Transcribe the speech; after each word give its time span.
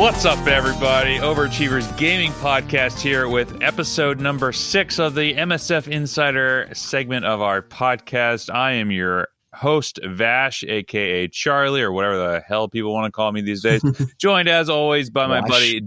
What's 0.00 0.24
up, 0.24 0.46
everybody? 0.46 1.18
Overachievers 1.18 1.96
Gaming 1.96 2.32
Podcast 2.32 3.00
here 3.00 3.28
with 3.28 3.62
episode 3.62 4.18
number 4.18 4.50
six 4.50 4.98
of 4.98 5.14
the 5.14 5.34
MSF 5.34 5.88
Insider 5.88 6.68
segment 6.72 7.24
of 7.24 7.40
our 7.40 7.62
podcast. 7.62 8.52
I 8.52 8.72
am 8.72 8.90
your 8.90 9.28
host, 9.52 9.98
Vash, 10.04 10.62
aka 10.64 11.28
Charlie, 11.28 11.82
or 11.82 11.92
whatever 11.92 12.16
the 12.16 12.40
hell 12.40 12.68
people 12.68 12.92
want 12.92 13.06
to 13.06 13.10
call 13.12 13.32
me 13.32 13.40
these 13.40 13.62
days. 13.62 13.82
Joined 14.18 14.48
as 14.48 14.68
always 14.68 15.10
by 15.10 15.26
my 15.26 15.40
Wash. 15.40 15.48
buddy 15.50 15.80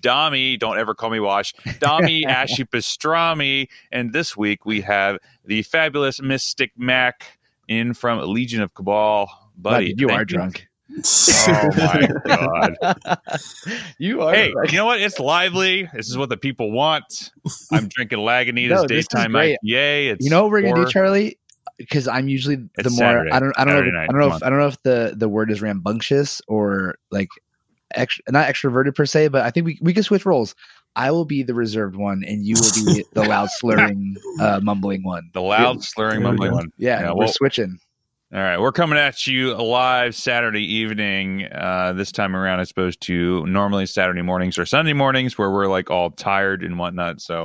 Dami. 0.00 0.58
Don't 0.58 0.78
ever 0.78 0.94
call 0.94 1.10
me 1.10 1.20
Wash. 1.20 1.54
Dami 1.64 2.24
Ashy 2.26 2.64
Pastrami. 2.64 3.68
And 3.90 4.12
this 4.12 4.36
week 4.36 4.66
we 4.66 4.80
have 4.82 5.18
the 5.44 5.62
fabulous 5.62 6.20
Mystic 6.20 6.72
Mac 6.76 7.38
in 7.68 7.94
from 7.94 8.18
Legion 8.32 8.62
of 8.62 8.74
Cabal. 8.74 9.30
Buddy, 9.56 9.94
you 9.96 10.10
are 10.10 10.24
drunk. 10.24 10.66
Oh 11.48 11.70
my 11.76 12.08
god. 12.26 12.74
you 13.98 14.22
are. 14.22 14.32
Hey, 14.34 14.52
drunk. 14.52 14.70
you 14.72 14.78
know 14.78 14.84
what? 14.86 15.00
It's 15.00 15.18
lively. 15.18 15.88
This 15.92 16.08
is 16.08 16.16
what 16.16 16.28
the 16.28 16.36
people 16.36 16.70
want. 16.70 17.32
I'm 17.72 17.88
drinking 17.88 18.18
Lagunitas 18.20 18.68
No, 18.68 18.86
daytime. 18.86 19.32
IPA. 19.32 19.56
It's 20.12 20.24
you 20.24 20.30
know 20.30 20.42
what 20.44 20.52
we're 20.52 20.62
gonna 20.62 20.84
do, 20.84 20.90
Charlie? 20.90 21.38
Because 21.78 22.08
I'm 22.08 22.28
usually 22.28 22.56
the 22.56 22.70
It's 22.78 22.90
more 22.90 22.98
Saturday. 23.10 23.30
I 23.30 23.40
don't 23.40 23.52
I 23.58 23.64
don't 23.64 23.74
Saturday 23.74 23.90
know 23.92 23.98
night. 23.98 24.08
I 24.08 24.12
don't 24.12 24.20
know 24.20 24.36
if 24.36 24.42
I 24.42 24.50
don't 24.50 24.58
know 24.58 24.66
if 24.68 24.82
the 24.82 25.14
the 25.16 25.28
word 25.28 25.50
is 25.50 25.60
rambunctious 25.60 26.40
or 26.48 26.96
like 27.10 27.28
ex, 27.94 28.18
not 28.28 28.48
extroverted 28.48 28.94
per 28.94 29.04
se, 29.06 29.28
but 29.28 29.42
I 29.42 29.50
think 29.50 29.66
we 29.66 29.78
we 29.82 29.92
can 29.92 30.02
switch 30.02 30.24
roles. 30.24 30.54
I 30.94 31.10
will 31.10 31.26
be 31.26 31.42
the 31.42 31.52
reserved 31.52 31.94
one, 31.94 32.24
and 32.26 32.46
you 32.46 32.54
will 32.54 32.94
be 32.94 33.04
the 33.12 33.24
loud 33.24 33.50
slurring, 33.58 34.16
uh, 34.40 34.60
mumbling 34.62 35.04
one. 35.04 35.28
The 35.34 35.42
loud 35.42 35.84
slurring 35.84 36.22
mumbling 36.22 36.52
one. 36.52 36.72
Yeah, 36.78 37.00
Yeah, 37.00 37.10
we're 37.10 37.24
well- 37.24 37.28
switching. 37.28 37.78
All 38.36 38.42
right, 38.42 38.60
we're 38.60 38.70
coming 38.70 38.98
at 38.98 39.26
you 39.26 39.54
live 39.54 40.14
Saturday 40.14 40.60
evening. 40.60 41.46
Uh, 41.50 41.94
this 41.94 42.12
time 42.12 42.36
around, 42.36 42.60
as 42.60 42.70
opposed 42.70 43.00
to 43.04 43.46
normally 43.46 43.86
Saturday 43.86 44.20
mornings 44.20 44.58
or 44.58 44.66
Sunday 44.66 44.92
mornings, 44.92 45.38
where 45.38 45.50
we're 45.50 45.68
like 45.68 45.90
all 45.90 46.10
tired 46.10 46.62
and 46.62 46.78
whatnot. 46.78 47.22
So, 47.22 47.44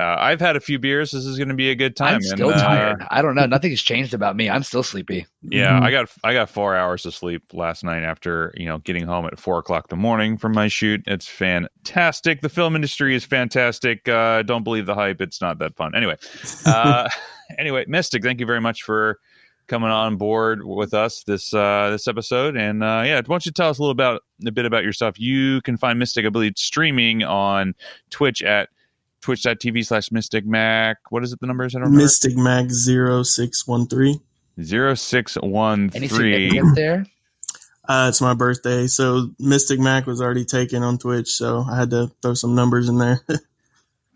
uh, 0.00 0.16
I've 0.18 0.40
had 0.40 0.56
a 0.56 0.60
few 0.60 0.78
beers. 0.78 1.10
This 1.10 1.26
is 1.26 1.36
going 1.36 1.50
to 1.50 1.54
be 1.54 1.68
a 1.68 1.74
good 1.74 1.94
time. 1.94 2.14
I'm 2.14 2.14
and, 2.14 2.24
still 2.24 2.48
uh, 2.54 2.58
tired. 2.58 3.06
I 3.10 3.20
don't 3.20 3.34
know. 3.34 3.44
Nothing's 3.44 3.82
changed 3.82 4.14
about 4.14 4.34
me. 4.34 4.48
I'm 4.48 4.62
still 4.62 4.82
sleepy. 4.82 5.26
Yeah, 5.42 5.78
Mhm. 5.78 5.82
I 5.82 5.90
got 5.90 6.08
I 6.24 6.32
got 6.32 6.48
four 6.48 6.74
hours 6.74 7.04
of 7.04 7.14
sleep 7.14 7.42
last 7.52 7.84
night 7.84 8.02
after 8.02 8.54
you 8.56 8.64
know 8.64 8.78
getting 8.78 9.06
home 9.06 9.26
at 9.26 9.38
four 9.38 9.58
o'clock 9.58 9.88
in 9.90 9.98
the 9.98 10.00
morning 10.00 10.38
from 10.38 10.52
my 10.52 10.68
shoot. 10.68 11.02
It's 11.06 11.28
fantastic. 11.28 12.40
The 12.40 12.48
film 12.48 12.74
industry 12.74 13.14
is 13.14 13.26
fantastic. 13.26 14.08
Uh, 14.08 14.42
don't 14.42 14.64
believe 14.64 14.86
the 14.86 14.94
hype. 14.94 15.20
It's 15.20 15.42
not 15.42 15.58
that 15.58 15.76
fun. 15.76 15.94
Anyway, 15.94 16.16
uh, 16.64 17.10
anyway, 17.58 17.84
Mystic, 17.88 18.22
thank 18.22 18.40
you 18.40 18.46
very 18.46 18.62
much 18.62 18.84
for 18.84 19.18
coming 19.70 19.88
on 19.88 20.16
board 20.16 20.62
with 20.64 20.92
us 20.92 21.22
this 21.22 21.54
uh, 21.54 21.88
this 21.90 22.06
episode. 22.08 22.56
And 22.56 22.82
uh, 22.84 23.02
yeah, 23.06 23.16
why 23.16 23.22
don't 23.22 23.46
you 23.46 23.52
tell 23.52 23.70
us 23.70 23.78
a 23.78 23.82
little 23.82 23.92
about 23.92 24.20
a 24.46 24.50
bit 24.50 24.66
about 24.66 24.84
yourself? 24.84 25.18
You 25.18 25.62
can 25.62 25.78
find 25.78 25.98
Mystic, 25.98 26.26
I 26.26 26.28
believe, 26.28 26.54
streaming 26.56 27.22
on 27.22 27.74
Twitch 28.10 28.42
at 28.42 28.68
twitch.tv 29.22 29.84
slash 29.84 30.10
mystic 30.10 30.46
mac 30.46 30.96
what 31.10 31.22
is 31.22 31.30
it 31.30 31.38
the 31.40 31.46
numbers 31.46 31.74
i 31.74 31.78
don't 31.78 31.88
remember 31.88 32.04
Mystic 32.04 32.34
Mac 32.38 32.70
0613. 32.70 34.18
Zero 34.62 34.94
six 34.94 35.34
one 35.36 35.90
Any 35.94 36.08
three. 36.08 36.48
significance 36.48 36.74
there? 36.76 37.06
Uh, 37.86 38.06
it's 38.08 38.20
my 38.22 38.32
birthday. 38.34 38.86
So 38.86 39.30
Mystic 39.38 39.78
Mac 39.80 40.06
was 40.06 40.20
already 40.22 40.44
taken 40.44 40.82
on 40.82 40.96
Twitch. 40.96 41.28
So 41.28 41.64
I 41.68 41.76
had 41.76 41.90
to 41.90 42.10
throw 42.22 42.34
some 42.34 42.54
numbers 42.54 42.88
in 42.88 42.98
there. 42.98 43.20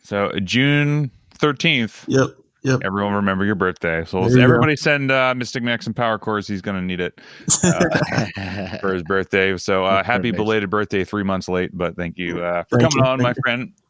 So 0.05 0.33
June 0.43 1.11
thirteenth. 1.31 2.05
yep. 2.09 2.29
Yep. 2.65 2.81
Everyone 2.83 3.13
remember 3.13 3.45
your 3.45 3.55
birthday. 3.55 4.05
So 4.07 4.27
you 4.27 4.37
go. 4.37 4.43
everybody 4.43 4.75
send 4.75 5.11
uh, 5.11 5.35
Mystic 5.35 5.63
Max 5.63 5.85
some 5.85 5.93
power 5.93 6.19
cores. 6.19 6.49
He's 6.49 6.63
going 6.63 6.77
to 6.77 6.83
need 6.83 6.99
it 6.99 7.21
uh, 7.63 8.79
for 8.81 8.95
his 8.95 9.03
birthday. 9.03 9.55
So 9.59 9.85
uh, 9.85 10.03
happy 10.03 10.31
belated 10.31 10.71
birthday, 10.71 11.05
three 11.05 11.25
months 11.25 11.47
late. 11.47 11.77
But 11.77 11.95
thank 11.95 12.17
you 12.17 12.43
uh, 12.43 12.65
for 12.65 12.79
Thank 12.79 12.93
coming 12.93 13.05
you. 13.05 13.11
on, 13.11 13.23
my 13.23 13.35
friend. 13.35 13.73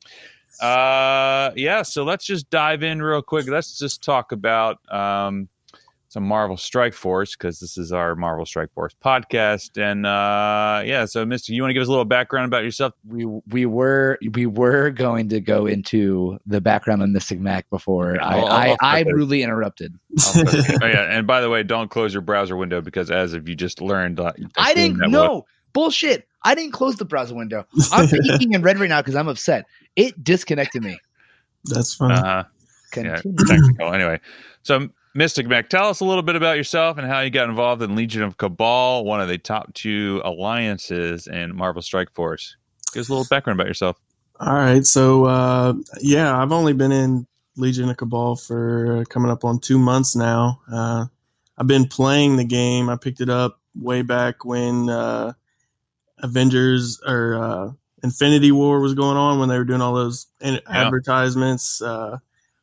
Uh, 0.60 1.50
yeah. 1.56 1.82
So 1.82 2.04
let's 2.04 2.24
just 2.24 2.48
dive 2.48 2.84
in 2.84 3.02
real 3.02 3.20
quick. 3.20 3.48
Let's 3.48 3.76
just 3.76 4.04
talk 4.04 4.30
about 4.30 4.78
um, 4.88 5.48
some 6.14 6.22
Marvel 6.22 6.56
Strike 6.56 6.94
Force 6.94 7.34
because 7.34 7.58
this 7.58 7.76
is 7.76 7.90
our 7.90 8.14
Marvel 8.14 8.46
Strike 8.46 8.72
Force 8.72 8.94
podcast. 9.04 9.76
And 9.82 10.06
uh, 10.06 10.82
yeah, 10.86 11.06
so 11.06 11.26
Mister, 11.26 11.52
you 11.52 11.60
want 11.60 11.70
to 11.70 11.74
give 11.74 11.82
us 11.82 11.88
a 11.88 11.90
little 11.90 12.04
background 12.04 12.46
about 12.46 12.62
yourself? 12.62 12.92
we 13.06 13.24
we 13.48 13.66
were 13.66 14.16
we 14.32 14.46
were 14.46 14.90
going 14.90 15.28
to 15.30 15.40
go 15.40 15.66
into 15.66 16.38
the 16.46 16.60
background 16.60 17.02
on 17.02 17.12
Mystic 17.12 17.40
Mac 17.40 17.68
before 17.68 18.14
Yeah, 18.14 18.24
I 18.26 18.36
I'll- 18.38 18.46
I, 18.46 18.66
I'll- 18.68 18.76
I 18.80 19.00
okay. 19.00 19.12
rudely 19.12 19.42
interrupted. 19.42 19.98
oh 20.36 20.42
yeah, 20.86 21.16
and 21.18 21.26
by 21.26 21.40
the 21.40 21.50
way, 21.50 21.64
don't 21.64 21.90
close 21.90 22.14
your 22.14 22.22
browser 22.22 22.56
window 22.56 22.80
because 22.80 23.10
as 23.10 23.32
of 23.34 23.48
you 23.48 23.56
just 23.56 23.80
learned, 23.82 24.20
uh, 24.20 24.32
I 24.56 24.72
didn't 24.72 24.98
know. 24.98 25.06
no 25.08 25.46
bullshit. 25.72 26.28
I 26.44 26.54
didn't 26.54 26.72
close 26.72 26.94
the 26.96 27.04
browser 27.04 27.34
window. 27.34 27.66
I'm 27.92 28.06
peeking 28.22 28.52
in 28.52 28.62
red 28.62 28.78
right 28.78 28.88
now 28.88 29.00
because 29.02 29.16
I'm 29.16 29.26
upset. 29.26 29.66
It 29.96 30.22
disconnected 30.22 30.84
me. 30.84 30.96
That's 31.64 31.94
fine. 31.96 32.12
Uh-huh. 32.12 32.44
Yeah, 32.96 33.20
technical. 33.48 33.92
Anyway, 33.92 34.20
so 34.62 34.88
Mystic 35.16 35.46
Mac, 35.46 35.68
tell 35.68 35.88
us 35.88 36.00
a 36.00 36.04
little 36.04 36.22
bit 36.22 36.34
about 36.34 36.56
yourself 36.56 36.98
and 36.98 37.06
how 37.06 37.20
you 37.20 37.30
got 37.30 37.48
involved 37.48 37.80
in 37.82 37.94
Legion 37.94 38.22
of 38.22 38.36
Cabal, 38.36 39.04
one 39.04 39.20
of 39.20 39.28
the 39.28 39.38
top 39.38 39.72
two 39.72 40.20
alliances 40.24 41.28
in 41.28 41.54
Marvel 41.54 41.82
Strike 41.82 42.10
Force. 42.12 42.56
Give 42.92 43.02
us 43.02 43.08
a 43.08 43.12
little 43.12 43.26
background 43.30 43.60
about 43.60 43.68
yourself. 43.68 44.00
All 44.40 44.54
right. 44.54 44.84
So, 44.84 45.26
uh, 45.26 45.74
yeah, 46.00 46.36
I've 46.36 46.50
only 46.50 46.72
been 46.72 46.90
in 46.90 47.28
Legion 47.56 47.88
of 47.88 47.96
Cabal 47.96 48.34
for 48.34 49.04
coming 49.04 49.30
up 49.30 49.44
on 49.44 49.60
two 49.60 49.78
months 49.78 50.16
now. 50.16 50.60
Uh, 50.70 51.06
I've 51.56 51.68
been 51.68 51.86
playing 51.86 52.36
the 52.36 52.44
game. 52.44 52.88
I 52.88 52.96
picked 52.96 53.20
it 53.20 53.30
up 53.30 53.60
way 53.76 54.02
back 54.02 54.44
when 54.44 54.88
uh, 54.90 55.34
Avengers 56.18 57.00
or 57.06 57.36
uh, 57.36 57.70
Infinity 58.02 58.50
War 58.50 58.80
was 58.80 58.94
going 58.94 59.16
on 59.16 59.38
when 59.38 59.48
they 59.48 59.58
were 59.58 59.64
doing 59.64 59.80
all 59.80 59.94
those 59.94 60.26
in- 60.40 60.60
advertisements. 60.66 61.80
Uh, 61.80 62.16
I 62.16 62.18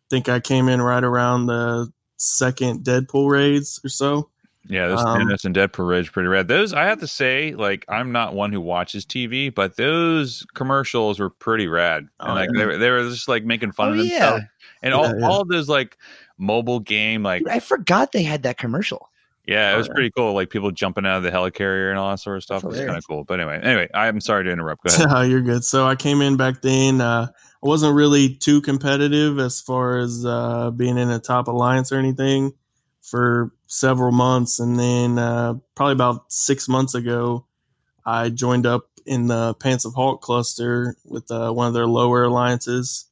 think 0.10 0.28
I 0.28 0.42
came 0.42 0.68
in 0.68 0.82
right 0.82 1.04
around 1.04 1.46
the 1.46 1.92
second 2.22 2.84
Deadpool 2.84 3.30
raids 3.30 3.80
or 3.84 3.90
so. 3.90 4.30
Yeah, 4.68 4.88
those 4.88 5.00
Um, 5.00 5.18
Thanos 5.18 5.44
and 5.44 5.56
Dead 5.56 5.74
Parade 5.74 6.12
pretty 6.12 6.30
rad. 6.30 6.48
Those 6.48 6.72
I 6.72 6.84
have 6.84 7.00
to 7.00 7.08
say, 7.08 7.56
like 7.56 7.84
I'm 7.90 8.12
not 8.12 8.36
one 8.36 8.52
who 8.54 8.62
watches 8.62 9.06
TV, 9.06 9.54
but 9.54 9.76
those 9.76 10.46
commercials 10.54 11.20
were 11.20 11.32
pretty 11.32 11.68
rad. 11.68 12.08
Oh, 12.20 12.28
and 12.28 12.36
like 12.36 12.50
yeah. 12.54 12.60
they, 12.60 12.66
were, 12.68 12.78
they 12.78 12.90
were 12.92 13.10
just 13.10 13.28
like 13.28 13.44
making 13.44 13.72
fun 13.72 13.90
Oh 13.90 14.00
of 14.00 14.06
yeah, 14.06 14.20
themselves. 14.20 14.44
And 14.84 14.94
all, 14.94 15.06
Yeah, 15.08 15.14
yeah. 15.18 15.28
all 15.28 15.46
those 15.46 15.68
like 15.68 15.98
mobile 16.38 16.80
game, 16.80 17.24
like 17.24 17.40
Dude, 17.42 17.50
I 17.50 17.60
forgot 17.60 18.12
they 18.12 18.22
had 18.24 18.44
that 18.44 18.58
commercial. 18.60 19.10
Yeah, 19.48 19.74
it 19.74 19.78
was 19.78 19.90
Oh, 19.90 19.94
pretty 19.94 20.12
cool. 20.16 20.34
Like 20.34 20.52
people 20.52 20.70
jumping 20.70 21.08
out 21.08 21.18
of 21.18 21.24
the 21.24 21.32
helicarrier 21.32 21.90
and 21.90 21.98
all 21.98 22.12
that 22.12 22.20
sort 22.20 22.38
of 22.38 22.44
stuff. 22.44 22.64
It 22.64 22.68
was 22.68 22.78
kind 22.78 22.96
of 22.96 23.06
cool. 23.08 23.24
But 23.24 23.40
anyway, 23.40 23.60
anyway, 23.64 23.90
I'm 23.96 24.22
sorry 24.22 24.44
to 24.44 24.52
interrupt. 24.52 24.84
Go 24.84 24.94
ahead. 24.94 25.08
Oh, 25.10 25.22
you're 25.24 25.42
good. 25.42 25.64
So 25.64 25.88
I 25.88 25.96
came 25.96 26.22
in 26.22 26.38
back 26.38 26.62
then. 26.62 27.02
Uh, 27.02 27.28
I 27.64 27.68
wasn't 27.68 27.96
really 27.96 28.36
too 28.36 28.62
competitive 28.62 29.40
as 29.40 29.62
far 29.62 29.98
as 29.98 30.26
uh, 30.26 30.72
being 30.72 30.98
in 30.98 31.12
a 31.12 31.20
top 31.20 31.48
alliance 31.48 31.92
or 31.92 32.00
anything 32.00 32.54
for 33.02 33.52
several 33.68 34.12
months, 34.12 34.60
and 34.60 34.80
then 34.80 35.18
uh, 35.20 35.56
probably 35.76 35.94
about 35.94 36.32
six 36.32 36.68
months 36.68 36.96
ago, 36.96 37.46
I 38.06 38.30
joined 38.30 38.66
up 38.66 38.90
in 39.06 39.28
the 39.28 39.54
Pants 39.56 39.86
of 39.86 39.94
Hulk 39.94 40.22
cluster 40.22 40.96
with 41.06 41.30
uh, 41.32 41.52
one 41.52 41.68
of 41.68 41.74
their 41.74 41.88
lower 41.88 42.24
alliances. 42.24 43.06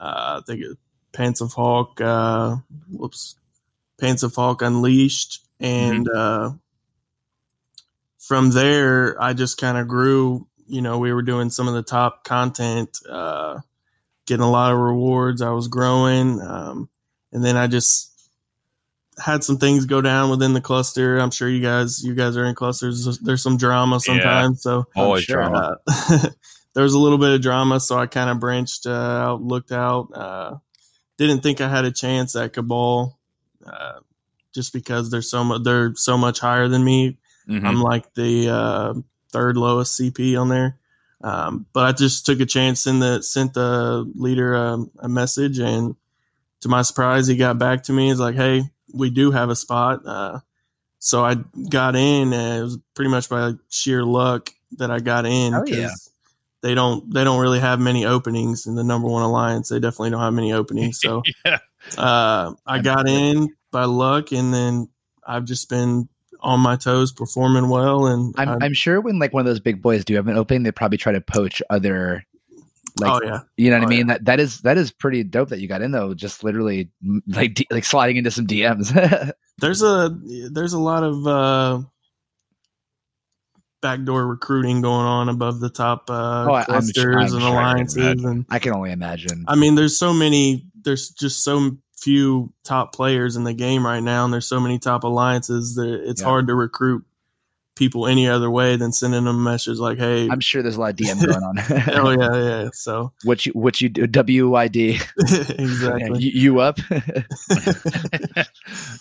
Uh, 0.00 0.40
I 0.40 0.42
think 0.46 0.60
it, 0.60 0.78
Pants 1.12 1.40
of 1.40 1.52
Hulk. 1.52 2.00
Uh, 2.00 2.56
whoops, 2.90 3.36
Pants 4.00 4.22
of 4.22 4.34
Hulk 4.34 4.62
Unleashed, 4.62 5.46
and 5.60 6.08
uh, 6.08 6.50
from 8.18 8.50
there, 8.50 9.20
I 9.22 9.32
just 9.32 9.60
kind 9.60 9.78
of 9.78 9.86
grew. 9.86 10.46
You 10.66 10.82
know, 10.82 10.98
we 10.98 11.12
were 11.12 11.22
doing 11.22 11.50
some 11.50 11.68
of 11.68 11.74
the 11.74 11.82
top 11.82 12.24
content, 12.24 12.98
uh, 13.08 13.60
getting 14.26 14.44
a 14.44 14.50
lot 14.50 14.72
of 14.72 14.78
rewards. 14.78 15.42
I 15.42 15.50
was 15.50 15.68
growing, 15.68 16.40
um, 16.40 16.88
and 17.32 17.44
then 17.44 17.56
I 17.56 17.66
just 17.66 18.08
had 19.18 19.44
some 19.44 19.58
things 19.58 19.84
go 19.84 20.00
down 20.00 20.30
within 20.30 20.52
the 20.54 20.60
cluster. 20.60 21.18
I'm 21.18 21.30
sure 21.30 21.48
you 21.48 21.60
guys, 21.60 22.02
you 22.02 22.14
guys 22.14 22.36
are 22.36 22.44
in 22.46 22.54
clusters. 22.54 23.18
There's 23.20 23.42
some 23.42 23.56
drama 23.58 24.00
sometimes, 24.00 24.62
so 24.62 24.86
Always 24.96 25.24
sure. 25.24 25.36
drama. 25.36 25.76
uh, 25.86 26.28
there 26.74 26.82
was 26.82 26.94
a 26.94 26.98
little 26.98 27.18
bit 27.18 27.32
of 27.34 27.42
drama, 27.42 27.78
so 27.80 27.98
I 27.98 28.06
kind 28.06 28.30
of 28.30 28.40
branched 28.40 28.86
uh, 28.86 28.90
out, 28.90 29.42
looked 29.42 29.70
out. 29.72 30.08
Uh, 30.14 30.54
didn't 31.18 31.42
think 31.42 31.60
I 31.60 31.68
had 31.68 31.84
a 31.84 31.92
chance 31.92 32.34
at 32.36 32.54
Cabal, 32.54 33.18
uh, 33.66 34.00
just 34.54 34.72
because 34.72 35.10
they're 35.10 35.22
so 35.22 35.44
much 35.44 35.62
they're 35.62 35.92
so 35.94 36.16
much 36.16 36.40
higher 36.40 36.68
than 36.68 36.82
me. 36.84 37.18
Mhm. 37.48 37.66
I'm 37.66 37.80
like 37.82 38.12
the 38.14 38.48
uh, 38.48 38.94
third 39.32 39.56
lowest 39.56 40.00
CP 40.00 40.40
on 40.40 40.48
there. 40.48 40.78
Um, 41.22 41.66
but 41.72 41.86
I 41.86 41.92
just 41.92 42.26
took 42.26 42.40
a 42.40 42.46
chance 42.46 42.86
and 42.86 43.00
the 43.00 43.22
sent 43.22 43.54
the 43.54 44.10
leader 44.14 44.54
um, 44.56 44.90
a 44.98 45.08
message, 45.08 45.58
and 45.58 45.94
to 46.60 46.68
my 46.68 46.82
surprise, 46.82 47.26
he 47.26 47.36
got 47.36 47.58
back 47.58 47.84
to 47.84 47.92
me. 47.92 48.08
He's 48.08 48.18
like, 48.18 48.34
"Hey, 48.34 48.64
we 48.92 49.10
do 49.10 49.30
have 49.30 49.50
a 49.50 49.56
spot." 49.56 50.04
Uh, 50.04 50.40
so 50.98 51.24
I 51.24 51.36
got 51.68 51.96
in, 51.96 52.32
and 52.32 52.58
it 52.58 52.62
was 52.62 52.78
pretty 52.94 53.10
much 53.10 53.28
by 53.28 53.52
sheer 53.68 54.04
luck 54.04 54.50
that 54.78 54.90
I 54.90 55.00
got 55.00 55.26
in. 55.26 55.54
Oh, 55.54 55.64
yeah. 55.66 55.90
they 56.60 56.74
don't 56.74 57.12
they 57.12 57.24
don't 57.24 57.40
really 57.40 57.60
have 57.60 57.80
many 57.80 58.04
openings 58.04 58.66
in 58.66 58.74
the 58.74 58.84
number 58.84 59.08
one 59.08 59.22
alliance. 59.22 59.68
They 59.68 59.80
definitely 59.80 60.10
don't 60.10 60.20
have 60.20 60.34
many 60.34 60.52
openings. 60.52 61.00
So 61.00 61.22
yeah. 61.44 61.58
uh, 61.98 62.54
I 62.66 62.80
got 62.80 63.08
in 63.08 63.54
by 63.70 63.84
luck, 63.84 64.32
and 64.32 64.52
then 64.52 64.88
I've 65.26 65.44
just 65.44 65.68
been 65.68 66.08
on 66.42 66.60
my 66.60 66.76
toes, 66.76 67.12
performing 67.12 67.68
well. 67.68 68.06
And 68.06 68.34
I'm, 68.36 68.48
I'm- 68.48 68.58
I'm 68.62 68.74
sure 68.74 69.00
when 69.00 69.18
like 69.18 69.32
one 69.32 69.40
of 69.40 69.46
those 69.46 69.60
big 69.60 69.80
boys 69.82 70.04
do 70.04 70.14
have 70.16 70.28
an 70.28 70.36
opening, 70.36 70.62
they 70.64 70.72
probably 70.72 70.98
try 70.98 71.12
to 71.12 71.20
poach 71.20 71.62
other. 71.70 72.24
Like 73.00 73.22
oh 73.22 73.26
yeah, 73.26 73.40
you 73.56 73.70
know 73.70 73.78
what 73.78 73.84
Oh, 73.84 73.86
I 73.86 73.96
mean? 73.96 74.06
That 74.08 74.24
that 74.26 74.38
is 74.38 74.60
that 74.62 74.76
is 74.76 74.90
pretty 74.90 75.22
dope 75.24 75.48
that 75.48 75.60
you 75.60 75.66
got 75.68 75.80
in 75.80 75.92
though. 75.92 76.12
Just 76.12 76.44
literally 76.44 76.90
like 77.26 77.54
D, 77.54 77.66
like 77.70 77.84
sliding 77.86 78.16
into 78.18 78.30
some 78.30 78.46
DMs. 78.46 78.92
there's 79.58 79.82
a 79.82 80.14
there's 80.50 80.74
a 80.74 80.78
lot 80.78 81.02
of 81.02 81.26
uh, 81.26 81.80
backdoor 83.80 84.26
recruiting 84.26 84.82
going 84.82 85.06
on 85.06 85.28
above 85.28 85.60
the 85.60 85.70
top 85.70 86.10
uh, 86.10 86.46
Oh, 86.48 86.52
I- 86.52 86.60
I'm 86.68 86.74
I'm 86.74 86.76
and 86.82 86.94
sure 86.94 87.12
alliances, 87.18 87.96
imagine. 87.96 88.26
and 88.26 88.46
I 88.50 88.58
can 88.58 88.74
only 88.74 88.92
imagine. 88.92 89.44
I 89.48 89.56
mean, 89.56 89.74
there's 89.74 89.96
so 89.96 90.12
many. 90.12 90.66
There's 90.82 91.10
just 91.10 91.42
so 91.44 91.76
few 92.02 92.52
top 92.64 92.94
players 92.94 93.36
in 93.36 93.44
the 93.44 93.54
game 93.54 93.86
right 93.86 94.02
now, 94.02 94.24
and 94.24 94.32
there's 94.32 94.48
so 94.48 94.58
many 94.60 94.78
top 94.78 95.04
alliances 95.04 95.76
that 95.76 96.02
it's 96.08 96.20
Yeah. 96.20 96.28
hard 96.28 96.46
to 96.48 96.54
recruit 96.54 97.04
people 97.74 98.06
any 98.06 98.28
other 98.28 98.50
way 98.50 98.76
than 98.76 98.92
sending 98.92 99.24
them 99.24 99.34
a 99.36 99.38
message 99.38 99.78
like, 99.78 99.96
"Hey, 99.98 100.28
I'm 100.28 100.40
sure 100.40 100.62
there's 100.62 100.76
a 100.76 100.80
lot 100.80 100.90
of 100.90 100.96
DM 100.96 101.18
going 101.26 101.42
on. 101.42 101.58
oh 101.96 102.10
yeah, 102.10 102.62
yeah." 102.64 102.68
So 102.74 103.12
what 103.24 103.46
you 103.46 103.52
what 103.52 103.80
you 103.80 103.88
do? 103.88 104.06
WYD. 104.06 105.00
exactly. 105.58 106.20
You, 106.22 106.30
you 106.34 106.60
up? 106.60 106.78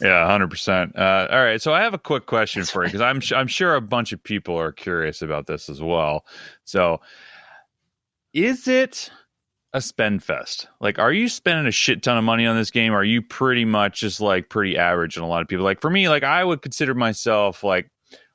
yeah, 0.01 0.25
hundred 0.27 0.49
percent. 0.49 0.97
Uh, 0.97 1.27
all 1.29 1.43
right, 1.43 1.61
so 1.61 1.73
I 1.73 1.81
have 1.81 1.93
a 1.93 1.97
quick 1.99 2.25
question 2.25 2.63
for 2.63 2.83
you 2.83 2.87
because 2.87 3.01
I'm 3.01 3.19
sh- 3.19 3.33
I'm 3.33 3.47
sure 3.47 3.75
a 3.75 3.81
bunch 3.81 4.11
of 4.13 4.23
people 4.23 4.57
are 4.57 4.71
curious 4.71 5.21
about 5.21 5.47
this 5.47 5.69
as 5.69 5.81
well. 5.81 6.25
So, 6.63 7.01
is 8.33 8.67
it 8.67 9.11
a 9.73 9.81
spend 9.81 10.23
fest? 10.23 10.67
Like, 10.79 10.99
are 10.99 11.13
you 11.13 11.29
spending 11.29 11.65
a 11.67 11.71
shit 11.71 12.03
ton 12.03 12.17
of 12.17 12.23
money 12.23 12.45
on 12.45 12.55
this 12.57 12.71
game? 12.71 12.93
Are 12.93 13.03
you 13.03 13.21
pretty 13.21 13.65
much 13.65 14.01
just 14.01 14.19
like 14.19 14.49
pretty 14.49 14.77
average? 14.77 15.15
And 15.15 15.23
a 15.23 15.27
lot 15.27 15.41
of 15.41 15.47
people 15.47 15.63
like 15.65 15.81
for 15.81 15.89
me, 15.89 16.09
like 16.09 16.23
I 16.23 16.43
would 16.43 16.61
consider 16.61 16.93
myself 16.93 17.63
like 17.63 17.89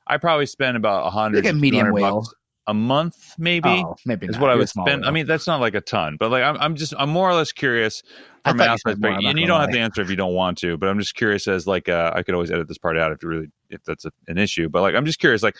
I 0.07 0.17
probably 0.17 0.45
spend 0.45 0.77
about 0.77 1.05
a 1.05 1.09
hundred 1.09 1.43
Like 1.45 1.53
a 1.53 1.55
medium 1.55 1.91
whale. 1.91 2.25
a 2.65 2.73
month, 2.73 3.35
maybe. 3.37 3.69
Oh, 3.69 3.95
maybe 4.05 4.25
is 4.27 4.33
not. 4.33 4.41
what 4.41 4.49
I 4.49 4.53
You're 4.53 4.59
would 4.59 4.69
small 4.69 4.85
spend. 4.87 5.05
I 5.05 5.11
mean, 5.11 5.25
that's 5.27 5.47
not 5.47 5.59
like 5.61 5.75
a 5.75 5.81
ton, 5.81 6.17
but 6.19 6.31
like 6.31 6.43
I'm, 6.43 6.57
I'm 6.57 6.75
just, 6.75 6.93
I'm 6.97 7.09
more 7.09 7.29
or 7.29 7.35
less 7.35 7.51
curious 7.51 8.01
I 8.45 8.51
from 8.51 8.59
an 8.61 8.65
you 8.65 8.71
outside 8.71 8.91
said 8.91 9.01
more, 9.01 9.11
I'm 9.11 9.15
perspective. 9.17 9.23
not 9.23 9.29
And 9.29 9.39
you 9.39 9.47
don't 9.47 9.61
have 9.61 9.71
to 9.71 9.79
answer 9.79 10.01
if 10.01 10.09
you 10.09 10.15
don't 10.15 10.33
want 10.33 10.57
to, 10.59 10.77
but 10.77 10.89
I'm 10.89 10.97
just 10.99 11.15
curious 11.15 11.47
as 11.47 11.67
like, 11.67 11.87
uh, 11.89 12.11
I 12.15 12.23
could 12.23 12.33
always 12.33 12.49
edit 12.51 12.67
this 12.67 12.77
part 12.77 12.97
out 12.97 13.11
if 13.11 13.21
you 13.21 13.29
really, 13.29 13.47
if 13.69 13.83
that's 13.83 14.05
a, 14.05 14.11
an 14.27 14.37
issue. 14.37 14.69
But 14.69 14.81
like, 14.81 14.95
I'm 14.95 15.05
just 15.05 15.19
curious, 15.19 15.43
like, 15.43 15.55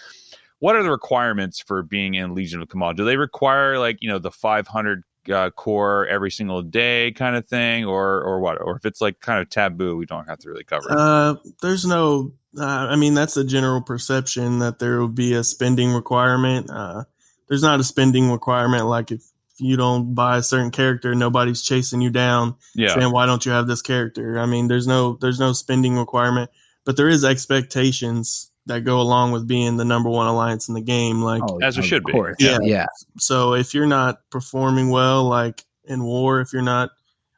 what 0.60 0.76
are 0.76 0.82
the 0.82 0.90
requirements 0.90 1.60
for 1.60 1.84
being 1.84 2.16
in 2.16 2.34
Legion 2.34 2.62
of 2.62 2.70
Cabal? 2.70 2.94
Do 2.94 3.06
they 3.06 3.16
require 3.18 3.78
like, 3.78 3.98
you 4.02 4.10
know, 4.10 4.18
the 4.18 4.32
500 4.32 5.04
uh, 5.30 5.52
core 5.52 6.08
every 6.08 6.32
single 6.32 6.62
day 6.62 7.12
kind 7.12 7.36
of 7.36 7.48
thing, 7.48 7.86
or 7.86 8.22
or 8.24 8.40
what? 8.40 8.62
Or 8.62 8.76
if 8.76 8.86
it's 8.86 9.02
like 9.02 9.20
kind 9.20 9.42
of 9.42 9.50
taboo, 9.50 9.96
we 9.96 10.06
don't 10.06 10.28
have 10.28 10.40
to 10.40 10.50
really 10.50 10.64
cover 10.64 10.90
it. 10.90 10.98
Uh, 10.98 11.36
there's 11.62 11.86
no. 11.86 12.34
Uh, 12.58 12.66
I 12.66 12.96
mean, 12.96 13.14
that's 13.14 13.38
a 13.38 13.44
general 13.44 13.82
perception 13.82 14.60
that 14.60 14.80
there 14.80 15.00
will 15.00 15.08
be 15.08 15.34
a 15.34 15.44
spending 15.44 15.94
requirement. 15.94 16.70
Uh, 16.72 17.04
there's 17.48 17.62
not 17.62 17.80
a 17.80 17.84
spending 17.84 18.32
requirement. 18.32 18.86
Like 18.86 19.12
if 19.12 19.22
you 19.60 19.78
don't 19.78 20.14
buy 20.14 20.38
a 20.38 20.44
certain 20.44 20.72
character, 20.72 21.16
nobody's 21.16 21.62
chasing 21.62 22.02
you 22.02 22.10
down 22.10 22.56
yeah, 22.76 22.94
saying 22.94 23.12
why 23.12 23.26
don't 23.26 23.46
you 23.46 23.52
have 23.52 23.68
this 23.68 23.82
character. 23.82 24.40
I 24.40 24.46
mean, 24.46 24.68
there's 24.68 24.88
no 24.88 25.18
there's 25.20 25.40
no 25.40 25.54
spending 25.54 25.98
requirement, 25.98 26.52
but 26.86 26.98
there 26.98 27.10
is 27.10 27.24
expectations 27.24 28.52
that 28.68 28.84
go 28.86 29.02
along 29.02 29.32
with 29.32 29.48
being 29.48 29.78
the 29.78 29.86
number 29.86 30.10
one 30.10 30.28
alliance 30.28 30.68
in 30.70 30.74
the 30.76 30.82
game. 30.82 31.22
Like 31.22 31.42
Oh, 31.46 31.60
As 31.62 31.78
it 31.78 31.84
should 31.84 32.04
be. 32.06 32.12
course. 32.14 32.36
Yeah. 32.40 32.60
yeah. 32.62 32.86
so, 33.18 33.54
if 33.54 33.74
you're 33.74 33.88
not 33.88 34.22
performing 34.30 34.90
well, 34.90 35.24
like 35.26 35.64
in 35.86 36.04
war, 36.04 36.42
if 36.42 36.54
you're 36.54 36.62
not 36.62 36.92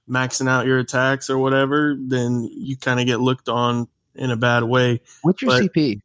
maxing 0.10 0.50
out 0.50 0.66
your 0.66 0.80
attacks 0.80 1.30
or 1.30 1.38
whatever, 1.38 1.96
then 2.00 2.50
you 2.52 2.76
kind 2.78 3.00
of 3.00 3.06
get 3.06 3.20
looked 3.20 3.48
on 3.50 3.88
in 4.16 4.32
a 4.32 4.36
bad 4.38 4.64
way. 4.64 5.02
What's 5.22 5.42
your 5.42 5.52
But- 5.52 5.64
CP? 5.74 6.02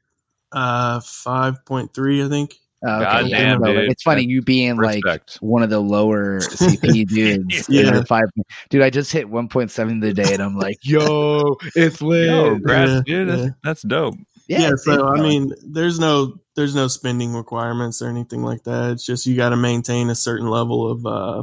Uh, 0.53 1.01
five 1.01 1.65
point 1.65 1.93
three, 1.95 2.25
I 2.25 2.29
think. 2.29 2.55
Oh, 2.87 3.01
God 3.01 3.31
damn, 3.31 3.63
dude. 3.63 3.91
It's 3.91 4.03
funny 4.03 4.25
you 4.25 4.43
being 4.43 4.77
like 4.77 5.03
one 5.41 5.63
of 5.63 5.71
the 5.71 5.81
lower 5.81 6.39
CP 6.41 7.09
dudes. 7.09 7.67
Yeah. 7.69 8.03
five. 8.05 8.27
Dude, 8.69 8.83
I 8.83 8.91
just 8.91 9.11
hit 9.11 9.27
1.7 9.29 10.03
the 10.03 10.13
day, 10.13 10.35
and 10.35 10.43
I'm 10.43 10.57
like, 10.59 10.77
yo, 10.83 11.57
it's 11.75 12.03
lit. 12.03 12.29
Yo, 12.29 12.51
congrats, 12.57 12.91
Yeah, 13.07 13.25
dude. 13.25 13.29
That's, 13.31 13.55
that's 13.65 13.83
dope. 13.83 14.15
Yeah, 14.49 14.59
it's- 14.67 14.85
so 14.85 15.07
I 15.09 15.21
mean, 15.21 15.53
there's 15.67 15.99
no 15.99 16.35
there's 16.57 16.75
no 16.75 16.87
spending 16.89 17.33
requirements 17.35 18.01
or 18.03 18.09
anything 18.09 18.43
like 18.43 18.63
that. 18.65 18.93
It's 18.93 19.05
just 19.07 19.27
you 19.27 19.35
got 19.37 19.49
to 19.51 19.57
maintain 19.57 20.09
a 20.11 20.15
certain 20.15 20.47
level 20.49 20.89
of 20.91 21.07
uh, 21.07 21.43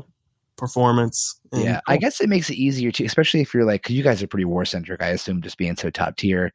performance. 0.57 1.39
and- 1.51 1.63
yeah, 1.63 1.81
I 1.87 1.97
guess 1.97 2.21
it 2.21 2.29
makes 2.29 2.49
it 2.49 2.55
easier 2.55 2.91
to, 2.91 3.03
especially 3.05 3.41
if 3.41 3.53
you're 3.53 3.65
like, 3.65 3.83
because 3.83 3.95
you 3.95 4.03
guys 4.03 4.21
are 4.23 4.27
pretty 4.27 4.45
war 4.45 4.63
centric. 4.65 5.01
I 5.01 5.09
assume 5.09 5.41
just 5.41 5.57
being 5.57 5.75
so 5.75 5.89
top 5.89 6.15
tier. 6.17 6.51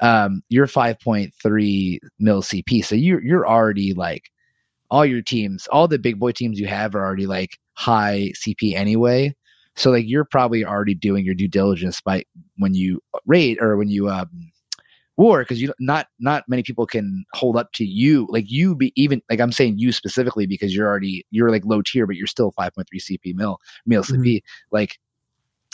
Um, 0.00 0.42
you're 0.48 0.66
5.3 0.66 1.98
mil 2.18 2.42
CP, 2.42 2.84
so 2.84 2.94
you're 2.94 3.22
you're 3.22 3.46
already 3.48 3.92
like 3.94 4.30
all 4.90 5.04
your 5.06 5.22
teams, 5.22 5.68
all 5.68 5.86
the 5.86 5.98
big 5.98 6.18
boy 6.18 6.32
teams 6.32 6.58
you 6.58 6.66
have 6.66 6.94
are 6.94 7.04
already 7.04 7.26
like 7.26 7.58
high 7.74 8.32
CP 8.34 8.74
anyway. 8.74 9.34
So 9.76 9.90
like 9.90 10.04
you're 10.08 10.24
probably 10.24 10.64
already 10.64 10.94
doing 10.94 11.24
your 11.24 11.34
due 11.34 11.48
diligence 11.48 12.00
by 12.00 12.24
when 12.56 12.74
you 12.74 13.00
rate 13.26 13.58
or 13.60 13.76
when 13.76 13.88
you 13.88 14.08
um 14.08 14.49
war 15.20 15.42
because 15.42 15.60
you 15.60 15.72
not 15.78 16.06
not 16.18 16.44
many 16.48 16.62
people 16.62 16.86
can 16.86 17.24
hold 17.34 17.56
up 17.56 17.70
to 17.74 17.84
you 17.84 18.26
like 18.30 18.46
you 18.48 18.74
be 18.74 18.92
even 18.96 19.20
like 19.30 19.38
I'm 19.38 19.52
saying 19.52 19.78
you 19.78 19.92
specifically 19.92 20.46
because 20.46 20.74
you're 20.74 20.88
already 20.88 21.26
you're 21.30 21.50
like 21.50 21.64
low 21.66 21.82
tier 21.82 22.06
but 22.06 22.16
you're 22.16 22.26
still 22.26 22.52
5.3 22.52 22.84
CP 22.96 23.34
mil 23.34 23.58
mil 23.84 24.02
Mhm. 24.02 24.24
CP 24.24 24.40
like 24.72 24.98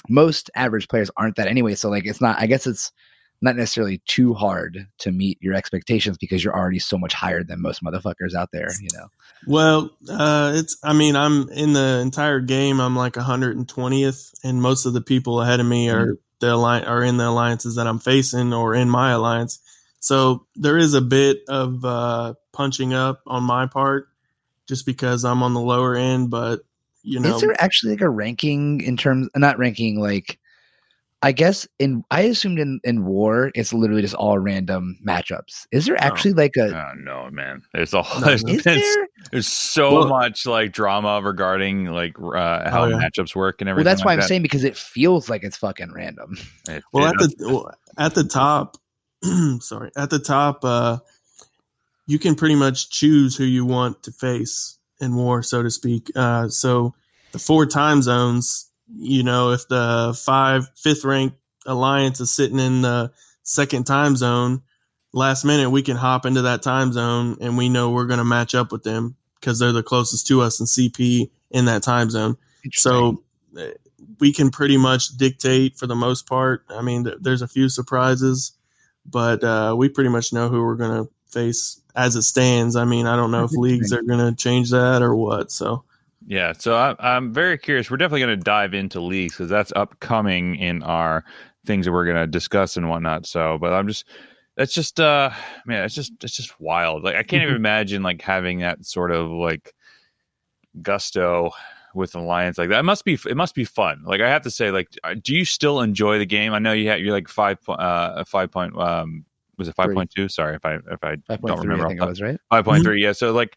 most 0.08 0.50
average 0.54 0.88
players 0.88 1.10
aren't 1.16 1.36
that 1.36 1.48
anyway 1.48 1.74
so 1.76 1.88
like 1.88 2.06
it's 2.06 2.20
not 2.20 2.38
I 2.38 2.46
guess 2.46 2.66
it's 2.66 2.92
not 3.40 3.54
necessarily 3.54 4.02
too 4.06 4.34
hard 4.34 4.88
to 4.98 5.12
meet 5.12 5.38
your 5.40 5.54
expectations 5.54 6.18
because 6.18 6.42
you're 6.42 6.56
already 6.56 6.78
so 6.78 6.98
much 6.98 7.14
higher 7.14 7.44
than 7.44 7.62
most 7.62 7.84
motherfuckers 7.84 8.34
out 8.34 8.48
there 8.52 8.68
you 8.80 8.88
know 8.94 9.06
Well, 9.46 9.90
uh, 10.10 10.52
it's. 10.56 10.76
I 10.82 10.92
mean, 10.92 11.14
I'm 11.14 11.48
in 11.50 11.72
the 11.72 12.00
entire 12.02 12.40
game. 12.40 12.80
I'm 12.80 12.96
like 12.96 13.14
120th, 13.14 14.34
and 14.42 14.60
most 14.60 14.86
of 14.86 14.92
the 14.92 15.00
people 15.00 15.40
ahead 15.40 15.60
of 15.60 15.66
me 15.66 15.88
are 15.88 16.16
the 16.40 16.54
alliance 16.54 16.86
are 16.86 17.02
in 17.02 17.16
the 17.16 17.28
alliances 17.28 17.76
that 17.76 17.86
I'm 17.86 17.98
facing 17.98 18.52
or 18.52 18.74
in 18.74 18.88
my 18.90 19.12
alliance. 19.12 19.60
So 20.00 20.46
there 20.54 20.76
is 20.76 20.94
a 20.94 21.00
bit 21.00 21.40
of 21.48 21.84
uh, 21.84 22.34
punching 22.52 22.94
up 22.94 23.22
on 23.26 23.42
my 23.42 23.66
part, 23.66 24.08
just 24.68 24.86
because 24.86 25.24
I'm 25.24 25.42
on 25.42 25.54
the 25.54 25.60
lower 25.60 25.96
end. 25.96 26.30
But 26.30 26.60
you 27.02 27.20
know, 27.20 27.36
Is 27.36 27.40
there 27.40 27.60
actually 27.60 27.92
like 27.92 28.02
a 28.02 28.08
ranking 28.08 28.80
in 28.80 28.96
terms 28.96 29.28
not 29.34 29.58
ranking 29.58 29.98
like 30.00 30.38
I 31.22 31.32
guess 31.32 31.66
in 31.78 32.04
I 32.10 32.22
assumed 32.22 32.58
in, 32.58 32.78
in 32.84 33.04
war 33.04 33.50
it's 33.54 33.72
literally 33.72 34.02
just 34.02 34.14
all 34.14 34.38
random 34.38 34.98
matchups. 35.04 35.66
Is 35.72 35.86
there 35.86 35.96
actually 36.00 36.34
like 36.34 36.56
a 36.56 36.66
Oh 36.76 36.92
no, 36.98 37.30
man! 37.30 37.62
There's 37.72 37.94
all 37.94 38.06
No, 38.20 38.26
there's, 38.26 38.44
no. 38.44 38.52
is 38.52 38.62
been- 38.62 38.78
there? 38.78 39.08
there's 39.32 39.48
so 39.48 39.92
Well- 39.94 40.08
much 40.08 40.44
like 40.46 40.72
drama 40.72 41.20
regarding 41.22 41.86
like 41.86 42.16
uh, 42.18 42.70
how 42.70 42.84
Oh, 42.84 42.88
yeah. 42.88 42.96
matchups 42.98 43.34
work 43.34 43.60
and 43.60 43.68
everything. 43.68 43.68
Well, 43.68 43.70
everything. 43.70 43.84
that's 43.84 44.04
why 44.04 44.12
I'm 44.12 44.20
that. 44.20 44.28
saying 44.28 44.42
because 44.42 44.62
it 44.64 44.76
feels 44.76 45.28
like 45.30 45.42
it's 45.42 45.56
fucking 45.56 45.92
random. 45.92 46.36
It- 46.68 46.84
Well, 46.92 47.06
it- 47.06 47.22
at 47.22 47.38
the 47.38 47.48
well, 47.48 47.70
at 47.98 48.14
the 48.14 48.24
top, 48.24 48.76
sorry, 49.60 49.90
at 49.96 50.10
the 50.10 50.18
top, 50.18 50.64
uh, 50.64 50.98
you 52.06 52.18
can 52.18 52.34
pretty 52.34 52.54
much 52.56 52.90
choose 52.90 53.34
who 53.36 53.44
you 53.44 53.64
want 53.64 54.02
to 54.04 54.12
face 54.12 54.78
in 55.00 55.14
war, 55.16 55.42
so 55.42 55.62
to 55.62 55.70
speak. 55.70 56.10
Uh, 56.14 56.48
so 56.48 56.94
the 57.32 57.38
four 57.38 57.66
time 57.66 58.02
zones, 58.02 58.65
you 58.94 59.22
know, 59.22 59.52
if 59.52 59.66
the 59.68 60.18
five 60.24 60.68
fifth 60.76 61.04
ranked 61.04 61.36
alliance 61.66 62.20
is 62.20 62.34
sitting 62.34 62.58
in 62.58 62.82
the 62.82 63.12
second 63.42 63.84
time 63.84 64.16
zone, 64.16 64.62
last 65.12 65.44
minute 65.44 65.70
we 65.70 65.82
can 65.82 65.96
hop 65.96 66.26
into 66.26 66.42
that 66.42 66.62
time 66.62 66.92
zone 66.92 67.36
and 67.40 67.56
we 67.56 67.68
know 67.68 67.90
we're 67.90 68.06
going 68.06 68.18
to 68.18 68.24
match 68.24 68.54
up 68.54 68.70
with 68.72 68.82
them 68.84 69.16
because 69.40 69.58
they're 69.58 69.72
the 69.72 69.82
closest 69.82 70.26
to 70.26 70.40
us 70.40 70.60
in 70.60 70.66
CP 70.66 71.30
in 71.50 71.64
that 71.66 71.82
time 71.82 72.10
zone. 72.10 72.36
So 72.72 73.22
uh, 73.58 73.68
we 74.20 74.32
can 74.32 74.50
pretty 74.50 74.76
much 74.76 75.16
dictate 75.16 75.76
for 75.78 75.86
the 75.86 75.94
most 75.94 76.26
part. 76.26 76.64
I 76.68 76.82
mean, 76.82 77.04
th- 77.04 77.18
there's 77.20 77.42
a 77.42 77.48
few 77.48 77.68
surprises, 77.68 78.52
but 79.04 79.42
uh, 79.42 79.74
we 79.76 79.88
pretty 79.88 80.10
much 80.10 80.32
know 80.32 80.48
who 80.48 80.62
we're 80.64 80.76
going 80.76 81.04
to 81.04 81.10
face 81.26 81.80
as 81.94 82.16
it 82.16 82.22
stands. 82.22 82.76
I 82.76 82.84
mean, 82.84 83.06
I 83.06 83.16
don't 83.16 83.30
know 83.30 83.44
if 83.44 83.52
leagues 83.52 83.92
are 83.92 84.02
going 84.02 84.18
to 84.18 84.36
change 84.36 84.70
that 84.70 85.02
or 85.02 85.14
what. 85.14 85.50
So 85.50 85.84
yeah, 86.26 86.52
so 86.52 86.74
I, 86.74 86.96
I'm 86.98 87.32
very 87.32 87.56
curious. 87.56 87.90
We're 87.90 87.96
definitely 87.96 88.20
going 88.20 88.38
to 88.38 88.44
dive 88.44 88.74
into 88.74 89.00
leagues 89.00 89.34
because 89.34 89.48
that's 89.48 89.72
upcoming 89.76 90.56
in 90.56 90.82
our 90.82 91.24
things 91.64 91.86
that 91.86 91.92
we're 91.92 92.04
going 92.04 92.16
to 92.16 92.26
discuss 92.26 92.76
and 92.76 92.88
whatnot. 92.88 93.26
So, 93.26 93.58
but 93.58 93.72
I'm 93.72 93.86
just 93.86 94.06
that's 94.56 94.72
just 94.72 94.98
uh 95.00 95.30
man, 95.66 95.84
it's 95.84 95.94
just 95.94 96.12
it's 96.24 96.34
just 96.34 96.58
wild. 96.60 97.02
Like 97.04 97.14
I 97.16 97.22
can't 97.22 97.42
even 97.42 97.54
imagine 97.56 98.02
like 98.02 98.22
having 98.22 98.60
that 98.60 98.84
sort 98.84 99.12
of 99.12 99.30
like 99.30 99.74
gusto 100.82 101.50
with 101.94 102.14
an 102.14 102.22
alliance 102.22 102.58
like 102.58 102.68
that. 102.70 102.80
It 102.80 102.84
must 102.84 103.04
be 103.04 103.18
it 103.28 103.36
must 103.36 103.54
be 103.54 103.64
fun. 103.64 104.02
Like 104.04 104.20
I 104.20 104.28
have 104.28 104.42
to 104.42 104.50
say, 104.50 104.70
like, 104.70 104.88
uh, 105.04 105.14
do 105.22 105.34
you 105.34 105.44
still 105.44 105.80
enjoy 105.80 106.18
the 106.18 106.26
game? 106.26 106.52
I 106.52 106.58
know 106.58 106.72
you 106.72 106.88
had 106.88 107.00
you're 107.00 107.12
like 107.12 107.28
five 107.28 107.62
point 107.62 107.80
uh 107.80 108.24
five 108.24 108.50
point 108.50 108.76
um 108.78 109.24
was 109.58 109.68
it 109.68 109.74
five 109.74 109.92
point 109.92 110.10
two? 110.10 110.28
Sorry 110.28 110.54
if 110.56 110.64
I 110.64 110.74
if 110.76 111.02
I 111.02 111.16
Five 111.26 111.40
don't 111.46 111.58
point 111.58 111.60
three, 111.60 111.80
I 111.80 111.84
remember. 111.84 111.88
think 111.88 112.00
it 112.02 112.06
was 112.06 112.22
right. 112.22 112.38
Five 112.50 112.64
point 112.64 112.82
three, 112.82 113.02
yeah. 113.02 113.12
So 113.12 113.32
like, 113.32 113.56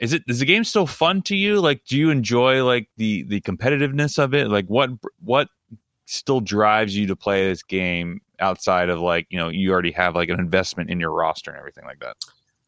is 0.00 0.14
it 0.14 0.22
is 0.26 0.40
the 0.40 0.46
game 0.46 0.64
still 0.64 0.86
fun 0.86 1.22
to 1.22 1.36
you? 1.36 1.60
Like, 1.60 1.84
do 1.84 1.96
you 1.96 2.10
enjoy 2.10 2.64
like 2.64 2.88
the 2.96 3.22
the 3.24 3.40
competitiveness 3.42 4.18
of 4.18 4.34
it? 4.34 4.48
Like, 4.48 4.66
what 4.66 4.90
what 5.22 5.48
still 6.06 6.40
drives 6.40 6.96
you 6.96 7.06
to 7.06 7.14
play 7.14 7.46
this 7.46 7.62
game 7.62 8.20
outside 8.40 8.88
of 8.88 8.98
like 8.98 9.26
you 9.28 9.38
know 9.38 9.48
you 9.48 9.70
already 9.70 9.92
have 9.92 10.16
like 10.16 10.30
an 10.30 10.40
investment 10.40 10.90
in 10.90 10.98
your 10.98 11.12
roster 11.12 11.50
and 11.50 11.58
everything 11.58 11.84
like 11.84 12.00
that? 12.00 12.16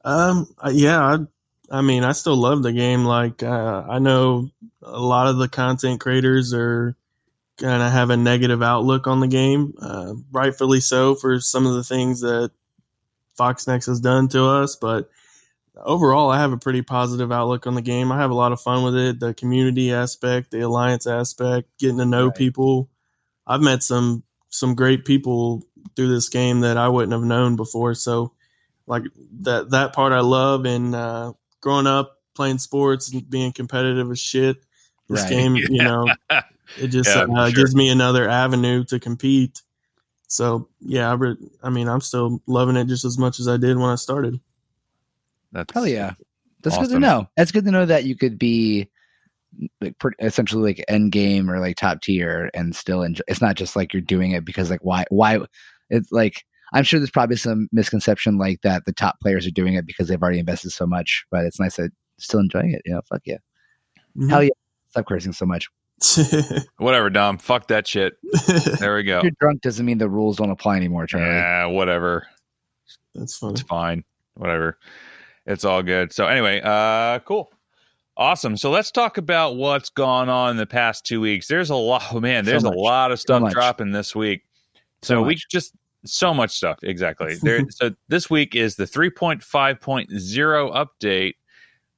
Um, 0.04 0.54
yeah, 0.72 1.00
I, 1.00 1.78
I 1.78 1.80
mean, 1.80 2.04
I 2.04 2.12
still 2.12 2.36
love 2.36 2.62
the 2.62 2.72
game. 2.72 3.04
Like, 3.04 3.42
uh, 3.42 3.84
I 3.88 3.98
know 3.98 4.50
a 4.82 5.00
lot 5.00 5.28
of 5.28 5.38
the 5.38 5.48
content 5.48 6.00
creators 6.00 6.52
are 6.52 6.96
kind 7.56 7.82
of 7.82 7.92
have 7.92 8.10
a 8.10 8.16
negative 8.16 8.62
outlook 8.62 9.06
on 9.06 9.20
the 9.20 9.28
game, 9.28 9.74
uh, 9.80 10.14
rightfully 10.32 10.80
so 10.80 11.14
for 11.14 11.40
some 11.40 11.66
of 11.66 11.74
the 11.74 11.84
things 11.84 12.20
that 12.20 12.50
Foxnext 13.38 13.86
has 13.86 14.00
done 14.00 14.28
to 14.28 14.44
us, 14.44 14.76
but 14.76 15.08
overall, 15.76 16.30
I 16.30 16.38
have 16.38 16.52
a 16.52 16.58
pretty 16.58 16.82
positive 16.82 17.32
outlook 17.32 17.66
on 17.66 17.74
the 17.74 17.82
game. 17.82 18.12
I 18.12 18.18
have 18.18 18.30
a 18.30 18.34
lot 18.34 18.52
of 18.52 18.60
fun 18.60 18.84
with 18.84 18.96
it. 18.96 19.20
The 19.20 19.34
community 19.34 19.92
aspect, 19.92 20.50
the 20.50 20.60
alliance 20.60 21.06
aspect, 21.06 21.68
getting 21.78 21.98
to 21.98 22.04
know 22.04 22.26
right. 22.26 22.34
people. 22.34 22.90
I've 23.46 23.62
met 23.62 23.82
some 23.82 24.22
some 24.48 24.74
great 24.74 25.04
people 25.04 25.66
through 25.96 26.08
this 26.08 26.28
game 26.28 26.60
that 26.60 26.76
I 26.76 26.88
wouldn't 26.88 27.12
have 27.12 27.22
known 27.22 27.56
before. 27.56 27.94
So, 27.94 28.32
like 28.86 29.04
that 29.40 29.70
that 29.70 29.92
part 29.92 30.12
I 30.12 30.20
love. 30.20 30.66
And 30.66 30.94
uh, 30.94 31.32
growing 31.60 31.86
up 31.86 32.18
playing 32.34 32.58
sports 32.58 33.12
and 33.12 33.28
being 33.28 33.52
competitive 33.52 34.10
as 34.10 34.20
shit, 34.20 34.56
this 35.08 35.22
right. 35.22 35.30
game, 35.30 35.56
yeah. 35.56 35.66
you 35.70 35.82
know, 35.82 36.06
it 36.78 36.88
just 36.88 37.14
yeah, 37.14 37.22
uh, 37.22 37.46
sure. 37.46 37.56
gives 37.56 37.74
me 37.74 37.88
another 37.88 38.28
avenue 38.28 38.84
to 38.84 39.00
compete. 39.00 39.62
So 40.28 40.68
yeah, 40.80 41.10
I, 41.10 41.14
re- 41.14 41.50
I 41.62 41.70
mean, 41.70 41.88
I'm 41.88 42.00
still 42.00 42.40
loving 42.46 42.76
it 42.76 42.86
just 42.86 43.04
as 43.04 43.18
much 43.18 43.38
as 43.38 43.48
I 43.48 43.56
did 43.56 43.76
when 43.76 43.90
I 43.90 43.96
started. 43.96 44.40
That's 45.52 45.72
hell 45.72 45.86
yeah. 45.86 46.14
That's 46.62 46.76
awesome. 46.76 46.88
good 46.88 46.94
to 46.94 47.00
know. 47.00 47.28
That's 47.36 47.52
good 47.52 47.64
to 47.64 47.70
know 47.70 47.86
that 47.86 48.04
you 48.04 48.16
could 48.16 48.38
be 48.38 48.88
like 49.80 49.94
essentially 50.20 50.62
like 50.62 50.84
end 50.88 51.12
game 51.12 51.50
or 51.50 51.60
like 51.60 51.76
top 51.76 52.00
tier 52.02 52.50
and 52.54 52.74
still 52.74 53.02
enjoy. 53.02 53.22
It's 53.28 53.40
not 53.40 53.56
just 53.56 53.76
like 53.76 53.92
you're 53.92 54.00
doing 54.00 54.32
it 54.32 54.44
because 54.44 54.70
like 54.70 54.80
why 54.82 55.04
why 55.10 55.40
it's 55.90 56.10
like 56.10 56.44
I'm 56.72 56.84
sure 56.84 56.98
there's 56.98 57.10
probably 57.10 57.36
some 57.36 57.68
misconception 57.72 58.38
like 58.38 58.62
that 58.62 58.84
the 58.86 58.92
top 58.92 59.20
players 59.20 59.46
are 59.46 59.50
doing 59.50 59.74
it 59.74 59.86
because 59.86 60.08
they've 60.08 60.22
already 60.22 60.38
invested 60.38 60.70
so 60.70 60.86
much, 60.86 61.24
but 61.30 61.44
it's 61.44 61.60
nice 61.60 61.76
that 61.76 61.90
still 62.18 62.40
enjoying 62.40 62.72
it. 62.72 62.82
You 62.84 62.94
know, 62.94 63.00
fuck 63.08 63.22
yeah, 63.24 63.38
mm-hmm. 64.16 64.28
hell 64.28 64.42
yeah. 64.42 64.50
Stop 64.90 65.06
cursing 65.06 65.32
so 65.32 65.46
much. 65.46 65.68
whatever, 66.78 67.10
Dom. 67.10 67.38
Fuck 67.38 67.68
that 67.68 67.86
shit. 67.86 68.14
There 68.78 68.96
we 68.96 69.04
go. 69.04 69.20
you're 69.22 69.32
drunk 69.40 69.62
doesn't 69.62 69.86
mean 69.86 69.98
the 69.98 70.08
rules 70.08 70.36
don't 70.36 70.50
apply 70.50 70.76
anymore, 70.76 71.06
Charlie. 71.06 71.26
Yeah, 71.26 71.66
whatever. 71.66 72.26
That's 73.14 73.36
fine. 73.36 73.50
It's 73.52 73.62
fine. 73.62 74.04
Whatever. 74.34 74.78
It's 75.46 75.64
all 75.64 75.82
good. 75.82 76.12
So 76.12 76.26
anyway, 76.26 76.60
uh, 76.62 77.20
cool. 77.20 77.50
Awesome. 78.16 78.56
So 78.56 78.70
let's 78.70 78.90
talk 78.90 79.16
about 79.16 79.56
what's 79.56 79.88
gone 79.88 80.28
on 80.28 80.50
in 80.50 80.56
the 80.56 80.66
past 80.66 81.06
two 81.06 81.20
weeks. 81.20 81.48
There's 81.48 81.70
a 81.70 81.74
lot, 81.74 82.02
oh 82.12 82.20
man, 82.20 82.44
there's 82.44 82.62
so 82.62 82.68
a 82.68 82.76
lot 82.76 83.10
of 83.10 83.18
stuff 83.18 83.42
so 83.42 83.48
dropping 83.48 83.92
this 83.92 84.14
week. 84.14 84.42
So, 85.02 85.14
so 85.14 85.22
we 85.22 85.36
just 85.50 85.72
so 86.04 86.34
much 86.34 86.50
stuff. 86.50 86.78
Exactly. 86.82 87.36
There. 87.42 87.62
so 87.70 87.92
this 88.08 88.28
week 88.28 88.54
is 88.54 88.76
the 88.76 88.84
3.5.0 88.84 90.86
update 91.02 91.34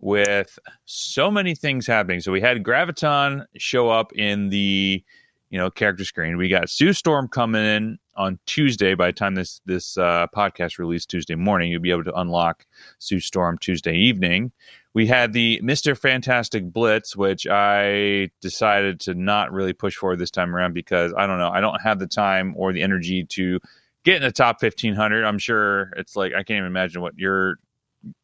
with 0.01 0.59
so 0.85 1.31
many 1.31 1.55
things 1.55 1.87
happening. 1.87 2.21
So 2.21 2.31
we 2.31 2.41
had 2.41 2.63
Graviton 2.63 3.47
show 3.57 3.89
up 3.89 4.13
in 4.13 4.51
the 4.51 5.03
you 5.51 5.59
know 5.59 5.71
character 5.71 6.05
screen. 6.05 6.37
We 6.37 6.49
got 6.49 6.71
Sue 6.71 6.93
Storm 6.93 7.29
coming 7.29 7.65
in 7.65 7.99
on 8.16 8.38
Tuesday. 8.47 8.94
By 8.94 9.09
the 9.09 9.12
time 9.12 9.35
this 9.35 9.61
this 9.66 9.97
uh, 9.97 10.26
podcast 10.35 10.78
released 10.78 11.11
Tuesday 11.11 11.35
morning, 11.35 11.71
you'll 11.71 11.80
be 11.80 11.90
able 11.90 12.04
to 12.04 12.14
unlock 12.14 12.66
Sue 12.99 13.21
Storm 13.21 13.59
Tuesday 13.59 13.94
evening. 13.97 14.52
We 14.92 15.06
had 15.06 15.33
the 15.33 15.61
Mister 15.62 15.94
Fantastic 15.94 16.73
Blitz, 16.73 17.16
which 17.16 17.47
I 17.47 18.30
decided 18.40 19.00
to 19.00 19.14
not 19.14 19.52
really 19.52 19.73
push 19.73 19.97
forward 19.97 20.18
this 20.18 20.30
time 20.30 20.54
around 20.54 20.73
because 20.73 21.12
I 21.16 21.26
don't 21.26 21.38
know, 21.38 21.50
I 21.50 21.61
don't 21.61 21.80
have 21.80 21.99
the 21.99 22.06
time 22.06 22.54
or 22.56 22.73
the 22.73 22.83
energy 22.83 23.25
to 23.25 23.61
get 24.04 24.16
in 24.16 24.23
the 24.23 24.33
top 24.33 24.61
fifteen 24.61 24.94
hundred. 24.94 25.25
I'm 25.25 25.38
sure 25.38 25.92
it's 25.97 26.16
like 26.16 26.33
I 26.33 26.42
can't 26.42 26.59
even 26.59 26.66
imagine 26.66 27.02
what 27.02 27.18
your 27.18 27.59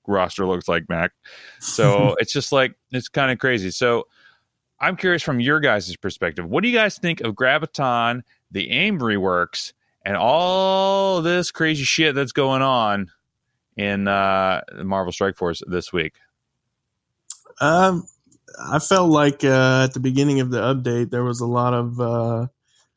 roster 0.06 0.46
looks 0.46 0.68
like, 0.68 0.88
Mac. 0.88 1.12
So 1.58 2.14
it's 2.18 2.32
just 2.32 2.52
like 2.52 2.74
it's 2.92 3.08
kind 3.08 3.30
of 3.30 3.38
crazy. 3.38 3.70
So 3.70 4.06
I'm 4.80 4.96
curious 4.96 5.22
from 5.22 5.40
your 5.40 5.60
guys' 5.60 5.94
perspective, 5.96 6.48
what 6.48 6.62
do 6.62 6.68
you 6.68 6.76
guys 6.76 6.98
think 6.98 7.20
of 7.20 7.34
Graviton, 7.34 8.22
the 8.50 8.70
AIM 8.70 8.98
reworks, 8.98 9.72
and 10.04 10.16
all 10.16 11.22
this 11.22 11.50
crazy 11.50 11.84
shit 11.84 12.14
that's 12.14 12.32
going 12.32 12.62
on 12.62 13.10
in 13.76 14.08
uh, 14.08 14.62
Marvel 14.82 15.12
Strike 15.12 15.36
Force 15.36 15.62
this 15.66 15.92
week? 15.92 16.14
Um, 17.60 18.06
I 18.58 18.78
felt 18.78 19.10
like 19.10 19.44
uh, 19.44 19.84
at 19.84 19.94
the 19.94 20.00
beginning 20.00 20.40
of 20.40 20.50
the 20.50 20.60
update 20.60 21.10
there 21.10 21.24
was 21.24 21.40
a 21.40 21.46
lot 21.46 21.74
of 21.74 22.00
uh, 22.00 22.46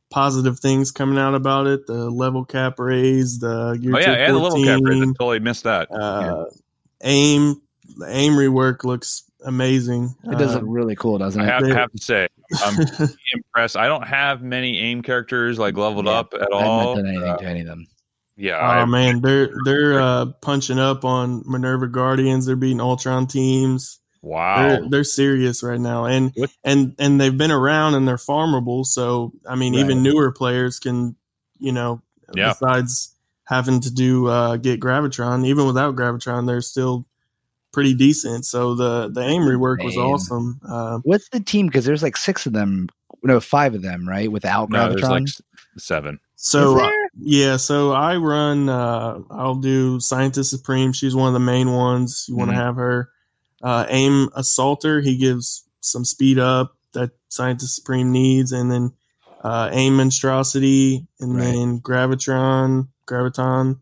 positive 0.10 0.60
things 0.60 0.91
coming 0.91 1.17
out 1.17 1.36
about 1.36 1.67
it. 1.67 1.86
The 1.88 2.10
level 2.10 2.45
cap 2.45 2.79
raise, 2.79 3.39
the 3.39 3.48
oh 3.50 3.74
yeah, 3.74 4.12
and 4.12 4.36
the 4.36 4.39
level 4.39 4.63
cap 4.63 4.79
raise. 4.83 5.01
I 5.01 5.05
totally 5.05 5.39
missed 5.39 5.63
that. 5.63 5.89
Uh, 5.91 6.45
yeah 6.50 6.57
aim 7.03 7.62
the 7.98 8.07
aim 8.07 8.33
rework 8.33 8.83
looks 8.83 9.24
amazing. 9.45 10.15
It 10.23 10.38
does 10.38 10.53
look 10.53 10.63
um, 10.63 10.69
really 10.69 10.95
cool, 10.95 11.17
doesn't 11.17 11.41
it? 11.41 11.45
I 11.45 11.53
have, 11.53 11.67
have 11.67 11.91
to 11.91 12.01
say, 12.01 12.27
I'm 12.63 12.79
impressed. 13.33 13.77
I 13.77 13.88
don't 13.88 14.07
have 14.07 14.41
many 14.41 14.79
aim 14.79 15.01
characters 15.01 15.59
like 15.59 15.77
leveled 15.77 16.05
yeah, 16.05 16.12
up 16.12 16.33
at 16.33 16.51
all. 16.51 16.95
done 16.95 17.07
anything 17.07 17.29
uh, 17.29 17.38
to 17.38 17.45
any 17.45 17.62
of 17.62 17.67
them. 17.67 17.88
Yeah. 18.35 18.57
Oh 18.57 18.81
I, 18.81 18.85
man, 18.85 19.21
they're 19.21 19.50
they're 19.65 20.00
uh, 20.01 20.25
punching 20.41 20.79
up 20.79 21.05
on 21.05 21.43
Minerva 21.45 21.88
Guardians. 21.88 22.45
They're 22.45 22.55
beating 22.55 22.81
Ultron 22.81 23.27
teams. 23.27 24.00
Wow. 24.21 24.67
They're, 24.67 24.89
they're 24.89 25.03
serious 25.03 25.63
right 25.63 25.79
now, 25.79 26.05
and 26.05 26.31
what? 26.35 26.50
and 26.63 26.95
and 26.97 27.19
they've 27.19 27.38
been 27.38 27.51
around 27.51 27.95
and 27.95 28.07
they're 28.07 28.15
farmable. 28.15 28.85
So 28.85 29.33
I 29.47 29.55
mean, 29.55 29.73
right. 29.75 29.83
even 29.83 30.01
newer 30.01 30.31
players 30.31 30.79
can, 30.79 31.15
you 31.59 31.71
know, 31.71 32.01
yeah. 32.33 32.50
besides 32.50 33.13
having 33.45 33.81
to 33.81 33.93
do 33.93 34.27
uh, 34.27 34.57
get 34.57 34.79
Gravitron. 34.79 35.45
Even 35.45 35.67
without 35.67 35.95
Gravitron, 35.95 36.47
they're 36.47 36.62
still 36.62 37.05
pretty 37.74 37.94
decent. 37.94 38.46
So 38.46 38.75
the 38.75 39.10
the 39.10 39.22
aim 39.22 39.42
rework 39.42 39.84
was 39.84 39.98
awesome. 39.98 40.62
Uh, 40.68 41.00
What's 41.03 41.30
the 41.30 41.39
team? 41.39 41.68
Because 41.68 41.86
there's 41.86 42.03
like 42.03 42.15
six 42.15 42.46
of 42.46 42.53
them, 42.53 42.88
no, 43.24 43.39
five 43.39 43.75
of 43.75 43.82
them, 43.82 44.08
right? 44.08 44.32
Without 44.32 44.70
no, 44.70 44.96
Gravitron, 44.96 45.10
like 45.10 45.30
seven. 45.77 46.20
So 46.36 46.80
uh, 46.80 46.89
yeah, 47.20 47.58
so 47.58 47.92
I 47.92 48.15
run. 48.18 48.70
Uh, 48.70 49.20
I'll 49.30 49.56
do 49.56 50.00
Scientist 50.00 50.50
Supreme. 50.50 50.94
She's 50.94 51.15
one 51.15 51.27
of 51.27 51.34
the 51.34 51.39
main 51.39 51.74
ones. 51.74 52.25
You 52.30 52.36
want 52.36 52.51
to 52.51 52.56
mm-hmm. 52.56 52.65
have 52.65 52.75
her. 52.77 53.10
Uh, 53.62 53.86
aim 53.89 54.30
Assaulter. 54.36 55.01
He 55.01 55.18
gives 55.18 55.63
some 55.82 56.06
speed 56.06 56.39
up 56.39 56.75
that 56.94 57.12
Scientist 57.27 57.75
Supreme 57.75 58.12
needs, 58.12 58.51
and 58.51 58.72
then 58.72 58.94
uh, 59.42 59.70
aim 59.74 59.98
Monstrosity, 59.98 61.08
and 61.20 61.36
right. 61.36 61.44
then 61.44 61.80
Gravitron. 61.80 62.88
Graviton. 63.06 63.80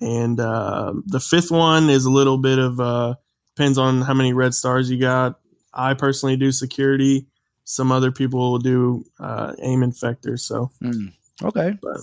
And 0.00 0.40
uh, 0.40 0.94
the 1.06 1.20
fifth 1.20 1.50
one 1.50 1.88
is 1.88 2.04
a 2.04 2.10
little 2.10 2.38
bit 2.38 2.58
of 2.58 2.80
uh, 2.80 3.14
depends 3.54 3.78
on 3.78 4.02
how 4.02 4.14
many 4.14 4.32
red 4.32 4.54
stars 4.54 4.90
you 4.90 4.98
got. 4.98 5.38
I 5.72 5.94
personally 5.94 6.36
do 6.36 6.52
security. 6.52 7.26
Some 7.64 7.90
other 7.92 8.12
people 8.12 8.52
will 8.52 8.58
do 8.58 9.04
uh, 9.18 9.54
aim 9.62 9.80
infector. 9.80 10.38
So 10.38 10.70
mm, 10.82 11.12
okay, 11.42 11.76
but 11.80 11.98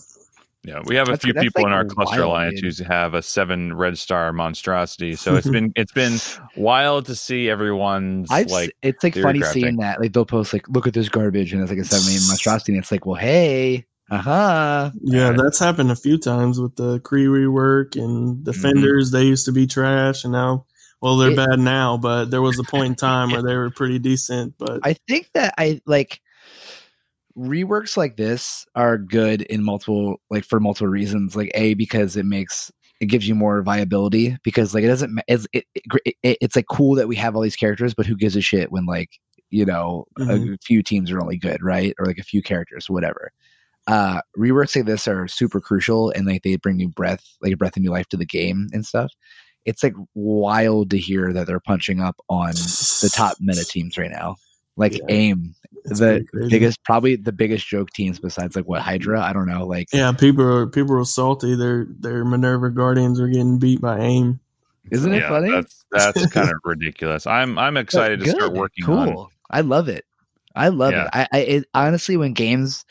yeah, 0.63 0.81
we 0.85 0.95
have 0.95 1.07
a 1.07 1.11
that's, 1.11 1.23
few 1.23 1.33
people 1.33 1.63
like 1.63 1.67
in 1.67 1.73
our 1.73 1.85
cluster 1.85 2.21
alliance 2.21 2.59
who 2.59 2.83
have 2.83 3.13
a 3.13 3.21
seven 3.21 3.73
red 3.73 3.97
star 3.97 4.33
monstrosity. 4.33 5.15
So 5.15 5.35
it's 5.35 5.49
been 5.51 5.71
it's 5.75 5.91
been 5.91 6.19
wild 6.55 7.05
to 7.07 7.15
see 7.15 7.49
everyone's 7.49 8.29
I've, 8.31 8.47
like. 8.47 8.75
It's 8.81 9.03
like 9.03 9.15
funny 9.15 9.39
crafting. 9.39 9.53
seeing 9.53 9.77
that. 9.77 9.99
Like 9.99 10.13
they'll 10.13 10.25
post 10.25 10.53
like, 10.53 10.67
"Look 10.69 10.87
at 10.87 10.93
this 10.93 11.09
garbage," 11.09 11.53
and 11.53 11.61
it's 11.61 11.71
like 11.71 11.79
a 11.79 11.85
seven 11.85 12.27
monstrosity. 12.27 12.73
And 12.73 12.81
it's 12.81 12.91
like, 12.91 13.05
well, 13.05 13.15
hey, 13.15 13.85
uh-huh. 14.11 14.91
Yeah, 15.03 15.31
that's 15.31 15.57
happened 15.57 15.89
a 15.89 15.95
few 15.95 16.17
times 16.17 16.59
with 16.59 16.75
the 16.75 16.99
Kree 16.99 17.27
rework 17.27 17.95
and 17.95 18.43
Defenders. 18.43 19.07
Mm-hmm. 19.07 19.17
They 19.17 19.25
used 19.25 19.45
to 19.45 19.53
be 19.53 19.65
trash, 19.65 20.25
and 20.25 20.33
now, 20.33 20.65
well, 21.01 21.17
they're 21.17 21.31
it, 21.31 21.35
bad 21.35 21.59
now. 21.59 21.97
But 21.97 22.25
there 22.25 22.41
was 22.41 22.59
a 22.59 22.63
point 22.63 22.87
in 22.87 22.95
time 22.95 23.31
where 23.31 23.41
they 23.47 23.55
were 23.55 23.71
pretty 23.71 23.99
decent. 23.99 24.55
But 24.57 24.79
I 24.83 24.93
think 24.93 25.29
that 25.33 25.53
I 25.57 25.81
like 25.85 26.21
reworks 27.37 27.97
like 27.97 28.17
this 28.17 28.65
are 28.75 28.97
good 28.97 29.41
in 29.41 29.63
multiple, 29.63 30.21
like 30.29 30.45
for 30.45 30.59
multiple 30.59 30.87
reasons. 30.87 31.35
Like 31.35 31.51
a 31.55 31.73
because 31.73 32.15
it 32.15 32.25
makes 32.25 32.71
it 32.99 33.07
gives 33.07 33.27
you 33.27 33.33
more 33.33 33.63
viability 33.63 34.37
because 34.43 34.73
like 34.75 34.83
it 34.83 34.87
doesn't 34.87 35.19
it's 35.27 35.47
it, 35.53 35.65
it, 35.75 36.15
it, 36.23 36.37
it's 36.41 36.55
like 36.55 36.67
cool 36.69 36.95
that 36.95 37.07
we 37.07 37.15
have 37.15 37.35
all 37.35 37.41
these 37.41 37.55
characters, 37.55 37.93
but 37.93 38.05
who 38.05 38.15
gives 38.15 38.35
a 38.35 38.41
shit 38.41 38.71
when 38.71 38.85
like 38.85 39.19
you 39.49 39.65
know 39.65 40.05
mm-hmm. 40.19 40.53
a 40.53 40.57
few 40.63 40.83
teams 40.83 41.11
are 41.11 41.21
only 41.21 41.37
good, 41.37 41.63
right? 41.63 41.95
Or 41.99 42.05
like 42.05 42.19
a 42.19 42.23
few 42.23 42.41
characters, 42.41 42.89
whatever 42.89 43.31
uh 43.87 44.21
reworks 44.37 44.75
like 44.75 44.85
this 44.85 45.07
are 45.07 45.27
super 45.27 45.59
crucial 45.59 46.11
and 46.11 46.27
like 46.27 46.43
they 46.43 46.55
bring 46.55 46.77
new 46.77 46.87
breath 46.87 47.25
like 47.41 47.51
a 47.51 47.57
breath 47.57 47.75
of 47.75 47.81
new 47.81 47.89
life 47.89 48.07
to 48.07 48.15
the 48.15 48.25
game 48.25 48.67
and 48.73 48.85
stuff 48.85 49.11
it's 49.65 49.83
like 49.83 49.93
wild 50.15 50.89
to 50.89 50.97
hear 50.97 51.33
that 51.33 51.47
they're 51.47 51.59
punching 51.59 52.01
up 52.01 52.15
on 52.29 52.51
the 52.51 53.11
top 53.13 53.37
meta 53.41 53.63
teams 53.65 53.97
right 53.97 54.11
now 54.11 54.35
like 54.77 54.93
yeah, 54.93 55.05
aim 55.09 55.53
the 55.85 56.25
biggest 56.49 56.83
probably 56.83 57.15
the 57.15 57.31
biggest 57.31 57.67
joke 57.67 57.89
teams 57.91 58.19
besides 58.19 58.55
like 58.55 58.65
what 58.65 58.81
hydra 58.81 59.21
i 59.21 59.33
don't 59.33 59.47
know 59.47 59.65
like 59.65 59.87
yeah 59.93 60.11
people 60.11 60.45
are 60.45 60.67
people 60.67 60.97
are 60.97 61.05
salty 61.05 61.55
their 61.55 61.85
their 61.99 62.23
minerva 62.23 62.69
guardians 62.69 63.19
are 63.19 63.27
getting 63.27 63.59
beat 63.59 63.81
by 63.81 63.99
aim 63.99 64.39
Isn't 64.91 65.13
it 65.13 65.19
Yeah, 65.19 65.29
funny? 65.29 65.51
That's 65.51 65.85
that's 65.91 66.25
kind 66.31 66.49
of 66.49 66.55
ridiculous. 66.63 67.27
I'm 67.27 67.57
I'm 67.57 67.77
excited 67.77 68.19
to 68.19 68.29
start 68.29 68.53
working 68.53 68.85
cool. 68.85 68.97
on. 68.97 69.27
I 69.49 69.61
love 69.61 69.87
it. 69.89 70.05
I 70.55 70.67
love 70.69 70.93
Yeah. 70.93 71.05
it. 71.05 71.09
I, 71.13 71.27
I 71.31 71.37
it, 71.39 71.65
honestly, 71.73 72.17
when 72.17 72.33
games, 72.33 72.83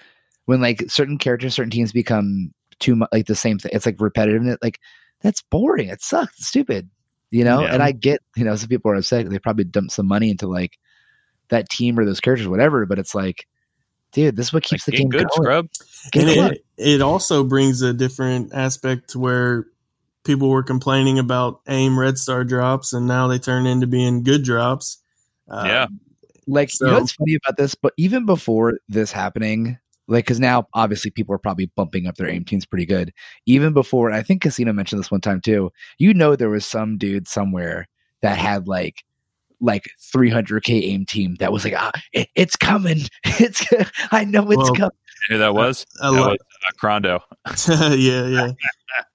when 0.47 0.61
like 0.61 0.85
certain 0.89 1.19
characters, 1.19 1.55
certain 1.55 1.71
teams 1.71 1.93
become 1.93 2.53
too 2.79 2.97
much 2.97 3.09
like 3.13 3.27
the 3.27 3.35
same 3.35 3.59
thing, 3.59 3.71
it's 3.75 3.85
like 3.87 4.01
repetitive. 4.01 4.59
Like 4.63 4.79
that's 5.21 5.43
boring. 5.43 5.89
It 5.89 6.03
sucks. 6.03 6.39
It's 6.39 6.49
stupid. 6.49 6.91
You 7.31 7.45
know. 7.45 7.63
Yeah. 7.63 7.75
And 7.75 7.83
I 7.83 7.93
get 7.93 8.21
you 8.37 8.45
know 8.45 8.57
some 8.57 8.69
people 8.69 8.91
are 8.91 8.97
upset. 8.97 9.29
They 9.29 9.39
probably 9.39 9.65
dumped 9.65 9.93
some 9.93 10.07
money 10.07 10.31
into 10.31 10.47
like 10.47 10.79
that 11.49 11.69
team 11.69 11.99
or 11.99 12.05
those 12.05 12.21
characters, 12.21 12.49
whatever. 12.49 12.87
But 12.87 12.99
it's 12.99 13.15
like, 13.15 13.47
dude, 14.13 14.37
this 14.37 14.47
is 14.47 14.53
what 14.53 14.65
Like, 14.65 14.71
keeps 14.71 14.85
the 14.85 14.93
game 14.93 15.09
good, 15.09 15.27
going. 15.29 15.31
scrub. 15.43 15.69
Get 16.13 16.29
and 16.39 16.53
it, 16.55 16.65
it 16.77 17.01
also 17.03 17.45
brings 17.45 17.83
a 17.83 17.93
different 17.93 18.55
aspect 18.55 19.11
to 19.11 19.19
where 19.19 19.67
people 20.25 20.49
were 20.51 20.63
complaining 20.63 21.19
about 21.19 21.61
aim 21.69 21.99
red 21.99 22.19
star 22.19 22.45
drops 22.45 22.93
and 22.93 23.07
now 23.07 23.27
they 23.27 23.39
turn 23.39 23.67
into 23.67 23.87
being 23.87 24.23
good 24.23 24.45
drops 24.45 24.99
uh, 25.49 25.63
Yeah. 25.67 25.87
Like, 26.47 26.71
you 26.81 26.87
know 26.89 26.95
what's 26.95 27.13
funny 27.13 27.37
about 27.37 27.57
this? 27.57 27.75
But 27.75 27.93
even 27.97 28.27
before 28.27 28.75
this 28.89 29.13
happening, 29.13 29.79
like, 30.11 30.25
because 30.25 30.41
now 30.41 30.67
obviously 30.75 31.11
people 31.11 31.35
are 31.35 31.39
probably 31.39 31.67
bumping 31.77 32.07
up 32.07 32.17
their 32.17 32.29
aim 32.29 32.45
teams 32.45 32.67
pretty 32.67 32.85
good. 32.87 33.13
Even 33.47 33.73
before, 33.73 34.13
I 34.13 34.23
think 34.23 34.43
Casino 34.43 34.73
mentioned 34.73 35.01
this 35.01 35.11
one 35.11 35.21
time 35.23 35.41
too. 35.41 35.71
You 35.99 36.13
know, 36.13 36.37
there 36.37 36.51
was 36.51 36.67
some 36.67 36.99
dude 36.99 37.27
somewhere 37.29 37.89
that 38.21 38.37
had 38.37 38.69
like, 38.69 39.05
like 39.61 39.85
300k 40.15 40.83
aim 40.85 41.05
team 41.07 41.37
that 41.39 41.53
was 41.53 41.65
like, 41.65 41.75
ah, 41.77 41.93
it, 42.13 42.29
it's 42.35 42.57
coming. 42.57 43.01
It's, 43.25 43.65
I 44.11 44.25
know 44.25 44.51
it's 44.51 44.57
Well, 44.59 44.75
coming. 44.75 44.91
Who 45.29 45.39
that 45.39 45.55
was? 45.55 45.87
a 46.03 46.11
that 46.11 46.21
lot, 46.21 46.31
was 46.31 46.39
uh, 46.69 46.73
Crondo. 46.81 47.21
yeah 47.99 48.27
yeah 48.27 48.53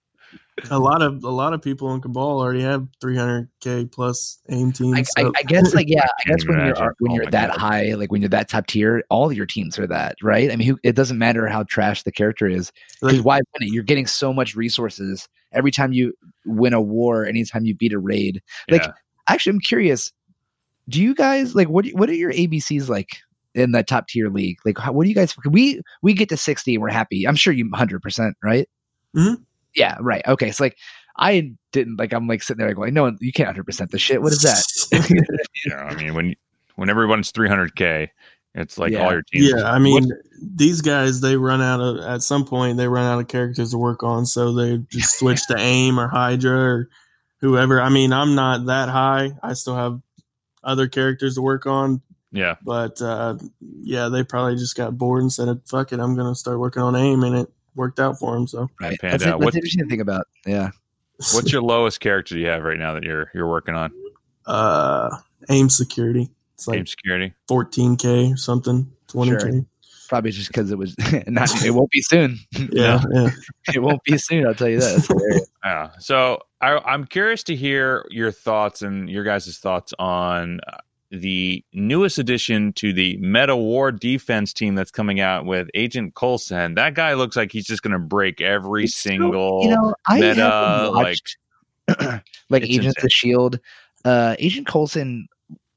a 0.72 0.80
lot 0.80 1.02
of 1.02 1.24
a 1.24 1.30
lot 1.30 1.54
of 1.54 1.62
people 1.62 1.94
in 1.94 2.00
cabal 2.02 2.40
already 2.40 2.62
have 2.62 2.88
300k 3.04 3.92
plus 3.92 4.40
aim 4.50 4.72
teams 4.72 4.98
I, 4.98 5.02
so- 5.04 5.28
I, 5.28 5.40
I 5.40 5.44
guess, 5.44 5.74
like, 5.74 5.90
yeah, 5.90 6.06
I 6.06 6.30
guess 6.30 6.48
when 6.48 6.60
you're 6.66 6.96
when 7.00 7.12
Oh 7.12 7.16
you're 7.16 7.24
my 7.26 7.32
that 7.32 7.50
God. 7.50 7.58
high, 7.60 7.94
like 7.96 8.12
when 8.12 8.22
you're 8.22 8.30
that 8.30 8.48
top 8.48 8.68
tier, 8.68 9.04
all 9.10 9.32
your 9.34 9.46
teams 9.46 9.78
are 9.78 9.88
that, 9.88 10.16
right? 10.24 10.50
I 10.52 10.56
mean, 10.56 10.68
who, 10.68 10.80
it 10.84 10.96
doesn't 10.96 11.18
matter 11.18 11.48
how 11.48 11.64
trash 11.64 12.04
the 12.04 12.12
character 12.12 12.48
is. 12.48 12.72
Because 13.02 13.18
like, 13.18 13.26
why 13.26 13.36
win 13.38 13.68
it? 13.68 13.74
You're 13.74 13.84
getting 13.84 14.08
so 14.08 14.32
much 14.34 14.56
resources 14.56 15.28
every 15.52 15.72
time 15.72 15.92
you 15.92 16.14
win 16.46 16.74
a 16.74 16.82
war, 16.82 17.26
anytime 17.26 17.66
you 17.66 17.76
beat 17.76 17.92
a 17.94 18.00
raid. 18.00 18.42
Like, 18.70 18.84
yeah. 18.84 18.92
actually, 19.28 19.52
I'm 19.56 19.60
curious. 19.60 20.14
Do 20.88 21.02
you 21.02 21.14
guys 21.16 21.54
like 21.56 21.68
what? 21.68 21.86
What 21.88 22.10
are 22.10 22.14
your 22.14 22.32
ABCs 22.32 22.88
like 22.88 23.10
in 23.56 23.72
that 23.74 23.88
top 23.88 24.08
tier 24.08 24.30
league? 24.30 24.58
Like, 24.66 24.78
how, 24.78 24.94
what 24.94 25.04
do 25.04 25.10
you 25.10 25.16
guys? 25.16 25.36
We 25.46 25.82
we 26.02 26.14
get 26.14 26.30
to 26.30 26.38
60 26.38 26.76
and 26.76 26.82
we're 26.82 26.90
happy. 26.90 27.28
I'm 27.28 27.36
sure 27.36 27.52
you 27.52 27.68
100 27.70 28.02
percent 28.02 28.38
right. 28.44 28.70
Mhm. 29.16 29.44
Yeah, 29.76 29.98
right. 30.00 30.22
Okay, 30.28 30.52
so 30.52 30.64
like 30.64 30.78
I 31.18 31.54
didn't 31.72 31.98
like. 31.98 32.14
I'm 32.14 32.28
like 32.28 32.44
sitting 32.44 32.66
there 32.66 32.74
going, 32.74 32.94
no, 32.94 33.06
you 33.20 33.32
can't 33.32 33.48
100 33.48 33.64
percent 33.66 33.92
the 33.92 34.00
shit. 34.00 34.22
What 34.22 34.34
is 34.34 34.42
that? 34.42 35.48
yeah. 35.66 35.84
I 35.84 35.96
mean, 35.96 36.14
when 36.14 36.36
when 36.76 36.90
everyone's 36.90 37.32
300k, 37.32 38.10
it's 38.56 38.78
like 38.78 38.92
Yeah. 38.94 39.06
all 39.06 39.12
your 39.12 39.22
teams. 39.22 39.50
yeah 39.50 39.70
i 39.70 39.78
mean 39.80 40.10
these 40.42 40.80
guys 40.82 41.20
they 41.22 41.36
run 41.36 41.62
out 41.62 41.82
of 41.82 41.98
at 42.00 42.22
some 42.22 42.46
point 42.46 42.78
they 42.78 42.88
run 42.88 43.06
out 43.06 43.20
of 43.20 43.28
characters 43.28 43.72
to 43.72 43.78
work 43.78 44.02
on 44.02 44.26
so 44.26 44.54
they 44.54 44.78
just 44.90 45.20
switch 45.20 45.46
to 45.48 45.58
aim 45.58 46.00
or 46.00 46.08
hydra 46.08 46.58
or 46.58 46.90
whoever 47.42 47.82
i 47.82 47.90
mean 47.90 48.14
i'm 48.14 48.34
not 48.34 48.66
that 48.68 48.88
high 48.88 49.30
i 49.44 49.52
still 49.54 49.76
have 49.76 50.00
other 50.64 50.88
characters 50.88 51.36
to 51.36 51.42
work 51.42 51.66
on 51.66 52.02
yeah. 52.32 52.56
but 52.64 53.02
uh, 53.02 53.38
yeah 53.82 54.08
they 54.08 54.24
probably 54.24 54.56
just 54.56 54.76
got 54.78 54.98
bored 54.98 55.22
and 55.22 55.34
said 55.34 55.48
fuck 55.66 55.92
it 55.92 56.00
i'm 56.00 56.16
gonna 56.16 56.34
start 56.34 56.58
working 56.60 56.82
on 56.82 56.96
aim 56.96 57.24
and 57.24 57.36
it 57.36 57.52
worked 57.76 58.00
out 58.00 58.18
for 58.20 58.36
him. 58.36 58.48
so 58.48 58.70
right. 58.82 58.98
panned 59.00 59.14
That's, 59.14 59.24
out. 59.26 59.40
that's 59.40 59.46
What- 59.46 59.56
interesting 59.56 59.84
to 59.84 59.90
think 59.90 60.02
about. 60.02 60.26
Yeah. 60.46 60.72
What's 61.34 61.52
your 61.52 61.62
lowest 61.62 62.00
character 62.02 62.38
you 62.38 62.48
have 62.48 62.64
right 62.64 62.78
now 62.78 62.94
that 62.94 63.04
you're 63.04 63.32
you're 63.34 63.48
working 63.50 63.76
on? 63.76 63.92
uh 64.48 65.10
aim 65.50 65.70
security 65.70 66.30
it's 66.54 66.66
Game 66.68 66.80
like 66.80 66.88
security. 66.88 67.34
14k 67.50 68.34
or 68.34 68.38
something 68.38 68.92
20k 69.08 69.40
Sure. 69.42 69.66
Probably 70.08 70.30
just 70.32 70.50
because 70.50 70.70
it 70.72 70.78
was 70.78 70.96
not. 71.28 71.66
It 71.66 71.72
won't 71.72 71.90
be 71.90 72.02
soon. 72.02 72.38
yeah 72.72 73.02
yeah 73.12 73.30
it 73.74 73.82
won't 73.82 74.04
be 74.04 74.18
soon. 74.20 74.46
I'll 74.46 74.54
tell 74.54 74.70
you 74.70 74.80
that. 74.80 75.48
Yeah. 75.64 75.90
So 76.00 76.42
I, 76.62 76.78
I'm 76.78 77.06
curious 77.06 77.42
to 77.44 77.56
hear 77.56 78.06
your 78.12 78.32
thoughts 78.32 78.84
and 78.84 79.10
your 79.10 79.24
guys' 79.24 79.58
thoughts 79.58 79.94
on 79.98 80.60
uh, 80.68 80.78
the 81.16 81.64
newest 81.74 82.18
addition 82.20 82.74
to 82.74 82.94
the 82.94 83.18
Meta 83.18 83.56
War 83.56 83.92
defense 83.92 84.54
team 84.54 84.76
that's 84.76 84.92
coming 84.92 85.20
out 85.20 85.46
with 85.46 85.68
Agent 85.74 86.16
Coulson. 86.16 86.76
That 86.76 86.94
guy 86.94 87.14
looks 87.14 87.36
like 87.36 87.52
he's 87.52 87.66
just 87.66 87.82
going 87.82 87.94
to 87.94 88.00
break 88.00 88.42
every 88.42 88.84
It's 88.86 88.96
so- 88.96 89.10
single. 89.10 89.62
you 89.64 89.70
know, 89.70 89.96
I 90.08 90.20
meta, 90.20 90.90
like- 90.94 91.06
watched 91.06 91.38
like, 92.50 92.64
It's 92.64 92.72
Agents 92.72 92.88
insane. 92.98 93.06
of 93.06 93.12
Shield. 93.12 93.60
Uh, 94.04 94.36
Agent 94.40 94.68
Coulson 94.68 95.28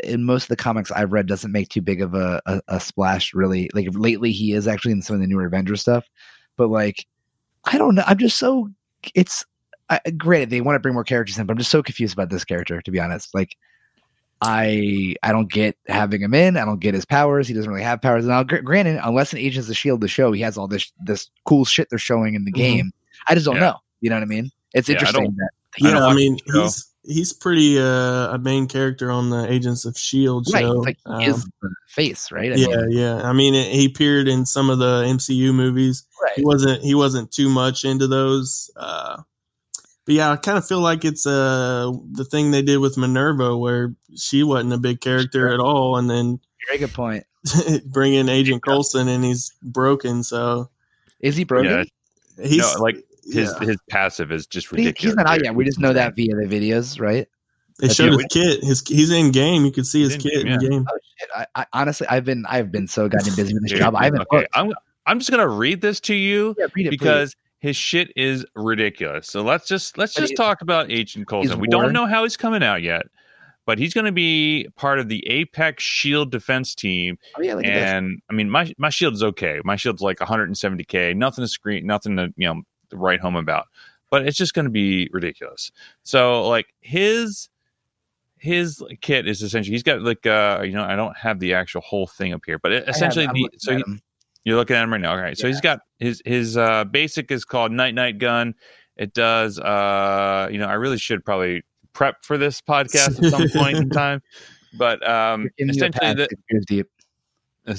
in 0.05 0.23
most 0.25 0.45
of 0.45 0.49
the 0.49 0.57
comics 0.57 0.91
I've 0.91 1.13
read 1.13 1.27
doesn't 1.27 1.51
make 1.53 1.69
too 1.71 1.81
big 1.83 2.01
of 2.03 2.15
a, 2.15 2.41
a, 2.47 2.61
a 2.69 2.81
splash. 2.81 3.35
Really, 3.35 3.69
like 3.75 3.89
lately 3.93 4.33
he 4.33 4.53
is 4.53 4.69
actually 4.69 4.93
in 4.93 5.03
some 5.03 5.15
of 5.17 5.21
the 5.21 5.27
newer 5.27 5.47
Avengers 5.47 5.81
stuff. 5.81 6.09
But 6.57 6.69
like, 6.69 7.07
I 7.65 7.79
don't 7.79 7.95
know. 7.95 8.05
I'm 8.07 8.19
just 8.19 8.39
so 8.39 8.69
it's. 9.15 9.45
I, 9.91 10.01
granted, 10.17 10.51
they 10.51 10.61
want 10.61 10.77
to 10.77 10.81
bring 10.81 10.93
more 10.95 11.05
characters 11.05 11.39
in, 11.39 11.47
but 11.47 11.53
I'm 11.53 11.59
just 11.59 11.71
so 11.71 11.83
confused 11.83 12.13
about 12.13 12.29
this 12.31 12.45
character. 12.45 12.81
To 12.83 12.91
be 12.91 13.01
honest, 13.01 13.35
like. 13.35 13.57
I 14.41 15.15
I 15.23 15.33
don't 15.33 15.51
get 15.51 15.77
having 15.89 16.21
him 16.23 16.35
in. 16.35 16.57
I 16.57 16.65
don't 16.65 16.81
get 16.81 16.95
his 16.95 17.05
powers. 17.05 17.49
He 17.49 17.55
doesn't 17.55 17.71
really 17.71 17.83
have 17.83 18.01
powers. 18.01 18.25
Now, 18.25 18.43
gr- 18.43 18.59
granted, 18.59 19.01
unless 19.03 19.33
an 19.33 19.39
Agents 19.39 19.69
of 19.69 19.77
Shield, 19.77 20.01
the 20.01 20.09
show, 20.09 20.33
he 20.33 20.41
has 20.43 20.57
all 20.57 20.69
this 20.69 20.93
this 21.05 21.31
cool 21.45 21.65
shit 21.65 21.89
they're 21.91 21.99
showing 21.99 22.35
in 22.35 22.45
the 22.45 22.53
Mhm. 22.53 22.57
game. 22.57 22.93
I 23.29 23.35
just 23.35 23.47
don't 23.47 23.57
Yeah. 23.57 23.61
know. 23.63 23.77
You 24.01 24.11
know 24.11 24.17
what 24.17 24.23
I 24.23 24.27
mean? 24.27 24.51
It's 24.75 24.89
Yeah, 24.89 24.95
interesting 24.95 25.25
don't- 25.25 25.37
that 25.37 25.51
I 25.85 25.89
yeah 25.89 25.99
i, 25.99 26.07
watch 26.09 26.17
mean 26.17 26.39
he's 26.47 26.87
he's 27.05 27.33
pretty 27.33 27.79
uh, 27.79 28.35
a 28.35 28.39
main 28.39 28.67
character 28.67 29.11
on 29.11 29.31
the 29.31 29.51
agents 29.51 29.85
of 29.85 29.97
shield 29.99 30.47
right, 30.53 30.61
show 30.63 30.73
it's 30.83 30.87
like 30.87 30.97
he 31.21 31.27
Um, 31.27 31.35
is 31.35 31.45
the 31.63 31.71
face, 31.89 32.31
right? 32.33 32.53
I 32.53 32.57
yeah 32.57 32.67
mean, 32.69 32.93
yeah 32.93 33.23
i 33.23 33.33
mean 33.33 33.55
it, 33.55 33.71
he 33.73 33.85
appeared 33.87 34.29
in 34.29 34.45
some 34.47 34.71
of 34.71 34.79
the 34.79 35.05
mcu 35.05 35.55
movies 35.55 36.05
he 36.37 36.43
right. 36.43 36.47
wasn't 36.47 36.83
he 36.83 36.95
wasn't 36.95 37.31
too 37.31 37.49
much 37.49 37.85
into 37.85 38.07
those 38.07 38.71
uh 38.77 39.19
but 40.09 40.15
yeah 40.15 40.31
i 40.33 40.37
kind 40.37 40.57
of 40.57 40.67
feel 40.67 40.81
like 40.81 41.05
it's 41.05 41.27
uh 41.27 41.93
the 42.13 42.25
thing 42.25 42.51
they 42.51 42.63
did 42.63 42.79
with 42.79 42.97
minerva 42.97 43.55
where 43.57 43.95
she 44.17 44.43
wasn't 44.43 44.73
a 44.73 44.79
big 44.79 45.01
character 45.03 45.41
Sure. 45.49 45.53
at 45.55 45.61
all 45.61 45.97
and 45.99 46.09
then 46.09 46.41
Very 46.67 46.79
good 46.79 46.95
point. 46.95 47.25
bring 47.87 48.15
in 48.15 48.29
agent 48.31 48.63
coulson 48.65 49.07
and 49.07 49.23
he's 49.23 49.53
broken 49.63 50.23
so 50.25 50.71
Is 51.21 51.37
he 51.37 51.45
broken? 51.45 51.71
Yeah, 52.39 52.45
he's 52.47 52.59
no, 52.77 52.81
like 52.83 52.97
his 53.25 53.53
yeah. 53.61 53.67
his 53.67 53.77
passive 53.91 54.33
is 54.33 54.47
just 54.47 54.71
But 54.71 54.79
he- 54.81 54.87
ridiculous. 54.87 55.13
he's 55.13 55.17
not 55.17 55.27
out 55.27 55.45
yet. 55.45 55.55
We 55.55 55.65
just 55.67 55.79
know 55.79 55.93
that 55.93 56.17
via 56.17 56.35
the 56.35 56.47
videos, 56.47 56.99
right? 57.01 57.29
they 57.79 57.87
that's 57.87 57.95
showed 57.97 58.13
his 58.15 58.25
kit 58.31 58.65
his 58.65 58.83
he's 58.89 59.11
in 59.11 59.31
game 59.31 59.65
you 59.65 59.71
can 59.71 59.85
see 59.85 60.03
his 60.03 60.15
He's 60.15 60.25
in 60.25 60.31
kit 60.31 60.45
game, 60.47 60.53
in 60.55 60.71
game 60.71 60.87
Oh 60.91 60.99
shit! 61.21 61.29
I, 61.37 61.47
I 61.55 61.67
honestly, 61.75 62.07
I've 62.09 62.25
been, 62.25 62.45
I've 62.49 62.73
been 62.73 62.89
so 62.89 63.09
goddamn 63.09 63.37
busy 63.37 63.53
with 63.55 63.63
this 63.63 63.71
Dude, 63.73 63.81
job. 63.81 63.95
I 63.95 64.05
haven't. 64.05 64.27
Okay, 64.33 64.47
I'm, 64.55 64.73
I'm 65.07 65.19
just 65.21 65.31
gonna 65.31 65.47
read 65.47 65.81
this 65.81 66.01
to 66.01 66.15
you 66.15 66.55
Yeah, 66.59 66.67
read 66.75 66.87
it 66.87 66.91
because 66.91 67.37
his 67.61 67.77
shit 67.77 68.13
is 68.17 68.47
ridiculous. 68.55 69.29
So 69.29 69.43
let's 69.43 69.67
just 69.67 69.99
let's 69.99 70.15
just 70.15 70.37
talk 70.37 70.63
about 70.63 70.91
Agent 70.91 71.27
Coulson. 71.27 71.59
We 71.59 71.69
don't 71.69 71.93
know 71.93 72.07
how 72.07 72.23
he's 72.23 72.37
coming 72.37 72.63
out 72.63 72.83
yet, 72.83 73.03
but 73.67 73.79
he's 73.79 73.93
going 73.93 74.05
to 74.05 74.13
be 74.13 74.69
part 74.77 74.99
of 74.99 75.09
the 75.09 75.27
Apex 75.29 75.83
Shield 75.83 76.31
defense 76.31 76.75
team. 76.75 77.19
Oh 77.37 77.43
yeah, 77.43 77.59
and 77.59 78.23
I 78.31 78.33
mean, 78.33 78.49
my 78.49 78.73
my 78.79 78.91
shield's 78.91 79.23
okay. 79.23 79.61
My 79.65 79.77
shield's 79.77 80.03
like 80.03 80.19
170k. 80.19 81.17
Nothing 81.17 81.43
to 81.43 81.49
screen, 81.49 81.87
nothing 81.87 82.17
to 82.17 82.33
you 82.37 82.47
know 82.47 82.63
write 82.93 83.21
home 83.21 83.37
about. 83.37 83.67
But 84.11 84.27
it's 84.27 84.39
just 84.39 84.55
going 84.55 84.65
to 84.65 84.71
be 84.71 85.11
ridiculous. 85.13 85.71
So 86.03 86.49
like 86.49 86.67
his 86.81 87.49
his 88.39 88.83
kit 89.01 89.27
is 89.27 89.43
essentially 89.43 89.75
he's 89.75 89.83
got 89.83 90.01
like 90.01 90.25
uh 90.25 90.63
you 90.65 90.73
know 90.73 90.85
I 90.85 90.95
don't 90.95 91.17
have 91.17 91.41
the 91.41 91.55
actual 91.55 91.81
whole 91.81 92.07
thing 92.07 92.33
up 92.33 92.43
here, 92.47 92.59
but 92.61 92.73
it, 92.73 92.89
essentially 92.89 93.27
the, 93.27 93.51
so 93.59 93.77
he. 93.77 93.85
You're 94.49 94.57
looking 94.57 94.77
at 94.77 94.83
him 94.83 94.93
right 94.93 95.01
now. 95.01 95.13
All 95.13 95.19
right. 95.19 95.37
So 95.39 95.47
Yeah. 95.47 95.53
he's 95.53 95.61
got 95.61 95.81
his 95.99 96.23
his 96.25 96.57
uh 96.57 96.85
basic 96.85 97.31
is 97.31 97.45
called 97.45 97.71
Night 97.73 97.95
Night 97.95 98.19
Gun. 98.19 98.55
It 98.97 99.15
does 99.15 99.59
uh 99.59 100.49
you 100.51 100.59
know, 100.59 100.67
I 100.67 100.75
really 100.75 100.99
should 100.99 101.25
probably 101.25 101.63
prep 101.93 102.25
for 102.25 102.39
this 102.39 102.61
podcast 102.61 103.23
at 103.25 103.31
some 103.31 103.49
point 103.51 103.77
in 103.77 103.91
time. 103.91 104.23
But 104.73 105.07
um 105.09 105.43
We're 105.59 105.67
giving 105.67 105.75
you 105.75 105.83
a 105.85 105.89
essentially 105.89 106.15
the, 106.15 106.27
six 106.31 106.43
beers 106.49 106.65
deep. 106.67 106.87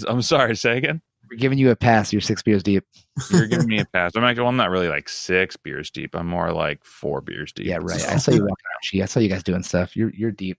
I'm 0.07 0.21
sorry, 0.21 0.55
say 0.55 0.77
again. 0.77 1.01
We're 1.29 1.37
giving 1.37 1.57
you 1.59 1.69
a 1.69 1.75
pass. 1.75 2.11
You're 2.11 2.21
six 2.21 2.41
beers 2.41 2.63
deep. 2.63 2.83
You're 3.31 3.47
giving 3.47 3.67
me 3.67 3.79
a 3.79 3.85
pass. 3.93 4.15
I'm 4.15 4.23
actually 4.23 4.41
well, 4.41 4.49
I'm 4.49 4.57
not 4.57 4.69
really 4.71 4.87
like 4.87 5.07
six 5.09 5.55
beers 5.57 5.91
deep. 5.91 6.15
I'm 6.15 6.27
more 6.27 6.51
like 6.51 6.83
four 6.83 7.21
beers 7.21 7.51
deep. 7.51 7.67
Yeah, 7.67 7.77
right. 7.81 8.03
I 8.09 8.17
saw 8.17 8.31
you 8.33 8.41
walking 8.41 8.65
Archie. 8.77 9.03
I 9.03 9.05
saw 9.05 9.19
you 9.19 9.29
guys 9.29 9.43
doing 9.43 9.63
stuff. 9.63 9.95
You're 9.95 10.11
you're 10.11 10.31
deep. 10.31 10.57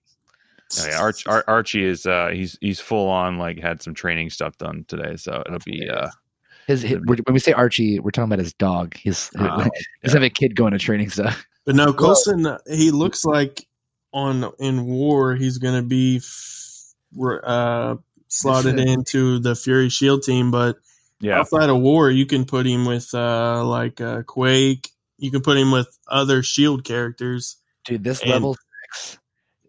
Oh, 0.79 0.87
yeah, 0.87 0.99
Arch, 0.99 1.27
Ar- 1.27 1.43
Archie 1.47 1.83
is 1.83 2.05
uh 2.05 2.29
he's 2.29 2.57
he's 2.61 2.79
full 2.79 3.09
on 3.09 3.37
like 3.37 3.59
had 3.59 3.81
some 3.81 3.93
training 3.93 4.29
stuff 4.29 4.57
done 4.57 4.85
today, 4.87 5.15
so 5.17 5.43
it'll 5.45 5.59
be 5.65 5.89
uh 5.89 6.09
His, 6.67 6.81
his 6.81 6.99
when 7.05 7.33
we 7.33 7.39
say 7.39 7.53
Archie, 7.53 7.99
we're 7.99 8.11
talking 8.11 8.31
about 8.31 8.39
his 8.39 8.53
dog. 8.53 8.95
His 8.95 9.29
Oh, 9.37 9.67
he's 10.01 10.13
have 10.13 10.23
a 10.23 10.29
kid 10.29 10.55
going 10.55 10.71
to 10.71 10.79
training 10.79 11.09
stuff. 11.09 11.45
But 11.65 11.75
no, 11.75 11.93
Coulson, 11.93 12.45
uh, 12.45 12.57
he 12.67 12.91
looks 12.91 13.25
like 13.25 13.67
on 14.13 14.51
in 14.59 14.85
war 14.85 15.35
he's 15.35 15.57
going 15.57 15.75
to 15.75 15.87
be 15.87 16.17
f- 16.17 16.93
uh, 17.43 17.95
slotted 18.27 18.79
into 18.79 19.39
the 19.39 19.55
Fury 19.55 19.89
Shield 19.89 20.23
team. 20.23 20.51
But 20.51 20.77
yeah. 21.19 21.39
outside 21.39 21.69
of 21.69 21.79
war, 21.79 22.09
you 22.09 22.25
can 22.25 22.45
put 22.45 22.65
him 22.65 22.85
with 22.85 23.13
uh, 23.13 23.63
like 23.65 24.01
uh, 24.01 24.23
Quake. 24.23 24.89
You 25.17 25.29
can 25.29 25.41
put 25.41 25.57
him 25.57 25.71
with 25.71 25.97
other 26.07 26.41
Shield 26.41 26.83
characters. 26.83 27.57
Dude, 27.85 28.03
this 28.03 28.21
And 28.21 28.31
level 28.31 28.55
six 28.55 29.19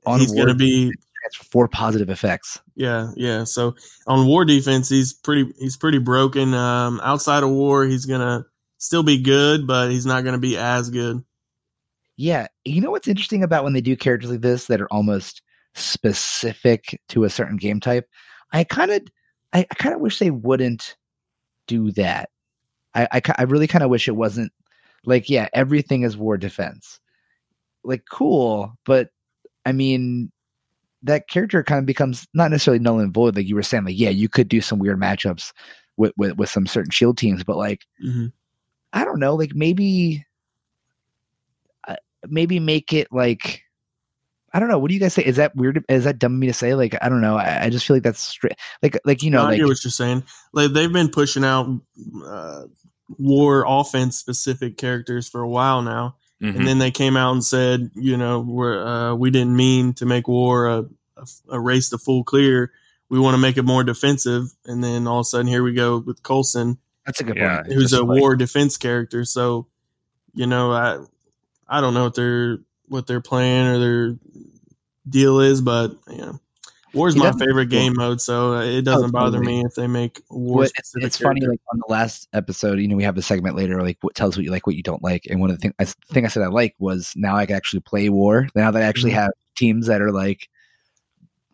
on 0.06 0.20
he's 0.20 0.32
going 0.32 0.48
to 0.48 0.54
be 0.54 0.92
for 1.36 1.44
four 1.44 1.68
positive 1.68 2.10
effects. 2.10 2.60
Yeah, 2.74 3.10
yeah. 3.16 3.44
So 3.44 3.74
on 4.06 4.26
war 4.26 4.44
defense, 4.44 4.88
he's 4.88 5.12
pretty 5.12 5.52
he's 5.58 5.76
pretty 5.76 5.98
broken. 5.98 6.54
Um, 6.54 7.00
outside 7.02 7.42
of 7.42 7.50
war, 7.50 7.84
he's 7.84 8.06
gonna 8.06 8.44
still 8.78 9.02
be 9.02 9.20
good, 9.20 9.66
but 9.66 9.90
he's 9.90 10.06
not 10.06 10.24
gonna 10.24 10.38
be 10.38 10.56
as 10.56 10.90
good. 10.90 11.24
Yeah. 12.16 12.48
You 12.64 12.80
know 12.80 12.90
what's 12.90 13.08
interesting 13.08 13.42
about 13.42 13.64
when 13.64 13.72
they 13.72 13.80
do 13.80 13.96
characters 13.96 14.30
like 14.30 14.42
this 14.42 14.66
that 14.66 14.80
are 14.80 14.92
almost 14.92 15.42
specific 15.74 17.00
to 17.08 17.24
a 17.24 17.30
certain 17.30 17.56
game 17.56 17.80
type? 17.80 18.08
I 18.52 18.64
kind 18.64 18.90
of 18.90 19.02
I, 19.52 19.60
I 19.70 19.74
kind 19.74 19.94
of 19.94 20.00
wish 20.00 20.18
they 20.18 20.30
wouldn't 20.30 20.96
do 21.66 21.92
that. 21.92 22.30
I 22.94 23.08
I, 23.12 23.22
I 23.38 23.42
really 23.44 23.66
kind 23.66 23.84
of 23.84 23.90
wish 23.90 24.08
it 24.08 24.16
wasn't 24.16 24.52
like 25.04 25.30
yeah, 25.30 25.48
everything 25.52 26.02
is 26.02 26.16
war 26.16 26.36
defense. 26.36 27.00
Like 27.84 28.04
cool, 28.10 28.74
but 28.84 29.10
I 29.64 29.72
mean 29.72 30.32
that 31.02 31.28
character 31.28 31.62
kind 31.62 31.78
of 31.80 31.86
becomes 31.86 32.28
not 32.32 32.50
necessarily 32.50 32.78
null 32.78 33.00
and 33.00 33.12
void 33.12 33.34
like 33.36 33.48
you 33.48 33.54
were 33.54 33.62
saying 33.62 33.84
like 33.84 33.98
yeah, 33.98 34.10
you 34.10 34.28
could 34.28 34.48
do 34.48 34.60
some 34.60 34.78
weird 34.78 35.00
matchups 35.00 35.52
with 35.96 36.12
with, 36.16 36.36
with 36.36 36.48
some 36.48 36.66
certain 36.66 36.90
shield 36.90 37.18
teams, 37.18 37.44
but 37.44 37.56
like 37.56 37.86
Mm-hmm. 38.04 38.26
I 38.92 39.04
don't 39.04 39.20
know, 39.20 39.34
like 39.34 39.54
maybe, 39.54 40.26
uh, 41.88 41.96
maybe 42.28 42.60
make 42.60 42.92
it 42.92 43.08
like, 43.10 43.62
I 44.52 44.60
don't 44.60 44.68
know. 44.68 44.78
What 44.78 44.88
do 44.88 44.94
you 44.94 45.00
guys 45.00 45.14
say? 45.14 45.24
Is 45.24 45.36
that 45.36 45.56
weird? 45.56 45.82
Is 45.88 46.04
that 46.04 46.18
dumb 46.18 46.34
of 46.34 46.38
me 46.38 46.46
to 46.48 46.52
say? 46.52 46.74
Like, 46.74 46.94
I 47.00 47.08
don't 47.08 47.22
know. 47.22 47.38
I, 47.38 47.64
I 47.64 47.70
just 47.70 47.86
feel 47.86 47.96
like 47.96 48.02
that's 48.02 48.20
straight. 48.20 48.52
Like, 48.82 49.00
like 49.06 49.22
you 49.22 49.30
know, 49.30 49.40
I 49.40 49.44
like 49.44 49.56
get 49.56 49.66
what 49.66 49.82
you're 49.82 49.90
saying. 49.90 50.24
Like 50.52 50.72
they've 50.72 50.92
been 50.92 51.08
pushing 51.08 51.42
out 51.42 51.80
uh, 52.26 52.64
war 53.18 53.64
offense 53.66 54.18
specific 54.18 54.76
characters 54.76 55.26
for 55.26 55.40
a 55.40 55.48
while 55.48 55.80
now, 55.80 56.16
Mhm. 56.42 56.56
and 56.56 56.66
then 56.66 56.78
they 56.78 56.90
came 56.90 57.16
out 57.16 57.32
and 57.32 57.44
said, 57.44 57.90
you 57.94 58.16
know, 58.16 58.40
we're 58.40 58.84
uh, 58.84 59.14
we 59.14 59.30
didn't 59.30 59.54
mean 59.56 59.92
to 59.94 60.06
make 60.06 60.26
war 60.26 60.66
a, 60.66 60.78
a, 61.16 61.26
a 61.50 61.60
race 61.60 61.90
to 61.90 61.98
full 61.98 62.24
clear. 62.24 62.72
We 63.08 63.18
want 63.20 63.34
to 63.34 63.38
make 63.38 63.56
it 63.58 63.62
more 63.64 63.84
defensive, 63.84 64.52
and 64.66 64.82
then 64.82 65.06
all 65.06 65.18
of 65.20 65.24
a 65.24 65.24
sudden 65.24 65.46
here 65.46 65.62
we 65.62 65.72
go 65.74 65.98
with 65.98 66.22
Coulson. 66.22 66.78
that's 67.06 67.20
a 67.20 67.24
good 67.24 67.36
Yeah, 67.36 67.62
point. 67.62 67.72
who's 67.74 67.92
a 67.92 68.02
like- 68.02 68.20
war 68.20 68.34
defense 68.36 68.76
character. 68.76 69.24
So, 69.24 69.66
you 70.34 70.46
know, 70.46 70.72
I 70.72 70.98
I 71.68 71.80
don't 71.80 71.94
know 71.94 72.04
what 72.04 72.14
their 72.14 72.58
what 72.88 73.06
their 73.06 73.20
plan 73.20 73.66
or 73.66 73.78
their 73.78 74.16
deal 75.08 75.40
is, 75.40 75.60
but 75.60 75.96
you 76.10 76.18
know, 76.18 76.40
war's 76.94 77.14
He 77.14 77.20
my 77.20 77.32
favorite 77.32 77.66
game 77.70 77.94
mode, 77.96 78.20
so 78.20 78.60
it 78.60 78.82
doesn't 78.82 79.10
bother 79.10 79.38
totally. 79.38 79.60
me 79.60 79.64
if 79.64 79.74
they 79.74 79.86
make 79.86 80.20
war. 80.30 80.58
What, 80.58 80.62
it's, 80.76 80.90
specific 80.90 81.06
it's 81.06 81.16
funny, 81.18 81.40
like 81.46 81.60
on 81.72 81.78
the 81.86 81.90
last 81.92 82.28
episode, 82.32 82.78
you 82.80 82.88
know, 82.88 82.96
we 82.96 83.04
have 83.04 83.16
a 83.18 83.22
segment 83.22 83.56
later, 83.56 83.80
like 83.82 83.98
what 84.02 84.14
tells 84.14 84.36
what 84.36 84.44
you 84.44 84.50
like, 84.50 84.66
what 84.66 84.76
you 84.76 84.82
don't 84.82 85.02
like, 85.02 85.26
and 85.30 85.40
one 85.40 85.50
of 85.50 85.56
the 85.56 85.60
things, 85.60 85.74
I, 85.78 85.82
s- 85.84 85.96
thing 86.10 86.24
I 86.24 86.28
said 86.28 86.42
I 86.42 86.48
like 86.48 86.74
was 86.78 87.12
now 87.16 87.36
I 87.36 87.46
can 87.46 87.56
actually 87.56 87.80
play 87.80 88.08
war. 88.08 88.48
Now 88.54 88.70
that 88.70 88.82
I 88.82 88.86
actually 88.86 89.12
Mhm. 89.12 89.16
have 89.16 89.30
teams 89.56 89.86
that 89.86 90.00
are 90.02 90.12
like 90.12 90.48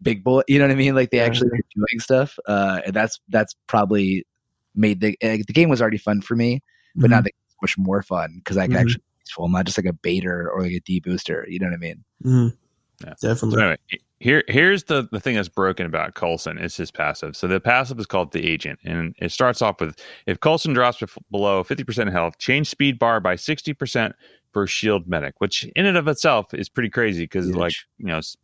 big 0.02 0.22
bullet, 0.24 0.46
you 0.48 0.58
know 0.58 0.64
what 0.66 0.72
I 0.72 0.76
mean? 0.76 0.94
Like 0.94 1.10
they 1.10 1.18
Yeah. 1.18 1.24
actually 1.26 1.48
are 1.50 1.60
doing 1.74 2.00
stuff, 2.00 2.38
uh, 2.46 2.80
and 2.86 2.94
that's 2.94 3.20
that's 3.28 3.54
probably 3.66 4.26
made 4.74 5.00
the 5.00 5.16
uh, 5.22 5.38
the 5.46 5.52
game 5.52 5.68
was 5.68 5.80
already 5.80 5.98
fun 5.98 6.20
for 6.20 6.36
me, 6.36 6.62
but 6.96 7.10
now 7.10 7.20
Mhm. 7.20 7.24
the 7.24 7.30
game's 7.30 7.56
much 7.62 7.78
more 7.78 8.02
fun 8.02 8.34
because 8.38 8.56
I 8.56 8.66
can 8.66 8.76
Mhm. 8.76 8.80
actually 8.80 8.98
be 8.98 9.20
useful. 9.24 9.44
I'm 9.46 9.52
not 9.52 9.66
just 9.66 9.78
like 9.78 9.86
a 9.86 9.92
baiter 9.92 10.50
or 10.50 10.62
like 10.62 10.72
a 10.72 10.80
D 10.80 11.00
booster. 11.00 11.44
You 11.48 11.58
know 11.58 11.66
what 11.66 11.74
I 11.74 11.78
mean? 11.78 12.04
Mhm. 12.24 12.56
Yeah. 13.04 13.14
definitely. 13.20 13.50
So 13.52 13.58
anyway, 13.60 13.76
here 14.20 14.42
here's 14.48 14.84
the 14.84 15.08
the 15.12 15.20
thing 15.20 15.36
that's 15.36 15.48
broken 15.48 15.86
about 15.86 16.14
Coulson 16.14 16.58
is 16.58 16.76
his 16.76 16.90
passive. 16.90 17.36
So 17.36 17.46
the 17.46 17.60
passive 17.60 17.98
is 17.98 18.06
called 18.06 18.32
the 18.32 18.46
agent, 18.46 18.78
and 18.84 19.14
it 19.20 19.30
starts 19.32 19.62
off 19.62 19.80
with 19.80 19.96
if 20.26 20.40
Coulson 20.40 20.72
drops 20.74 21.02
below 21.30 21.62
50% 21.64 22.10
health, 22.10 22.38
change 22.38 22.68
speed 22.68 22.98
bar 22.98 23.20
by 23.20 23.36
60% 23.36 24.12
for 24.52 24.66
shield 24.66 25.06
medic, 25.06 25.34
which 25.38 25.64
in 25.76 25.86
and 25.86 25.96
of 25.96 26.08
itself 26.08 26.52
is 26.54 26.68
pretty 26.68 26.90
crazy 26.90 27.24
because 27.24 27.46
like 27.54 27.74
you 27.98 28.06
know. 28.06 28.18
s- 28.18 28.36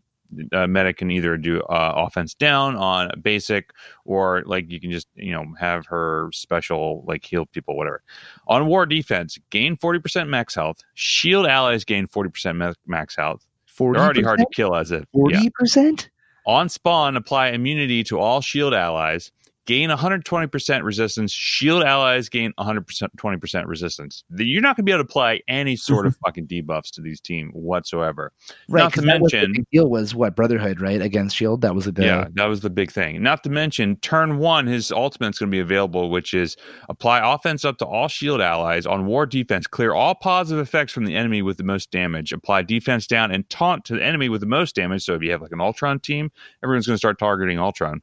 Uh, 0.52 0.66
medic 0.66 0.96
can 0.96 1.10
either 1.12 1.36
do 1.36 1.60
uh, 1.68 1.92
offense 1.94 2.34
down 2.34 2.74
on 2.76 3.10
basic, 3.22 3.70
or 4.04 4.42
like 4.46 4.64
you 4.72 4.80
can 4.80 4.90
just 4.90 5.06
you 5.14 5.32
know 5.32 5.44
have 5.60 5.86
her 5.86 6.28
special 6.32 7.04
like 7.06 7.24
heal 7.24 7.46
people, 7.46 7.76
whatever. 7.76 8.02
On 8.48 8.66
war 8.66 8.84
defense, 8.86 9.38
gain 9.50 9.76
forty 9.76 10.00
percent 10.00 10.28
max 10.30 10.54
health. 10.56 10.78
Shield 10.94 11.46
allies 11.46 11.84
gain 11.84 12.06
forty 12.08 12.30
percent 12.30 12.58
max 12.86 13.14
health. 13.16 13.46
Forty 13.74 13.98
They're 13.98 14.04
already 14.04 14.22
hard 14.22 14.38
to 14.38 14.46
kill 14.54 14.76
as 14.76 14.92
it. 14.92 15.08
Forty 15.12 15.50
percent. 15.50 16.08
On 16.46 16.68
spawn, 16.68 17.16
apply 17.16 17.48
immunity 17.48 18.04
to 18.04 18.18
all 18.18 18.40
shield 18.40 18.72
allies. 18.72 19.32
Gain 19.66 19.88
120% 19.88 20.82
resistance. 20.82 21.32
Shield 21.32 21.82
allies 21.82 22.28
gain 22.28 22.52
100% 22.58 23.08
20% 23.16 23.66
resistance. 23.66 24.24
You're 24.36 24.60
not 24.60 24.76
going 24.76 24.84
to 24.84 24.90
be 24.90 24.92
able 24.92 25.04
to 25.04 25.08
apply 25.08 25.40
any 25.48 25.74
sort 25.74 26.06
of 26.06 26.12
mm-hmm. 26.14 26.26
fucking 26.26 26.46
debuffs 26.48 26.90
to 26.92 27.00
these 27.00 27.20
team 27.20 27.50
whatsoever. 27.54 28.32
Right. 28.68 28.82
Not 28.82 28.92
to 28.92 28.98
'cause 28.98 29.06
that 29.06 29.20
was 29.22 29.30
the 29.32 29.38
mention- 29.38 29.52
big 29.52 29.66
deal 29.72 29.88
was 29.88 30.14
what 30.14 30.36
Brotherhood, 30.36 30.80
right? 30.80 31.00
Against 31.00 31.36
Shield. 31.36 31.62
That 31.62 31.74
was 31.74 31.86
the 31.86 31.94
yeah, 32.02 32.28
that 32.34 32.46
was 32.46 32.60
the 32.60 32.70
big 32.70 32.90
thing. 32.90 33.22
Not 33.22 33.42
to 33.44 33.50
mention, 33.50 33.96
turn 33.96 34.38
one, 34.38 34.66
his 34.66 34.92
ultimate's 34.92 35.38
going 35.38 35.50
to 35.50 35.54
be 35.54 35.60
available, 35.60 36.10
which 36.10 36.34
is 36.34 36.56
apply 36.88 37.20
offense 37.34 37.64
up 37.64 37.78
to 37.78 37.86
all 37.86 38.08
shield 38.08 38.40
allies. 38.42 38.84
On 38.84 39.06
war 39.06 39.24
defense, 39.24 39.66
clear 39.66 39.94
all 39.94 40.14
positive 40.14 40.62
effects 40.62 40.92
from 40.92 41.06
the 41.06 41.16
enemy 41.16 41.40
with 41.40 41.56
the 41.56 41.64
most 41.64 41.90
damage. 41.90 42.32
Apply 42.32 42.62
defense 42.62 43.06
down 43.06 43.30
and 43.30 43.48
taunt 43.48 43.84
to 43.86 43.94
the 43.94 44.04
enemy 44.04 44.28
with 44.28 44.40
the 44.40 44.46
most 44.46 44.74
damage. 44.74 45.04
So 45.04 45.14
if 45.14 45.22
you 45.22 45.30
have 45.30 45.40
like 45.40 45.52
an 45.52 45.60
Ultron 45.60 46.00
team, 46.00 46.30
everyone's 46.62 46.86
going 46.86 46.94
to 46.94 46.98
start 46.98 47.18
targeting 47.18 47.58
Ultron. 47.58 48.02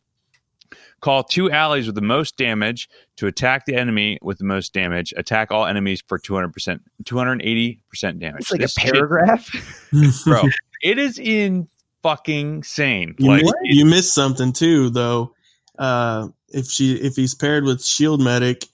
Call 1.02 1.24
two 1.24 1.50
allies 1.52 1.88
with 1.88 1.96
the 1.96 2.02
most 2.02 2.38
damage 2.38 2.88
to 3.18 3.28
attack 3.28 3.66
the 3.66 3.76
enemy 3.76 4.18
with 4.22 4.38
the 4.38 4.44
most 4.46 4.74
damage. 4.74 5.14
Attack 5.18 5.52
all 5.52 5.66
enemies 5.66 6.04
for 6.08 6.20
200%, 6.20 6.80
280% 7.04 8.20
damage. 8.20 8.42
It's 8.42 8.52
like 8.52 8.62
This 8.62 8.78
a 8.78 8.82
shit- 8.82 8.94
paragraph. 8.94 9.50
bro. 10.26 10.44
It 10.84 10.98
is 10.98 11.18
in 11.20 11.68
fucking 12.04 12.64
sane. 12.64 13.16
You, 13.18 13.28
Like, 13.30 13.44
mi- 13.44 13.52
you 13.64 13.86
missed 13.86 14.14
something 14.14 14.54
too, 14.54 14.90
though. 14.90 15.34
Uh, 15.78 16.28
if 16.50 16.68
she 16.68 16.96
if 16.96 17.16
he's 17.16 17.34
paired 17.34 17.64
with 17.64 17.84
Shield 17.84 18.22
Medic, 18.22 18.66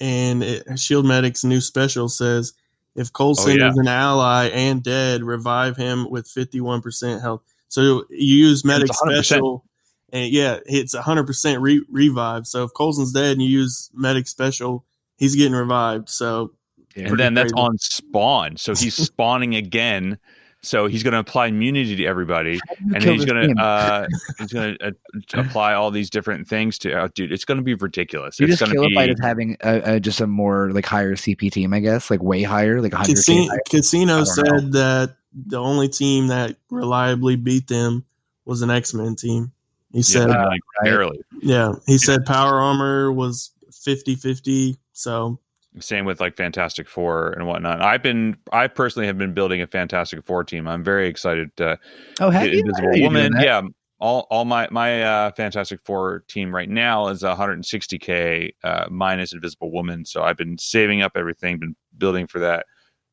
and 0.00 0.42
it, 0.42 0.78
Shield 0.78 1.04
Medic's 1.06 1.44
new 1.44 1.60
special 1.60 2.08
says 2.08 2.52
if 2.94 3.12
Coulson 3.12 3.52
Oh, 3.52 3.54
yeah. 3.64 3.70
is 3.70 3.76
an 3.78 3.88
ally 3.88 4.46
and 4.48 4.82
dead, 4.82 5.22
revive 5.22 5.76
him 5.76 6.08
with 6.10 6.26
fifty 6.28 6.60
one 6.60 6.80
percent 6.80 7.20
health. 7.20 7.42
So 7.68 8.04
you 8.10 8.36
use 8.36 8.64
Medic 8.64 8.88
special, 8.92 9.64
and 10.12 10.30
yeah, 10.32 10.58
it's 10.66 10.94
hundred 10.94 11.26
percent 11.26 11.60
re- 11.60 11.84
revive. 11.90 12.46
So 12.46 12.64
if 12.64 12.72
Coulson's 12.74 13.12
dead 13.12 13.32
and 13.32 13.42
you 13.42 13.48
use 13.48 13.90
Medic 13.92 14.28
special, 14.28 14.84
he's 15.16 15.34
getting 15.34 15.52
revived. 15.52 16.08
So 16.08 16.52
and 16.94 17.18
then 17.18 17.34
that's 17.34 17.52
crazy. 17.52 17.66
on 17.66 17.78
spawn. 17.78 18.56
So 18.56 18.74
he's 18.74 18.94
spawning 19.06 19.54
again. 19.54 20.18
So 20.62 20.86
he's 20.86 21.04
going 21.04 21.12
to 21.12 21.20
apply 21.20 21.46
immunity 21.46 21.94
to 21.96 22.06
everybody, 22.06 22.58
How 22.68 22.74
do 22.74 22.84
you 22.84 22.94
and 22.94 23.04
he's 23.04 23.24
going 23.24 23.54
to 23.54 23.62
uh, 23.62 24.06
he's 24.38 24.52
going 24.52 24.76
to 24.78 24.88
uh, 24.88 25.40
apply 25.40 25.74
all 25.74 25.90
these 25.90 26.10
different 26.10 26.48
things 26.48 26.78
to. 26.78 26.92
Uh, 26.92 27.08
dude, 27.14 27.30
it's 27.30 27.44
going 27.44 27.58
to 27.58 27.62
be 27.62 27.74
ridiculous. 27.74 28.40
you 28.40 28.46
it's 28.46 28.58
just 28.58 28.62
going 28.62 28.72
kill 28.72 28.88
to 28.88 28.92
it 28.92 28.94
by 28.94 29.06
be 29.06 29.12
just 29.12 29.22
having 29.22 29.56
a, 29.60 29.94
a, 29.94 30.00
just 30.00 30.20
a 30.20 30.26
more 30.26 30.72
like 30.72 30.86
higher 30.86 31.14
CP 31.14 31.52
team, 31.52 31.72
I 31.72 31.80
guess, 31.80 32.10
like 32.10 32.22
way 32.22 32.42
higher, 32.42 32.80
like 32.80 32.92
100 32.92 33.14
Casino, 33.14 33.54
Casino 33.70 34.12
I 34.14 34.16
don't 34.16 34.26
said 34.26 34.72
that 34.72 35.16
the 35.34 35.58
only 35.58 35.88
team 35.88 36.28
that 36.28 36.56
reliably 36.70 37.36
beat 37.36 37.68
them 37.68 38.04
was 38.44 38.62
an 38.62 38.70
X 38.70 38.92
Men 38.92 39.14
team. 39.14 39.52
He 39.96 40.02
said, 40.02 40.28
Uh, 40.28 40.48
like 40.50 40.60
barely. 40.84 41.18
yeah, 41.40 41.72
he 41.86 41.96
said 41.96 42.26
Power 42.26 42.60
Armor 42.60 43.10
was 43.12 43.50
50 43.72 44.14
50. 44.14 44.76
So, 44.92 45.38
Same 45.80 46.04
with 46.04 46.20
like 46.20 46.36
Fantastic 46.36 46.86
Four 46.86 47.30
and 47.30 47.46
whatnot. 47.46 47.80
I've 47.80 48.02
been, 48.02 48.36
I 48.52 48.66
personally 48.68 49.06
have 49.06 49.16
been 49.16 49.32
building 49.32 49.62
a 49.62 49.66
Fantastic 49.66 50.22
Four 50.26 50.44
team. 50.44 50.68
I'm 50.68 50.84
very 50.84 51.08
excited 51.08 51.50
to 51.56 51.78
Oh, 52.20 52.28
have 52.28 52.46
you? 52.52 52.58
Invisible 52.60 52.94
you 52.94 53.04
Woman. 53.04 53.32
Yeah, 53.40 53.62
all 53.98 54.26
all 54.30 54.44
my 54.44 54.68
my 54.70 55.02
uh, 55.02 55.30
Fantastic 55.32 55.80
Four 55.86 56.24
team 56.28 56.54
right 56.54 56.68
now 56.68 57.08
is 57.08 57.22
160k 57.22 58.50
uh, 58.64 58.86
minus 58.90 59.32
Invisible 59.32 59.70
Woman. 59.72 60.04
So 60.04 60.22
I've 60.22 60.36
been 60.36 60.58
saving 60.58 61.00
up 61.00 61.12
everything, 61.16 61.58
been 61.58 61.76
building 61.96 62.26
for 62.26 62.38
that. 62.40 62.66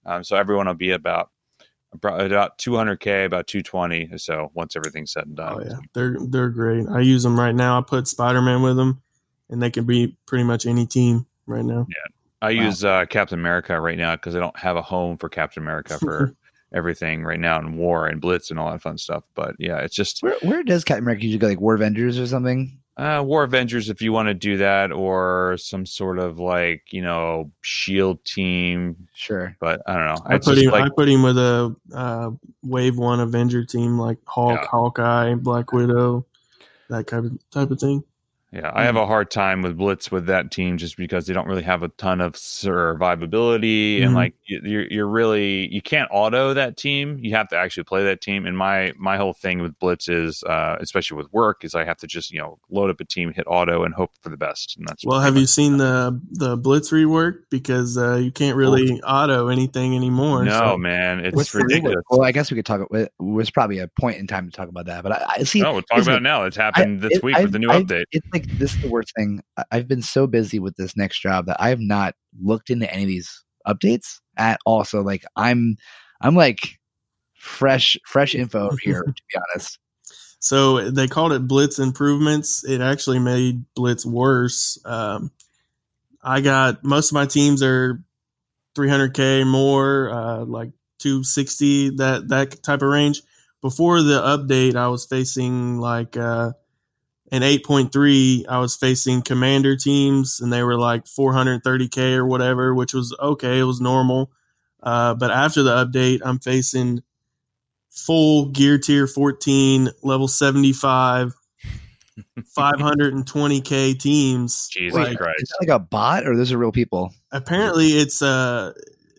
Um, 0.06 0.22
so 0.26 0.36
everyone 0.36 0.67
will 0.67 0.74
be 0.74 0.91
about 0.91 1.30
about 1.93 2.58
200k, 2.58 3.25
about 3.25 3.47
220 3.47 4.10
or 4.12 4.17
so 4.17 4.51
once 4.53 4.75
everything's 4.75 5.12
said 5.12 5.25
and 5.25 5.36
done. 5.36 5.53
oh 5.56 5.63
yeah, 5.65 5.77
they're 5.93 6.17
they're 6.27 6.49
great. 6.49 6.88
I 6.89 6.99
use 7.01 7.23
them 7.23 7.39
right 7.39 7.56
now. 7.56 7.77
I 7.79 7.82
put 7.82 8.08
Spider 8.08 8.41
Man 8.41 8.62
with 8.62 8.75
them, 8.77 9.01
and 9.49 9.62
they 9.62 9.69
can 9.69 9.86
be 9.86 10.17
pretty 10.25 10.43
much 10.43 10.65
any 10.65 10.86
team 10.86 11.25
right 11.45 11.65
now. 11.65 11.88
Yeah, 11.89 12.12
I 12.41 12.53
Wow. 12.53 12.65
use 12.65 12.84
uh, 12.84 13.06
Captain 13.06 13.39
America 13.39 13.79
right 13.79 13.97
now 13.97 14.15
because 14.15 14.36
I 14.36 14.39
don't 14.39 14.58
have 14.58 14.75
a 14.75 14.82
home 14.82 15.17
for 15.17 15.29
Captain 15.29 15.63
America 15.63 15.97
for 15.99 16.34
everything 16.73 17.23
right 17.23 17.39
now 17.39 17.60
in 17.60 17.77
War 17.77 18.08
and 18.08 18.19
Blitz 18.19 18.49
and 18.51 18.60
all 18.60 18.71
that 18.71 18.82
fun 18.82 18.97
stuff. 18.97 19.23
But 19.36 19.56
yeah, 19.60 19.77
it's 19.77 19.95
just 19.95 20.21
Where, 20.23 20.36
where 20.41 20.63
does 20.63 20.84
Captain 20.84 21.03
America 21.03 21.23
usually 21.23 21.39
go? 21.39 21.47
Like 21.47 21.62
War 21.62 21.75
Avengers 21.75 22.19
or 22.19 22.27
something? 22.27 22.79
Uh, 22.95 23.23
War 23.25 23.43
Avengers, 23.43 23.89
if 23.89 24.03
you 24.03 24.13
want 24.13 24.27
to 24.27 24.36
do 24.36 24.58
that, 24.58 24.91
or 24.91 25.56
some 25.58 25.84
sort 25.86 26.19
of 26.19 26.38
like 26.39 26.84
you 26.91 27.01
know 27.01 27.51
Shield 27.62 28.23
team, 28.23 29.08
Sure. 29.15 29.56
but 29.60 29.82
I 29.88 29.93
don't 29.93 30.06
know. 30.06 30.21
I 30.27 30.36
It's 30.36 30.45
put 30.47 30.56
just 30.56 30.65
him. 30.67 30.71
like 30.73 30.84
I 30.84 30.89
put 30.95 31.10
him 31.10 31.23
with 31.23 31.38
a 31.39 31.75
uh, 31.93 32.29
Wave 32.62 32.97
One 32.97 33.19
Avenger 33.19 33.65
team 33.65 33.97
like 33.97 34.19
Hulk, 34.27 34.60
Yeah. 34.62 34.67
Hawkeye, 34.67 35.34
Black 35.36 35.71
Widow, 35.73 36.25
that 36.89 37.08
type 37.08 37.23
of 37.23 37.49
type 37.49 37.71
of 37.71 37.79
thing. 37.79 38.03
Yeah, 38.53 38.71
I 38.73 38.83
have 38.83 38.95
a 38.97 39.07
hard 39.07 39.31
time 39.31 39.63
with 39.63 39.77
Blitz 39.77 40.11
with 40.11 40.27
that 40.27 40.51
team 40.51 40.77
just 40.77 40.95
because 40.95 41.25
they 41.25 41.33
don't 41.33 41.47
really 41.47 41.63
have 41.63 41.81
a 41.81 41.87
ton 41.89 42.21
of 42.21 42.33
survivability 42.33 44.01
and 44.03 44.11
Mhm. 44.11 44.15
like 44.15 44.35
you- 44.45 44.61
you're 44.63 44.85
you're 44.91 45.07
really 45.07 45.67
you 45.73 45.81
can't 45.81 46.07
auto 46.11 46.53
that 46.53 46.77
team. 46.77 47.17
You 47.19 47.35
have 47.35 47.47
to 47.49 47.57
actually 47.57 47.83
play 47.85 48.03
that 48.03 48.21
team. 48.21 48.45
And 48.45 48.57
my 48.57 48.93
my 48.97 49.17
whole 49.17 49.33
thing 49.33 49.59
with 49.61 49.77
Blitz 49.79 50.07
is, 50.07 50.43
uh, 50.43 50.77
especially 50.79 51.17
with 51.17 51.31
work, 51.33 51.63
is 51.63 51.73
I 51.75 51.83
have 51.85 51.97
to 51.97 52.07
just 52.07 52.31
you 52.31 52.39
know 52.39 52.59
load 52.69 52.89
up 52.89 52.99
a 52.99 53.05
team, 53.05 53.33
hit 53.33 53.45
auto, 53.47 53.83
and 53.83 53.93
hope 53.93 54.11
for 54.21 54.29
the 54.29 54.37
best. 54.37 54.77
And 54.77 54.87
that's 54.87 55.03
Well, 55.05 55.19
have 55.21 55.35
you 55.37 55.47
seen 55.47 55.77
the 55.77 56.19
the 56.31 56.55
Blitz 56.57 56.91
rework? 56.91 57.39
Because 57.49 57.97
uh, 57.97 58.15
you 58.17 58.31
can't 58.31 58.55
really 58.55 59.01
auto 59.01 59.47
anything 59.47 59.95
anymore. 59.95 60.43
No, 60.45 60.59
so- 60.59 60.77
man, 60.77 61.21
it's 61.25 61.35
What's 61.35 61.55
ridiculous. 61.55 62.03
Well, 62.09 62.23
I 62.23 62.31
guess 62.31 62.51
we 62.51 62.55
could 62.55 62.65
talk. 62.65 62.81
It 62.91 63.11
was 63.19 63.49
probably 63.49 63.79
a 63.79 63.87
point 63.99 64.17
in 64.17 64.27
time 64.27 64.45
to 64.45 64.51
talk 64.55 64.69
about 64.69 64.85
that, 64.85 65.01
but 65.03 65.11
I, 65.13 65.25
I 65.39 65.43
see. 65.43 65.61
No, 65.61 65.73
we'll 65.73 65.81
talk 65.83 66.01
about 66.03 66.17
it 66.17 66.21
now. 66.23 66.43
It's 66.43 66.57
happened 66.57 67.01
this 67.01 67.13
it- 67.13 67.23
week 67.23 67.35
I've- 67.35 67.45
with 67.45 67.53
the 67.53 67.59
new 67.59 67.71
I've- 67.71 67.85
update. 67.85 68.03
It's 68.11 68.27
like 68.33 68.42
this 68.58 68.73
is 68.75 68.82
the 68.82 68.89
worst 68.89 69.13
thing. 69.15 69.41
I- 69.58 69.63
I've 69.71 69.88
been 69.88 70.01
so 70.01 70.27
busy 70.27 70.60
with 70.60 70.75
this 70.75 70.95
next 70.95 71.21
job 71.21 71.45
that 71.47 71.58
I 71.60 71.69
have 71.69 71.79
not 71.79 72.15
looked 72.41 72.69
into 72.69 72.91
any 72.91 73.03
of 73.03 73.08
these 73.08 73.43
updates 73.67 74.19
at 74.38 74.60
all. 74.65 74.84
So 74.86 75.01
like 75.01 75.23
I'm 75.36 75.77
I'm 76.21 76.36
like 76.36 76.79
fresh 77.36 77.97
fresh 78.06 78.36
info 78.36 78.71
here 78.82 79.03
to 79.08 79.12
be 79.12 79.39
honest. 79.53 79.79
So 80.39 80.89
they 80.91 81.08
called 81.08 81.32
it 81.32 81.47
Blitz 81.47 81.79
improvements. 81.79 82.65
It 82.65 82.82
actually 82.82 83.19
made 83.19 83.63
Blitz 83.75 84.06
worse. 84.06 84.77
Um, 84.86 85.32
I 86.21 86.41
got 86.41 86.84
most 86.84 87.12
of 87.12 87.13
my 87.13 87.25
teams 87.25 87.63
are 87.63 88.03
300k 88.75 89.49
more, 89.49 90.10
uh, 90.10 90.45
like 90.45 90.71
260 90.99 91.91
that 91.97 92.27
that 92.29 92.63
type 92.63 92.82
of 92.82 92.89
range. 92.89 93.21
Before 93.62 94.01
the 94.01 94.19
update, 94.21 94.75
I 94.75 94.89
was 94.89 95.06
facing 95.06 95.79
like 95.79 96.17
uh, 96.17 96.51
in 97.31 97.41
8.3, 97.41 98.45
I 98.47 98.59
was 98.59 98.75
facing 98.75 99.21
commander 99.23 99.75
teams, 99.75 100.39
and 100.39 100.51
they 100.53 100.63
were 100.63 100.77
like 100.77 101.05
430k 101.05 102.15
or 102.15 102.25
whatever, 102.25 102.75
which 102.75 102.93
was 102.93 103.15
okay. 103.19 103.59
It 103.59 103.63
was 103.63 103.81
normal. 103.81 104.31
Uh, 104.81 105.13
but 105.15 105.31
after 105.31 105.63
the 105.63 105.73
update, 105.86 106.19
I'm 106.23 106.39
facing 106.39 107.01
full 107.89 108.47
gear 108.47 108.77
tier 108.77 109.07
14, 109.07 109.89
level 110.03 110.27
75, 110.27 111.33
520k 112.57 113.97
teams. 113.99 114.67
Jesus 114.71 114.93
Like, 114.97 115.12
Is 115.12 115.17
Christ! 115.17 115.53
that 115.59 115.67
like 115.67 115.75
a 115.75 115.79
bot 115.79 116.27
or 116.27 116.36
those 116.36 116.51
are 116.51 116.57
real 116.57 116.71
people? 116.71 117.13
apparently, 117.31 117.88
it's 117.88 118.21
a 118.21 118.73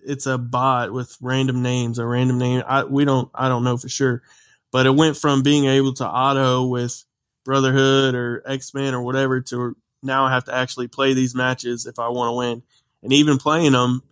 it's 0.07 0.27
a 0.27 0.37
bot 0.39 0.93
with 0.93 1.17
random 1.21 1.63
names. 1.63 1.99
A 1.99 2.07
random 2.07 2.39
name. 2.39 2.63
I 2.67 2.85
we 2.85 3.05
don't 3.05 3.31
I 3.35 3.49
don't 3.49 3.65
know 3.65 3.77
for 3.77 3.89
sure, 3.89 4.23
but 4.71 4.87
it 4.87 4.95
went 4.95 5.17
from 5.17 5.43
being 5.43 5.65
able 5.67 5.95
to 5.95 6.07
auto 6.09 6.67
with 6.67 7.03
Brotherhood 7.45 8.15
or 8.15 8.43
X 8.47 8.75
Men 8.75 8.95
or 8.95 9.03
whatever 9.03 9.41
to 9.43 9.77
now 10.03 10.25
I 10.25 10.33
have 10.33 10.45
to 10.45 10.55
actually 10.55 10.89
play 10.89 11.15
these 11.15 11.35
matches 11.35 11.87
if 11.87 11.99
I 11.99 12.09
want 12.09 12.29
to 12.29 12.37
win. 12.37 12.63
And 13.03 13.13
even 13.13 13.39
playing 13.39 13.73
them, 13.73 14.03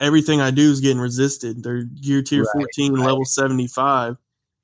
everything 0.00 0.40
I 0.40 0.50
do 0.50 0.70
is 0.70 0.80
getting 0.80 1.00
resisted. 1.00 1.62
They're 1.62 1.82
gear 1.82 2.22
tier 2.22 2.42
Right, 2.42 2.64
14, 2.76 2.94
right. 2.94 3.06
level 3.06 3.24
75. 3.24 4.16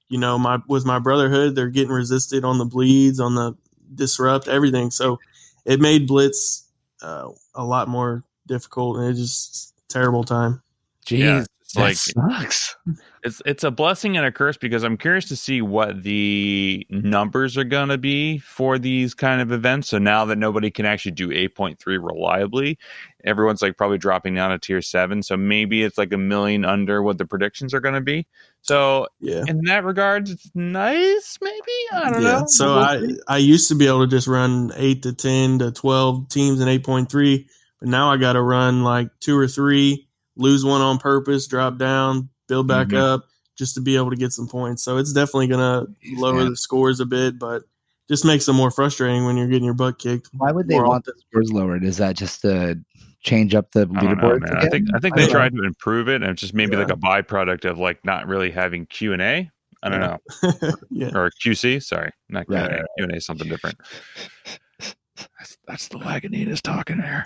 You 0.08 0.18
know, 0.18 0.38
my 0.38 0.58
with 0.66 0.84
my 0.84 0.98
Brotherhood, 0.98 1.54
they're 1.54 1.68
getting 1.68 1.92
resisted 1.92 2.44
on 2.44 2.58
the 2.58 2.64
bleeds, 2.64 3.20
on 3.20 3.34
the 3.34 3.56
disrupt, 3.94 4.48
everything. 4.48 4.90
So 4.90 5.18
it 5.64 5.80
made 5.80 6.06
Blitz 6.08 6.68
uh, 7.00 7.28
a 7.54 7.64
lot 7.64 7.88
more 7.88 8.24
difficult, 8.46 8.98
and 8.98 9.08
it's 9.08 9.20
just 9.20 9.74
terrible 9.88 10.24
time. 10.24 10.62
Jeez, 11.06 11.18
Yeah, 11.18 11.44
it's 11.78 12.12
that 12.14 12.20
like- 12.22 12.42
sucks. 12.42 12.76
It's 13.22 13.42
it's 13.44 13.64
a 13.64 13.70
blessing 13.70 14.16
and 14.16 14.24
a 14.24 14.32
curse 14.32 14.56
because 14.56 14.82
I'm 14.82 14.96
curious 14.96 15.26
to 15.28 15.36
see 15.36 15.60
what 15.60 16.02
the 16.04 16.86
numbers 16.88 17.58
are 17.58 17.64
going 17.64 17.90
to 17.90 17.98
be 17.98 18.38
for 18.38 18.78
these 18.78 19.12
kind 19.12 19.42
of 19.42 19.52
events. 19.52 19.88
So 19.90 19.98
now 19.98 20.24
that 20.24 20.36
nobody 20.36 20.70
can 20.70 20.86
actually 20.86 21.12
do 21.12 21.28
8.3 21.28 21.76
reliably, 22.02 22.78
everyone's 23.22 23.60
like 23.60 23.76
probably 23.76 23.98
dropping 23.98 24.34
down 24.36 24.52
to 24.52 24.58
tier 24.58 24.80
7. 24.80 25.22
So 25.22 25.36
maybe 25.36 25.82
it's 25.82 25.98
like 25.98 26.14
a 26.14 26.16
million 26.16 26.64
under 26.64 27.02
what 27.02 27.18
the 27.18 27.26
predictions 27.26 27.74
are 27.74 27.80
going 27.80 27.94
to 27.94 28.00
be. 28.00 28.26
So 28.62 29.08
Yeah. 29.20 29.44
in 29.46 29.60
that 29.66 29.84
regard, 29.84 30.30
it's 30.30 30.50
nice 30.54 31.36
maybe. 31.42 31.56
I 31.92 32.10
don't 32.10 32.22
yeah. 32.22 32.38
know. 32.38 32.44
So 32.46 32.78
I. 32.78 33.06
I 33.28 33.36
used 33.36 33.68
to 33.68 33.74
be 33.74 33.86
able 33.86 34.00
to 34.00 34.06
just 34.10 34.28
run 34.28 34.72
eight 34.76 35.02
to 35.02 35.12
ten 35.12 35.58
to 35.58 35.72
twelve 35.72 36.30
teams 36.30 36.60
in 36.60 36.68
eight 36.68 36.84
point 36.84 37.10
three, 37.10 37.48
but 37.80 37.88
now 37.90 38.10
I 38.10 38.16
got 38.16 38.32
to 38.32 38.40
run 38.42 38.82
like 38.82 39.08
two 39.20 39.36
or 39.36 39.46
three, 39.46 40.08
lose 40.40 40.64
one 40.64 40.80
on 40.80 40.98
purpose, 40.98 41.46
drop 41.46 41.76
down, 41.78 42.28
build 42.48 42.66
back 42.66 42.88
Mhm. 42.88 42.98
up, 42.98 43.24
just 43.56 43.74
to 43.74 43.80
be 43.80 43.96
able 43.96 44.10
to 44.10 44.16
get 44.16 44.32
some 44.32 44.48
points. 44.48 44.82
So 44.82 44.96
it's 44.96 45.12
definitely 45.12 45.46
gonna 45.48 45.86
lower 46.16 46.34
man. 46.34 46.50
the 46.50 46.56
scores 46.56 46.98
a 47.00 47.06
bit, 47.06 47.38
but 47.38 47.62
just 48.08 48.24
makes 48.24 48.46
them 48.46 48.56
more 48.56 48.70
frustrating 48.72 49.24
when 49.24 49.36
you're 49.36 49.46
getting 49.46 49.64
your 49.64 49.74
butt 49.74 49.98
kicked. 49.98 50.28
Why 50.32 50.50
would 50.50 50.66
they 50.66 50.74
more 50.74 50.88
want 50.88 51.04
the 51.04 51.12
scores 51.30 51.52
lowered? 51.52 51.84
Is 51.84 51.98
that 51.98 52.16
just 52.16 52.40
to 52.42 52.80
change 53.22 53.54
up 53.54 53.70
the 53.72 53.82
I 53.94 54.14
know. 54.14 54.38
I 54.56 54.68
think 54.68 54.88
I 54.94 54.98
think 54.98 55.14
I 55.14 55.20
they 55.20 55.22
don't 55.26 55.26
know. 55.26 55.26
tried 55.28 55.52
to 55.54 55.62
improve 55.64 56.08
it, 56.08 56.16
and 56.22 56.24
it's 56.24 56.40
just 56.40 56.54
maybe 56.54 56.72
Yeah. 56.72 56.84
like 56.84 56.90
a 56.90 56.96
byproduct 56.96 57.68
of 57.70 57.78
like 57.78 58.02
not 58.04 58.26
really 58.26 58.50
having 58.50 58.86
Q 58.86 59.12
and 59.12 59.20
A. 59.22 59.50
I 59.82 59.88
don't 59.88 60.00
Yeah. 60.00 60.16
know. 60.42 60.52
yeah. 60.90 61.10
or 61.14 61.30
QC. 61.44 61.80
Sorry, 61.82 62.10
not 62.30 62.46
Q 62.46 62.56
Right, 62.56 62.64
and 62.64 62.72
A. 62.72 62.76
right, 62.78 62.86
Q 62.98 63.04
and 63.04 63.12
A 63.12 63.16
is 63.16 63.26
something 63.26 63.48
different. 63.48 63.76
That's, 65.38 65.58
that's 65.68 65.88
the 65.88 65.98
Lagunitas 65.98 66.62
talking 66.62 66.96
there. 66.98 67.22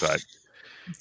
But 0.00 0.20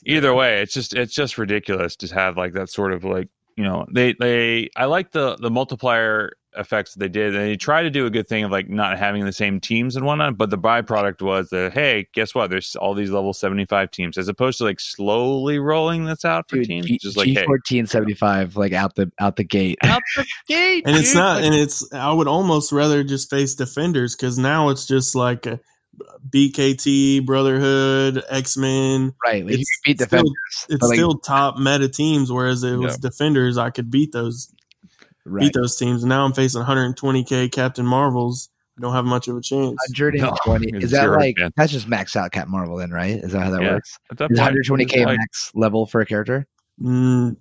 either 0.06 0.34
way, 0.34 0.62
it's 0.62 0.74
just 0.74 0.94
it's 0.94 1.14
just 1.14 1.38
ridiculous 1.38 1.96
to 1.98 2.08
have 2.14 2.38
like 2.38 2.54
that 2.54 2.70
sort 2.70 2.94
of 2.94 3.04
like 3.04 3.30
you 3.56 3.64
know 3.64 3.86
they 3.92 4.14
they 4.14 4.70
I 4.76 4.86
like 4.86 5.12
the 5.12 5.36
the 5.38 5.52
multiplier 5.52 6.34
effects 6.58 6.94
that 6.94 7.00
they 7.00 7.08
did. 7.08 7.36
And 7.36 7.46
they 7.46 7.56
tried 7.56 7.84
to 7.84 7.90
do 7.90 8.06
a 8.06 8.10
good 8.10 8.28
thing 8.28 8.44
of 8.44 8.52
like 8.52 8.70
not 8.70 8.98
having 8.98 9.26
the 9.26 9.32
same 9.32 9.60
teams 9.60 9.96
and 9.96 10.06
whatnot, 10.06 10.38
but 10.38 10.50
the 10.50 10.58
byproduct 10.58 11.22
was 11.22 11.50
that 11.50 11.74
hey, 11.74 12.08
guess 12.14 12.36
what? 12.36 12.50
There's 12.50 12.76
all 12.76 12.94
these 12.94 13.12
level 13.12 13.34
seventy 13.34 13.66
five 13.66 13.92
teams 13.92 14.18
as 14.18 14.28
opposed 14.28 14.58
to 14.60 14.66
like 14.66 14.80
slowly 14.80 15.60
rolling 15.60 16.06
this 16.06 16.26
out 16.26 16.50
for 16.50 16.58
Dude, 16.58 16.68
teams. 16.68 16.86
G, 16.88 16.98
just 16.98 17.18
like 17.18 17.30
hey, 17.30 17.46
fourteen 17.46 17.88
seventy 17.88 18.14
five, 18.14 18.56
like 18.56 18.74
out 18.74 18.96
the 18.96 19.12
out 19.20 19.36
the 19.36 19.44
gate. 19.44 19.78
out 19.84 20.02
the 20.16 20.26
gate, 20.48 20.84
and 20.86 20.96
it's 20.96 21.14
not 21.14 21.44
and 21.44 21.54
it's 21.54 21.92
i 21.94 22.12
would 22.12 22.28
almost 22.28 22.72
rather 22.72 23.04
just 23.04 23.30
face 23.30 23.56
defenders 23.56 24.16
because 24.16 24.38
now 24.38 24.70
it's 24.70 24.86
just 24.86 25.16
like 25.16 25.46
a 25.46 25.60
bkt 26.30 27.26
brotherhood 27.26 28.24
x-men 28.30 29.14
right, 29.26 29.46
like 29.46 29.56
It's 29.56 29.70
can 29.84 29.96
beat 29.98 30.02
still- 30.02 30.24
it's 30.70 30.82
like, 30.84 30.96
still 30.96 31.16
top 31.18 31.58
meta 31.58 31.90
teams 31.90 32.32
whereas 32.32 32.64
it 32.64 32.78
was 32.78 32.94
Yeah. 32.94 33.10
defenders 33.10 33.58
i 33.58 33.70
could 33.70 33.92
beat 33.92 34.12
those 34.12 34.54
right. 35.26 35.42
beat 35.42 35.54
those 35.54 35.76
teams 35.76 36.04
and 36.04 36.10
now 36.10 36.24
i'm 36.24 36.34
facing 36.34 36.62
120k 36.62 37.52
captain 37.52 37.86
marvels 37.86 38.50
i 38.78 38.82
don't 38.82 38.94
have 38.94 39.06
much 39.06 39.28
of 39.28 39.36
a 39.36 39.42
chance 39.42 39.76
120 39.90 40.72
No, 40.72 40.78
is 40.80 40.92
that 40.92 41.02
zero, 41.02 41.18
like 41.20 41.36
man. 41.38 41.52
that's 41.58 41.72
just 41.74 41.88
max 41.88 42.16
out 42.16 42.32
Captain 42.32 42.52
Marvel 42.52 42.78
then, 42.78 42.92
right? 42.92 43.16
Is 43.16 43.34
that 43.34 43.42
how 43.44 43.50
that 43.52 43.62
Yeah. 43.62 43.72
works? 43.74 44.00
at 44.10 44.18
that 44.18 44.32
Is 44.32 44.40
point, 44.40 44.56
120k 44.66 45.06
like- 45.06 45.18
max 45.18 45.52
level 45.54 45.86
for 45.86 46.00
a 46.02 46.06
character? 46.06 46.48
mm, 46.82 47.36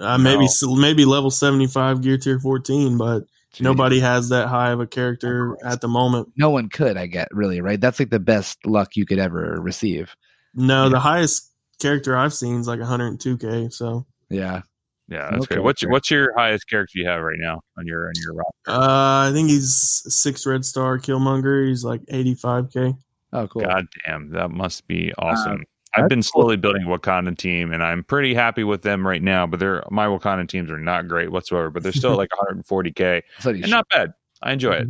uh, 0.00 0.18
maybe 0.18 0.46
No. 0.62 0.76
maybe 0.76 1.04
level 1.04 1.30
75 1.32 2.00
gear 2.00 2.16
tier 2.16 2.38
14 2.38 2.96
but 2.96 3.24
Jeez. 3.54 3.62
nobody 3.62 4.00
has 4.00 4.28
that 4.28 4.48
high 4.48 4.70
of 4.72 4.80
a 4.80 4.86
character 4.86 5.56
at 5.64 5.80
the 5.80 5.88
moment 5.88 6.28
No 6.36 6.50
one 6.50 6.68
could, 6.68 6.96
I 6.98 7.06
get 7.06 7.28
really 7.32 7.60
right. 7.60 7.80
That's 7.80 7.98
like 7.98 8.10
the 8.10 8.20
best 8.20 8.58
luck 8.66 8.94
you 8.96 9.06
could 9.06 9.18
ever 9.18 9.58
receive. 9.60 10.14
no 10.54 10.84
Yeah. 10.84 10.88
the 10.90 11.00
highest 11.00 11.52
character 11.80 12.16
i've 12.16 12.34
seen 12.34 12.60
is 12.60 12.66
like 12.68 12.80
102k 12.80 13.72
so 13.72 14.04
Yeah, 14.30 14.62
Yeah, 15.08 15.30
that's 15.30 15.44
Okay, 15.44 15.54
great. 15.54 15.64
What's 15.64 15.82
okay. 15.84 15.90
what's 15.90 16.10
your 16.10 16.34
highest 16.36 16.68
character 16.68 16.98
you 16.98 17.06
have 17.08 17.22
right 17.22 17.38
now 17.38 17.60
on 17.78 17.86
your 17.86 18.06
on 18.08 18.12
your 18.22 18.34
roster? 18.34 18.82
Uh, 18.82 19.28
I 19.28 19.32
think 19.32 19.48
he's 19.48 20.02
six 20.08 20.44
red 20.44 20.64
star 20.64 20.98
Killmonger. 20.98 21.66
He's 21.68 21.84
like 21.84 22.02
85k. 22.12 22.94
Oh, 23.32 23.46
cool. 23.48 23.62
God 23.62 23.86
damn, 24.06 24.30
that 24.32 24.50
must 24.50 24.86
be 24.86 25.12
awesome. 25.18 25.52
Um, 25.52 25.64
I've 25.94 26.02
that's 26.02 26.08
been 26.10 26.22
cool. 26.22 26.42
slowly 26.42 26.56
building 26.56 26.82
a 26.82 26.86
Wakanda 26.86 27.36
team, 27.36 27.72
and 27.72 27.82
I'm 27.82 28.04
pretty 28.04 28.34
happy 28.34 28.62
with 28.64 28.82
them 28.82 29.06
right 29.06 29.22
now. 29.22 29.46
But 29.46 29.60
they're 29.60 29.82
my 29.90 30.06
Wakanda 30.06 30.48
teams 30.48 30.70
are 30.70 30.78
not 30.78 31.08
great 31.08 31.30
whatsoever. 31.32 31.70
But 31.70 31.82
they're 31.82 31.92
still 31.92 32.16
like 32.16 32.30
140k, 32.30 33.22
So 33.40 33.50
you 33.50 33.66
not 33.66 33.88
bad. 33.90 34.12
I 34.42 34.52
enjoy 34.52 34.72
it. 34.72 34.88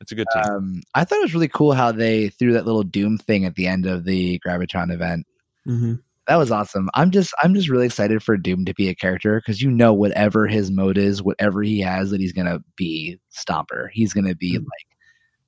It's 0.00 0.12
a 0.12 0.14
good 0.14 0.26
team. 0.32 0.42
Um, 0.44 0.82
I 0.94 1.04
thought 1.04 1.18
it 1.18 1.22
was 1.22 1.34
really 1.34 1.48
cool 1.48 1.72
how 1.72 1.92
they 1.92 2.28
threw 2.30 2.52
that 2.52 2.64
little 2.66 2.84
Doom 2.84 3.18
thing 3.18 3.44
at 3.44 3.56
the 3.56 3.66
end 3.66 3.84
of 3.86 4.04
the 4.04 4.40
Gravitron 4.46 4.92
event. 4.92 5.26
hmm 5.64 5.94
That 6.28 6.36
was 6.36 6.50
awesome. 6.50 6.88
I'm 6.94 7.10
just 7.10 7.34
I'm 7.42 7.54
just 7.54 7.68
really 7.68 7.86
excited 7.86 8.22
for 8.22 8.36
Doom 8.36 8.64
to 8.66 8.74
be 8.74 8.88
a 8.88 8.94
character 8.94 9.40
because 9.40 9.60
you 9.60 9.70
know 9.70 9.92
whatever 9.92 10.46
his 10.46 10.70
mode 10.70 10.96
is, 10.98 11.22
whatever 11.22 11.62
he 11.62 11.80
has, 11.80 12.10
that 12.10 12.20
he's 12.20 12.32
gonna 12.32 12.60
be 12.76 13.18
Stomper. 13.32 13.88
He's 13.92 14.12
gonna 14.14 14.34
be 14.34 14.52
Mhm. 14.58 14.64
like 14.64 14.96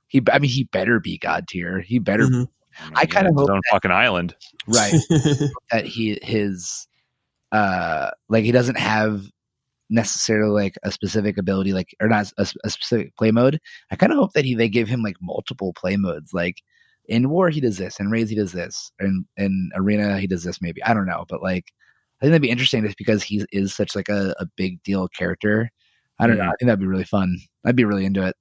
he. 0.09 0.23
I 0.33 0.39
mean, 0.41 0.51
he 0.51 0.65
better 0.65 0.99
be 1.01 1.17
God 1.19 1.47
tier. 1.49 1.81
He 1.81 1.99
better 1.99 2.27
Mhm. 2.27 2.49
I 2.95 3.07
kinda 3.07 3.31
it's 3.31 3.39
his 3.41 3.49
hope 3.49 3.51
own 3.51 3.61
fucking 3.71 3.91
island. 3.91 4.35
right. 4.67 4.95
That 5.71 5.87
he 5.87 6.19
his 6.23 6.87
uh 7.53 8.11
like 8.29 8.45
he 8.45 8.53
doesn't 8.53 8.79
have 8.79 9.25
necessarily 9.89 10.53
like 10.63 10.77
a 10.85 10.93
specific 10.93 11.37
ability 11.37 11.73
like 11.73 11.95
or 12.01 12.09
not 12.09 12.31
a, 12.39 12.47
a 12.65 12.71
specific 12.71 13.17
play 13.17 13.31
mode. 13.31 13.59
I 13.91 13.97
kind 13.97 14.13
of 14.13 14.19
hope 14.19 14.33
that 14.35 14.45
he 14.45 14.55
they 14.55 14.69
give 14.69 14.89
him 14.89 15.03
like 15.03 15.17
multiple 15.21 15.73
play 15.73 15.97
modes. 15.97 16.33
Like 16.33 16.63
in 17.07 17.29
war 17.31 17.51
he 17.51 17.61
does 17.61 17.77
this 17.79 17.99
in 17.99 18.11
raids 18.11 18.31
he 18.31 18.37
does 18.37 18.53
this 18.53 18.93
and 19.01 19.25
in 19.37 19.71
arena 19.75 20.19
he 20.19 20.27
does 20.29 20.45
this 20.45 20.63
maybe. 20.63 20.83
I 20.85 20.95
don't 20.95 21.07
know 21.07 21.25
but 21.29 21.43
like 21.43 21.73
i 22.21 22.25
think 22.25 22.31
that'd 22.33 22.43
be 22.43 22.51
interesting 22.51 22.85
just 22.85 22.99
because 22.99 23.23
he 23.23 23.45
is 23.51 23.75
such 23.75 23.97
like 23.97 24.09
a, 24.09 24.35
a 24.39 24.47
big 24.57 24.83
deal 24.85 25.09
character. 25.09 25.71
I 26.21 26.27
don't 26.27 26.37
know 26.39 26.45
Mhm. 26.45 26.49
i 26.49 26.55
think 26.59 26.67
that'd 26.69 26.79
be 26.81 26.87
really 26.87 27.05
fun. 27.05 27.39
I'd 27.65 27.77
be 27.77 27.85
really 27.85 28.05
into 28.05 28.23
it 28.27 28.37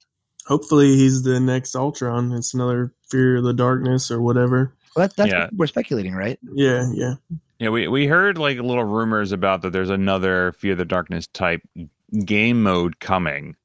hopefully 0.50 0.96
he's 0.98 1.24
the 1.24 1.40
next 1.40 1.76
Ultron. 1.76 2.34
It's 2.34 2.54
another 2.54 2.92
Fear 3.10 3.38
of 3.38 3.44
the 3.46 3.54
Darkness 3.54 4.12
or 4.12 4.20
whatever. 4.22 4.74
Well, 4.96 5.04
that's, 5.04 5.14
that's 5.16 5.32
Yeah. 5.32 5.44
what 5.46 5.54
we're 5.54 5.68
speculating, 5.68 6.14
right? 6.14 6.38
Yeah, 6.54 6.90
yeah. 6.94 7.14
Yeah, 7.60 7.70
we, 7.70 7.88
we 7.88 8.08
heard 8.08 8.38
like 8.38 8.58
little 8.58 8.84
rumors 8.84 9.32
about 9.32 9.62
that 9.62 9.72
there's 9.72 9.90
another 9.90 10.52
Fear 10.54 10.74
of 10.74 10.78
the 10.80 10.86
Darkness 10.86 11.28
type 11.28 11.62
game 12.26 12.64
mode 12.64 13.00
coming. 13.00 13.56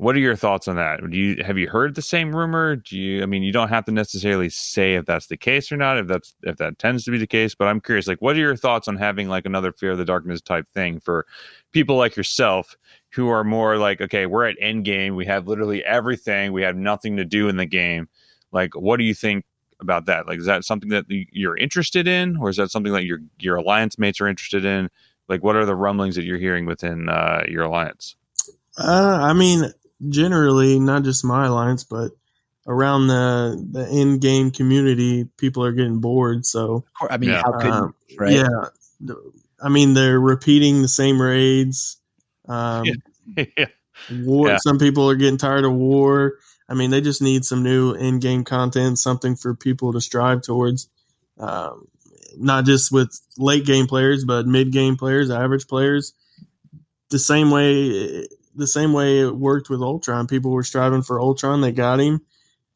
What 0.00 0.16
are 0.16 0.20
your 0.20 0.34
thoughts 0.34 0.66
on 0.66 0.76
that? 0.76 1.00
Do 1.10 1.14
you 1.14 1.44
have 1.44 1.58
you 1.58 1.68
heard 1.68 1.94
the 1.94 2.00
same 2.00 2.34
rumor? 2.34 2.74
Do 2.74 2.98
you 2.98 3.22
I 3.22 3.26
mean 3.26 3.42
you 3.42 3.52
don't 3.52 3.68
have 3.68 3.84
to 3.84 3.92
necessarily 3.92 4.48
say 4.48 4.94
if 4.94 5.04
that's 5.04 5.26
the 5.26 5.36
case 5.36 5.70
or 5.70 5.76
not, 5.76 5.98
if 5.98 6.06
that's 6.06 6.34
if 6.42 6.56
that 6.56 6.78
tends 6.78 7.04
to 7.04 7.10
be 7.10 7.18
the 7.18 7.26
case, 7.26 7.54
but 7.54 7.68
I'm 7.68 7.82
curious, 7.82 8.06
like 8.06 8.22
what 8.22 8.34
are 8.34 8.38
your 8.38 8.56
thoughts 8.56 8.88
on 8.88 8.96
having 8.96 9.28
like 9.28 9.44
another 9.44 9.72
Fear 9.72 9.90
of 9.90 9.98
the 9.98 10.06
Darkness 10.06 10.40
type 10.40 10.66
thing 10.70 11.00
for 11.00 11.26
people 11.72 11.96
like 11.96 12.16
yourself 12.16 12.78
who 13.12 13.28
are 13.28 13.44
more 13.44 13.76
like, 13.76 14.00
okay, 14.00 14.24
we're 14.24 14.46
at 14.46 14.56
end 14.58 14.86
game, 14.86 15.16
we 15.16 15.26
have 15.26 15.46
literally 15.46 15.84
everything, 15.84 16.54
we 16.54 16.62
have 16.62 16.76
nothing 16.76 17.18
to 17.18 17.24
do 17.26 17.50
in 17.50 17.58
the 17.58 17.66
game. 17.66 18.08
Like, 18.52 18.74
what 18.74 18.96
do 18.96 19.04
you 19.04 19.12
think 19.12 19.44
about 19.82 20.06
that? 20.06 20.26
Like, 20.26 20.38
is 20.38 20.46
that 20.46 20.64
something 20.64 20.88
that 20.88 21.04
you're 21.08 21.58
interested 21.58 22.08
in, 22.08 22.38
or 22.38 22.48
is 22.48 22.56
that 22.56 22.70
something 22.70 22.94
that 22.94 23.04
your 23.04 23.18
your 23.38 23.56
alliance 23.56 23.98
mates 23.98 24.18
are 24.22 24.28
interested 24.28 24.64
in? 24.64 24.88
Like, 25.28 25.44
what 25.44 25.56
are 25.56 25.66
the 25.66 25.76
rumblings 25.76 26.16
that 26.16 26.24
you're 26.24 26.38
hearing 26.38 26.64
within 26.64 27.10
uh, 27.10 27.42
your 27.46 27.64
alliance? 27.64 28.16
Uh, 28.78 29.18
I 29.20 29.34
mean, 29.34 29.70
generally, 30.08 30.78
not 30.78 31.02
just 31.02 31.24
my 31.24 31.46
alliance, 31.46 31.84
but 31.84 32.12
around 32.66 33.06
the 33.08 33.66
the 33.72 33.88
in 33.88 34.18
game 34.18 34.50
community, 34.50 35.24
people 35.36 35.64
are 35.64 35.72
getting 35.72 36.00
bored. 36.00 36.46
So 36.46 36.84
I 37.08 37.16
mean, 37.16 37.30
Yeah. 37.30 37.42
how 37.42 37.52
could 37.58 37.70
Um, 37.70 37.94
right? 38.18 38.32
yeah, 38.32 39.14
I 39.62 39.68
mean 39.68 39.94
they're 39.94 40.20
repeating 40.20 40.82
the 40.82 40.88
same 40.88 41.20
raids. 41.20 41.98
Um, 42.48 42.86
yeah, 43.36 43.66
war. 44.10 44.48
Yeah. 44.48 44.58
Some 44.58 44.78
people 44.78 45.08
are 45.10 45.16
getting 45.16 45.38
tired 45.38 45.64
of 45.64 45.72
war. 45.72 46.34
I 46.68 46.74
mean, 46.74 46.90
they 46.90 47.00
just 47.00 47.20
need 47.20 47.44
some 47.44 47.64
new 47.64 47.92
in-game 47.94 48.44
content, 48.44 48.98
something 48.98 49.34
for 49.34 49.54
people 49.56 49.92
to 49.92 50.00
strive 50.00 50.42
towards. 50.42 50.88
Um, 51.38 51.88
not 52.38 52.64
just 52.64 52.92
with 52.92 53.10
late 53.38 53.66
game 53.66 53.88
players, 53.88 54.24
but 54.24 54.46
mid 54.46 54.70
game 54.70 54.96
players, 54.96 55.30
average 55.30 55.66
players. 55.66 56.12
The 57.10 57.18
same 57.18 57.50
way, 57.50 58.28
the 58.60 58.66
same 58.68 58.92
way 58.92 59.20
it 59.20 59.34
worked 59.36 59.68
with 59.70 59.82
Ultron. 59.82 60.26
People 60.28 60.52
were 60.52 60.62
striving 60.62 61.02
for 61.02 61.20
Ultron. 61.20 61.60
They 61.60 61.72
got 61.72 61.98
him. 62.00 62.20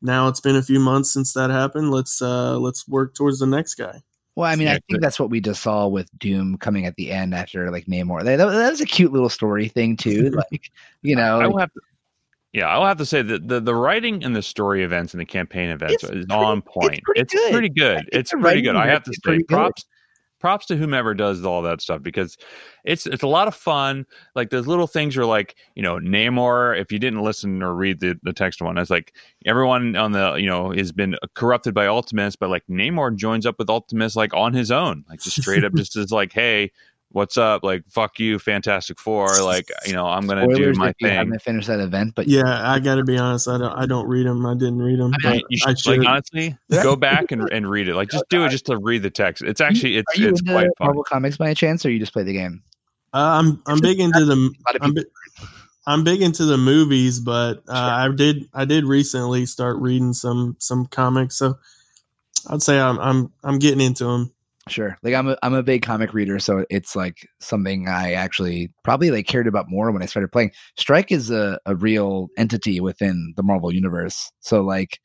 Now 0.03 0.29
it's 0.29 0.41
been 0.41 0.57
a 0.57 0.63
few 0.63 0.81
months 0.81 1.13
since 1.13 1.33
that 1.35 1.51
happened. 1.51 1.91
Let's 1.91 2.21
uh, 2.21 2.59
let's 2.59 2.87
work 2.89 3.15
towards 3.15 3.39
the 3.39 3.47
next 3.47 3.77
guy. 3.77 4.03
Well, 4.37 4.51
I 4.51 4.57
mean, 4.57 4.67
I 4.67 4.81
think 4.91 5.01
that's 5.01 5.21
what 5.21 5.31
we 5.31 5.41
just 5.41 5.63
saw 5.63 5.87
with 5.87 6.11
Doom 6.19 6.59
coming 6.59 6.87
at 6.87 6.97
the 6.97 7.13
end 7.13 7.35
after 7.35 7.71
like 7.71 7.87
Namor. 7.87 8.25
That, 8.25 8.37
that, 8.39 8.47
that 8.51 8.71
was 8.71 8.81
a 8.81 8.87
cute 8.87 9.13
little 9.13 9.29
story 9.29 9.69
thing 9.69 9.97
too. 9.97 10.31
Like, 10.51 10.71
you 11.03 11.15
know, 11.15 11.41
I 11.41 11.47
will 11.47 11.59
have 11.59 11.73
to. 11.73 11.81
Yeah, 12.53 12.67
I'll 12.69 12.85
have 12.87 12.99
to 12.99 13.07
say 13.07 13.23
that 13.23 13.49
the, 13.49 13.61
the 13.61 13.75
writing 13.75 14.23
and 14.25 14.35
the 14.35 14.43
story 14.43 14.83
events 14.85 15.13
and 15.15 15.21
the 15.21 15.25
campaign 15.25 15.71
events 15.71 15.95
It's 15.95 16.05
is 16.05 16.09
pretty- 16.27 16.33
on 16.35 16.59
it's 16.59 16.69
point. 16.69 17.03
pretty 17.03 17.21
It's 17.21 17.33
good. 17.35 17.53
pretty 17.53 17.69
good. 17.69 18.09
It's 18.13 18.31
pretty 18.33 18.63
good. 18.63 18.77
I 18.77 18.87
have 18.89 19.03
to 19.05 19.13
say 19.13 19.19
pretty 19.23 19.39
good. 19.45 19.49
props 19.55 19.85
props 20.45 20.67
to 20.67 20.77
whomever 20.77 21.15
does 21.15 21.43
all 21.43 21.63
that 21.63 21.81
stuff 21.81 22.03
because 22.03 22.37
it's 22.85 23.07
it's 23.07 23.23
a 23.23 23.27
lot 23.27 23.49
of 23.49 23.55
fun. 23.55 24.05
Like 24.35 24.51
those 24.51 24.67
little 24.67 24.87
things 24.87 25.17
are 25.17 25.25
like 25.25 25.57
you 25.75 25.83
know 25.83 25.97
Namor. 25.97 26.79
If 26.79 26.93
you 26.93 26.99
didn't 26.99 27.23
listen 27.23 27.63
or 27.63 27.75
read 27.75 28.01
the, 28.01 28.21
the 28.23 28.35
text 28.35 28.61
one, 28.61 28.77
it's 28.77 28.91
like 28.91 29.15
everyone 29.47 29.97
on 29.97 30.13
the 30.13 30.35
you 30.35 30.45
know 30.45 30.71
has 30.71 30.93
been 30.93 31.17
corrupted 31.33 31.73
by 31.73 31.87
Ultimus, 31.87 32.37
but 32.37 32.51
like 32.51 32.63
Namor 32.69 33.17
joins 33.17 33.47
up 33.47 33.59
with 33.59 33.71
Ultimus 33.71 34.17
like 34.17 34.35
on 34.35 34.53
his 34.53 34.71
own, 34.71 35.07
like 35.09 35.23
just 35.23 35.41
straight 35.41 35.65
up 35.65 35.73
just 35.77 35.97
is 35.97 36.13
like, 36.13 36.35
hey, 36.35 36.71
what's 37.15 37.39
up? 37.39 37.63
Like 37.63 37.85
fuck 37.89 38.19
you, 38.19 38.39
Fantastic 38.39 38.99
Four. 38.99 39.29
Like 39.43 39.71
you 39.87 39.95
know 39.95 40.07
I'm 40.07 40.27
gonna 40.27 40.47
do 40.55 40.73
my 40.75 40.89
if 40.91 40.97
you 41.01 41.09
thing. 41.09 41.17
haven't 41.17 41.41
finished 41.41 41.69
that 41.69 41.81
event, 41.81 42.15
but 42.15 42.27
Yeah, 42.27 42.43
I 42.71 42.81
got 42.81 42.97
to 42.97 43.05
be 43.05 43.17
honest. 43.17 43.49
I 43.49 43.57
don't. 43.57 43.73
I 43.73 43.87
don't 43.87 44.07
read 44.07 44.27
them. 44.27 44.45
I 44.45 44.55
didn't 44.55 44.83
read 44.83 44.99
them. 44.99 45.13
I 45.25 45.33
mean, 45.33 45.43
you 45.49 45.59
I 45.65 45.71
should, 45.71 45.79
should. 45.81 45.99
like 46.01 46.09
honestly 46.09 46.59
go 46.71 46.97
back 46.97 47.33
and, 47.33 47.49
and 47.51 47.71
read 47.71 47.89
it. 47.89 47.95
Like 47.95 48.11
just 48.11 48.29
do 48.29 48.45
it 48.45 48.49
just 48.51 48.67
to 48.67 48.77
read 48.77 49.03
the 49.03 49.11
text. 49.11 49.43
It's 49.43 49.61
actually 49.61 49.97
it's 49.97 50.19
are 50.19 50.21
you 50.21 50.29
it's 50.29 50.41
into 50.41 50.53
quite 50.53 50.69
fun. 50.79 50.87
Marvel 50.89 51.05
Comics 51.05 51.37
by 51.39 51.47
any 51.47 51.55
chance, 51.55 51.87
or 51.87 51.91
you 51.91 51.99
just 51.99 52.13
play 52.13 52.25
the 52.25 52.33
game? 52.35 52.63
Uh, 53.15 53.41
I'm 53.41 53.63
I'm 53.67 53.81
big 53.81 54.01
into 54.01 54.25
the 54.25 54.35
A 54.35 54.63
lot 54.67 54.77
of 54.77 54.83
I'm, 54.83 54.95
bi- 54.95 55.47
I'm 55.87 56.03
big 56.05 56.21
into 56.23 56.45
the 56.47 56.57
movies, 56.59 57.21
but 57.21 57.63
uh, 57.69 57.73
I 57.73 58.09
did 58.15 58.49
I 58.53 58.65
did 58.65 58.85
recently 58.85 59.47
start 59.47 59.77
reading 59.79 60.13
some 60.15 60.57
some 60.59 60.87
comics, 60.87 61.37
so 61.37 61.59
I'd 62.49 62.63
say 62.63 62.81
I'm 62.81 62.99
I'm 62.99 63.33
I'm 63.45 63.59
getting 63.59 63.81
into 63.81 64.05
them. 64.05 64.33
Sure. 64.69 64.97
Like 65.03 65.13
I'm 65.15 65.29
a 65.29 65.37
I'm 65.43 65.53
a 65.53 65.63
big 65.63 65.83
comic 65.83 66.15
reader, 66.15 66.39
so 66.39 66.65
it's 66.71 66.97
like 66.97 67.29
something 67.39 67.87
I 67.87 68.13
actually 68.13 68.73
probably 68.83 69.11
like 69.11 69.27
cared 69.27 69.47
about 69.47 69.69
more 69.69 69.91
when 69.93 70.03
I 70.03 70.07
started 70.07 70.33
playing. 70.33 70.53
Strike 70.79 71.13
is 71.13 71.31
a, 71.31 71.59
a 71.67 71.77
real 71.77 72.29
entity 72.39 72.81
within 72.81 73.35
the 73.37 73.43
Marvel 73.43 73.71
universe. 73.75 74.33
So 74.41 74.63
like 74.63 75.01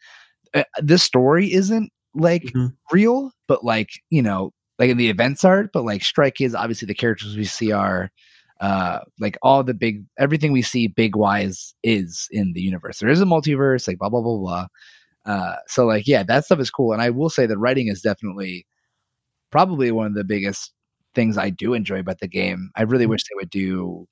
uh, 0.54 0.64
this 0.82 1.04
story 1.04 1.54
isn't 1.54 1.92
like 2.16 2.44
Mhm. 2.56 2.76
real, 2.92 3.32
but 3.48 3.64
like, 3.66 3.90
you 4.10 4.22
know, 4.22 4.54
like 4.80 4.90
in 4.92 4.98
the 4.98 5.10
events 5.10 5.46
art, 5.46 5.72
but 5.74 5.86
like 5.86 6.04
Strike 6.04 6.42
is 6.42 6.56
obviously 6.56 6.88
the 6.88 6.96
characters 6.96 7.38
we 7.38 7.46
see 7.46 7.72
are 7.72 8.12
uh 8.62 9.00
like 9.20 9.38
all 9.44 9.64
the 9.64 9.74
big 9.74 10.06
everything 10.20 10.52
we 10.54 10.62
see 10.64 10.88
big 10.88 11.16
wise 11.16 11.76
is 11.84 12.28
in 12.32 12.54
the 12.54 12.62
universe. 12.62 13.00
There 13.00 13.10
is 13.10 13.22
a 13.22 13.26
multiverse, 13.26 13.88
like 13.88 14.00
blah 14.00 14.10
blah 14.10 14.22
blah 14.22 14.38
blah. 14.38 14.68
Uh 15.26 15.56
so 15.68 15.86
like 15.86 16.08
yeah, 16.08 16.24
that 16.24 16.46
stuff 16.46 16.60
is 16.60 16.72
cool. 16.72 16.94
And 16.94 17.02
I 17.02 17.10
will 17.12 17.30
say 17.30 17.46
that 17.46 17.58
writing 17.58 17.88
is 17.88 18.02
definitely 18.02 18.66
probably 19.52 19.92
one 19.92 20.08
of 20.08 20.14
the 20.14 20.24
biggest 20.24 20.74
things 21.16 21.38
I 21.38 21.50
do 21.50 21.74
enjoy 21.74 22.00
about 22.00 22.20
the 22.20 22.28
game. 22.28 22.72
I 22.76 22.84
really 22.84 23.06
wish 23.06 23.24
they 23.24 23.36
would 23.36 23.50
do. 23.50 24.08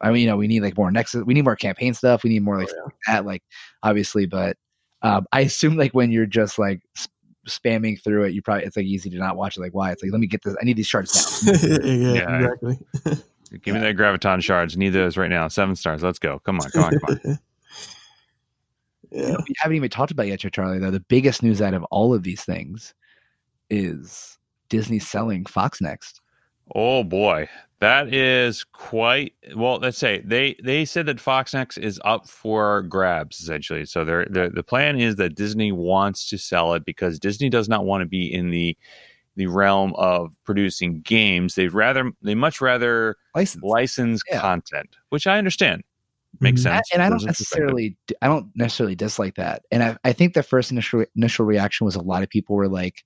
I 0.00 0.10
mean, 0.10 0.22
you 0.22 0.28
know, 0.28 0.36
we 0.36 0.48
need 0.48 0.62
like 0.62 0.76
more 0.76 0.90
Nexus. 0.90 1.24
We 1.24 1.34
need 1.34 1.44
more 1.44 1.56
campaign 1.56 1.94
stuff. 1.94 2.22
We 2.24 2.30
need 2.30 2.42
more 2.42 2.58
like 2.58 2.68
Oh, 2.70 2.72
stuff 2.72 2.84
like 2.86 2.94
that, 3.06 3.26
like 3.26 3.42
obviously. 3.82 4.26
But 4.26 4.56
um, 5.02 5.26
I 5.32 5.40
assume 5.40 5.76
like 5.76 5.92
when 5.92 6.10
you're 6.10 6.26
just 6.26 6.58
like 6.58 6.80
sp- 6.96 7.12
spamming 7.48 8.02
through 8.02 8.24
it, 8.24 8.32
you 8.34 8.42
probably 8.42 8.64
it's 8.64 8.76
like 8.76 8.86
easy 8.86 9.10
to 9.10 9.16
not 9.18 9.36
watch 9.36 9.56
it. 9.56 9.60
Like 9.60 9.74
why? 9.74 9.92
It's 9.92 10.02
like 10.02 10.12
let 10.12 10.20
me 10.20 10.26
get 10.26 10.42
this. 10.42 10.56
I 10.60 10.64
need 10.64 10.76
these 10.76 10.86
shards 10.86 11.44
now. 11.44 11.52
yeah, 11.62 12.12
Yeah. 12.14 12.36
exactly. 12.36 12.78
Give 13.62 13.74
me 13.74 13.80
that 13.80 13.96
graviton 13.96 14.42
shards. 14.42 14.76
Need 14.76 14.90
those 14.90 15.16
right 15.16 15.28
now. 15.30 15.48
Seven 15.48 15.74
stars. 15.76 16.02
Let's 16.02 16.18
go. 16.20 16.38
Come 16.40 16.60
on, 16.60 16.70
come 16.70 16.84
on, 16.84 16.98
come 16.98 17.18
on. 17.26 17.38
You 19.12 19.22
yeah. 19.22 19.30
know, 19.32 19.38
we 19.48 19.54
haven't 19.58 19.76
even 19.76 19.90
talked 19.90 20.12
about 20.12 20.28
yet, 20.28 20.38
Charlie. 20.38 20.78
Though 20.78 20.92
the 20.92 21.00
biggest 21.00 21.42
news 21.42 21.60
out 21.60 21.74
of 21.74 21.82
all 21.90 22.14
of 22.14 22.22
these 22.22 22.44
things 22.44 22.94
is 23.68 24.38
Disney 24.70 24.98
selling 24.98 25.44
Fox 25.44 25.80
Next. 25.82 26.22
Oh 26.74 27.04
boy, 27.04 27.48
that 27.80 28.14
is 28.14 28.64
quite 28.64 29.34
well. 29.56 29.76
Let's 29.78 29.98
say 29.98 30.22
they 30.24 30.56
they 30.62 30.84
said 30.84 31.06
that 31.06 31.20
Fox 31.20 31.52
Next 31.52 31.76
is 31.76 32.00
up 32.04 32.28
for 32.28 32.82
grabs 32.82 33.40
essentially. 33.40 33.84
So 33.84 34.04
they're, 34.04 34.26
they 34.30 34.48
the 34.48 34.62
plan 34.62 34.98
is 34.98 35.16
that 35.16 35.34
Disney 35.34 35.72
wants 35.72 36.28
to 36.30 36.38
sell 36.38 36.72
it 36.74 36.84
because 36.84 37.18
Disney 37.18 37.50
does 37.50 37.68
not 37.68 37.84
want 37.84 38.00
to 38.02 38.06
be 38.06 38.32
in 38.32 38.50
the 38.50 38.76
the 39.36 39.46
realm 39.46 39.94
of 39.96 40.34
producing 40.44 41.00
games. 41.00 41.54
They'd 41.56 41.72
rather 41.72 42.10
they 42.22 42.34
much 42.34 42.60
rather 42.60 43.16
License. 43.34 43.62
license 43.64 44.22
Yeah. 44.30 44.40
content, 44.40 44.96
which 45.10 45.26
I 45.26 45.38
understand 45.38 45.82
makes 46.40 46.62
sense. 46.62 46.88
and 46.92 47.02
I 47.02 47.08
don't 47.08 47.24
necessarily, 47.24 47.96
I 48.22 48.28
don't 48.28 48.50
necessarily 48.54 48.94
dislike 48.94 49.34
that. 49.34 49.62
And 49.72 49.82
I, 49.82 49.96
I 50.04 50.12
think 50.12 50.34
the 50.34 50.42
first 50.42 50.70
initial 50.70 51.04
initial 51.16 51.44
reaction 51.44 51.84
was 51.84 51.96
a 51.96 52.02
lot 52.02 52.22
of 52.22 52.28
people 52.28 52.54
were 52.56 52.68
like, 52.68 53.04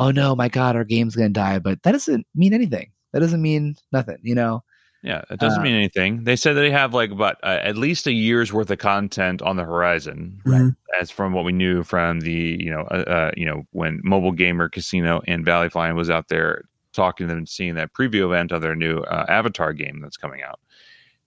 "Oh 0.00 0.10
no, 0.10 0.34
my 0.34 0.48
God, 0.48 0.74
our 0.74 0.84
game's 0.84 1.14
gonna 1.14 1.28
die." 1.28 1.60
But 1.60 1.82
that 1.84 1.92
doesn't 1.92 2.26
mean 2.34 2.52
anything. 2.54 2.90
That 3.12 3.20
doesn't 3.20 3.40
mean 3.42 3.76
nothing. 3.92 4.18
You 4.22 4.34
know, 4.34 4.64
Yeah, 5.02 5.22
it 5.30 5.38
doesn't 5.40 5.60
Uh, 5.60 5.64
mean 5.64 5.74
anything. 5.74 6.24
They 6.24 6.36
said 6.36 6.56
that 6.56 6.60
they 6.60 6.70
have 6.70 6.92
like 6.92 7.10
about 7.10 7.36
uh, 7.42 7.58
at 7.62 7.76
least 7.78 8.06
a 8.06 8.12
year's 8.12 8.52
worth 8.52 8.70
of 8.70 8.78
content 8.78 9.40
on 9.40 9.56
the 9.56 9.64
horizon, 9.64 10.40
Mhm. 10.44 10.76
as 11.00 11.10
from 11.10 11.32
what 11.32 11.44
we 11.44 11.52
knew 11.52 11.82
from 11.84 12.20
the 12.20 12.58
you 12.60 12.70
know 12.70 12.82
uh, 12.90 13.04
uh, 13.06 13.30
you 13.36 13.46
know 13.46 13.64
when 13.70 14.00
Mobile 14.04 14.32
Gamer 14.32 14.68
Casino 14.68 15.22
and 15.26 15.44
Valley 15.44 15.70
Flying 15.70 15.96
was 15.96 16.10
out 16.10 16.28
there 16.28 16.64
talking 16.92 17.26
to 17.26 17.28
them 17.28 17.38
and 17.38 17.48
seeing 17.48 17.74
that 17.76 17.92
preview 17.94 18.24
event 18.26 18.50
of 18.52 18.60
their 18.62 18.74
new 18.76 18.98
uh, 18.98 19.24
Avatar 19.28 19.72
game 19.72 20.00
that's 20.02 20.16
coming 20.18 20.42
out. 20.42 20.58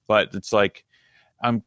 But 0.08 0.34
it's 0.36 0.52
like, 0.54 0.84
I'm. 1.42 1.64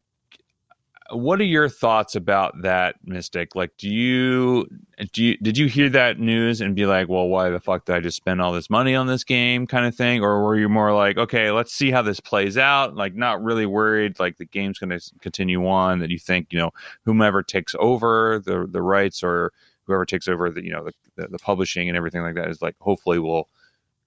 What 1.11 1.39
are 1.39 1.45
your 1.45 1.69
thoughts 1.69 2.15
about 2.15 2.61
that, 2.61 2.95
Mystic? 3.05 3.55
Like, 3.55 3.71
do 3.77 3.89
you 3.89 4.67
do 5.13 5.23
you 5.23 5.37
did 5.37 5.57
you 5.57 5.67
hear 5.67 5.89
that 5.89 6.19
news 6.19 6.59
and 6.61 6.75
be 6.75 6.85
like, 6.85 7.07
well, 7.07 7.27
why 7.27 7.49
the 7.49 7.59
fuck 7.59 7.85
did 7.85 7.95
I 7.95 7.99
just 7.99 8.17
spend 8.17 8.41
all 8.41 8.51
this 8.51 8.69
money 8.69 8.95
on 8.95 9.07
this 9.07 9.23
game, 9.23 9.67
kind 9.67 9.85
of 9.85 9.95
thing, 9.95 10.21
or 10.21 10.43
were 10.43 10.57
you 10.57 10.67
more 10.67 10.93
like, 10.93 11.17
okay, 11.17 11.51
let's 11.51 11.73
see 11.73 11.91
how 11.91 12.01
this 12.01 12.19
plays 12.19 12.57
out, 12.57 12.95
like 12.95 13.15
not 13.15 13.41
really 13.41 13.65
worried, 13.65 14.19
like 14.19 14.37
the 14.37 14.45
game's 14.45 14.79
going 14.79 14.89
to 14.89 14.99
continue 15.21 15.65
on, 15.67 15.99
that 15.99 16.09
you 16.09 16.19
think 16.19 16.47
you 16.51 16.59
know 16.59 16.71
whomever 17.05 17.41
takes 17.41 17.75
over 17.79 18.41
the 18.45 18.67
the 18.69 18.81
rights 18.81 19.23
or 19.23 19.53
whoever 19.85 20.05
takes 20.05 20.27
over 20.27 20.49
the 20.49 20.63
you 20.63 20.71
know 20.71 20.89
the, 21.15 21.27
the, 21.27 21.39
publishing 21.39 21.87
and 21.87 21.97
everything 21.97 22.21
like 22.21 22.35
that 22.35 22.49
is 22.49 22.61
like 22.61 22.75
hopefully 22.79 23.19
will 23.19 23.49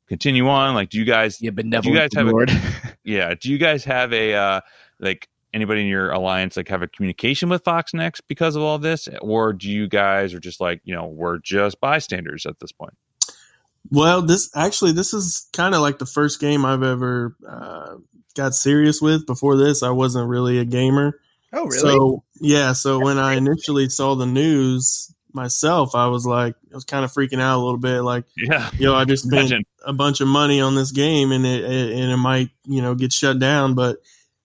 continue 0.07 0.49
on. 0.49 0.75
Like, 0.75 0.91
do 0.91 0.99
you 0.99 1.05
guys 1.05 1.41
yeah, 1.41 1.51
benevolent 1.51 2.13
guys 2.13 2.15
have 2.15 2.29
a- 2.29 2.97
yeah. 3.05 3.35
Do 3.41 3.51
you 3.51 3.59
guys 3.59 3.85
have 3.85 4.13
a 4.13 4.35
uh 4.35 4.61
like 4.99 5.29
anybody 5.53 5.83
in 5.83 5.87
your 5.87 6.11
alliance 6.11 6.57
like 6.57 6.69
have 6.69 6.83
a 6.83 6.89
communication 6.89 7.49
with 7.49 7.65
Fox 7.65 7.93
Next 7.95 8.23
because 8.29 8.57
of 8.57 8.63
all 8.63 8.79
this? 8.79 9.09
Or 9.21 9.53
do 9.53 9.69
you 9.69 9.89
guys 9.89 10.33
are 10.35 10.41
just 10.41 10.61
like, 10.61 10.81
you 10.85 10.95
know, 10.95 11.07
we're 11.07 11.39
just 11.39 11.81
bystanders 11.81 12.47
at 12.47 12.59
this 12.61 12.73
point? 12.73 12.95
Well, 13.91 14.23
this 14.23 14.51
actually 14.55 14.93
this 14.93 15.15
is 15.15 15.49
kind 15.53 15.75
of 15.75 15.81
like 15.81 15.99
the 15.99 16.07
first 16.07 16.41
game 16.41 16.65
I've 16.65 16.83
ever 16.83 17.35
uh, 17.49 17.97
got 18.37 18.55
serious 18.55 19.01
with. 19.01 19.27
Before 19.27 19.57
this, 19.57 19.83
I 19.83 19.91
wasn't 19.91 20.29
really 20.29 20.59
a 20.59 20.65
gamer. 20.65 21.19
Oh, 21.53 21.65
really? 21.67 21.79
So 21.79 22.23
yeah, 22.41 22.73
so 22.73 23.01
when 23.01 23.19
I 23.19 23.35
initially 23.35 23.89
saw 23.89 24.15
the 24.15 24.27
news 24.27 25.13
myself, 25.33 25.95
I 25.95 26.07
was 26.09 26.27
like, 26.27 26.55
I 26.71 26.75
was 26.75 26.85
kind 26.85 27.05
of 27.05 27.13
freaking 27.13 27.41
out 27.41 27.57
a 27.57 27.63
little 27.63 27.79
bit. 27.79 28.03
Like, 28.03 28.25
Yeah. 28.37 28.71
yo, 28.79 28.95
I 28.95 29.05
just 29.05 29.25
spent 29.25 29.49
Imagine. 29.51 29.65
a 29.87 29.93
bunch 29.93 30.21
of 30.21 30.29
money 30.29 30.61
on 30.61 30.75
this 30.75 30.93
game, 30.93 31.33
and 31.33 31.47
it, 31.47 31.65
it 31.65 31.93
and 31.99 32.13
it 32.13 32.17
might 32.19 32.51
you 32.67 32.83
know 32.83 32.95
get 32.95 33.13
shut 33.13 33.39
down. 33.39 33.75
But 33.75 33.97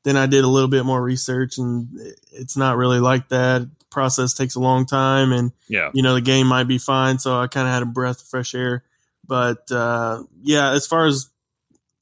then 0.06 0.16
I 0.16 0.28
did 0.28 0.46
a 0.46 0.48
little 0.48 0.70
bit 0.70 0.86
more 0.86 1.02
research, 1.04 1.58
and 1.58 1.90
it's 2.32 2.56
not 2.56 2.78
really 2.78 3.00
like 3.00 3.28
that. 3.30 3.64
The 3.64 3.86
process 3.90 4.34
takes 4.34 4.56
a 4.56 4.60
long 4.62 4.86
time, 4.86 5.34
and 5.34 5.52
Yeah. 5.68 5.90
you 5.94 6.02
know 6.04 6.14
the 6.14 6.22
game 6.22 6.48
might 6.48 6.68
be 6.70 6.78
fine. 6.78 7.20
So 7.20 7.38
I 7.38 7.48
kind 7.48 7.68
of 7.68 7.74
had 7.74 7.84
a 7.84 7.88
breath 7.88 8.22
of 8.22 8.28
fresh 8.28 8.56
air. 8.56 8.84
But 9.28 9.70
uh, 9.72 10.24
yeah, 10.42 10.72
as 10.72 10.86
far 10.88 11.08
as 11.08 11.30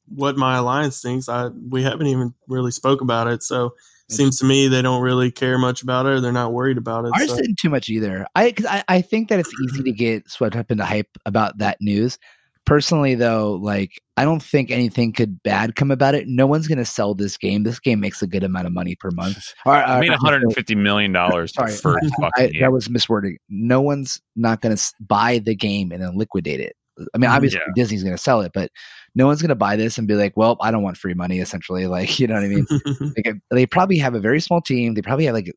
what 0.07 0.35
my 0.37 0.57
alliance 0.57 1.01
thinks, 1.01 1.29
I 1.29 1.47
we 1.47 1.81
haven't 1.81 2.07
even 2.07 2.33
really 2.47 2.71
spoke 2.71 3.01
about 3.01 3.27
it. 3.27 3.41
So 3.41 3.73
it 4.09 4.15
seems 4.15 4.37
to 4.39 4.45
me 4.45 4.67
they 4.67 4.81
don't 4.81 5.01
really 5.01 5.31
care 5.31 5.57
much 5.57 5.81
about 5.81 6.05
it. 6.05 6.09
Or 6.09 6.19
they're 6.21 6.33
not 6.33 6.51
worried 6.51 6.77
about 6.77 7.05
it. 7.05 7.11
Ours 7.15 7.29
so. 7.29 7.37
didn't 7.37 7.57
too 7.57 7.69
much 7.69 7.87
either. 7.89 8.27
I, 8.35 8.51
'cause 8.51 8.65
I 8.65 8.83
I 8.89 9.01
think 9.01 9.29
that 9.29 9.39
it's 9.39 9.53
easy 9.63 9.83
to 9.83 9.91
get 9.97 10.29
swept 10.29 10.57
up 10.57 10.69
into 10.71 10.83
hype 10.83 11.17
about 11.25 11.59
that 11.59 11.77
news. 11.79 12.19
Personally, 12.65 13.15
though, 13.15 13.53
like 13.53 14.01
I 14.15 14.23
don't 14.23 14.41
think 14.41 14.71
anything 14.71 15.11
could 15.11 15.41
bad 15.43 15.75
come 15.75 15.91
about 15.91 16.15
it. 16.15 16.27
No 16.27 16.47
one's 16.47 16.67
going 16.67 16.77
to 16.77 16.85
sell 16.85 17.13
this 17.13 17.37
game. 17.37 17.63
This 17.63 17.79
game 17.79 17.99
makes 17.99 18.21
a 18.21 18.27
good 18.27 18.43
amount 18.43 18.67
of 18.67 18.73
money 18.73 18.95
per 18.95 19.11
month. 19.11 19.53
I 19.65 19.99
mean, 19.99 20.11
150 20.11 20.75
million 20.75 21.11
dollars 21.11 21.53
Sorry, 21.53 21.73
for 21.73 21.99
I, 22.03 22.09
fucking 22.21 22.61
that 22.61 22.71
was 22.71 22.87
miswording. 22.87 23.35
No 23.49 23.81
one's 23.81 24.21
not 24.35 24.61
going 24.61 24.75
to 24.75 24.93
buy 25.01 25.39
the 25.39 25.55
game 25.55 25.91
and 25.91 26.01
then 26.01 26.17
liquidate 26.17 26.61
it. 26.61 26.75
I 27.13 27.17
mean, 27.17 27.29
obviously 27.29 27.59
Yeah. 27.65 27.73
Disney's 27.75 28.03
going 28.03 28.15
to 28.15 28.21
sell 28.21 28.41
it, 28.41 28.51
but 28.53 28.69
no 29.15 29.25
one's 29.25 29.41
going 29.41 29.49
to 29.49 29.55
buy 29.55 29.75
this 29.75 29.97
and 29.97 30.07
be 30.07 30.15
like, 30.15 30.37
"Well, 30.37 30.57
I 30.61 30.71
don't 30.71 30.83
want 30.83 30.97
free 30.97 31.13
money." 31.13 31.39
Essentially, 31.39 31.87
like 31.97 32.19
you 32.19 32.27
know 32.27 32.35
what 32.35 32.43
I 32.43 32.47
mean? 32.47 32.67
like 33.15 33.27
uh, 33.27 33.33
they 33.51 33.65
probably 33.65 33.97
have 33.97 34.15
a 34.15 34.19
very 34.19 34.39
small 34.39 34.61
team. 34.61 34.93
They 34.93 35.01
probably 35.01 35.25
have 35.25 35.35
like 35.35 35.53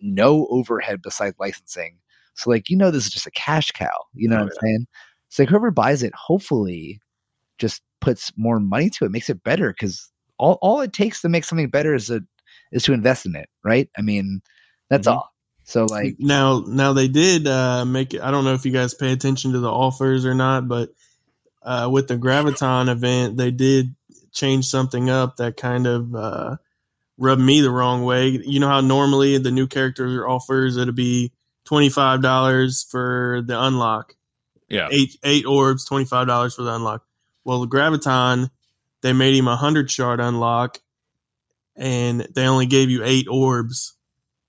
no 0.00 0.46
overhead 0.50 1.02
besides 1.02 1.36
licensing. 1.38 1.98
So 2.34 2.50
like 2.50 2.68
you 2.68 2.76
know 2.76 2.90
this 2.90 3.06
is 3.06 3.12
just 3.12 3.26
a 3.26 3.30
cash 3.32 3.70
cow. 3.72 4.04
You 4.14 4.28
know 4.28 4.36
what 4.36 4.44
I'm 4.44 4.50
saying? 4.62 4.86
So 5.28 5.42
like 5.42 5.50
whoever 5.50 5.70
buys 5.70 6.02
it, 6.02 6.14
hopefully, 6.14 7.00
just 7.58 7.82
puts 8.00 8.32
more 8.36 8.60
money 8.60 8.90
to 8.90 9.04
it, 9.04 9.10
makes 9.10 9.30
it 9.30 9.42
better. 9.44 9.70
Because 9.72 10.10
all 10.38 10.58
all 10.62 10.80
it 10.80 10.92
takes 10.92 11.20
to 11.22 11.28
make 11.28 11.44
something 11.44 11.68
better 11.70 11.94
is 11.94 12.10
a 12.10 12.20
is 12.72 12.84
to 12.84 12.92
invest 12.92 13.26
in 13.26 13.36
it, 13.36 13.48
right? 13.64 13.88
I 13.96 14.02
mean, 14.02 14.42
that's 14.90 15.06
Mhm. 15.06 15.12
all. 15.12 15.32
So 15.64 15.84
like 15.86 16.16
now 16.18 16.64
now 16.68 16.92
they 16.92 17.08
did 17.08 17.46
uh, 17.46 17.84
make 17.84 18.14
it. 18.14 18.20
I 18.22 18.30
don't 18.30 18.44
know 18.44 18.54
if 18.54 18.64
you 18.64 18.72
guys 18.72 18.94
pay 18.94 19.12
attention 19.12 19.52
to 19.52 19.58
the 19.60 19.70
offers 19.70 20.24
or 20.24 20.34
not, 20.34 20.68
but 20.68 20.90
uh, 21.62 21.88
with 21.90 22.06
the 22.08 22.16
Graviton 22.16 22.88
event, 22.88 23.36
they 23.36 23.50
did 23.50 23.94
change 24.32 24.66
something 24.66 25.10
up 25.10 25.36
that 25.36 25.56
kind 25.56 25.86
of 25.86 26.14
uh, 26.14 26.56
rubbed 27.18 27.42
me 27.42 27.60
the 27.60 27.70
wrong 27.70 28.04
way. 28.04 28.28
You 28.28 28.60
know 28.60 28.68
how 28.68 28.80
normally 28.80 29.38
the 29.38 29.50
new 29.50 29.66
character 29.66 30.28
offers 30.28 30.76
it'll 30.76 30.94
be 30.94 31.32
twenty 31.64 31.88
five 31.88 32.22
dollars 32.22 32.84
for 32.88 33.42
the 33.44 33.60
unlock, 33.60 34.14
yeah. 34.68 34.88
eight 34.90 35.16
eight 35.24 35.46
orbs, 35.46 35.84
twenty 35.84 36.04
five 36.04 36.26
dollars 36.26 36.54
for 36.54 36.62
the 36.62 36.74
unlock. 36.74 37.04
Well, 37.44 37.60
the 37.60 37.68
Graviton, 37.68 38.50
they 39.02 39.12
made 39.12 39.34
him 39.34 39.48
a 39.48 39.56
hundred 39.56 39.90
shard 39.90 40.20
unlock, 40.20 40.80
and 41.76 42.26
they 42.34 42.46
only 42.46 42.66
gave 42.66 42.90
you 42.90 43.04
eight 43.04 43.28
orbs 43.28 43.94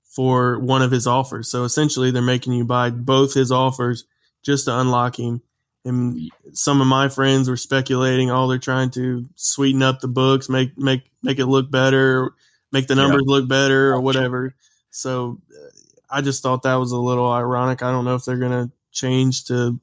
for 0.04 0.60
one 0.60 0.82
of 0.82 0.92
his 0.92 1.06
offers. 1.06 1.50
So 1.50 1.64
essentially, 1.64 2.12
they're 2.12 2.22
making 2.22 2.54
you 2.54 2.66
buy 2.66 2.90
both 2.90 3.34
his 3.34 3.52
offers 3.52 4.06
just 4.44 4.66
to 4.66 4.80
unlock 4.80 5.20
him. 5.20 5.42
And 5.86 6.32
some 6.54 6.82
of 6.82 6.88
my 6.88 7.08
friends 7.08 7.50
were 7.50 7.56
speculating, 7.56 8.30
oh, 8.30 8.48
they're 8.48 8.58
trying 8.58 8.90
to 8.92 9.30
sweeten 9.36 9.82
up 9.84 10.02
the 10.02 10.08
books, 10.08 10.50
make 10.50 10.78
make 10.78 11.04
make 11.24 11.40
it 11.40 11.46
look 11.46 11.70
better, 11.72 12.34
make 12.72 12.88
the 12.88 12.96
Yeah. 12.96 13.04
numbers 13.04 13.24
look 13.26 13.48
better, 13.48 13.94
or 13.94 14.02
whatever. 14.02 14.54
So 14.90 15.40
uh, 15.54 15.70
I 16.10 16.22
just 16.22 16.42
thought 16.44 16.64
that 16.64 16.76
was 16.76 16.92
a 16.92 16.98
little 16.98 17.32
ironic. 17.32 17.84
I 17.84 17.92
don't 17.92 18.04
know 18.06 18.16
if 18.16 18.26
they're 18.26 18.38
gonna 18.38 18.72
change 18.92 19.46
to 19.46 19.80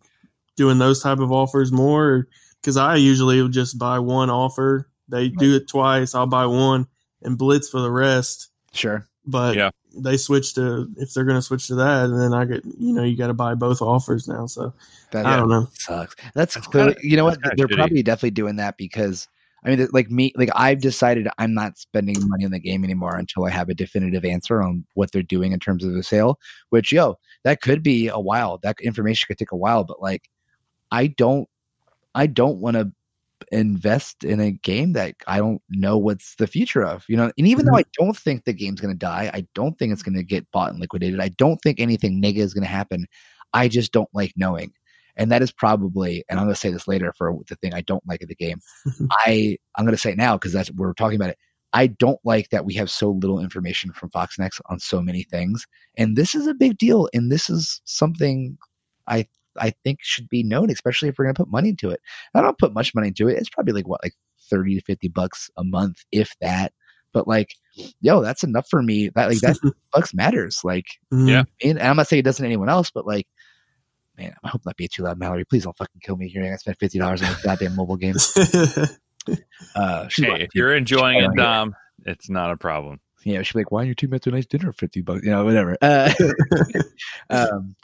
doing 0.56 0.78
those 0.78 1.02
type 1.02 1.18
of 1.18 1.32
offers 1.32 1.72
more, 1.72 2.28
because 2.60 2.76
I 2.76 2.96
usually 2.96 3.42
would 3.42 3.52
just 3.52 3.78
buy 3.78 3.98
one 3.98 4.30
offer. 4.30 4.88
They 5.08 5.28
do 5.28 5.54
it 5.56 5.68
twice. 5.68 6.14
I'll 6.14 6.26
buy 6.26 6.46
one 6.46 6.86
and 7.22 7.36
blitz 7.38 7.68
for 7.68 7.80
the 7.80 7.90
rest 7.90 8.48
sure. 8.72 9.06
but 9.26 9.54
Yeah. 9.56 9.70
they 9.96 10.16
switch 10.16 10.54
to 10.54 10.88
if 10.96 11.12
they're 11.14 11.24
going 11.24 11.36
to 11.38 11.42
switch 11.42 11.66
to 11.68 11.74
that, 11.76 12.06
and 12.06 12.20
then 12.20 12.32
I 12.34 12.44
get 12.44 12.64
you 12.64 12.92
know 12.94 13.02
you 13.04 13.16
got 13.16 13.26
to 13.28 13.34
buy 13.34 13.54
both 13.54 13.80
offers 13.82 14.26
now. 14.28 14.46
So 14.46 14.72
That 15.12 15.26
I 15.26 15.36
don't 15.36 15.48
know. 15.50 15.68
sucks. 15.74 16.14
That's, 16.34 16.54
That's 16.54 16.66
clearly, 16.66 16.94
kinda- 16.94 17.08
you 17.08 17.16
know 17.16 17.24
what? 17.24 17.38
They're 17.56 17.66
shitty. 17.68 17.76
probably 17.76 18.02
definitely 18.02 18.30
doing 18.32 18.56
that 18.56 18.76
because 18.78 19.28
I 19.66 19.74
mean, 19.74 19.88
like 19.92 20.10
me, 20.10 20.30
like 20.36 20.50
I've 20.54 20.82
decided 20.82 21.26
I'm 21.38 21.54
not 21.54 21.78
spending 21.78 22.16
money 22.28 22.44
on 22.44 22.50
the 22.50 22.58
game 22.58 22.84
anymore 22.84 23.16
until 23.16 23.44
I 23.46 23.50
have 23.50 23.70
a 23.70 23.74
definitive 23.74 24.22
answer 24.24 24.62
on 24.62 24.84
what 24.92 25.10
they're 25.12 25.22
doing 25.22 25.52
in 25.52 25.58
terms 25.58 25.84
of 25.84 25.94
the 25.94 26.02
sale. 26.02 26.38
Which, 26.68 26.92
yo, 26.92 27.16
that 27.44 27.62
could 27.62 27.82
be 27.82 28.08
a 28.08 28.18
while. 28.20 28.58
That 28.62 28.76
information 28.82 29.26
could 29.26 29.38
take 29.38 29.52
a 29.52 29.56
while, 29.56 29.82
but 29.84 30.02
like, 30.02 30.28
I 30.94 31.08
don't, 31.08 31.48
I 32.14 32.26
don't 32.26 32.58
want 32.58 32.76
to 32.76 32.92
invest 33.52 34.24
in 34.24 34.40
a 34.40 34.52
game 34.52 34.92
that 34.92 35.16
I 35.26 35.38
don't 35.38 35.60
know 35.68 35.98
what's 35.98 36.36
the 36.36 36.46
future 36.46 36.84
of. 36.84 37.04
You 37.08 37.16
know, 37.16 37.32
and 37.36 37.46
even 37.46 37.66
though 37.66 37.72
mm-hmm. 37.72 37.88
I 37.98 38.04
don't 38.04 38.16
think 38.16 38.44
the 38.44 38.52
game's 38.52 38.80
going 38.80 38.94
to 38.94 38.98
die, 38.98 39.30
I 39.34 39.46
don't 39.54 39.78
think 39.78 39.92
it's 39.92 40.02
going 40.02 40.16
to 40.16 40.22
get 40.22 40.50
bought 40.52 40.70
and 40.70 40.80
liquidated. 40.80 41.20
I 41.20 41.28
don't 41.30 41.58
think 41.62 41.80
anything 41.80 42.20
negative 42.20 42.46
is 42.46 42.54
going 42.54 42.64
to 42.64 42.70
happen. 42.70 43.06
I 43.52 43.68
just 43.68 43.92
don't 43.92 44.08
like 44.14 44.32
knowing 44.36 44.72
and 45.16 45.30
that 45.30 45.42
is 45.42 45.52
probably 45.52 46.24
and 46.28 46.38
i'm 46.38 46.46
going 46.46 46.54
to 46.54 46.60
say 46.60 46.70
this 46.70 46.88
later 46.88 47.12
for 47.16 47.36
the 47.48 47.56
thing 47.56 47.74
i 47.74 47.80
don't 47.80 48.06
like 48.06 48.22
of 48.22 48.28
the 48.28 48.34
game 48.34 48.60
i 49.26 49.56
i'm 49.76 49.84
going 49.84 49.94
to 49.94 50.00
say 50.00 50.10
it 50.10 50.18
now 50.18 50.36
because 50.36 50.52
that's 50.52 50.70
we're 50.72 50.92
talking 50.94 51.16
about 51.16 51.30
it 51.30 51.38
i 51.72 51.86
don't 51.86 52.18
like 52.24 52.48
that 52.50 52.64
we 52.64 52.74
have 52.74 52.90
so 52.90 53.10
little 53.10 53.40
information 53.40 53.92
from 53.92 54.10
fox 54.10 54.38
next 54.38 54.60
on 54.66 54.78
so 54.78 55.00
many 55.00 55.22
things 55.24 55.66
and 55.96 56.16
this 56.16 56.34
is 56.34 56.46
a 56.46 56.54
big 56.54 56.76
deal 56.78 57.08
and 57.12 57.30
this 57.30 57.48
is 57.48 57.80
something 57.84 58.56
i 59.06 59.26
i 59.58 59.70
think 59.84 59.98
should 60.02 60.28
be 60.28 60.42
known 60.42 60.70
especially 60.70 61.08
if 61.08 61.18
we're 61.18 61.24
going 61.24 61.34
to 61.34 61.42
put 61.42 61.50
money 61.50 61.70
into 61.70 61.90
it 61.90 62.00
i 62.34 62.40
don't 62.40 62.58
put 62.58 62.72
much 62.74 62.94
money 62.94 63.08
into 63.08 63.28
it 63.28 63.36
it's 63.38 63.48
probably 63.48 63.72
like 63.72 63.86
what 63.88 64.02
like 64.02 64.14
30 64.50 64.74
to 64.76 64.80
50 64.82 65.08
bucks 65.08 65.50
a 65.56 65.64
month 65.64 66.04
if 66.12 66.34
that 66.40 66.72
but 67.12 67.26
like 67.28 67.54
yo 68.00 68.20
that's 68.22 68.42
enough 68.44 68.68
for 68.68 68.82
me 68.82 69.08
that 69.14 69.28
like 69.28 69.38
that 69.40 69.56
bucks 69.92 70.12
matters 70.14 70.60
like 70.64 70.86
Mhm. 71.12 71.28
Yeah. 71.28 71.44
and 71.62 71.78
I'm 71.80 71.96
not 71.96 72.08
saying 72.08 72.20
it 72.20 72.24
doesn't 72.24 72.44
anyone 72.44 72.68
else, 72.68 72.90
but 72.90 73.06
like, 73.06 73.26
man, 74.18 74.34
I 74.44 74.48
hope 74.48 74.62
not 74.66 74.76
be 74.76 74.88
too 74.88 75.02
loud, 75.04 75.18
Mallory. 75.18 75.44
Please 75.44 75.64
don't 75.64 75.76
fucking 75.76 76.00
kill 76.02 76.16
me 76.16 76.28
here. 76.28 76.52
I 76.52 76.56
spent 76.56 76.78
fifty 76.78 76.98
dollars 76.98 77.22
on 77.22 77.28
this 77.32 77.42
goddamn 77.42 77.76
mobile 77.76 77.96
game. 77.96 78.16
Uh, 79.74 80.08
Hey, 80.10 80.28
like, 80.30 80.40
if 80.42 80.54
you're 80.54 80.74
enjoying 80.74 81.18
it, 81.18 81.22
Yeah. 81.22 81.42
Dom, 81.42 81.74
it's 82.04 82.28
not 82.28 82.50
a 82.50 82.56
problem. 82.56 83.00
yeah, 83.24 83.40
she'd 83.42 83.54
be 83.54 83.60
like, 83.60 83.70
"Why 83.70 83.82
are 83.82 83.86
your 83.86 83.94
teammates 83.94 84.26
a 84.26 84.30
nice 84.30 84.44
dinner 84.46 84.70
for 84.72 84.78
fifty 84.78 85.00
bucks?" 85.00 85.22
You 85.24 85.30
know, 85.30 85.44
whatever. 85.44 85.76
Uh, 85.80 86.12
um, 87.30 87.74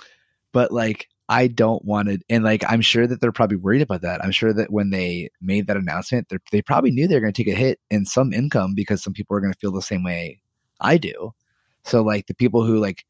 but 0.52 0.72
like, 0.72 1.08
I 1.30 1.46
don't 1.46 1.84
want 1.84 2.08
to, 2.08 2.18
and 2.28 2.42
like, 2.42 2.64
I'm 2.68 2.80
sure 2.80 3.06
that 3.06 3.20
they're 3.20 3.30
probably 3.30 3.56
worried 3.56 3.82
about 3.82 4.02
that. 4.02 4.22
I'm 4.22 4.32
sure 4.32 4.52
that 4.52 4.72
when 4.72 4.90
they 4.90 5.30
made 5.40 5.68
that 5.68 5.76
announcement, 5.76 6.28
they 6.28 6.38
they 6.50 6.60
probably 6.60 6.90
knew 6.90 7.06
they 7.06 7.14
were 7.14 7.20
going 7.20 7.32
to 7.32 7.44
take 7.44 7.52
a 7.52 7.56
hit 7.56 7.78
in 7.88 8.04
some 8.04 8.32
income 8.32 8.74
because 8.74 9.00
some 9.02 9.12
people 9.12 9.36
are 9.36 9.40
going 9.40 9.52
to 9.52 9.58
feel 9.58 9.70
the 9.72 9.80
same 9.80 10.02
way 10.02 10.42
I 10.80 10.98
do. 10.98 11.32
So 11.84 12.02
like, 12.02 12.26
the 12.26 12.34
people 12.34 12.64
who 12.64 12.78
like 12.78 13.04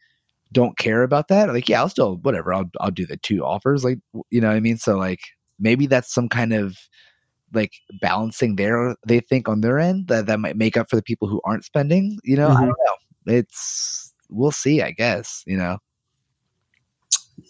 don't 0.53 0.77
care 0.77 1.03
about 1.03 1.29
that, 1.29 1.49
like, 1.49 1.69
yeah, 1.69 1.81
I'll 1.81 1.89
still 1.89 2.17
whatever. 2.19 2.53
I'll 2.53 2.71
I'll 2.79 2.91
do 2.91 3.07
the 3.07 3.17
two 3.17 3.43
offers, 3.45 3.85
like, 3.85 3.99
you 4.31 4.41
know 4.43 4.49
what 4.49 4.57
I 4.57 4.61
mean. 4.61 4.77
So 4.77 4.99
like, 4.99 5.21
maybe 5.59 5.87
that's 5.87 6.13
some 6.13 6.29
kind 6.29 6.53
of 6.53 6.77
like 7.55 7.73
balancing 8.01 8.57
their 8.57 8.97
they 9.09 9.21
think 9.21 9.49
on 9.49 9.63
their 9.63 9.79
end 9.79 10.09
that 10.09 10.27
that 10.27 10.41
might 10.41 10.57
make 10.57 10.77
up 10.77 10.89
for 10.91 10.97
the 10.97 11.03
people 11.03 11.27
who 11.27 11.41
aren't 11.45 11.65
spending 11.65 12.17
you 12.23 12.37
know 12.37 12.49
i 12.49 12.55
Mhm. 12.55 12.61
don't 12.61 12.69
know 12.69 13.35
it's 13.35 14.13
we'll 14.29 14.53
see 14.53 14.83
i 14.83 14.93
guess 14.93 15.43
you 15.47 15.57
know 15.57 15.79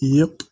yep. 0.01 0.43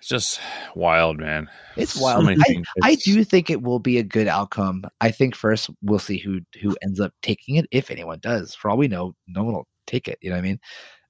It's 0.00 0.08
just 0.08 0.40
wild, 0.74 1.18
man. 1.18 1.48
it's 1.76 1.94
So 1.94 2.00
wild 2.02 2.26
I. 2.40 2.62
I 2.82 2.94
do 2.96 3.22
think 3.22 3.50
it 3.50 3.62
will 3.62 3.78
be 3.78 3.98
a 3.98 4.02
good 4.02 4.26
outcome 4.26 4.84
i 5.00 5.10
think 5.10 5.34
first 5.34 5.70
we'll 5.82 5.98
see 5.98 6.18
who 6.18 6.40
who 6.60 6.76
ends 6.82 6.98
up 7.00 7.12
taking 7.22 7.56
it 7.56 7.66
if 7.70 7.90
anyone 7.90 8.18
does 8.20 8.54
for 8.54 8.70
all 8.70 8.76
we 8.76 8.88
know 8.88 9.14
no 9.28 9.44
one 9.44 9.54
will 9.54 9.68
take 9.86 10.08
it 10.08 10.18
you 10.22 10.30
know 10.30 10.36
what 10.36 10.40
i 10.40 10.42
mean 10.42 10.58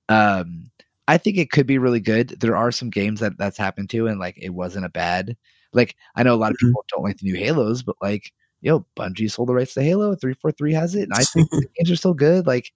um 0.08 0.64
i 1.08 1.16
think 1.16 1.38
it 1.38 1.50
could 1.50 1.66
be 1.66 1.78
really 1.78 2.00
good 2.00 2.30
there 2.40 2.56
are 2.56 2.72
some 2.72 2.90
games 2.90 3.20
that 3.20 3.38
that's 3.38 3.56
happened 3.58 3.88
to 3.90 4.06
and 4.08 4.20
like 4.20 4.36
it 4.38 4.50
wasn't 4.50 4.84
a 4.84 4.88
bad 4.90 5.36
like 5.72 5.94
i 6.16 6.22
know 6.22 6.34
a 6.34 6.36
lot 6.36 6.50
of 6.52 6.56
Mhm. 6.58 6.68
people 6.68 6.84
don't 6.92 7.04
like 7.04 7.16
the 7.18 7.24
new 7.30 7.36
halos 7.36 7.82
but 7.82 7.96
like 8.02 8.32
yo 8.60 8.84
bungie 8.98 9.30
sold 9.30 9.48
the 9.48 9.54
rights 9.54 9.74
to 9.74 9.82
halo 9.82 10.14
343 10.16 10.72
has 10.74 10.94
it 10.96 11.04
and 11.04 11.14
i 11.14 11.24
think 11.24 11.48
the 11.60 11.66
games 11.76 11.90
are 11.90 11.96
still 11.96 12.14
good 12.14 12.46
like 12.46 12.72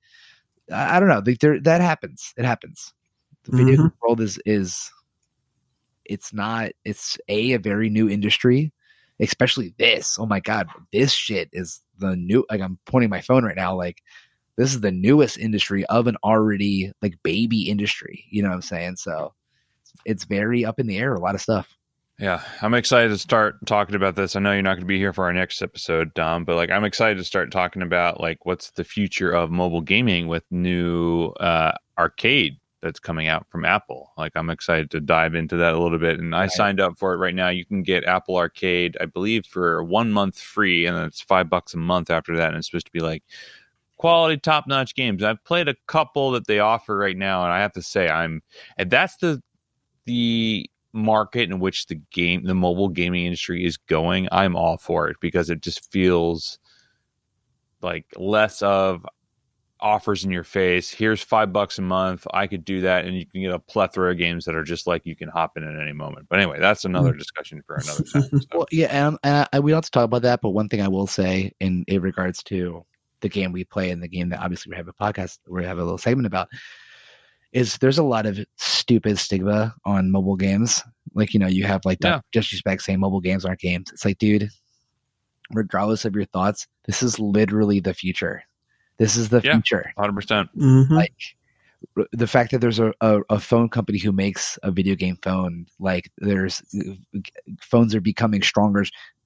i, 0.72 0.96
I 0.96 1.00
don't 1.00 1.08
know 1.10 1.22
like 1.26 1.40
there 1.40 1.60
that 1.60 1.80
happens 1.80 2.32
it 2.36 2.44
happens 2.44 2.92
the 3.44 3.52
video 3.52 3.76
Mhm. 3.76 3.82
game 3.82 3.92
world 4.02 4.20
is 4.20 4.38
is 4.46 4.90
it's 6.06 6.32
not 6.32 6.70
it's 6.84 7.18
a 7.28 7.52
a 7.52 7.58
very 7.58 7.90
new 7.90 8.08
industry 8.08 8.72
especially 9.20 9.72
this. 9.78 10.18
Oh 10.18 10.26
my 10.26 10.40
god 10.40 10.68
this 10.92 11.12
shit 11.12 11.48
is 11.52 11.80
the 11.98 12.16
new 12.16 12.44
like 12.50 12.60
i'm 12.60 12.78
pointing 12.86 13.10
my 13.10 13.20
phone 13.20 13.44
right 13.44 13.56
now 13.56 13.74
like 13.76 14.02
this 14.56 14.74
is 14.74 14.80
the 14.80 14.90
newest 14.90 15.38
industry 15.38 15.84
of 15.86 16.06
an 16.06 16.16
already 16.24 16.92
like 17.02 17.14
baby 17.22 17.68
industry 17.68 18.24
you 18.30 18.42
know 18.42 18.48
what 18.48 18.56
i'm 18.56 18.62
saying? 18.62 18.96
So 18.96 19.34
it's 20.04 20.24
very 20.24 20.64
up 20.64 20.80
in 20.80 20.86
the 20.86 20.98
air 20.98 21.14
a 21.14 21.20
lot 21.20 21.34
of 21.34 21.40
stuff. 21.40 21.76
Yeah, 22.18 22.42
I'm 22.62 22.74
excited 22.74 23.08
to 23.08 23.18
start 23.18 23.56
talking 23.66 23.96
about 23.96 24.14
this. 24.14 24.36
I 24.36 24.40
know 24.40 24.52
you're 24.52 24.62
not 24.62 24.74
going 24.74 24.82
to 24.82 24.86
be 24.86 24.98
here 24.98 25.12
for 25.12 25.24
our 25.24 25.32
next 25.32 25.60
episode, 25.60 26.14
Dom, 26.14 26.44
but 26.44 26.54
like 26.54 26.70
I'm 26.70 26.84
excited 26.84 27.18
to 27.18 27.24
start 27.24 27.50
talking 27.50 27.82
about 27.82 28.20
like 28.20 28.46
what's 28.46 28.70
the 28.70 28.84
future 28.84 29.32
of 29.32 29.50
mobile 29.50 29.80
gaming 29.80 30.28
with 30.28 30.44
new 30.50 31.30
uh, 31.40 31.72
arcade 31.98 32.58
that's 32.84 33.00
coming 33.00 33.28
out 33.28 33.48
from 33.48 33.64
Apple. 33.64 34.12
Like 34.18 34.32
I'm 34.36 34.50
excited 34.50 34.90
to 34.90 35.00
dive 35.00 35.34
into 35.34 35.56
that 35.56 35.72
a 35.72 35.78
little 35.78 35.98
bit. 35.98 36.20
And 36.20 36.34
I 36.36 36.42
Right. 36.42 36.50
signed 36.50 36.80
up 36.80 36.98
for 36.98 37.14
it 37.14 37.16
right 37.16 37.34
now. 37.34 37.48
You 37.48 37.64
can 37.64 37.82
get 37.82 38.04
Apple 38.04 38.36
Arcade, 38.36 38.96
I 39.00 39.06
believe, 39.06 39.46
for 39.46 39.82
one 39.82 40.12
month 40.12 40.38
free, 40.38 40.84
and 40.84 40.94
then 40.94 41.04
it's 41.06 41.22
five 41.22 41.48
bucks 41.48 41.72
a 41.72 41.78
month 41.78 42.10
after 42.10 42.36
that. 42.36 42.48
And 42.48 42.58
it's 42.58 42.68
supposed 42.68 42.86
to 42.86 42.92
be 42.92 43.00
like 43.00 43.24
quality, 43.96 44.36
top 44.36 44.66
notch 44.66 44.94
games. 44.94 45.22
I've 45.24 45.42
played 45.44 45.66
a 45.66 45.74
couple 45.86 46.30
that 46.32 46.46
they 46.46 46.58
offer 46.58 46.96
right 46.96 47.16
now, 47.16 47.42
and 47.42 47.52
I 47.52 47.60
have 47.60 47.72
to 47.72 47.82
say 47.82 48.08
I'm 48.08 48.42
and 48.76 48.90
that's 48.90 49.16
the 49.16 49.42
the 50.04 50.70
market 50.92 51.50
in 51.50 51.58
which 51.58 51.86
the 51.86 51.96
game 52.12 52.44
the 52.44 52.54
mobile 52.54 52.90
gaming 52.90 53.24
industry 53.24 53.64
is 53.64 53.78
going. 53.78 54.28
I'm 54.30 54.54
all 54.56 54.76
for 54.76 55.08
it 55.08 55.16
because 55.20 55.48
it 55.48 55.62
just 55.62 55.90
feels 55.90 56.58
like 57.80 58.06
less 58.16 58.60
of 58.62 59.06
offers 59.84 60.24
in 60.24 60.30
your 60.30 60.44
face. 60.44 60.90
Here's 60.90 61.22
five 61.22 61.52
bucks 61.52 61.78
a 61.78 61.82
month. 61.82 62.26
I 62.32 62.46
could 62.46 62.64
do 62.64 62.80
that, 62.80 63.04
and 63.04 63.16
you 63.16 63.26
can 63.26 63.42
get 63.42 63.52
a 63.52 63.58
plethora 63.58 64.12
of 64.12 64.18
games 64.18 64.46
that 64.46 64.54
are 64.54 64.64
just 64.64 64.86
like 64.86 65.04
you 65.04 65.14
can 65.14 65.28
hop 65.28 65.58
in 65.58 65.62
at 65.62 65.78
any 65.80 65.92
moment. 65.92 66.26
But 66.30 66.40
anyway, 66.40 66.58
that's 66.58 66.86
another 66.86 67.12
mm. 67.12 67.18
discussion 67.18 67.62
for 67.66 67.76
another 67.76 68.02
time. 68.02 68.22
So, 68.40 68.46
Well, 68.54 68.66
yeah, 68.72 68.86
and, 68.86 69.18
and 69.22 69.46
I, 69.52 69.60
we 69.60 69.70
don't 69.70 69.76
have 69.76 69.84
to 69.84 69.90
talk 69.90 70.04
about 70.06 70.22
that. 70.22 70.40
But 70.40 70.50
one 70.50 70.70
thing 70.70 70.80
I 70.80 70.88
will 70.88 71.06
say 71.06 71.52
in, 71.60 71.84
in 71.86 72.00
regards 72.00 72.42
to 72.44 72.84
the 73.20 73.28
game 73.28 73.52
we 73.52 73.64
play 73.64 73.90
and 73.90 74.02
the 74.02 74.08
game 74.08 74.30
that 74.30 74.40
obviously 74.40 74.70
we 74.70 74.76
have 74.76 74.88
a 74.88 74.92
podcast, 74.94 75.38
we 75.46 75.64
have 75.64 75.78
a 75.78 75.84
little 75.84 75.98
segment 75.98 76.26
about, 76.26 76.48
is 77.52 77.76
there's 77.78 77.98
a 77.98 78.02
lot 78.02 78.24
of 78.24 78.38
stupid 78.56 79.18
stigma 79.18 79.74
on 79.84 80.10
mobile 80.10 80.36
games. 80.36 80.82
Like 81.12 81.34
you 81.34 81.40
know, 81.40 81.46
you 81.46 81.64
have 81.64 81.84
like 81.84 81.98
Yeah. 82.02 82.20
disrespect 82.32 82.82
saying 82.82 83.00
mobile 83.00 83.20
games 83.20 83.44
aren't 83.44 83.60
games. 83.60 83.90
It's 83.92 84.04
like, 84.04 84.16
dude, 84.16 84.48
regardless 85.50 86.06
of 86.06 86.16
your 86.16 86.24
thoughts, 86.24 86.66
this 86.86 87.02
is 87.02 87.20
literally 87.20 87.80
the 87.80 87.92
future. 87.92 88.44
This 88.98 89.16
is 89.16 89.28
the 89.28 89.40
Yeah. 89.42 89.54
future. 89.54 89.92
100%. 89.96 90.48
Mhm. 90.56 90.90
Like 90.90 91.14
the 92.12 92.26
fact 92.26 92.50
that 92.52 92.60
there's 92.60 92.78
a, 92.78 92.92
a, 93.00 93.20
a 93.30 93.38
phone 93.40 93.68
company 93.68 93.98
who 93.98 94.12
makes 94.12 94.58
a 94.62 94.70
video 94.70 94.94
game 94.94 95.18
phone, 95.22 95.66
like 95.78 96.10
there's 96.18 96.62
phones 97.60 97.94
are 97.94 98.00
becoming 98.00 98.42
stronger. 98.42 98.84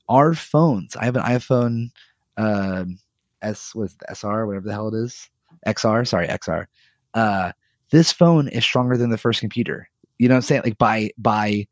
Our 0.09 0.35
phones, 0.35 0.97
I 0.97 1.05
have 1.05 1.17
an 1.17 1.23
iPhone 1.23 1.91
um, 2.37 2.99
S 3.43 3.75
was 3.75 3.95
the 3.97 4.11
SR, 4.11 4.47
whatever 4.47 4.67
the 4.67 4.73
hell 4.73 4.89
it 4.89 4.95
is, 4.95 5.29
XR, 5.67 6.07
sorry, 6.07 6.27
XR. 6.29 6.67
Uh, 7.15 7.53
this 7.91 8.13
phone 8.13 8.49
is 8.49 8.65
stronger 8.65 8.97
than 8.97 9.11
the 9.11 9.19
first 9.19 9.41
computer. 9.41 9.89
You 10.19 10.29
know 10.29 10.35
what 10.35 10.39
I'm 10.39 10.43
saying? 10.43 10.63
Like 10.65 10.79
by 10.79 11.11
by 11.19 11.67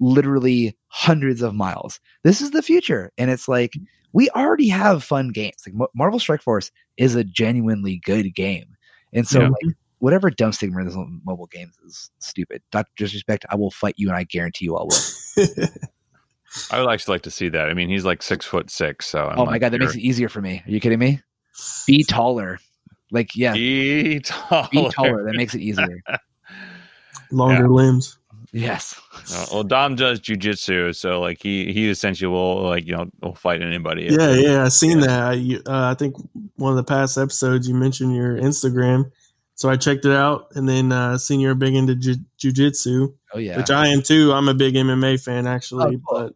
literally 0.00 0.76
hundreds 0.88 1.40
of 1.42 1.54
miles. 1.54 1.98
This 2.22 2.40
is 2.40 2.50
the 2.50 2.62
future, 2.62 3.10
and 3.16 3.30
it's 3.30 3.48
like 3.48 3.72
we 4.16 4.30
already 4.30 4.68
have 4.68 5.04
fun 5.04 5.28
games. 5.28 5.56
Like 5.66 5.74
Mo- 5.74 5.90
Marvel 5.94 6.18
Strike 6.18 6.40
Force 6.40 6.70
is 6.96 7.14
a 7.14 7.22
genuinely 7.22 8.00
good 8.02 8.34
game, 8.34 8.74
and 9.12 9.28
so 9.28 9.40
Yeah. 9.40 9.48
like 9.48 9.60
mm-hmm. 9.62 9.70
whatever 9.98 10.30
dumb 10.30 10.52
stigma 10.52 10.86
is 10.86 10.96
on 10.96 11.20
mobile 11.26 11.48
games 11.48 11.76
is 11.84 12.10
stupid. 12.18 12.62
Not 12.72 12.86
disrespect. 12.96 13.44
I 13.50 13.56
will 13.56 13.70
fight 13.70 13.94
you, 13.98 14.08
and 14.08 14.16
I 14.16 14.24
guarantee 14.24 14.64
you 14.64 14.76
I 14.78 14.84
will. 14.84 15.36
I 16.70 16.80
would 16.80 16.90
actually 16.90 17.12
like 17.12 17.22
to 17.24 17.30
see 17.30 17.50
that. 17.50 17.68
I 17.68 17.74
mean, 17.74 17.90
he's 17.90 18.06
like 18.06 18.22
six 18.22 18.46
foot 18.46 18.70
six. 18.70 19.04
So 19.04 19.26
I'm 19.26 19.38
oh 19.38 19.44
my 19.44 19.52
like, 19.52 19.60
god, 19.60 19.72
that 19.74 19.80
makes 19.80 19.94
it 19.94 20.00
easier 20.00 20.30
for 20.30 20.40
me. 20.40 20.62
Are 20.66 20.70
you 20.70 20.80
kidding 20.80 20.98
me? 20.98 21.20
Be 21.86 22.02
taller. 22.02 22.58
Like 23.10 23.36
yeah, 23.36 23.52
Be 23.52 24.20
taller. 24.20 24.68
be 24.72 24.88
taller. 24.88 25.24
That 25.24 25.36
makes 25.36 25.54
it 25.54 25.60
easier. 25.60 26.00
Longer 27.30 27.64
Yeah. 27.64 27.68
limbs. 27.68 28.18
Yes. 28.56 28.98
Uh, 29.34 29.46
well, 29.52 29.64
Dom 29.64 29.96
does 29.96 30.18
jujitsu, 30.20 30.96
so 30.96 31.20
like 31.20 31.42
he 31.42 31.72
he 31.72 31.90
essentially 31.90 32.28
will 32.28 32.62
like 32.62 32.86
you 32.86 32.96
know 32.96 33.10
will 33.20 33.34
fight 33.34 33.60
anybody. 33.60 34.04
Yeah, 34.10 34.32
yeah, 34.32 34.64
I 34.64 34.68
seen 34.68 35.00
that. 35.00 35.22
I, 35.22 35.32
you- 35.34 35.62
uh, 35.66 35.90
I 35.90 35.94
think 35.94 36.16
one 36.56 36.70
of 36.72 36.76
the 36.76 36.84
past 36.84 37.18
episodes 37.18 37.68
you 37.68 37.74
mentioned 37.74 38.14
your 38.16 38.36
Instagram, 38.36 39.10
so 39.56 39.68
I 39.68 39.76
checked 39.76 40.06
it 40.06 40.12
out, 40.12 40.48
and 40.54 40.66
then 40.66 40.90
uh, 40.90 41.18
seen 41.18 41.40
you're 41.40 41.54
big 41.54 41.74
into 41.74 41.94
ju- 41.96 42.14
jujitsu, 42.38 43.12
Oh 43.34 43.38
yeah. 43.38 43.58
which 43.58 43.70
I 43.70 43.88
am 43.88 44.00
too. 44.02 44.32
I'm 44.32 44.48
a 44.48 44.54
big 44.54 44.74
MMA 44.74 45.22
fan 45.22 45.46
actually, 45.46 45.96
Oh, 45.96 46.00
cool. 46.08 46.32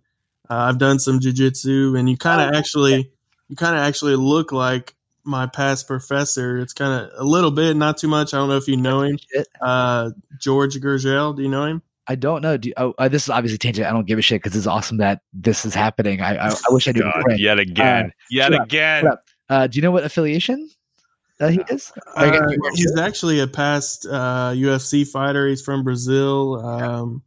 but 0.48 0.54
uh, 0.54 0.58
I've 0.68 0.78
done 0.78 0.98
some 0.98 1.20
jujitsu, 1.20 1.98
and 1.98 2.08
you 2.10 2.18
kind 2.18 2.42
of 2.42 2.54
Oh, 2.54 2.58
actually, 2.58 3.10
you 3.48 3.56
kind 3.56 3.76
of 3.76 3.82
actually 3.82 4.16
look 4.16 4.52
like 4.52 4.94
my 5.24 5.46
past 5.46 5.86
professor. 5.86 6.58
It's 6.58 6.72
kind 6.74 6.92
of 7.04 7.10
a 7.16 7.24
little 7.24 7.50
bit, 7.50 7.76
not 7.76 7.96
too 7.96 8.08
much. 8.08 8.34
I 8.34 8.38
don't 8.38 8.48
know 8.50 8.56
if 8.58 8.68
you 8.68 8.76
know 8.76 9.02
him, 9.02 9.18
uh, 9.62 10.10
George 10.38 10.76
Gurgel. 10.80 11.34
Do 11.34 11.42
you 11.42 11.48
know 11.48 11.64
him? 11.64 11.82
I 12.10 12.16
don't 12.16 12.42
know. 12.42 12.56
Do, 12.56 12.72
oh, 12.76 12.92
uh, 12.98 13.06
this 13.08 13.22
is 13.22 13.28
obviously 13.30 13.58
tangent. 13.58 13.86
I 13.86 13.92
don't 13.92 14.04
give 14.06 14.18
a 14.18 14.22
shit 14.22 14.42
because 14.42 14.56
it's 14.56 14.66
awesome 14.66 14.96
that 14.96 15.20
this 15.32 15.64
is 15.64 15.74
happening. 15.74 16.20
I 16.20 16.34
I, 16.36 16.48
I 16.48 16.72
wish 16.72 16.88
I 16.88 16.90
knew. 16.92 17.02
God, 17.02 17.22
yet 17.38 17.60
again, 17.60 18.12
yet 18.30 18.50
shut 18.50 18.60
up, 18.60 18.66
again. 18.66 19.06
up. 19.06 19.24
Uh, 19.48 19.66
do 19.68 19.76
you 19.76 19.82
know 19.82 19.92
what 19.92 20.02
affiliation 20.04 20.68
uh, 21.40 21.48
he 21.48 21.60
is? 21.70 21.92
Are 22.16 22.26
Uh, 22.26 22.48
he's 22.74 22.98
actually 22.98 23.38
a 23.38 23.46
past 23.46 24.06
uh, 24.10 24.50
UFC 24.54 25.06
fighter. 25.06 25.46
He's 25.46 25.62
from 25.62 25.84
Brazil. 25.84 26.60
Um, 26.66 27.22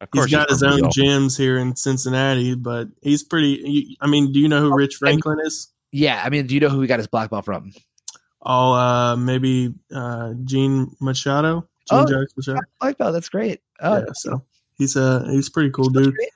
Of 0.00 0.08
he's 0.12 0.20
course, 0.22 0.30
got 0.30 0.48
his 0.48 0.62
own 0.62 0.80
Brazil. 0.80 1.04
gyms 1.04 1.36
here 1.36 1.58
in 1.58 1.76
Cincinnati, 1.76 2.54
but 2.54 2.88
he's 3.02 3.22
pretty. 3.22 3.60
you- 3.62 3.96
I 4.00 4.06
mean, 4.06 4.32
do 4.32 4.40
you 4.40 4.48
know 4.48 4.60
who 4.62 4.74
Rich 4.74 4.96
Franklin 4.96 5.38
is? 5.44 5.68
yeah, 5.92 6.22
I 6.24 6.30
mean, 6.30 6.46
do 6.46 6.54
you 6.54 6.60
know 6.60 6.70
who 6.70 6.80
he 6.80 6.86
got 6.86 6.98
his 6.98 7.08
black 7.08 7.28
belt 7.30 7.44
from? 7.44 7.72
Oh, 8.42 8.72
uh, 8.72 9.16
maybe 9.16 9.74
uh, 9.94 10.32
Gene 10.44 10.90
Machado. 11.00 11.68
Gene 11.90 11.98
Oh, 12.08 12.24
Machado. 12.36 12.60
Black 12.80 12.96
belt. 12.98 13.12
That's 13.12 13.28
great. 13.28 13.60
Oh, 13.80 13.98
yeah, 13.98 14.04
so 14.14 14.44
he's 14.78 14.96
a 14.96 15.26
he's 15.30 15.48
a 15.48 15.50
pretty 15.50 15.70
cool 15.70 15.88
dude. 15.90 16.14
great. 16.14 16.28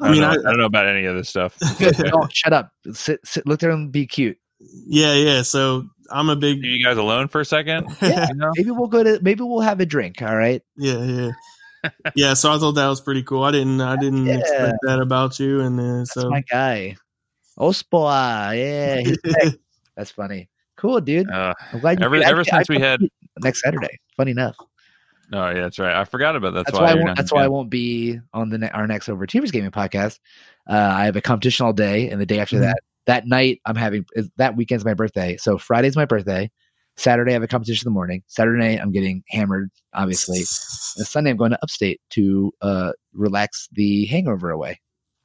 I, 0.00 0.08
I 0.08 0.10
mean, 0.12 0.20
don't 0.22 0.30
I, 0.30 0.34
I 0.34 0.52
don't 0.52 0.58
know 0.58 0.64
about 0.66 0.86
any 0.86 1.04
of 1.06 1.16
this 1.16 1.28
stuff. 1.28 1.56
oh, 2.12 2.28
shut 2.32 2.52
up. 2.52 2.70
Sit, 2.92 3.20
sit, 3.26 3.46
look 3.46 3.60
there 3.60 3.70
and 3.70 3.90
be 3.90 4.06
cute. 4.06 4.38
yeah, 4.60 5.14
yeah. 5.14 5.42
So 5.42 5.86
I'm 6.10 6.28
a 6.28 6.36
big 6.36 6.62
Leave 6.62 6.78
you 6.78 6.84
guys 6.84 6.96
alone 6.98 7.28
for 7.28 7.40
a 7.40 7.44
second. 7.44 7.86
Yeah. 8.02 8.26
You 8.28 8.34
know? 8.34 8.50
Maybe 8.56 8.70
we'll 8.70 8.88
go 8.88 9.02
to. 9.02 9.18
Maybe 9.22 9.42
we'll 9.42 9.60
have 9.60 9.80
a 9.80 9.86
drink. 9.86 10.20
All 10.22 10.36
right. 10.36 10.62
yeah, 10.76 11.02
yeah, 11.02 11.30
yeah. 12.14 12.34
So 12.34 12.52
I 12.52 12.58
thought 12.58 12.72
that 12.72 12.88
was 12.88 13.00
pretty 13.00 13.22
cool. 13.22 13.42
I 13.42 13.52
didn't 13.52 13.80
I 13.80 13.96
didn't 13.96 14.26
Yeah. 14.26 14.38
expect 14.38 14.76
that 14.82 15.00
about 15.00 15.38
you, 15.40 15.60
and 15.60 15.78
uh, 15.80 15.98
That's 15.98 16.12
so 16.14 16.28
my 16.30 16.42
guy. 16.50 16.96
Ospoa. 17.58 18.56
Yeah, 18.56 19.00
he's 19.00 19.56
that's 19.96 20.10
funny. 20.10 20.48
Cool, 20.76 21.00
dude. 21.00 21.30
Uh, 21.30 21.54
I'm 21.72 21.80
glad 21.80 21.98
you. 22.00 22.04
ever- 22.04 22.16
ever 22.16 22.44
since 22.44 22.68
I- 22.68 22.72
we 22.72 22.78
had- 22.80 23.00
next 23.40 23.62
Saturday. 23.62 23.98
Funny 24.16 24.32
enough. 24.32 24.56
Oh 25.32 25.48
yeah, 25.48 25.54
that's 25.54 25.78
right. 25.78 25.94
I 25.94 26.04
forgot 26.04 26.36
about 26.36 26.54
that. 26.54 26.66
That's, 26.66 26.78
That's, 26.78 26.94
why. 26.94 27.00
I 27.00 27.04
won't, 27.04 27.16
that's 27.16 27.32
why 27.32 27.44
I 27.44 27.48
won't 27.48 27.70
be 27.70 28.18
on 28.32 28.48
the 28.50 28.58
ne- 28.58 28.70
our 28.70 28.86
next 28.86 29.08
Overachievers 29.08 29.52
Gaming 29.52 29.70
podcast. 29.70 30.18
Uh, 30.68 30.74
I 30.74 31.04
have 31.04 31.16
a 31.16 31.20
competition 31.20 31.66
all 31.66 31.72
day, 31.72 32.08
and 32.10 32.20
the 32.20 32.26
day 32.26 32.38
after 32.40 32.56
Mhm. 32.56 32.60
that, 32.60 32.78
that 33.06 33.26
night 33.26 33.60
I'm 33.64 33.76
having 33.76 34.04
is- 34.14 34.30
that 34.36 34.56
weekend's 34.56 34.84
my 34.84 34.94
birthday. 34.94 35.36
So 35.36 35.58
Friday's 35.58 35.96
my 35.96 36.04
birthday. 36.04 36.50
Saturday 36.96 37.32
I 37.32 37.34
have 37.34 37.42
a 37.42 37.46
competition 37.46 37.86
in 37.86 37.92
the 37.92 37.94
morning. 37.94 38.22
Saturday 38.26 38.58
night 38.58 38.80
I'm 38.80 38.90
getting 38.90 39.22
hammered, 39.28 39.70
obviously. 39.92 40.38
And 40.38 41.06
Sunday 41.06 41.30
I'm 41.30 41.36
going 41.36 41.50
to 41.50 41.58
upstate 41.62 42.00
to 42.10 42.52
uh, 42.62 42.92
relax 43.12 43.68
the 43.72 44.06
hangover 44.06 44.50
away. 44.50 44.80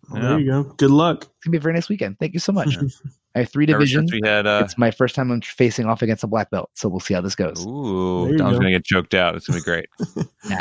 Well, 0.10 0.22
there 0.22 0.40
you 0.40 0.52
go. 0.52 0.64
Good 0.64 0.92
luck. 0.92 1.30
It's 1.42 1.48
gonna 1.48 1.54
be 1.54 1.58
a 1.58 1.62
very 1.62 1.74
nice 1.74 1.90
weekend. 1.90 2.20
Thank 2.20 2.34
you 2.36 2.40
so 2.40 2.52
much. 2.52 2.78
I 3.36 3.40
have 3.40 3.50
three 3.50 3.66
divisions. 3.66 4.12
we 4.12 4.20
had. 4.24 4.46
Uh, 4.46 4.62
it's 4.64 4.78
my 4.78 4.92
first 4.92 5.16
time 5.16 5.32
I'm 5.32 5.40
facing 5.42 5.86
off 5.88 6.02
against 6.04 6.22
a 6.24 6.28
black 6.28 6.52
belt, 6.52 6.70
so 6.76 6.88
we'll 6.90 7.00
see 7.00 7.14
how 7.16 7.22
this 7.22 7.34
goes. 7.34 7.66
ooh, 7.66 8.26
There 8.26 8.34
you 8.34 8.38
go. 8.38 8.52
gonna 8.52 8.70
get 8.70 8.84
choked 8.86 9.16
out. 9.16 9.36
It's 9.36 9.48
gonna 9.48 9.60
be 9.60 9.64
great. 9.64 9.88
Nah. 10.44 10.58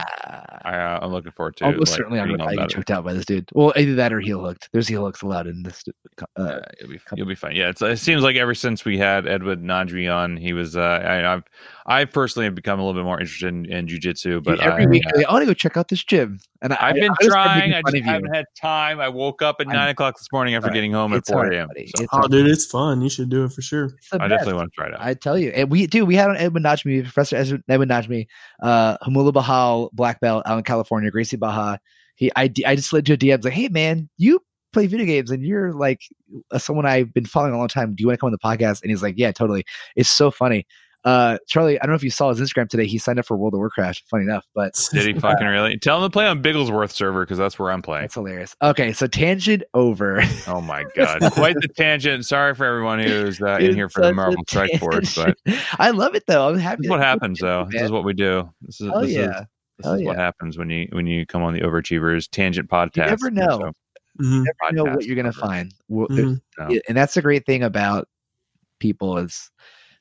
I, 0.62 0.76
uh, 0.76 0.98
I'm 1.00 1.10
looking 1.10 1.32
forward 1.32 1.56
to. 1.56 1.64
Almost 1.64 1.92
like, 1.92 1.96
certainly 1.96 2.20
I'm 2.20 2.26
reading 2.26 2.36
gonna 2.36 2.50
all 2.50 2.54
probably 2.54 2.56
get 2.58 2.62
about 2.64 2.70
it. 2.70 2.74
choked 2.74 2.90
out 2.90 3.02
by 3.04 3.14
this 3.14 3.24
dude. 3.24 3.48
Well, 3.54 3.72
either 3.76 3.94
that 3.94 4.12
or 4.12 4.20
heel 4.20 4.44
hooked. 4.44 4.68
There's 4.74 4.86
heel 4.86 5.02
hooks 5.06 5.22
allowed 5.22 5.46
in 5.46 5.62
this. 5.62 5.82
Uh, 6.20 6.24
Uh, 6.42 6.60
you'll 6.78 6.90
be 6.90 7.00
you'll 7.16 7.26
be 7.26 7.34
fine. 7.34 7.56
Yeah, 7.56 7.70
it's, 7.70 7.80
it 7.80 7.98
seems 7.98 8.22
like 8.22 8.36
ever 8.36 8.54
since 8.54 8.84
we 8.84 8.98
had 8.98 9.26
Edwin 9.26 9.62
Najmi 9.62 10.14
on, 10.14 10.36
he 10.36 10.52
was. 10.52 10.76
Uh, 10.76 10.80
I, 10.82 11.32
I've 11.32 11.44
I 11.86 12.04
personally 12.04 12.44
have 12.44 12.54
become 12.54 12.78
a 12.78 12.84
little 12.84 13.00
bit 13.00 13.06
more 13.06 13.18
interested 13.18 13.48
in, 13.48 13.64
in 13.72 13.86
jujitsu, 13.86 14.42
but 14.44 14.56
Dude, 14.58 14.66
every 14.66 14.84
I, 14.84 14.86
week 14.86 15.02
I, 15.26 15.32
want 15.32 15.42
to 15.42 15.46
go 15.46 15.54
check 15.54 15.78
out 15.78 15.88
this 15.88 16.04
gym, 16.04 16.38
and 16.60 16.74
I, 16.74 16.76
I've 16.88 16.94
been 16.94 17.04
I 17.10 17.14
just 17.22 17.30
trying. 17.30 17.72
I 17.72 17.80
just 17.80 17.96
you. 17.96 18.02
haven't 18.02 18.34
had 18.34 18.44
time. 18.60 19.00
I 19.00 19.08
woke 19.08 19.40
up 19.40 19.56
at 19.60 19.66
I'm- 19.66 19.74
nine 19.76 19.88
o'clock 19.88 20.18
this 20.18 20.28
morning 20.30 20.54
after 20.56 20.69
Alright. 20.70 20.74
getting 20.74 20.92
home 20.92 21.12
at 21.12 21.26
four 21.26 21.50
a.m. 21.50 21.68
So 21.68 21.74
It's 21.76 22.06
Oh, 22.12 22.26
dude, 22.28 22.46
it's 22.48 22.66
fun. 22.66 23.00
You 23.02 23.10
should 23.10 23.28
do 23.28 23.44
it 23.44 23.52
for 23.52 23.62
sure. 23.62 23.90
I 24.12 24.18
best. 24.18 24.30
definitely 24.30 24.54
want 24.54 24.72
to 24.72 24.76
try 24.76 24.86
it 24.88 24.94
out. 24.94 25.00
I 25.00 25.14
tell 25.14 25.38
you, 25.38 25.50
and 25.50 25.70
we 25.70 25.86
do. 25.86 26.04
We 26.06 26.14
had 26.14 26.30
on 26.30 26.36
Edwin 26.36 26.62
Najmi, 26.62 27.02
Professor 27.02 27.36
Ezra- 27.36 27.62
Edwin 27.68 27.88
Najmi, 27.88 28.26
uh, 28.62 28.98
Hamula 28.98 29.32
Bahal, 29.32 29.90
black 29.92 30.20
belt 30.20 30.42
out 30.46 30.58
in 30.58 30.64
California, 30.64 31.10
Gracie 31.10 31.36
Baha. 31.36 31.78
He, 32.16 32.30
I, 32.36 32.52
I 32.66 32.76
just 32.76 32.90
slid 32.90 33.06
to 33.06 33.14
a 33.14 33.16
DM 33.16 33.42
like, 33.44 33.52
hey 33.54 33.68
man, 33.68 34.08
you 34.18 34.40
play 34.72 34.86
video 34.86 35.06
games 35.06 35.30
and 35.30 35.42
you're 35.44 35.72
like 35.72 36.00
uh, 36.52 36.58
someone 36.58 36.86
I've 36.86 37.12
been 37.12 37.24
following 37.24 37.54
a 37.54 37.58
long 37.58 37.68
time. 37.68 37.94
Do 37.94 38.02
you 38.02 38.06
want 38.08 38.18
to 38.18 38.20
come 38.20 38.26
on 38.28 38.32
the 38.32 38.38
podcast? 38.38 38.82
And 38.82 38.90
he's 38.90 39.02
like, 39.02 39.14
yeah, 39.16 39.32
totally. 39.32 39.64
It's 39.96 40.10
so 40.10 40.30
funny. 40.30 40.66
Uh, 41.04 41.38
Charlie, 41.48 41.80
I 41.80 41.84
don't 41.86 41.92
know 41.92 41.96
if 41.96 42.04
you 42.04 42.10
saw 42.10 42.28
his 42.32 42.40
Instagram 42.40 42.68
today. 42.68 42.86
He 42.86 42.98
signed 42.98 43.18
up 43.18 43.24
for 43.26 43.36
World 43.36 43.54
of 43.54 43.58
Warcraft. 43.58 44.02
Funny 44.10 44.24
enough, 44.24 44.46
but 44.54 44.74
Did 44.92 45.06
he 45.14 45.20
fucking 45.20 45.46
really? 45.46 45.78
Tell 45.78 45.96
him 45.96 46.02
to 46.10 46.12
play 46.12 46.26
on 46.26 46.42
Bigglesworth 46.42 46.90
server 46.92 47.24
because 47.24 47.38
that's 47.38 47.58
where 47.58 47.70
I'm 47.72 47.80
playing. 47.80 48.02
that's 48.02 48.14
hilarious. 48.14 48.54
Okay, 48.62 48.92
so 48.92 49.06
tangent 49.06 49.62
over. 49.72 50.22
Oh 50.46 50.60
my 50.60 50.84
god, 50.94 51.20
quite 51.32 51.54
the 51.56 51.68
tangent. 51.68 52.26
Sorry 52.26 52.54
for 52.54 52.64
everyone 52.66 52.98
who's 52.98 53.40
uh, 53.40 53.56
in 53.60 53.74
here 53.74 53.88
for 53.88 54.02
the 54.02 54.12
Marvel 54.12 54.42
Strike 54.48 54.78
Force, 54.78 55.14
but. 55.14 55.38
I 55.78 55.90
love 55.90 56.14
it 56.14 56.24
though. 56.26 56.48
I'm 56.50 56.58
happy. 56.58 56.78
this 56.82 56.86
is 56.86 56.90
what 56.90 56.98
that- 56.98 57.04
happens 57.06 57.38
though. 57.40 57.66
This 57.70 57.82
is 57.82 57.90
what 57.90 58.04
we 58.04 58.12
do. 58.12 58.50
This 58.62 58.80
is, 58.80 58.90
Oh 58.92 59.00
this 59.02 59.10
yeah. 59.12 59.20
is 59.40 59.46
This 59.78 59.86
Hell 59.86 59.94
is 59.94 60.02
what 60.04 60.16
happens 60.16 60.58
when 60.58 60.68
you 60.68 60.86
when 60.92 61.06
you 61.06 61.24
come 61.24 61.42
on 61.42 61.54
the 61.54 61.60
Overachievers 61.62 62.28
Tangent 62.30 62.68
podcast. 62.68 63.04
You 63.04 63.10
never 63.10 63.30
know. 63.30 63.58
So, 63.58 63.72
Mhm. 64.20 64.44
never 64.44 64.72
know 64.74 64.84
what 64.84 65.06
you're 65.06 65.16
gonna 65.16 65.32
cover. 65.32 65.46
find. 65.46 65.74
Well, 65.88 66.08
Mhm. 66.08 66.42
No. 66.58 66.78
And 66.88 66.96
that's 66.96 67.14
the 67.14 67.22
great 67.22 67.46
thing 67.46 67.62
about 67.62 68.06
people 68.80 69.16
is 69.16 69.50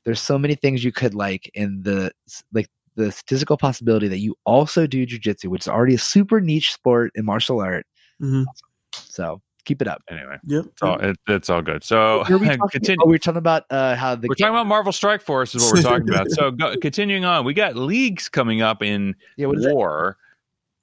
there's 0.10 0.20
so 0.22 0.40
many 0.40 0.56
things 0.56 0.84
you 0.84 0.92
could 0.92 1.14
like 1.14 1.52
in 1.54 1.84
the 1.84 2.12
like 2.52 2.68
the 2.96 3.12
statistical 3.12 3.58
possibility 3.58 4.08
that 4.08 4.18
you 4.18 4.36
also 4.44 4.88
do 4.88 5.06
jujitsu, 5.06 5.46
which 5.46 5.62
is 5.62 5.68
already 5.68 5.94
a 5.94 6.00
super 6.00 6.42
niche 6.42 6.74
sport 6.74 7.12
in 7.14 7.24
martial 7.26 7.62
art. 7.62 7.86
Mhm. 8.20 8.44
So 8.92 9.40
keep 9.66 9.84
it 9.84 9.88
up. 9.88 10.02
Anyway, 10.10 10.38
Yep. 10.48 10.66
it's 10.66 10.82
all, 10.82 11.00
it, 11.00 11.18
it's 11.28 11.50
all 11.52 11.62
good. 11.62 11.84
So 11.84 12.24
Were 12.28 12.40
we 12.40 12.48
talking, 12.58 12.70
continue. 12.72 12.98
oh, 13.04 13.06
we 13.06 13.12
were 13.14 13.20
talking 13.20 13.38
about 13.38 13.66
uh, 13.70 13.96
how 13.96 14.16
the 14.16 14.28
We're 14.28 14.34
talking 14.34 14.56
about 14.56 14.66
Marvel 14.66 14.92
Strike 14.92 15.22
Force 15.22 15.54
is 15.54 15.62
what 15.62 15.76
we're 15.76 15.82
talking 15.84 16.10
about. 16.10 16.32
So 16.32 16.50
go, 16.50 16.76
continuing 16.82 17.24
on, 17.24 17.46
we 17.46 17.54
got 17.54 17.76
leagues 17.76 18.30
coming 18.30 18.64
up 18.64 18.82
in 18.82 19.14
yeah, 19.38 19.46
what 19.46 19.60
is 19.60 19.66
that? 19.66 19.76
war. 19.76 20.18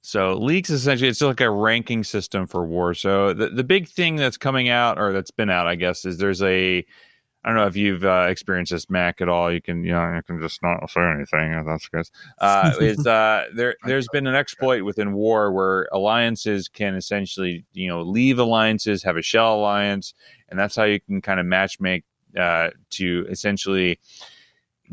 So 0.03 0.35
leagues 0.35 0.69
essentially 0.69 1.09
it's 1.09 1.19
like 1.19 1.41
a 1.41 1.49
ranking 1.51 2.05
system 2.05 2.47
for 2.47 2.65
war. 2.65 2.93
So 2.93 3.33
the 3.33 3.49
the 3.49 3.65
big 3.65 3.89
thing 3.89 4.15
that's 4.15 4.37
coming 4.37 4.69
out 4.69 4.97
or 4.97 5.11
that's 5.11 5.31
been 5.31 5.49
out, 5.49 5.67
I 5.67 5.75
guess, 5.75 6.05
is 6.05 6.17
there's 6.17 6.41
a 6.41 6.85
I 7.43 7.49
don't 7.49 7.57
know 7.57 7.67
if 7.67 7.75
you've 7.75 8.03
uh, 8.03 8.27
experienced 8.29 8.71
this 8.71 8.89
Mac 8.89 9.21
at 9.21 9.29
all. 9.29 9.51
You 9.51 9.61
can 9.61 9.83
you 9.83 9.91
know 9.91 10.15
you 10.15 10.21
can 10.23 10.41
just 10.41 10.61
not 10.61 10.89
say 10.89 11.01
anything. 11.01 11.53
if 11.53 11.65
That's 11.65 11.87
good. 11.87 12.09
Uh, 12.39 12.73
is 12.81 13.05
uh, 13.07 13.45
there 13.55 13.75
there's 13.85 14.07
been 14.11 14.27
an 14.27 14.35
exploit 14.35 14.81
within 14.83 15.13
war 15.13 15.51
where 15.51 15.87
alliances 15.91 16.67
can 16.67 16.95
essentially 16.95 17.65
you 17.73 17.87
know 17.87 18.01
leave 18.01 18.39
alliances, 18.39 19.03
have 19.03 19.17
a 19.17 19.21
shell 19.21 19.55
alliance, 19.55 20.13
and 20.49 20.59
that's 20.59 20.75
how 20.75 20.83
you 20.83 20.99
can 20.99 21.21
kind 21.21 21.39
of 21.39 21.45
match 21.45 21.79
make 21.79 22.03
uh, 22.37 22.71
to 22.91 23.25
essentially 23.29 23.99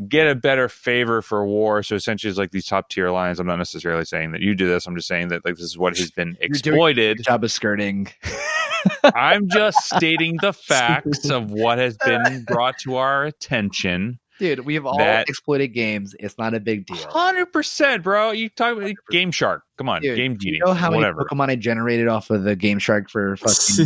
get 0.07 0.27
a 0.27 0.35
better 0.35 0.69
favor 0.69 1.21
for 1.21 1.45
war. 1.45 1.83
So 1.83 1.95
essentially, 1.95 2.29
it's 2.29 2.39
like 2.39 2.51
these 2.51 2.65
top 2.65 2.89
tier 2.89 3.11
lines. 3.11 3.39
I'm 3.39 3.47
not 3.47 3.57
necessarily 3.57 4.05
saying 4.05 4.31
that 4.31 4.41
you 4.41 4.55
do 4.55 4.67
this. 4.67 4.85
I'm 4.87 4.95
just 4.95 5.07
saying 5.07 5.29
that 5.29 5.45
like 5.45 5.55
this 5.55 5.65
is 5.65 5.77
what 5.77 5.97
has 5.97 6.11
been 6.11 6.37
exploited. 6.41 7.23
job 7.23 7.43
of 7.43 7.51
skirting. 7.51 8.07
I'm 9.03 9.47
just 9.49 9.77
stating 9.95 10.37
the 10.41 10.53
facts 10.67 11.29
of 11.29 11.51
what 11.51 11.77
has 11.77 11.97
been 12.05 12.43
brought 12.47 12.77
to 12.79 12.95
our 12.95 13.25
attention. 13.25 14.19
Dude, 14.37 14.59
we 14.65 14.73
have 14.73 14.85
all 14.85 14.97
That- 14.97 15.29
exploited 15.29 15.69
games. 15.69 16.13
It's 16.19 16.37
not 16.37 16.53
a 16.53 16.59
big 16.59 16.85
deal. 16.87 16.97
Hundred 17.09 17.53
percent, 17.53 18.03
bro. 18.03 18.31
You 18.31 18.49
talk 18.49 18.75
about 18.75 18.91
Game 19.09 19.31
Shark. 19.31 19.63
Come 19.77 19.87
on, 19.87 20.01
Dude, 20.01 20.17
Game 20.17 20.33
You 20.33 20.37
Genie. 20.37 20.59
know 20.65 20.73
how 20.73 20.89
many 20.89 21.01
whatever. 21.03 21.23
Pokemon 21.23 21.49
I 21.49 21.55
generated 21.55 22.09
off 22.09 22.29
of 22.29 22.43
the 22.43 22.53
Game 22.53 22.77
Shark 22.77 23.09
for 23.09 23.37
fucking 23.37 23.85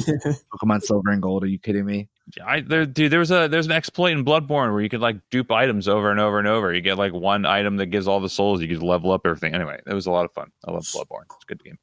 Pokemon 0.51 0.81
Silver 0.81 1.11
and 1.11 1.21
Gold? 1.21 1.43
Are 1.43 1.47
you 1.47 1.59
kidding 1.59 1.85
me? 1.85 2.09
I 2.43 2.61
there, 2.61 2.87
dude. 2.87 3.11
There 3.11 3.19
was 3.19 3.29
a 3.29 3.47
there's 3.47 3.67
an 3.67 3.71
exploit 3.71 4.11
in 4.11 4.25
Bloodborne 4.25 4.71
where 4.71 4.81
you 4.81 4.89
could 4.89 5.01
like 5.01 5.17
dupe 5.29 5.51
items 5.51 5.87
over 5.87 6.09
and 6.09 6.19
over 6.19 6.39
and 6.39 6.47
over. 6.47 6.73
You 6.73 6.81
get 6.81 6.97
like 6.97 7.13
one 7.13 7.45
item 7.45 7.77
that 7.77 7.87
gives 7.87 8.07
all 8.07 8.19
the 8.19 8.29
souls. 8.29 8.59
You 8.61 8.67
could 8.67 8.81
level 8.83 9.11
up 9.11 9.21
everything. 9.25 9.53
Anyway, 9.53 9.79
it 9.85 9.93
was 9.93 10.07
a 10.07 10.11
lot 10.11 10.25
of 10.25 10.31
fun. 10.33 10.51
I 10.67 10.71
love 10.71 10.83
Bloodborne. 10.83 11.25
It's 11.35 11.43
a 11.43 11.47
good 11.47 11.63
game. 11.63 11.77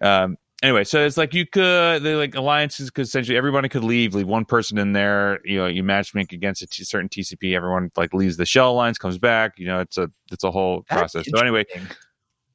Um. 0.00 0.36
Anyway, 0.62 0.84
so 0.84 1.04
it's 1.06 1.16
like 1.16 1.32
you 1.32 1.46
could 1.46 2.02
they 2.02 2.14
like 2.14 2.34
alliances 2.34 2.90
could 2.90 3.06
essentially 3.06 3.36
everybody 3.36 3.68
could 3.68 3.82
leave, 3.82 4.14
leave 4.14 4.26
one 4.26 4.44
person 4.44 4.76
in 4.76 4.92
there. 4.92 5.40
You 5.44 5.58
know, 5.58 5.66
you 5.66 5.82
matchmake 5.82 6.32
against 6.32 6.60
a 6.60 6.66
t- 6.66 6.84
certain 6.84 7.08
TCP. 7.08 7.56
Everyone 7.56 7.90
like 7.96 8.12
leaves 8.12 8.36
the 8.36 8.44
shell 8.44 8.72
alliance, 8.72 8.98
comes 8.98 9.16
back. 9.16 9.58
You 9.58 9.66
know, 9.66 9.80
it's 9.80 9.96
a 9.96 10.10
it's 10.30 10.44
a 10.44 10.50
whole 10.50 10.84
That's 10.90 11.00
process. 11.12 11.30
So 11.30 11.38
anyway, 11.38 11.64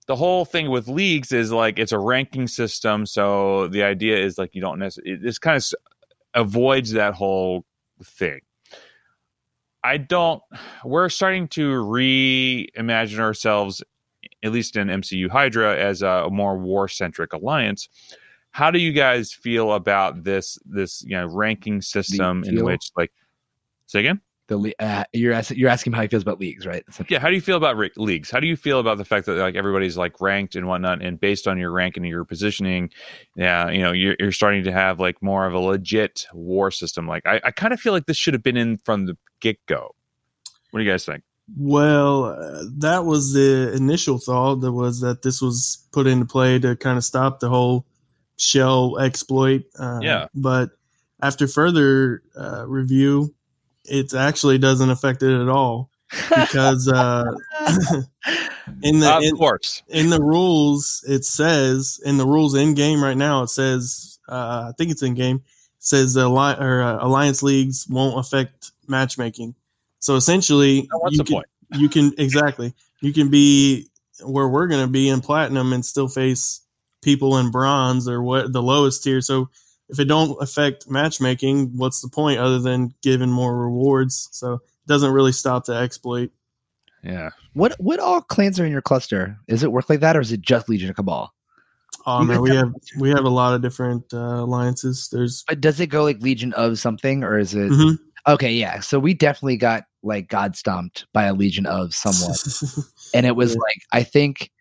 the 0.06 0.16
whole 0.16 0.46
thing 0.46 0.70
with 0.70 0.88
leagues 0.88 1.32
is 1.32 1.52
like 1.52 1.80
it's 1.80 1.92
a 1.94 2.00
ranking 2.00 2.48
system. 2.48 3.08
So 3.08 3.68
the 3.70 3.82
idea 3.82 4.24
is 4.24 4.38
like 4.38 4.54
you 4.54 4.62
don't 4.62 4.78
necessarily 4.78 5.16
this 5.16 5.40
kind 5.40 5.56
of 5.56 5.62
s- 5.62 5.74
avoids 6.36 6.92
that 6.92 7.16
whole 7.16 7.66
thing. 8.04 8.42
I 9.84 9.98
don't. 9.98 10.44
We're 10.84 11.10
starting 11.10 11.48
to 11.50 11.72
reimagine 11.72 13.20
ourselves, 13.20 13.84
at 14.44 14.52
least 14.52 14.76
in 14.76 14.88
MCU 14.88 15.30
Hydra, 15.30 15.78
as 15.78 16.02
a, 16.02 16.30
more 16.30 16.58
war 16.58 16.88
centric 16.88 17.34
alliance. 17.34 17.90
How 18.52 18.72
do 18.72 18.80
you 18.80 18.94
guys 18.94 19.34
feel 19.34 19.74
about 19.74 20.24
this 20.24 20.58
this 20.66 21.04
you 21.04 21.18
know 21.18 21.28
ranking 21.28 21.82
system 21.82 22.44
in 22.46 22.64
which 22.64 22.92
like 22.96 23.12
say 23.86 24.00
again? 24.00 24.22
the 24.48 24.76
uh, 24.80 25.04
you're 25.14 25.34
asking 25.34 25.58
you're 25.58 25.70
asking 25.70 25.94
how 25.94 26.02
he 26.02 26.08
feels 26.08 26.24
about 26.24 26.40
leagues, 26.40 26.66
right? 26.66 26.84
Yeah, 27.10 27.20
how 27.20 27.30
do 27.30 27.36
you 27.36 27.42
feel 27.42 27.58
about 27.58 27.78
re- 27.78 27.92
leagues? 27.96 28.30
How 28.30 28.40
do 28.40 28.48
you 28.48 28.56
feel 28.56 28.80
about 28.80 28.98
the 28.98 29.06
fact 29.06 29.26
that 29.26 29.38
like 29.38 29.56
everybody's 29.56 29.98
like 29.98 30.22
ranked 30.22 30.56
and 30.56 30.68
whatnot, 30.68 31.02
and 31.02 31.20
based 31.20 31.48
on 31.48 31.58
your 31.58 31.72
rank 31.72 31.98
and 31.98 32.06
your 32.06 32.24
positioning, 32.26 32.92
yeah, 33.36 33.70
you 33.70 33.82
know, 33.82 33.92
you're, 33.92 34.16
you're 34.20 34.32
starting 34.32 34.64
to 34.64 34.72
have 34.72 35.00
like 35.00 35.22
more 35.22 35.46
of 35.46 35.54
a 35.54 35.60
legit 35.60 36.28
war 36.34 36.72
system. 36.72 37.08
Like, 37.08 37.26
I, 37.26 37.42
I 37.44 37.52
kind 37.52 37.74
of 37.74 37.80
feel 37.80 37.94
like 37.94 38.06
this 38.06 38.18
should 38.18 38.34
have 38.34 38.44
been 38.44 38.58
in 38.58 38.78
from 38.80 39.06
the 39.06 39.18
get 39.40 39.64
go. 39.66 39.96
What 40.72 40.80
do 40.80 40.84
you 40.86 40.92
guys 40.92 41.06
think? 41.06 41.24
Well, 41.56 42.26
uh, 42.26 42.64
that 42.78 43.06
was 43.06 43.34
the 43.34 43.72
initial 43.74 44.18
thought. 44.18 44.62
That 44.62 44.72
was 44.72 45.02
that 45.02 45.22
this 45.22 45.42
was 45.42 45.86
put 45.92 46.08
into 46.08 46.26
play 46.26 46.60
to 46.60 46.76
kind 46.76 46.98
of 46.98 47.04
stop 47.04 47.40
the 47.40 47.50
whole 47.50 47.86
shell 48.38 48.98
exploit. 49.00 49.64
Uh, 49.78 50.00
Yeah. 50.02 50.28
But 50.34 50.72
after 51.22 51.48
further 51.48 52.24
uh, 52.36 52.66
review, 52.68 53.34
it 53.86 54.14
actually 54.14 54.58
doesn't 54.58 54.90
affect 54.90 55.22
it 55.24 55.40
at 55.40 55.48
all 55.50 55.92
because 56.30 56.88
uh, 56.88 57.32
in 58.82 59.00
the 59.00 59.16
of 59.18 59.24
in, 59.24 59.36
course, 59.36 59.84
in 59.88 60.10
the 60.10 60.22
rules 60.22 61.04
it 61.08 61.26
says 61.26 62.00
in 62.06 62.18
the 62.18 62.26
rules 62.26 62.56
in 62.56 62.74
game 62.74 63.04
right 63.04 63.18
now 63.18 63.44
it 63.44 63.50
says 63.50 64.20
uh, 64.28 64.66
I 64.70 64.72
think 64.78 64.92
it's 64.92 65.04
in 65.04 65.14
game 65.14 65.44
says 65.80 66.16
the 66.16 66.22
alli- 66.22 66.60
or 66.60 66.82
uh, 66.82 66.98
alliance 67.06 67.44
leagues 67.44 67.88
won't 67.88 68.20
affect 68.20 68.72
matchmaking. 68.88 69.54
So 70.06 70.16
essentially, 70.16 70.88
Now, 70.92 71.00
what's 71.00 71.14
you 71.14 71.18
the 71.18 71.24
can, 71.24 71.34
point? 71.34 71.46
you 71.82 71.90
can 71.90 72.14
exactly 72.20 72.74
you 73.02 73.12
can 73.12 73.30
be 73.30 73.88
where 74.24 74.48
we're 74.48 74.68
going 74.68 74.86
to 74.86 74.92
be 74.92 75.10
in 75.10 75.20
platinum 75.20 75.74
and 75.74 75.84
still 75.86 76.08
face 76.08 76.62
people 77.02 77.38
in 77.40 77.50
bronze 77.52 78.08
or 78.08 78.22
what 78.22 78.54
the 78.54 78.62
lowest 78.62 79.04
tier. 79.04 79.20
So 79.22 79.50
if 79.90 80.00
it 80.00 80.06
don't 80.06 80.38
affect 80.42 80.90
matchmaking, 80.90 81.72
what's 81.78 82.02
the 82.02 82.08
point 82.10 82.40
other 82.40 82.60
than 82.60 82.94
giving 83.02 83.30
more 83.32 83.58
rewards? 83.58 84.30
So 84.32 84.54
it 84.54 84.62
doesn't 84.88 85.12
really 85.12 85.32
stop 85.32 85.66
the 85.66 85.74
exploit. 85.76 86.30
yeah. 87.04 87.30
what 87.54 87.74
what 87.80 88.00
all 88.00 88.22
clans 88.22 88.60
are 88.60 88.66
in 88.66 88.72
your 88.72 88.82
cluster? 88.84 89.38
Is 89.48 89.64
it 89.64 89.72
work 89.72 89.90
like 89.90 90.02
that, 90.02 90.16
or 90.16 90.22
is 90.22 90.32
it 90.32 90.42
just 90.42 90.70
Legion 90.70 90.90
of 90.92 90.96
Cabal? 90.96 91.34
Oh 92.06 92.22
You 92.22 92.28
man, 92.28 92.42
we 92.42 92.50
have- 92.52 92.58
have 92.68 92.74
we 93.00 93.10
have 93.10 93.26
a 93.26 93.30
lot 93.30 93.56
of 93.56 93.62
different 93.64 94.14
uh, 94.14 94.18
alliances. 94.46 95.10
There's 95.12 95.44
But 95.48 95.62
does 95.62 95.80
it 95.80 95.88
go 95.88 96.04
like 96.04 96.22
Legion 96.22 96.54
of 96.54 96.78
something, 96.80 97.24
or 97.24 97.38
is 97.40 97.54
it 97.56 97.72
Mhm. 97.72 97.98
okay? 98.28 98.54
Yeah, 98.54 98.80
so 98.82 98.98
we 99.00 99.14
definitely 99.16 99.58
got 99.58 99.84
like 100.06 100.30
God 100.30 100.56
stomped 100.56 101.06
by 101.14 101.24
a 101.26 101.34
Legion 101.34 101.66
of 101.66 101.94
someone, 101.94 102.36
and 103.14 103.26
it 103.26 103.36
was 103.36 103.54
Yeah. 103.54 103.60
like 103.60 103.82
I 103.92 104.04
think, 104.04 104.52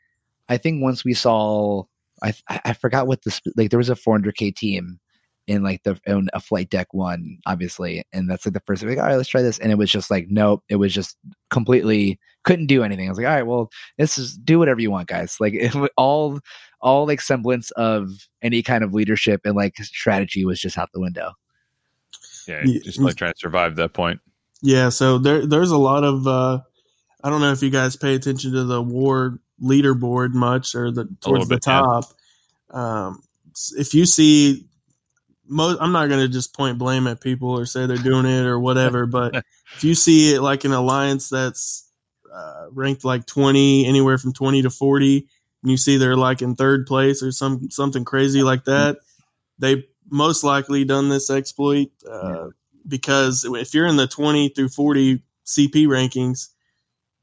I 0.49 0.57
think 0.57 0.83
once 0.83 1.05
we 1.05 1.15
saw, 1.15 1.85
I 2.23 2.35
I 2.49 2.61
I 2.67 2.73
forgot 2.73 3.07
what 3.07 3.23
the 3.23 3.31
sp- 3.31 3.55
like 3.57 3.71
there 3.71 3.79
was 3.79 3.91
a 3.91 3.95
400k 3.95 4.55
team 4.57 4.99
in 5.47 5.63
like 5.63 5.83
the 5.83 6.01
in 6.07 6.29
a 6.33 6.41
flight 6.41 6.71
deck 6.71 6.95
one, 6.95 7.37
obviously, 7.47 8.03
and 8.13 8.31
that's 8.31 8.47
like 8.47 8.55
the 8.55 8.63
first 8.67 8.83
like 8.83 8.99
all 8.99 9.05
right, 9.05 9.17
let's 9.17 9.29
try 9.29 9.43
this, 9.43 9.59
and 9.59 9.71
it 9.71 9.77
was 9.77 9.91
just 9.91 10.11
like 10.11 10.27
nope, 10.31 10.63
it 10.69 10.77
was 10.77 10.93
just 10.95 11.17
completely 11.51 12.19
couldn't 12.45 12.67
do 12.67 12.83
anything. 12.83 13.07
I 13.07 13.11
was 13.11 13.19
like, 13.19 13.27
all 13.27 13.35
right, 13.35 13.47
well, 13.47 13.71
this 13.99 14.19
is 14.19 14.37
do 14.37 14.59
whatever 14.59 14.81
you 14.81 14.91
want, 14.91 15.09
guys. 15.09 15.37
Like 15.41 15.55
it, 15.55 15.75
all 15.97 16.41
all 16.81 17.07
like 17.07 17.21
semblance 17.21 17.71
of 17.73 18.09
any 18.43 18.63
kind 18.63 18.85
of 18.85 18.93
leadership 18.95 19.43
and 19.45 19.55
like 19.55 19.77
strategy 19.79 20.45
was 20.45 20.61
just 20.61 20.77
out 20.79 20.91
the 20.93 21.01
window. 21.01 21.33
Yeah. 22.47 22.63
Yeah. 22.65 22.81
Just 22.83 22.99
like 22.99 23.17
trying 23.17 23.33
to 23.33 23.39
survive 23.39 23.77
that 23.77 23.95
point. 23.95 24.21
Yeah, 24.65 24.89
so 24.89 25.19
there 25.19 25.47
there's 25.47 25.73
a 25.73 25.77
lot 25.77 26.05
of 26.05 26.27
uh 26.27 26.61
I 27.23 27.29
don't 27.29 27.43
know 27.43 27.53
if 27.53 27.63
you 27.63 27.69
guys 27.69 27.97
pay 27.97 28.15
attention 28.15 28.53
to 28.53 28.65
the 28.65 28.81
war 28.81 29.39
leaderboard 29.63 30.33
much 30.33 30.75
or 30.75 30.91
the 30.91 31.07
towards 31.21 31.49
the 31.49 31.57
yeah. 31.57 31.59
top. 31.59 32.05
Um 32.71 33.23
if 33.77 33.93
you 33.93 34.07
see 34.07 34.65
most 35.47 35.77
I'm 35.83 35.93
not 35.93 36.09
going 36.09 36.21
to 36.21 36.33
just 36.33 36.57
point 36.57 36.79
blame 36.79 37.07
at 37.07 37.21
people 37.21 37.51
or 37.51 37.67
say 37.67 37.85
they're 37.85 37.99
doing 37.99 38.25
it 38.25 38.47
or 38.47 38.59
whatever, 38.59 39.05
but 39.19 39.37
if 39.77 39.85
you 39.85 39.95
see 39.95 40.35
it 40.35 40.41
like 40.41 40.65
an 40.65 40.73
alliance 40.73 41.29
that's 41.29 41.87
uh, 42.35 42.69
ranked 42.71 43.05
like 43.05 43.27
20 43.27 43.87
anywhere 43.87 44.17
from 44.17 44.33
20 44.33 44.63
to 44.63 44.71
40 44.71 45.29
and 45.63 45.71
you 45.71 45.77
see 45.77 45.99
they're 45.99 46.17
like 46.17 46.41
in 46.41 46.57
third 46.57 46.87
place 46.87 47.23
or 47.23 47.33
some 47.33 47.71
something 47.71 48.03
crazy 48.03 48.43
like 48.43 48.65
that, 48.65 48.97
they 49.59 49.85
most 50.09 50.43
likely 50.43 50.87
done 50.87 51.11
this 51.11 51.29
exploit 51.29 51.91
uh, 52.11 52.49
because 52.87 53.45
if 53.45 53.75
you're 53.75 53.87
in 53.87 53.97
the 53.97 54.07
20 54.07 54.51
through 54.51 54.69
40 54.69 55.21
CP 55.47 55.87
rankings, 55.87 56.49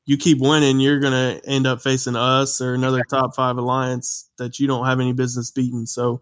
you 0.06 0.18
keep 0.18 0.40
winning, 0.40 0.80
you're 0.80 1.00
going 1.00 1.14
to 1.14 1.46
end 1.48 1.68
up 1.68 1.82
facing 1.82 2.16
us 2.16 2.60
or 2.60 2.74
another 2.74 3.04
top 3.10 3.36
five 3.36 3.58
alliance 3.58 4.30
that 4.38 4.60
you 4.60 4.68
don't 4.68 4.86
have 4.86 5.00
any 5.00 5.14
business 5.14 5.52
beating. 5.52 5.86
So 5.86 6.22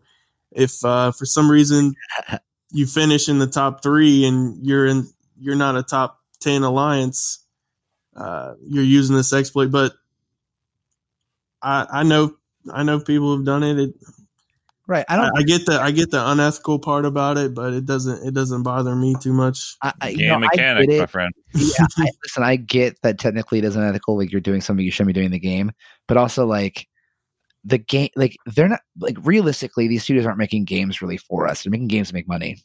if 0.51 0.83
uh, 0.83 1.11
for 1.11 1.25
some 1.25 1.49
reason 1.49 1.93
you 2.71 2.85
finish 2.85 3.29
in 3.29 3.39
the 3.39 3.47
top 3.47 3.81
three 3.81 4.25
and 4.25 4.65
you're 4.65 4.85
in, 4.85 5.07
you're 5.39 5.55
not 5.55 5.77
a 5.77 5.83
top 5.83 6.19
10 6.41 6.63
alliance, 6.63 7.45
uh, 8.15 8.53
you're 8.67 8.83
using 8.83 9.15
this 9.15 9.33
exploit. 9.33 9.71
But 9.71 9.93
I, 11.61 11.87
I 11.89 12.03
know, 12.03 12.35
I 12.71 12.83
know 12.83 12.99
people 12.99 13.35
have 13.35 13.45
done 13.45 13.63
it. 13.63 13.79
it 13.79 13.93
Right. 14.89 15.05
I 15.07 15.13
I, 15.13 15.17
don't. 15.17 15.37
I 15.37 15.43
get 15.43 15.67
the 15.67 15.79
I 15.79 15.91
get 15.91 16.09
the 16.09 16.31
unethical 16.31 16.79
part 16.79 17.05
about 17.05 17.37
it, 17.37 17.53
but 17.53 17.73
it 17.73 17.85
doesn't 17.85 18.25
it 18.27 18.33
doesn't 18.33 18.63
bother 18.63 18.95
me 18.95 19.13
too 19.21 19.33
much. 19.33 19.77
I, 19.83 19.93
I, 20.01 20.09
you 20.09 20.17
Game 20.17 20.29
know, 20.29 20.35
I 20.35 20.39
mechanic, 20.39 20.89
get 20.89 20.99
my 21.01 21.05
friend. 21.05 21.31
yeah, 21.53 21.85
I, 21.97 22.07
listen, 22.23 22.41
I 22.41 22.55
get 22.55 22.99
that 23.03 23.19
technically 23.19 23.59
it 23.59 23.65
isn't 23.65 23.83
ethical. 23.83 24.17
Like 24.17 24.31
you're 24.31 24.41
doing 24.41 24.61
something 24.61 24.83
you 24.83 24.89
shouldn't 24.91 25.09
be 25.09 25.13
doing 25.13 25.27
in 25.27 25.31
the 25.31 25.37
game, 25.37 25.71
but 26.07 26.17
also 26.17 26.47
like 26.47 26.87
the 27.63 27.77
game 27.77 28.09
like 28.15 28.35
they're 28.47 28.67
not 28.67 28.79
like 28.99 29.17
realistically 29.21 29.87
these 29.87 30.01
studios 30.01 30.25
aren't 30.25 30.39
making 30.39 30.65
games 30.65 31.03
really 31.03 31.17
for 31.17 31.45
us 31.45 31.61
they're 31.61 31.71
making 31.71 31.89
games 31.89 32.07
to 32.07 32.13
make 32.13 32.27
money 32.27 32.55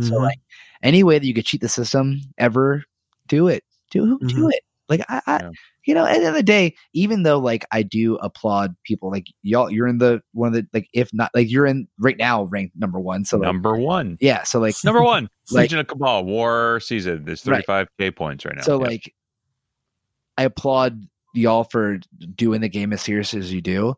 so 0.00 0.12
Mhm. 0.12 0.22
like 0.22 0.38
any 0.82 1.02
way 1.02 1.18
that 1.18 1.26
you 1.26 1.34
could 1.34 1.44
cheat 1.44 1.60
the 1.60 1.68
system 1.68 2.20
ever 2.38 2.84
do 3.26 3.48
it 3.48 3.64
do 3.90 4.16
do 4.20 4.46
Mhm. 4.46 4.52
it 4.52 4.62
like 4.88 5.00
i, 5.08 5.20
I 5.26 5.36
Yeah. 5.42 5.50
you 5.86 5.94
know 5.94 6.04
at 6.04 6.10
the 6.12 6.18
end 6.18 6.26
of 6.26 6.34
the 6.34 6.42
day 6.42 6.74
even 6.92 7.22
though 7.22 7.38
like 7.38 7.64
i 7.72 7.82
do 7.82 8.16
applaud 8.16 8.74
people 8.84 9.10
like 9.10 9.26
y'all 9.42 9.70
you're 9.70 9.86
in 9.86 9.98
the 9.98 10.20
one 10.32 10.48
of 10.48 10.54
the 10.54 10.66
like 10.72 10.88
if 10.92 11.10
not 11.12 11.30
like 11.34 11.50
you're 11.50 11.66
in 11.66 11.88
right 11.98 12.16
now 12.18 12.44
ranked 12.44 12.76
number 12.76 13.00
one 13.00 13.24
so 13.24 13.36
like, 13.38 13.46
Number 13.46 13.76
one. 13.76 14.16
yeah 14.20 14.42
so 14.44 14.60
like 14.60 14.74
Number 14.84 15.02
one. 15.02 15.28
Like- 15.50 15.64
Legion 15.64 15.78
of 15.80 15.86
Cabal 15.88 16.24
War 16.24 16.80
season. 16.80 17.24
There's 17.26 17.42
35k 17.44 18.16
points 18.16 18.46
right 18.46 18.56
now. 18.56 18.62
So 18.62 18.80
Yeah. 18.80 18.86
like 18.86 19.14
I 20.38 20.44
applaud 20.44 21.02
y'all 21.34 21.64
for 21.64 21.98
doing 22.34 22.60
the 22.60 22.68
game 22.68 22.92
as 22.92 23.02
serious 23.02 23.34
as 23.34 23.52
you 23.52 23.60
do. 23.60 23.94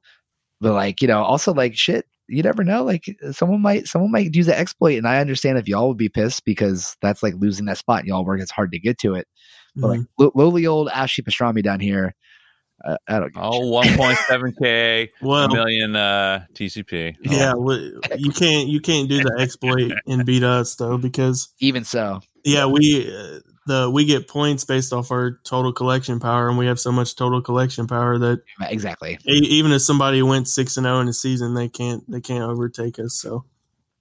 But 0.61 0.73
like, 0.73 1.01
you 1.03 1.09
know, 1.09 1.23
also 1.23 1.53
like 1.55 1.77
shit, 1.77 2.07
you 2.29 2.43
never 2.43 2.65
know. 2.65 2.83
Like 2.83 3.05
someone 3.33 3.63
might 3.63 3.87
someone 3.87 4.11
might 4.11 4.35
use 4.35 4.47
the 4.47 4.59
exploit 4.59 4.97
and 4.97 5.07
I 5.07 5.19
understand 5.21 5.59
if 5.59 5.69
y'all 5.69 5.89
would 5.89 5.97
be 5.99 6.09
pissed 6.09 6.45
because 6.45 6.97
that's 7.01 7.23
like 7.23 7.35
losing 7.37 7.67
that 7.67 7.79
spot 7.79 8.01
and 8.01 8.09
y'all 8.09 8.25
work 8.25 8.41
it's 8.41 8.51
hard 8.51 8.73
to 8.73 8.79
get 8.81 8.99
to 8.99 9.15
it. 9.15 9.27
But 9.77 9.89
like 9.89 10.01
Mhm. 10.01 10.09
lo- 10.19 10.33
lowly 10.35 10.67
old 10.67 10.89
Ashley 10.89 11.23
Pastrami 11.25 11.63
down 11.63 11.81
here, 11.81 12.15
uh, 12.85 12.97
I 13.09 13.19
don't 13.21 13.33
give 13.35 13.43
oh, 13.43 13.61
1.7k, 13.73 15.09
well, 15.23 15.49
million 15.49 15.97
uh, 15.97 16.45
TCP. 16.55 17.15
Oh, 17.19 17.21
yeah, 17.33 17.55
well, 17.55 17.79
you 18.19 18.31
can't 18.33 18.69
you 18.69 18.81
can't 18.81 19.09
do 19.09 19.23
the 19.23 19.37
exploit 19.39 19.93
and 20.07 20.25
beat 20.27 20.43
us 20.43 20.75
though 20.77 20.99
because 20.99 21.49
even 21.61 21.85
so. 21.85 22.21
yeah 22.45 22.67
we 22.67 23.07
uh, 23.13 23.41
the 23.67 23.91
we 23.91 24.05
get 24.05 24.29
points 24.29 24.65
based 24.65 24.93
off 24.93 25.11
our 25.11 25.41
total 25.45 25.73
collection 25.73 26.21
power 26.21 26.49
and 26.49 26.57
we 26.57 26.67
have 26.67 26.79
so 26.79 26.93
much 26.93 27.17
total 27.17 27.43
collection 27.43 27.87
power 27.89 28.17
that 28.19 28.41
Exactly. 28.61 29.19
e- 29.27 29.33
even 29.59 29.73
if 29.73 29.83
somebody 29.83 30.23
went 30.23 30.47
six 30.49 30.77
and 30.77 30.85
zero 30.85 31.01
in 31.01 31.09
a 31.09 31.13
season 31.13 31.55
they 31.55 31.69
can't 31.69 32.09
they 32.09 32.21
can't 32.21 32.45
overtake 32.45 32.99
us 33.01 33.15
so 33.21 33.45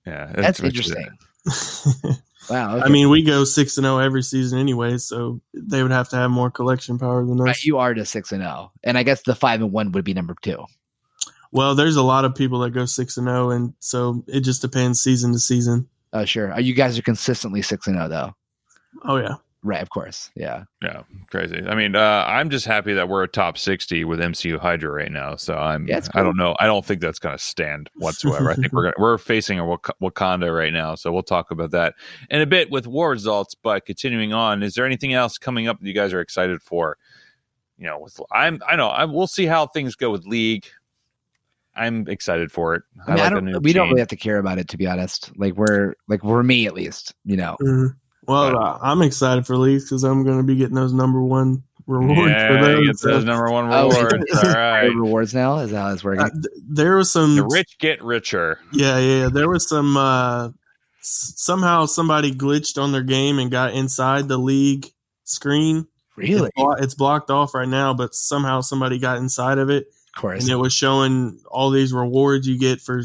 Yeah, 0.06 0.32
That's 0.36 0.62
which 0.62 0.78
is- 0.80 0.92
interesting. 0.92 2.16
Wow. 2.50 2.80
I 2.80 2.90
mean 2.90 3.10
we 3.10 3.24
go 3.24 3.44
six 3.44 3.78
and 3.78 3.86
zero 3.86 3.98
every 4.00 4.22
season 4.24 4.60
anyway 4.60 4.98
so 4.98 5.42
they 5.54 5.82
would 5.82 5.92
have 5.92 6.10
to 6.10 6.16
have 6.16 6.30
more 6.32 6.52
collection 6.52 7.00
power 7.00 7.26
than 7.26 7.40
us 7.42 7.46
Right, 7.46 7.64
you 7.64 7.78
are 7.80 7.94
to 7.94 8.06
six 8.06 8.32
and 8.32 8.42
zero, 8.44 8.72
and 8.84 8.98
I 8.98 9.04
guess 9.04 9.24
the 9.24 9.36
five 9.36 9.62
and 9.62 9.72
one 9.72 9.92
would 9.94 10.06
be 10.06 10.14
number 10.14 10.36
two. 10.42 10.64
well 11.52 11.74
there's 11.76 11.96
a 11.96 12.04
lot 12.04 12.26
of 12.26 12.36
people 12.36 12.60
that 12.60 12.72
go 12.72 12.86
six 12.86 13.18
and 13.18 13.28
zero 13.28 13.50
and 13.52 13.74
so 13.80 14.24
it 14.28 14.42
just 14.42 14.62
depends 14.62 15.02
season 15.02 15.32
to 15.34 15.40
season 15.40 15.88
Oh, 16.14 16.24
sure. 16.24 16.58
You 16.60 16.74
guys 16.74 16.98
are 16.98 17.02
consistently 17.02 17.62
six 17.62 17.88
and 17.88 17.98
zero, 17.98 18.08
though. 18.08 18.36
oh 19.04 19.18
yeah 19.18 19.36
Right, 19.66 19.82
of 19.82 19.90
course. 19.90 20.30
Yeah. 20.36 20.66
Yeah, 20.84 21.02
crazy. 21.32 21.60
I 21.68 21.74
mean, 21.74 21.96
uh, 21.96 22.24
I'm 22.28 22.52
just 22.52 22.68
happy 22.68 22.94
that 22.94 23.10
we're 23.10 23.24
a 23.24 23.28
top 23.28 23.58
60 23.58 24.04
with 24.04 24.20
MCU 24.20 24.60
Hydra 24.60 24.92
right 24.92 25.12
now. 25.12 25.36
So 25.38 25.58
I'm, 25.58 25.88
Yeah, 25.88 25.98
it's 25.98 26.10
I 26.14 26.22
don't 26.22 26.38
know. 26.38 26.56
I 26.60 26.68
don't 26.68 26.86
think 26.86 27.02
that's 27.02 27.18
going 27.18 27.36
to 27.36 27.44
stand 27.44 27.90
whatsoever. 27.96 28.52
I 28.52 28.54
think 28.54 28.72
we're 28.74 28.84
gonna, 28.84 28.94
we're 29.00 29.18
facing 29.18 29.58
a 29.58 29.66
Wak- 29.66 29.98
Wakanda 30.00 30.56
right 30.56 30.72
now. 30.72 30.94
So 30.94 31.12
we'll 31.12 31.24
talk 31.24 31.50
about 31.50 31.72
that 31.72 31.96
in 32.30 32.42
a 32.42 32.46
bit 32.46 32.70
with 32.70 32.86
war 32.86 33.10
results. 33.10 33.56
But 33.56 33.88
continuing 33.88 34.34
on, 34.34 34.62
is 34.62 34.76
there 34.76 34.86
anything 34.86 35.14
else 35.14 35.40
coming 35.40 35.68
up 35.68 35.80
that 35.80 35.88
you 35.88 35.94
guys 35.96 36.14
are 36.14 36.22
excited 36.22 36.62
for? 36.62 36.98
You 37.80 37.88
know, 37.88 37.98
with 38.02 38.22
I'm, 38.32 38.62
I 38.70 38.76
know, 38.76 38.90
I, 38.90 39.06
we'll 39.06 39.26
see 39.26 39.48
how 39.48 39.66
things 39.66 39.96
go 39.96 40.12
with 40.12 40.28
League. 40.28 40.68
I'm 41.76 42.08
excited 42.08 42.52
for 42.52 42.76
it. 42.76 42.84
I, 43.08 43.10
mean, 43.16 43.20
I 43.20 43.24
like 43.24 43.32
a 43.32 43.36
don't. 43.36 43.46
new 43.46 43.60
we 43.60 43.74
don't 43.74 43.88
really 43.90 44.00
have 44.00 44.08
to 44.10 44.16
care 44.16 44.38
about 44.38 44.60
it, 44.60 44.68
to 44.70 44.78
be 44.78 44.86
honest. 44.86 45.32
Like 45.38 45.56
we're 45.56 45.96
like 46.08 46.24
we're 46.24 46.44
me 46.44 46.68
at 46.68 46.76
least, 46.76 47.16
you 47.26 47.36
know. 47.36 47.58
Mhm. 47.62 47.96
Well, 48.28 48.52
But- 48.52 48.58
uh, 48.62 48.78
I'm 48.82 49.02
excited 49.02 49.46
for 49.48 49.58
leagues 49.58 49.84
because 49.86 50.04
I'm 50.04 50.24
going 50.24 50.38
to 50.38 50.44
be 50.44 50.56
getting 50.56 50.76
those 50.76 50.94
number 50.94 51.22
one 51.22 51.64
rewards 51.88 52.32
Yeah, 52.32 52.48
for 52.48 52.66
those. 52.66 52.88
get 52.88 53.02
those 53.12 53.26
number 53.26 53.52
one 53.52 53.68
rewards. 53.68 54.34
All 54.44 54.52
right. 54.54 54.86
Rewards 54.88 55.34
now 55.36 55.58
is 55.60 55.72
how 55.72 55.92
it's 55.94 56.04
working? 56.04 56.22
Uh, 56.24 56.30
th- 56.30 56.46
there 56.68 56.96
was 56.98 57.12
some, 57.12 57.36
The 57.36 57.46
rich 57.46 57.78
get 57.80 58.04
richer. 58.04 58.60
yeah, 58.72 58.98
yeah, 58.98 59.20
yeah. 59.24 59.30
There 59.30 59.50
was 59.50 59.68
some. 59.70 59.96
Uh, 59.96 60.48
s- 61.02 61.34
somehow 61.36 61.86
somebody 61.86 62.32
glitched 62.34 62.82
on 62.82 62.92
their 62.92 63.04
game 63.04 63.38
and 63.40 63.52
got 63.52 63.74
inside 63.74 64.28
the 64.28 64.38
league 64.40 64.88
screen. 65.26 65.86
really? 66.16 66.48
It's, 66.48 66.56
blo- 66.56 66.72
it's 66.80 66.94
blocked 66.96 67.30
off 67.30 67.54
right 67.54 67.68
now, 67.68 67.94
but 67.94 68.16
somehow 68.16 68.62
somebody 68.62 68.98
got 68.98 69.18
inside 69.18 69.58
of 69.60 69.70
it, 69.70 69.88
Of 70.16 70.22
course. 70.22 70.42
and 70.44 70.52
it 70.52 70.56
was 70.56 70.74
showing 70.74 71.40
all 71.52 71.70
these 71.70 71.94
rewards 71.94 72.48
you 72.48 72.58
get 72.58 72.82
for 72.82 73.04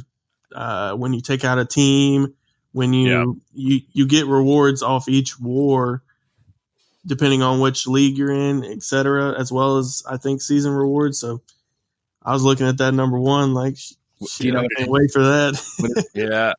uh, 0.55 0.95
when 0.95 1.13
you 1.13 1.21
take 1.21 1.45
out 1.45 1.59
a 1.59 1.65
team. 1.67 2.35
When 2.73 2.93
you 2.93 3.11
Yeah. 3.11 3.25
you 3.53 3.81
you 3.93 4.07
get 4.07 4.27
rewards 4.27 4.83
off 4.83 5.09
each 5.09 5.41
war, 5.41 6.03
depending 7.07 7.43
on 7.43 7.61
which 7.61 7.87
league 7.87 8.17
you're 8.17 8.31
in, 8.33 8.65
etc., 8.65 9.39
as 9.39 9.51
well 9.51 9.79
as 9.79 10.03
I 10.09 10.17
think 10.17 10.41
season 10.43 10.73
rewards. 10.73 11.19
So 11.19 11.43
I 12.23 12.33
was 12.33 12.43
looking 12.43 12.67
at 12.67 12.79
that 12.79 12.93
number 12.93 13.19
one, 13.19 13.55
like, 13.55 13.77
sh- 13.77 13.95
Do 14.39 14.47
you 14.47 14.53
know 14.53 14.61
I 14.61 14.67
can't 14.77 14.91
wait 14.91 15.11
for 15.11 15.23
that. 15.23 16.05
Yeah. 16.15 16.53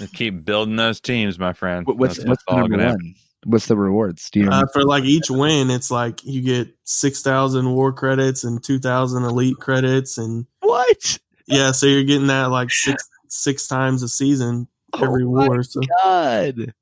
They 0.00 0.06
keep 0.06 0.44
building 0.46 0.76
those 0.76 0.98
teams, 0.98 1.38
my 1.38 1.52
friend. 1.52 1.86
What's 1.86 2.16
That's 2.16 2.28
what's 2.28 2.44
the 2.48 2.56
number 2.56 2.76
gonna 2.78 2.90
one? 2.92 3.14
What's 3.44 3.66
the 3.66 3.76
rewards? 3.76 4.30
Do 4.30 4.40
you? 4.40 4.50
Uh, 4.50 4.64
for 4.72 4.82
like 4.82 5.04
each 5.04 5.30
win, 5.30 5.70
it's 5.70 5.90
like 5.90 6.24
you 6.24 6.40
get 6.40 6.68
six 6.84 7.20
thousand 7.22 7.70
war 7.74 7.92
credits 7.92 8.42
and 8.44 8.62
two 8.64 8.78
thousand 8.78 9.24
elite 9.24 9.58
credits, 9.58 10.16
and 10.18 10.46
what? 10.60 11.18
yeah, 11.46 11.70
so 11.70 11.86
you're 11.86 12.02
getting 12.04 12.28
that 12.28 12.46
like 12.50 12.70
six 12.70 13.06
six 13.28 13.66
times 13.68 14.02
a 14.02 14.08
season 14.08 14.66
every 14.98 15.24
oh 15.24 15.28
war. 15.28 15.62
So 15.62 15.80
God. 16.02 16.74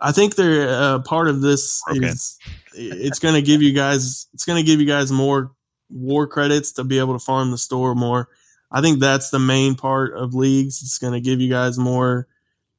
I 0.00 0.12
think 0.12 0.34
they're 0.34 0.68
uh, 0.68 0.98
part 1.00 1.28
of 1.28 1.40
this 1.40 1.80
Okay. 1.90 2.06
is 2.06 2.38
it's 2.76 3.18
going 3.20 3.34
to 3.34 3.42
give 3.42 3.62
you 3.62 3.72
guys 3.72 4.26
it's 4.34 4.44
going 4.44 4.62
to 4.62 4.66
give 4.66 4.80
you 4.80 4.86
guys 4.86 5.12
more 5.12 5.52
war 5.90 6.26
credits 6.26 6.72
to 6.72 6.84
be 6.84 6.98
able 6.98 7.12
to 7.12 7.24
farm 7.24 7.50
the 7.50 7.58
store 7.58 7.94
more. 7.94 8.28
I 8.70 8.80
think 8.80 8.98
that's 8.98 9.30
the 9.30 9.38
main 9.38 9.76
part 9.76 10.14
of 10.14 10.34
leagues. 10.34 10.82
It's 10.82 10.98
going 10.98 11.12
to 11.12 11.20
give 11.20 11.40
you 11.40 11.48
guys 11.48 11.78
more, 11.78 12.26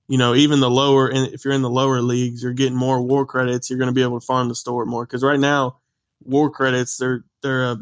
you 0.10 0.18
know, 0.18 0.36
even 0.36 0.60
the 0.60 0.70
lower 0.70 1.08
and 1.08 1.34
if 1.34 1.46
you're 1.46 1.54
in 1.54 1.62
the 1.62 1.70
lower 1.70 2.02
leagues, 2.02 2.44
you're 2.44 2.54
getting 2.54 2.78
more 2.78 3.02
war 3.02 3.26
credits. 3.26 3.70
You're 3.70 3.80
going 3.80 3.88
to 3.88 3.94
be 3.94 4.04
able 4.04 4.20
to 4.20 4.26
farm 4.26 4.50
the 4.50 4.56
store 4.56 4.86
more 4.86 5.06
because 5.06 5.24
right 5.24 5.40
now, 5.40 5.78
war 6.24 6.50
credits 6.50 6.98
they're 6.98 7.24
they're 7.42 7.64
uh, 7.64 7.76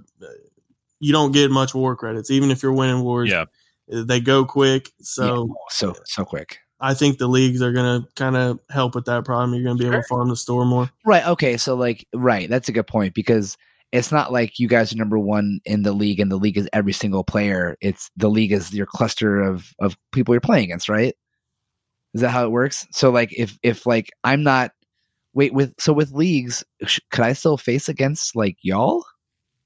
you 1.00 1.12
don't 1.12 1.32
get 1.32 1.50
much 1.50 1.74
war 1.74 1.96
credits 1.96 2.30
even 2.30 2.52
if 2.52 2.62
you're 2.62 2.74
winning 2.74 3.02
wars. 3.02 3.30
Yeah. 3.30 3.46
They 3.88 4.22
go 4.22 4.46
quick, 4.46 4.92
so 5.02 5.48
Yeah, 5.48 5.54
so 5.70 5.96
so 6.06 6.24
quick. 6.24 6.60
I 6.84 6.94
think 6.94 7.18
the 7.18 7.28
leagues 7.28 7.62
are 7.62 7.72
going 7.72 8.02
to 8.02 8.08
kind 8.16 8.36
of 8.36 8.60
help 8.70 8.94
with 8.94 9.06
that 9.06 9.24
problem. 9.26 9.54
You're 9.54 9.64
going 9.64 9.78
to 9.78 9.82
be 9.84 9.88
able 9.88 10.02
to 10.02 10.08
farm 10.08 10.30
the 10.30 10.36
store 10.36 10.66
more. 10.66 10.90
Right. 11.06 11.26
Okay. 11.26 11.56
So 11.58 11.76
like, 11.76 12.06
right. 12.14 12.50
That's 12.50 12.68
a 12.68 12.74
good 12.74 12.88
point 12.88 13.14
because 13.14 13.58
it's 13.94 14.12
not 14.12 14.34
like 14.34 14.60
you 14.60 14.68
guys 14.68 14.92
are 14.94 14.98
number 14.98 15.18
one 15.18 15.62
in 15.66 15.84
the 15.84 15.94
league 15.94 16.20
and 16.20 16.30
the 16.32 16.36
league 16.36 16.58
is 16.58 16.68
every 16.74 16.94
single 16.94 17.24
player. 17.24 17.78
It's 17.80 18.12
the 18.18 18.30
league 18.30 18.52
is 18.52 18.74
your 18.74 18.86
cluster 18.86 19.42
of 19.42 19.74
of 19.80 19.96
people 20.12 20.34
you're 20.34 20.42
playing 20.42 20.66
against, 20.66 20.90
right? 20.90 21.16
Is 22.14 22.22
that 22.22 22.32
how 22.32 22.44
it 22.46 22.52
works? 22.52 22.86
So 22.92 23.10
like, 23.12 23.32
if 23.38 23.58
if 23.64 23.86
like 23.86 24.12
I'm 24.24 24.44
not 24.44 24.72
wait 25.34 25.54
with 25.54 25.74
so 25.80 25.94
with 25.94 26.12
leagues, 26.12 26.64
sh- 26.86 27.00
could 27.12 27.24
I 27.24 27.34
still 27.34 27.58
face 27.58 27.88
against 27.88 28.36
like 28.36 28.58
y'all? 28.62 29.06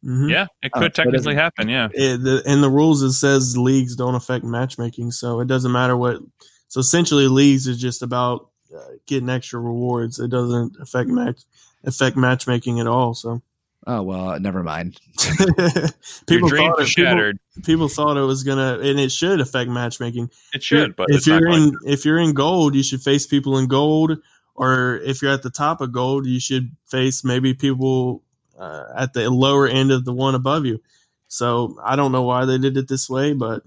Mhm. 0.05 0.29
Yeah, 0.29 0.45
it 0.61 0.71
Oh, 0.75 0.79
could 0.81 0.95
so 0.95 1.03
technically 1.03 1.35
happen. 1.35 1.67
Yeah. 1.67 1.87
It, 1.93 2.21
the, 2.23 2.43
in 2.45 2.61
the 2.61 2.69
rules, 2.69 3.01
it 3.01 3.13
says 3.13 3.57
leagues 3.57 3.95
don't 3.95 4.15
affect 4.15 4.45
matchmaking, 4.45 5.11
so 5.11 5.39
it 5.39 5.47
doesn't 5.47 5.71
matter 5.71 5.97
what. 5.97 6.19
So 6.67 6.79
essentially, 6.79 7.27
leagues 7.27 7.67
is 7.67 7.79
just 7.79 8.01
about 8.01 8.49
uh, 8.75 8.81
getting 9.05 9.29
extra 9.29 9.59
rewards. 9.59 10.19
It 10.19 10.29
doesn't 10.29 10.77
affect 10.79 11.09
match 11.09 11.41
affect 11.83 12.17
matchmaking 12.17 12.79
at 12.79 12.87
all. 12.87 13.13
So 13.13 13.41
Oh 13.89 14.03
well, 14.03 14.37
never 14.37 14.63
mind. 14.63 14.99
People 16.27 16.49
thought 16.49 16.81
it, 16.81 16.87
shattered. 16.87 17.39
people 17.63 17.87
thought 17.87 18.17
it 18.17 18.21
was 18.21 18.43
gonna, 18.43 18.79
and 18.79 18.99
it 18.99 19.13
should 19.13 19.39
affect 19.39 19.69
matchmaking. 19.69 20.29
it 20.53 20.61
should, 20.61 20.93
but 20.97 21.09
if 21.09 21.19
it's 21.19 21.27
you're 21.27 21.47
in 21.47 21.71
if 21.85 22.03
you're 22.03 22.17
in 22.17 22.33
gold, 22.33 22.75
you 22.75 22.83
should 22.83 23.01
face 23.01 23.25
people 23.25 23.57
in 23.57 23.67
gold, 23.67 24.17
or 24.55 24.97
if 25.05 25.21
you're 25.21 25.31
at 25.31 25.41
the 25.41 25.49
top 25.49 25.79
of 25.79 25.93
gold, 25.93 26.25
you 26.25 26.37
should 26.37 26.75
face 26.85 27.23
maybe 27.23 27.53
people 27.53 28.23
uh, 28.59 28.87
at 28.93 29.13
the 29.13 29.29
lower 29.29 29.67
end 29.67 29.91
of 29.91 30.03
the 30.03 30.13
one 30.13 30.35
above 30.35 30.65
you. 30.65 30.81
So 31.29 31.79
I 31.81 31.95
don't 31.95 32.11
know 32.11 32.23
why 32.23 32.43
they 32.43 32.57
did 32.57 32.75
it 32.75 32.89
this 32.89 33.09
way, 33.09 33.31
but 33.31 33.63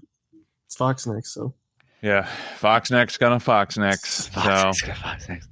it's 0.67 0.75
Fox 0.75 1.07
next. 1.07 1.33
So 1.33 1.55
Yeah, 2.01 2.27
Fox 2.57 2.89
next 2.89 3.17
gonna 3.17 3.39
Fox 3.39 3.77
next. 3.77 4.31
So 4.33 4.41
Fox, 4.41 4.81
Fox, 4.81 5.25
Fox. 5.27 5.47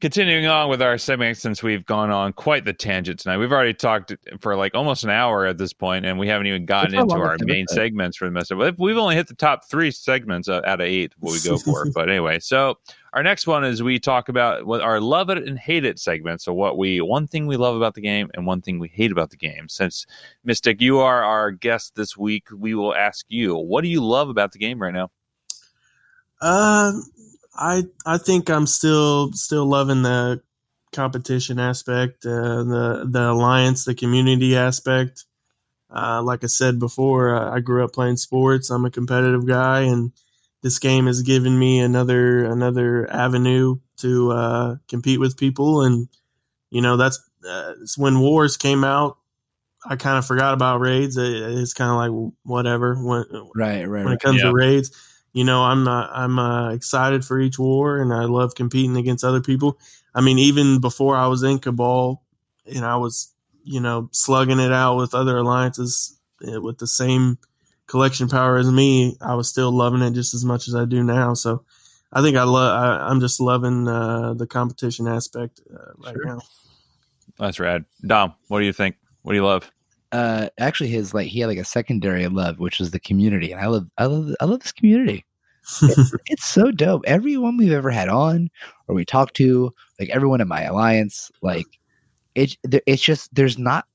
continuing 0.00 0.46
on 0.46 0.68
with 0.68 0.82
our 0.82 0.98
segment, 0.98 1.36
since 1.36 1.62
we've 1.62 1.86
gone 1.86 2.10
on 2.10 2.32
quite 2.32 2.64
the 2.64 2.72
tangent 2.72 3.20
tonight, 3.20 3.38
we've 3.38 3.52
already 3.52 3.74
talked 3.74 4.12
for 4.40 4.56
like 4.56 4.74
almost 4.74 5.04
an 5.04 5.10
hour 5.10 5.46
at 5.46 5.58
this 5.58 5.72
point, 5.72 6.04
and 6.04 6.18
we 6.18 6.26
haven't 6.26 6.48
even 6.48 6.66
gotten 6.66 6.94
into 6.94 7.14
our 7.14 7.36
main 7.42 7.68
segments 7.68 8.16
for 8.16 8.24
the 8.24 8.32
mess. 8.32 8.50
We've 8.50 8.78
we've 8.78 8.96
only 8.96 9.14
hit 9.14 9.28
the 9.28 9.34
top 9.34 9.68
three 9.70 9.92
segments 9.92 10.48
uh, 10.48 10.60
out 10.66 10.80
of 10.80 10.86
eight 10.86 11.12
what 11.20 11.32
we 11.32 11.40
go 11.40 11.56
for. 11.56 11.88
but 11.94 12.08
anyway, 12.08 12.40
so 12.40 12.78
our 13.12 13.22
next 13.22 13.46
one 13.46 13.64
is 13.64 13.82
we 13.82 13.98
talk 13.98 14.28
about 14.28 14.66
what 14.66 14.80
our 14.80 15.00
love 15.00 15.30
it 15.30 15.38
and 15.46 15.58
hate 15.58 15.84
it 15.84 15.98
segment. 15.98 16.40
So 16.40 16.52
what 16.54 16.78
we 16.78 17.00
one 17.00 17.26
thing 17.26 17.46
we 17.46 17.56
love 17.56 17.76
about 17.76 17.94
the 17.94 18.00
game 18.00 18.30
and 18.34 18.46
one 18.46 18.62
thing 18.62 18.78
we 18.78 18.88
hate 18.88 19.12
about 19.12 19.30
the 19.30 19.36
game. 19.36 19.68
Since 19.68 20.06
Mystic, 20.44 20.80
you 20.80 20.98
are 21.00 21.22
our 21.22 21.50
guest 21.50 21.94
this 21.94 22.16
week, 22.16 22.48
we 22.56 22.74
will 22.74 22.94
ask 22.94 23.26
you, 23.28 23.54
what 23.56 23.82
do 23.82 23.88
you 23.88 24.04
love 24.04 24.28
about 24.28 24.52
the 24.52 24.58
game 24.58 24.80
right 24.80 24.94
now? 24.94 25.10
Uh, 26.40 26.92
I 27.54 27.84
I 28.06 28.18
think 28.18 28.50
I'm 28.50 28.66
still 28.66 29.32
still 29.32 29.66
loving 29.66 30.02
the 30.02 30.42
competition 30.92 31.58
aspect, 31.58 32.26
uh, 32.26 32.62
the 32.64 33.08
the 33.10 33.30
alliance, 33.30 33.84
the 33.84 33.94
community 33.94 34.56
aspect. 34.56 35.24
uh, 35.90 36.22
like 36.22 36.42
I 36.44 36.46
said 36.48 36.78
before, 36.78 37.36
uh, 37.36 37.54
I 37.54 37.60
grew 37.60 37.84
up 37.84 37.92
playing 37.92 38.16
sports. 38.16 38.70
I'm 38.70 38.84
a 38.84 38.90
competitive 38.90 39.46
guy, 39.46 39.82
and 39.82 40.12
this 40.62 40.78
game 40.78 41.06
has 41.06 41.22
given 41.22 41.58
me 41.58 41.80
another 41.80 42.44
another 42.44 43.10
avenue 43.10 43.76
to 43.98 44.30
uh, 44.32 44.76
compete 44.88 45.20
with 45.20 45.36
people. 45.36 45.82
And 45.82 46.08
you 46.70 46.80
know, 46.80 46.96
that's 46.96 47.20
uh, 47.48 47.74
when 47.96 48.20
wars 48.20 48.56
came 48.56 48.84
out. 48.84 49.18
I 49.84 49.96
kind 49.96 50.16
of 50.16 50.24
forgot 50.24 50.54
about 50.54 50.78
raids. 50.78 51.16
It, 51.16 51.24
it's 51.26 51.74
kind 51.74 51.90
of 51.90 51.96
like 51.96 52.32
whatever 52.44 52.94
when 52.94 53.24
right, 53.56 53.80
right. 53.80 53.88
when 53.88 54.04
right. 54.04 54.14
it 54.14 54.20
comes 54.20 54.38
Yeah. 54.38 54.50
to 54.50 54.54
raids. 54.54 54.92
You 55.32 55.42
know, 55.44 55.62
I'm 55.62 55.88
uh, 55.88 56.06
I'm 56.06 56.38
uh, 56.38 56.72
excited 56.72 57.24
for 57.24 57.40
each 57.40 57.58
war, 57.58 58.00
and 58.00 58.12
I 58.12 58.24
love 58.24 58.54
competing 58.54 58.96
against 58.96 59.24
other 59.24 59.40
people. 59.40 59.78
I 60.14 60.20
mean, 60.20 60.38
even 60.38 60.80
before 60.80 61.16
I 61.16 61.26
was 61.26 61.42
in 61.42 61.58
Cabal, 61.58 62.22
and 62.66 62.84
I 62.84 62.96
was 62.96 63.34
you 63.64 63.80
know 63.80 64.08
slugging 64.12 64.60
it 64.60 64.72
out 64.72 64.98
with 64.98 65.14
other 65.14 65.38
alliances 65.38 66.16
uh, 66.46 66.60
with 66.60 66.78
the 66.78 66.86
same 66.86 67.38
collection 67.92 68.28
power 68.28 68.56
as 68.56 68.68
me, 68.70 69.16
I 69.20 69.34
was 69.36 69.48
still 69.48 69.70
loving 69.70 70.02
it 70.02 70.14
just 70.14 70.34
as 70.34 70.44
much 70.44 70.66
as 70.66 70.74
I 70.74 70.84
do 70.84 71.04
now. 71.04 71.34
So. 71.34 71.64
I 72.14 72.20
think 72.20 72.36
I 72.36 72.42
love. 72.42 72.78
I, 72.78 73.08
I'm 73.08 73.20
just 73.20 73.40
loving 73.40 73.88
uh, 73.88 74.34
the 74.34 74.46
competition 74.46 75.08
aspect 75.08 75.62
uh, 75.72 75.92
right 75.96 76.12
Sure. 76.14 76.26
now. 76.26 76.40
That's 77.38 77.58
rad. 77.58 77.86
Dom, 78.06 78.34
what 78.48 78.58
do 78.58 78.66
you 78.66 78.72
think? 78.74 78.96
What 79.22 79.32
do 79.32 79.36
you 79.36 79.46
love? 79.46 79.70
uh 80.12 80.50
actually 80.58 80.90
his 80.90 81.14
like 81.14 81.26
he 81.28 81.40
had 81.40 81.46
like 81.46 81.56
a 81.56 81.64
secondary 81.64 82.28
love 82.28 82.58
which 82.58 82.78
was 82.78 82.90
the 82.90 83.00
community 83.00 83.50
and 83.50 83.62
i 83.62 83.66
love 83.66 83.86
i 83.96 84.04
love 84.04 84.34
i 84.40 84.44
love 84.44 84.60
this 84.60 84.70
community 84.72 85.24
it's, 85.84 86.12
it's 86.26 86.44
so 86.44 86.70
dope 86.70 87.02
everyone 87.06 87.56
we've 87.56 87.72
ever 87.72 87.90
had 87.90 88.10
on 88.10 88.50
or 88.88 88.94
we 88.94 89.06
talked 89.06 89.34
to 89.34 89.72
like 89.98 90.10
everyone 90.10 90.42
in 90.42 90.48
my 90.48 90.64
alliance 90.64 91.30
like 91.40 91.64
it 92.34 92.58
it's 92.86 93.00
just 93.00 93.34
there's 93.34 93.56
not 93.56 93.86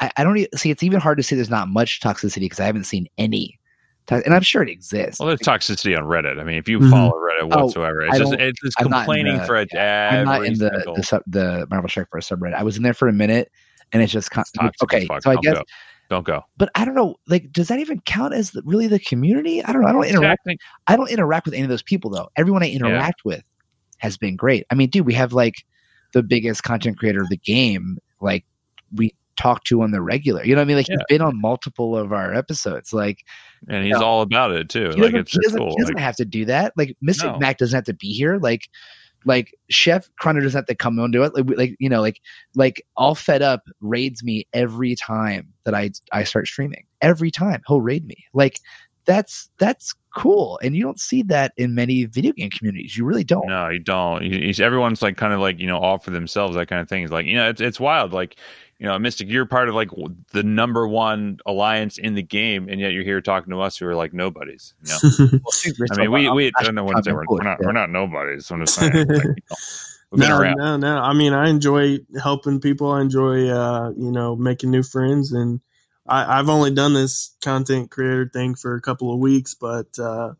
i, 0.00 0.10
I 0.16 0.24
don't 0.24 0.46
see 0.58 0.70
it's 0.70 0.82
even 0.82 1.00
hard 1.00 1.18
to 1.18 1.22
say 1.22 1.36
there's 1.36 1.50
not 1.50 1.68
much 1.68 2.00
toxicity 2.00 2.40
because 2.40 2.60
i 2.60 2.64
haven't 2.66 2.84
seen 2.84 3.06
any 3.18 3.58
to- 4.06 4.22
and 4.24 4.34
i'm 4.34 4.42
sure 4.42 4.62
it 4.62 4.68
exists 4.68 5.18
Well, 5.20 5.28
there's 5.28 5.40
toxicity 5.40 5.96
on 5.96 6.04
Reddit. 6.04 6.40
I 6.40 6.44
mean, 6.44 6.56
if 6.58 6.68
you 6.68 6.78
Mhm. 6.78 6.90
follow 6.90 7.12
Reddit 7.12 7.48
Oh, 7.52 7.64
whatsoever, 7.64 8.02
it's 8.02 8.18
just 8.18 8.30
don't- 8.32 8.40
it's 8.40 8.60
this 8.62 8.74
I'm 8.78 8.88
not 8.88 8.98
in 8.98 9.04
complaining 9.04 9.38
the- 9.38 9.46
thread. 9.46 9.68
i'm 9.76 10.24
not 10.26 10.44
in 10.46 10.54
the 10.58 10.70
single- 10.74 10.94
the, 10.96 11.02
sub, 11.02 11.22
the 11.26 11.66
marvel 11.70 11.88
strike 11.88 12.08
for 12.10 12.18
a 12.18 12.20
subreddit 12.22 12.54
i 12.54 12.62
was 12.62 12.76
in 12.76 12.82
there 12.82 12.94
for 12.94 13.08
a 13.08 13.12
minute 13.12 13.50
and 13.92 14.02
it's 14.02 14.12
just 14.12 14.30
con- 14.30 14.42
it's 14.42 14.52
toxic 14.52 14.74
as 14.74 14.82
okay 14.98 15.06
fuck. 15.06 15.22
so 15.22 15.30
i 15.30 15.34
Don't 15.34 15.42
guess 15.44 15.54
go. 15.54 15.62
don't 16.08 16.24
go. 16.24 16.42
but 16.56 16.70
i 16.76 16.84
don't 16.84 16.94
know 16.94 17.16
like 17.28 17.50
does 17.52 17.68
that 17.68 17.78
even 17.80 18.00
count 18.02 18.32
as 18.34 18.52
the, 18.52 18.62
really 18.64 18.86
the 18.86 18.98
community 19.00 19.62
i 19.64 19.72
don't 19.72 19.82
know 19.82 19.88
i 19.88 19.92
don't 19.92 20.04
interact 20.06 20.42
Technic- 20.44 20.60
I 20.86 20.96
don't 20.96 21.10
interact 21.10 21.46
with 21.46 21.54
any 21.54 21.64
of 21.64 21.68
those 21.68 21.82
people 21.82 22.10
though. 22.10 22.28
Everyone 22.36 22.62
I 22.62 22.68
interact 22.70 23.24
with 23.24 23.42
has 23.98 24.16
been 24.16 24.36
great. 24.36 24.64
I 24.70 24.74
mean, 24.76 24.88
dude, 24.90 25.04
we 25.06 25.14
have 25.14 25.32
like 25.32 25.64
the 26.12 26.22
biggest 26.22 26.62
content 26.62 26.96
creator 26.98 27.22
of 27.22 27.28
the 27.28 27.36
game. 27.38 27.98
Like 28.20 28.44
we 28.94 29.14
talk 29.36 29.64
to 29.64 29.82
on 29.82 29.90
the 29.90 30.00
regular. 30.02 30.44
You 30.44 30.54
know 30.54 30.60
what 30.60 30.64
I 30.64 30.68
mean? 30.68 30.76
Like 30.76 30.88
Yeah. 30.88 30.96
he's 31.08 31.18
been 31.18 31.22
on 31.26 31.40
multiple 31.40 31.96
of 31.96 32.12
our 32.12 32.34
episodes. 32.34 32.92
Like 32.92 33.24
and 33.68 33.84
he's 33.84 33.92
Yeah. 33.98 34.04
all 34.04 34.22
about 34.22 34.52
it 34.52 34.68
too. 34.68 34.90
Like 34.90 35.14
it's 35.14 35.32
he 35.32 35.38
doesn't, 35.40 35.58
cool. 35.58 35.70
he 35.70 35.76
doesn't 35.82 35.94
Like, 35.96 36.04
have 36.04 36.16
to 36.16 36.24
do 36.24 36.44
that. 36.46 36.72
Like 36.76 36.96
Mystic 37.00 37.30
No. 37.32 37.38
Mac 37.38 37.58
doesn't 37.58 37.76
have 37.76 37.84
to 37.84 37.94
be 37.94 38.12
here. 38.12 38.38
Like 38.38 38.68
like 39.24 39.52
Chef 39.70 40.08
Croner 40.22 40.40
doesn't 40.42 40.56
have 40.58 40.66
to 40.66 40.74
come 40.74 40.98
and 41.00 41.12
do 41.12 41.24
it. 41.24 41.34
Like, 41.34 41.58
like 41.58 41.76
you 41.80 41.88
know, 41.88 42.00
like 42.00 42.20
like 42.54 42.84
all 42.96 43.14
fed 43.14 43.42
up 43.42 43.62
raids 43.80 44.22
me 44.22 44.46
every 44.52 44.94
time 44.94 45.52
that 45.64 45.74
I 45.74 45.90
I 46.12 46.24
start 46.24 46.46
streaming. 46.46 46.84
Every 47.02 47.30
time 47.30 47.60
he'll 47.66 47.80
raid 47.80 48.06
me. 48.06 48.24
Like 48.32 48.60
that's 49.04 49.50
that's 49.58 49.94
cool, 50.16 50.58
and 50.62 50.74
you 50.74 50.82
don't 50.82 50.98
see 50.98 51.22
that 51.24 51.52
in 51.56 51.74
many 51.74 52.06
video 52.06 52.32
game 52.32 52.50
communities. 52.50 52.96
You 52.96 53.04
really 53.04 53.22
don't. 53.24 53.46
no, 53.46 53.68
you 53.68 53.78
don't. 53.78 54.24
You, 54.24 54.38
you- 54.38 54.64
everyone's 54.64 55.02
like 55.02 55.16
kind 55.16 55.32
of 55.32 55.40
like 55.40 55.60
you 55.60 55.66
know 55.66 55.78
all 55.78 55.98
for 55.98 56.10
themselves. 56.10 56.56
That 56.56 56.66
kind 56.66 56.80
of 56.80 56.88
thing 56.88 57.02
is 57.04 57.10
like 57.12 57.26
you 57.26 57.36
know 57.36 57.48
it's 57.48 57.60
it's 57.60 57.78
wild. 57.78 58.12
Like 58.12 58.36
you 58.78 58.86
know, 58.86 58.98
Mystic, 58.98 59.28
you're 59.28 59.46
part 59.46 59.68
of 59.68 59.74
like 59.74 59.90
the 60.32 60.42
number 60.42 60.86
one 60.86 61.38
alliance 61.46 61.96
in 61.98 62.14
the 62.14 62.22
game, 62.22 62.68
and 62.68 62.80
yet 62.80 62.92
you're 62.92 63.04
here 63.04 63.20
talking 63.20 63.50
to 63.50 63.60
us 63.60 63.78
who 63.78 63.86
are 63.86 63.94
like 63.94 64.12
nobodies. 64.12 64.74
You 64.82 64.92
know? 64.92 65.38
I 65.92 65.96
mean, 65.98 66.10
we 66.10 66.28
we 66.30 66.52
I 66.58 66.62
don't 66.62 66.74
know 66.74 66.84
what 66.84 66.96
to 66.96 67.02
say. 67.02 67.12
We're, 67.12 67.24
we're 67.28 67.42
not 67.42 67.58
we're 67.60 67.72
not 67.72 67.90
nobodies. 67.90 68.50
I'm 68.50 68.64
just 68.64 68.74
saying. 68.74 68.92
Like, 70.12 70.22
you 70.22 70.28
know, 70.28 70.28
no, 70.28 70.38
around. 70.38 70.56
no, 70.58 70.76
no. 70.76 70.98
I 70.98 71.12
mean, 71.14 71.32
I 71.32 71.48
enjoy 71.48 71.98
helping 72.22 72.60
people. 72.60 72.92
I 72.92 73.00
enjoy, 73.00 73.48
uh, 73.48 73.90
you 73.96 74.12
know, 74.12 74.36
making 74.36 74.70
new 74.70 74.84
friends. 74.84 75.32
And 75.32 75.60
I, 76.08 76.38
I've 76.38 76.48
only 76.48 76.70
done 76.70 76.94
this 76.94 77.36
content 77.42 77.90
creator 77.90 78.30
thing 78.32 78.54
for 78.54 78.74
a 78.74 78.80
couple 78.80 79.12
of 79.12 79.18
weeks, 79.18 79.54
but, 79.54 79.98
uh, 79.98 80.34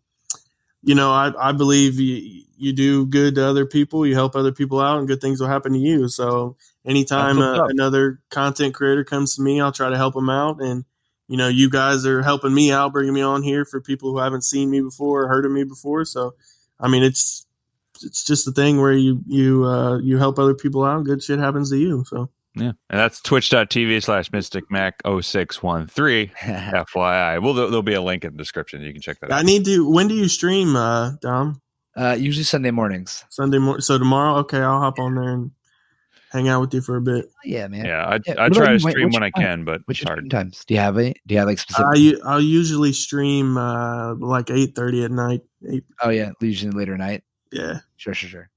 you 0.82 0.94
know, 0.94 1.10
I, 1.10 1.32
I 1.48 1.52
believe 1.52 1.98
you, 1.98 2.44
you 2.56 2.72
do 2.72 3.06
good 3.06 3.34
to 3.34 3.46
other 3.46 3.66
people, 3.66 4.06
you 4.06 4.14
help 4.14 4.36
other 4.36 4.52
people 4.52 4.80
out, 4.80 4.98
and 4.98 5.08
good 5.08 5.20
things 5.20 5.40
will 5.40 5.48
happen 5.48 5.72
to 5.72 5.78
you. 5.78 6.08
So 6.08 6.56
anytime 6.84 7.38
uh, 7.38 7.66
another 7.66 8.20
content 8.30 8.74
creator 8.74 9.02
comes 9.04 9.36
to 9.36 9.42
me, 9.42 9.60
I'll 9.60 9.72
try 9.72 9.90
to 9.90 9.96
help 9.96 10.14
them 10.14 10.30
out. 10.30 10.60
And, 10.60 10.84
you 11.28 11.36
know, 11.36 11.48
you 11.48 11.68
guys 11.68 12.06
are 12.06 12.22
helping 12.22 12.54
me 12.54 12.70
out, 12.70 12.92
bringing 12.92 13.14
me 13.14 13.22
on 13.22 13.42
here 13.42 13.64
for 13.64 13.80
people 13.80 14.12
who 14.12 14.18
haven't 14.18 14.44
seen 14.44 14.70
me 14.70 14.80
before 14.80 15.24
or 15.24 15.28
heard 15.28 15.44
of 15.44 15.50
me 15.50 15.64
before. 15.64 16.04
So, 16.04 16.34
I 16.78 16.88
mean, 16.88 17.02
it's 17.02 17.46
it's 18.02 18.24
just 18.24 18.46
a 18.46 18.52
thing 18.52 18.80
where 18.80 18.92
you 18.92 19.22
you 19.26 19.64
uh, 19.64 19.98
you 19.98 20.18
help 20.18 20.38
other 20.38 20.54
people 20.54 20.84
out. 20.84 21.04
Good 21.04 21.22
shit 21.22 21.40
happens 21.40 21.70
to 21.70 21.78
you. 21.78 22.04
So 22.06 22.30
Yeah, 22.56 22.72
and 22.90 22.98
that's 22.98 23.20
twitch.tv 23.20 24.02
slash 24.02 24.32
Mystic 24.32 24.70
Mac 24.70 25.00
0613 25.04 26.28
FYI. 26.40 27.42
Well, 27.42 27.52
there, 27.54 27.66
there'll 27.66 27.82
be 27.82 27.94
a 27.94 28.00
link 28.02 28.24
in 28.24 28.32
the 28.32 28.38
description. 28.38 28.80
You 28.82 28.92
can 28.92 29.02
check 29.02 29.20
that 29.20 29.30
I 29.30 29.36
out. 29.36 29.40
I 29.40 29.42
need 29.42 29.64
to. 29.66 29.88
When 29.90 30.08
do 30.08 30.14
you 30.14 30.28
stream, 30.28 30.74
uh, 30.74 31.12
Dom? 31.20 31.60
uh, 31.96 32.16
usually 32.18 32.44
Sunday 32.44 32.70
mornings. 32.70 33.24
Sunday 33.30 33.58
morning. 33.58 33.82
So 33.82 33.98
tomorrow, 33.98 34.36
okay, 34.40 34.58
I'll 34.58 34.80
hop 34.80 34.98
on 34.98 35.14
there 35.16 35.30
and 35.34 35.50
hang 36.32 36.48
out 36.48 36.60
with 36.62 36.74
you 36.74 36.80
for 36.80 36.96
a 36.96 37.00
bit. 37.00 37.26
Yeah, 37.44 37.68
man. 37.68 37.84
Yeah, 37.86 38.04
I, 38.06 38.18
Yeah, 38.26 38.34
I 38.38 38.48
what 38.48 38.54
try 38.56 38.72
to 38.72 38.80
stream 38.80 39.04
what's 39.04 39.14
when 39.14 39.22
I 39.22 39.30
time? 39.30 39.42
can, 39.42 39.64
but 39.64 39.82
What's 39.86 40.00
it's 40.00 40.08
hard. 40.08 40.28
times? 40.30 40.64
Do 40.66 40.74
you 40.74 40.80
have 40.80 40.96
any? 40.98 41.14
Do 41.26 41.34
you 41.34 41.38
have 41.38 41.48
like 41.48 41.58
specific? 41.58 41.86
I 41.92 41.96
u- 41.96 42.20
I'll 42.24 42.40
usually 42.40 42.92
stream 42.92 43.56
uh, 43.58 44.14
like 44.16 44.50
eight 44.50 44.74
thirty 44.74 45.04
at 45.04 45.10
night. 45.10 45.42
Oh 46.02 46.10
yeah, 46.10 46.30
usually 46.40 46.72
later 46.72 46.96
night. 46.96 47.22
yeah. 47.52 47.80
Sure, 47.96 48.14
sure, 48.14 48.28
sure. 48.30 48.50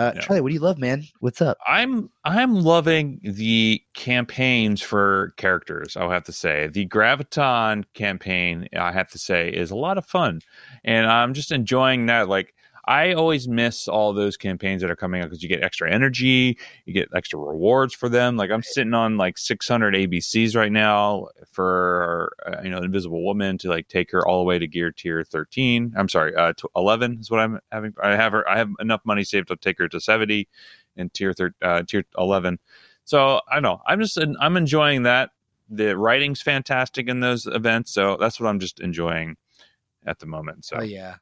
Uh, 0.00 0.12
Yeah. 0.14 0.20
Charlie, 0.22 0.40
what 0.40 0.48
do 0.48 0.54
you 0.54 0.60
love, 0.60 0.78
man? 0.78 1.04
What's 1.20 1.42
up? 1.42 1.58
I'm 1.66 2.10
I'm 2.24 2.54
loving 2.54 3.20
the 3.22 3.82
campaigns 3.94 4.80
for 4.80 5.34
characters. 5.36 5.96
I'll 5.96 6.10
have 6.10 6.24
to 6.24 6.32
say 6.32 6.68
the 6.68 6.86
Graviton 6.86 7.84
campaign. 7.92 8.66
I 8.74 8.92
have 8.92 9.10
to 9.10 9.18
say 9.18 9.50
is 9.50 9.70
a 9.70 9.76
lot 9.76 9.98
of 9.98 10.06
fun, 10.06 10.40
and 10.84 11.06
I'm 11.06 11.34
just 11.34 11.52
enjoying 11.52 12.06
that. 12.06 12.28
Like 12.28 12.54
I 12.90 13.12
always 13.12 13.46
miss 13.46 13.86
all 13.86 14.12
those 14.12 14.36
campaigns 14.36 14.82
that 14.82 14.90
are 14.90 14.96
coming 14.96 15.22
out 15.22 15.26
because 15.26 15.44
you 15.44 15.48
get 15.48 15.62
extra 15.62 15.88
energy, 15.88 16.58
you 16.86 16.92
get 16.92 17.08
extra 17.14 17.38
rewards 17.38 17.94
for 17.94 18.08
them. 18.08 18.36
Like 18.36 18.50
I'm 18.50 18.64
sitting 18.64 18.94
on 18.94 19.16
like 19.16 19.38
600 19.38 19.94
ABCs 19.94 20.56
right 20.56 20.72
now 20.72 21.28
for 21.52 22.32
uh, 22.44 22.62
you 22.64 22.68
know 22.70 22.78
Invisible 22.78 23.24
Woman 23.24 23.58
to 23.58 23.68
like 23.68 23.86
take 23.86 24.10
her 24.10 24.26
all 24.26 24.40
the 24.40 24.44
way 24.44 24.58
to 24.58 24.66
gear 24.66 24.90
tier 24.90 25.22
13. 25.22 25.94
I'm 25.96 26.08
sorry, 26.08 26.34
uh, 26.34 26.52
to 26.54 26.68
11 26.74 27.18
is 27.20 27.30
what 27.30 27.38
I'm 27.38 27.60
having. 27.70 27.94
I 28.02 28.16
have 28.16 28.32
her. 28.32 28.48
I 28.50 28.58
have 28.58 28.72
enough 28.80 29.02
money 29.04 29.22
saved 29.22 29.48
to 29.48 29.56
take 29.56 29.78
her 29.78 29.88
to 29.88 30.00
70 30.00 30.48
and 30.96 31.14
tier 31.14 31.32
thir- 31.32 31.54
uh, 31.62 31.84
tier 31.84 32.04
11. 32.18 32.58
So 33.04 33.40
I 33.48 33.54
don't 33.54 33.62
know. 33.62 33.82
I'm 33.86 34.00
just 34.00 34.18
I'm 34.18 34.56
enjoying 34.56 35.04
that. 35.04 35.30
The 35.68 35.96
writing's 35.96 36.42
fantastic 36.42 37.08
in 37.08 37.20
those 37.20 37.46
events, 37.46 37.92
so 37.92 38.16
that's 38.18 38.40
what 38.40 38.48
I'm 38.48 38.58
just 38.58 38.80
enjoying 38.80 39.36
at 40.04 40.18
the 40.18 40.26
moment. 40.26 40.64
So 40.64 40.78
Oh 40.78 40.82
yeah, 40.82 41.18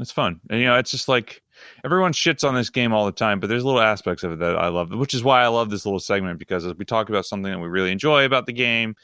it's 0.00 0.12
fun. 0.12 0.40
And, 0.50 0.60
you 0.60 0.66
know, 0.66 0.76
it's 0.76 0.90
just 0.90 1.08
like 1.08 1.42
everyone 1.84 2.12
shits 2.12 2.46
on 2.46 2.54
this 2.54 2.70
game 2.70 2.92
all 2.92 3.06
the 3.06 3.12
time, 3.12 3.40
but 3.40 3.48
there's 3.48 3.64
little 3.64 3.80
aspects 3.80 4.22
of 4.22 4.32
it 4.32 4.38
that 4.38 4.56
I 4.56 4.68
love, 4.68 4.90
which 4.90 5.14
is 5.14 5.22
why 5.22 5.42
I 5.42 5.48
love 5.48 5.70
this 5.70 5.84
little 5.84 6.00
segment 6.00 6.38
because 6.38 6.64
as 6.64 6.74
we 6.74 6.84
talk 6.84 7.08
about 7.08 7.26
something 7.26 7.50
that 7.52 7.58
we 7.58 7.68
really 7.68 7.92
enjoy 7.92 8.24
about 8.24 8.46
the 8.46 8.52
game, 8.52 8.94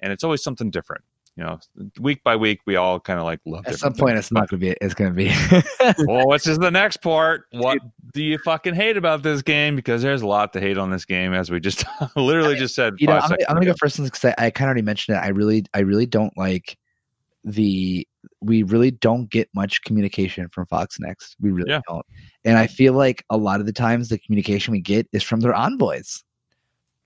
and 0.00 0.12
it's 0.12 0.24
always 0.24 0.42
something 0.42 0.70
different. 0.70 1.04
You 1.36 1.42
know, 1.42 1.58
week 1.98 2.22
by 2.22 2.36
week, 2.36 2.60
we 2.64 2.76
all 2.76 3.00
kind 3.00 3.18
of 3.18 3.24
like 3.24 3.40
love. 3.44 3.66
at 3.66 3.76
some 3.76 3.92
point 3.92 4.12
things. 4.12 4.26
it's 4.26 4.32
not 4.32 4.48
gonna 4.48 4.60
be. 4.60 4.76
It's 4.80 4.94
gonna 4.94 5.10
be. 5.10 5.34
well, 6.06 6.28
what's 6.28 6.46
is 6.46 6.58
the 6.58 6.70
next 6.70 6.98
part? 6.98 7.46
What 7.52 7.78
do 8.12 8.22
you 8.22 8.38
fucking 8.38 8.74
hate 8.74 8.96
about 8.96 9.24
this 9.24 9.42
game? 9.42 9.74
Because 9.74 10.00
there's 10.00 10.22
a 10.22 10.28
lot 10.28 10.52
to 10.52 10.60
hate 10.60 10.78
on 10.78 10.90
this 10.90 11.04
game, 11.04 11.34
as 11.34 11.50
we 11.50 11.58
just 11.58 11.84
literally 12.16 12.54
just 12.54 12.76
said. 12.76 12.94
you 12.98 13.08
know, 13.08 13.14
I'm, 13.14 13.22
gonna- 13.30 13.36
I'm 13.48 13.54
gonna 13.56 13.62
ago. 13.62 13.72
go 13.72 13.76
first 13.80 14.00
because 14.00 14.24
I, 14.24 14.34
I 14.38 14.50
kind 14.50 14.66
of 14.68 14.74
already 14.74 14.82
mentioned 14.82 15.16
it. 15.16 15.20
I 15.20 15.28
really, 15.28 15.64
I 15.74 15.80
really 15.80 16.06
don't 16.06 16.36
like 16.38 16.78
the. 17.42 18.06
We 18.44 18.62
really 18.62 18.90
don't 18.90 19.30
get 19.30 19.48
much 19.54 19.82
communication 19.82 20.48
from 20.48 20.66
Fox 20.66 20.98
Next. 21.00 21.36
We 21.40 21.50
really 21.50 21.70
Yeah. 21.70 21.80
don't, 21.88 22.04
and 22.44 22.58
I 22.58 22.66
feel 22.66 22.92
like 22.92 23.24
a 23.30 23.36
lot 23.36 23.60
of 23.60 23.66
the 23.66 23.72
times 23.72 24.08
the 24.08 24.18
communication 24.18 24.72
we 24.72 24.80
get 24.80 25.08
is 25.12 25.22
from 25.22 25.40
their 25.40 25.54
envoys. 25.54 26.22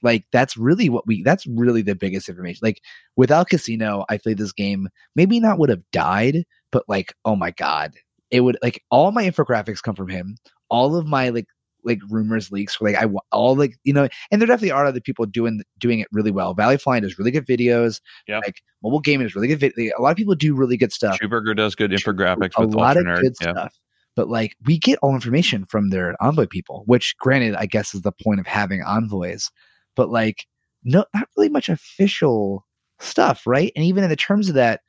Like 0.03 0.24
that's 0.32 0.57
really 0.57 0.89
what 0.89 1.07
we. 1.07 1.22
That's 1.22 1.47
really 1.47 1.82
the 1.82 1.95
biggest 1.95 2.28
information. 2.28 2.61
Like 2.62 2.80
without 3.16 3.49
Casino, 3.49 4.05
I 4.09 4.18
like 4.24 4.36
this 4.36 4.53
game 4.53 4.89
maybe 5.16 5.41
not 5.41 5.59
would 5.59 5.70
have 5.70 5.82
died, 5.93 6.45
but 6.70 6.84
like 6.89 7.14
oh 7.24 7.34
my 7.36 7.51
god, 7.51 7.95
it 8.30 8.41
would 8.41 8.59
like 8.62 8.82
all 8.91 9.11
my 9.11 9.24
infographics 9.24 9.82
come 9.82 9.97
from 9.97 10.09
him. 10.09 10.36
All 10.70 10.95
of 10.97 11.07
my 11.07 11.30
like 11.30 11.47
like 11.89 11.99
rumors 12.09 12.53
leaks 12.53 12.80
like 12.80 12.95
I 12.95 13.07
all 13.32 13.57
like 13.57 13.76
you 13.84 13.93
know 13.93 14.09
and 14.30 14.41
there 14.41 14.47
definitely 14.47 14.70
are 14.70 14.86
other 14.86 15.01
people 15.01 15.26
doing 15.26 15.62
doing 15.78 15.99
it 16.01 16.09
really 16.12 16.30
well. 16.30 16.55
Valley 16.55 16.76
Flying 16.76 17.03
does 17.03 17.18
really 17.18 17.30
good 17.30 17.47
videos. 17.47 18.01
Yeah. 18.28 18.39
Like 18.39 18.62
mobile 18.82 19.01
gaming 19.01 19.26
is 19.26 19.34
really 19.34 19.49
good. 19.49 19.59
Vid- 19.61 19.72
like, 19.76 19.93
a 19.99 20.03
lot 20.03 20.11
of 20.11 20.16
people 20.16 20.34
do 20.34 20.55
really 20.55 20.76
good 20.76 20.93
stuff. 20.93 21.18
Schuberger 21.20 21.57
does 21.57 21.74
good 21.74 21.91
infographics 21.91 22.53
a 22.57 22.66
with 22.66 22.74
lot 22.74 22.97
of 22.97 23.05
Nerd. 23.05 23.22
good 23.22 23.34
Yeah. 23.41 23.53
stuff. 23.53 23.74
But 24.14 24.28
like 24.28 24.55
we 24.64 24.78
get 24.78 24.99
all 25.03 25.14
information 25.14 25.64
from 25.64 25.91
their 25.91 26.14
envoy 26.22 26.47
people, 26.47 26.82
which 26.86 27.16
granted, 27.18 27.55
I 27.57 27.66
guess 27.66 27.95
is 27.95 28.03
the 28.03 28.12
point 28.12 28.41
of 28.41 28.47
having 28.47 28.82
envoys. 28.82 29.51
But 29.97 30.11
like 30.11 30.47
no 30.84 31.05
not 31.14 31.28
really 31.36 31.49
much 31.49 31.68
official 31.68 32.64
stuff, 33.01 33.47
right? 33.47 33.72
And 33.76 33.84
even 33.84 34.05
in 34.05 34.11
the 34.11 34.16
terms 34.16 34.49
of 34.49 34.55
that, 34.57 34.80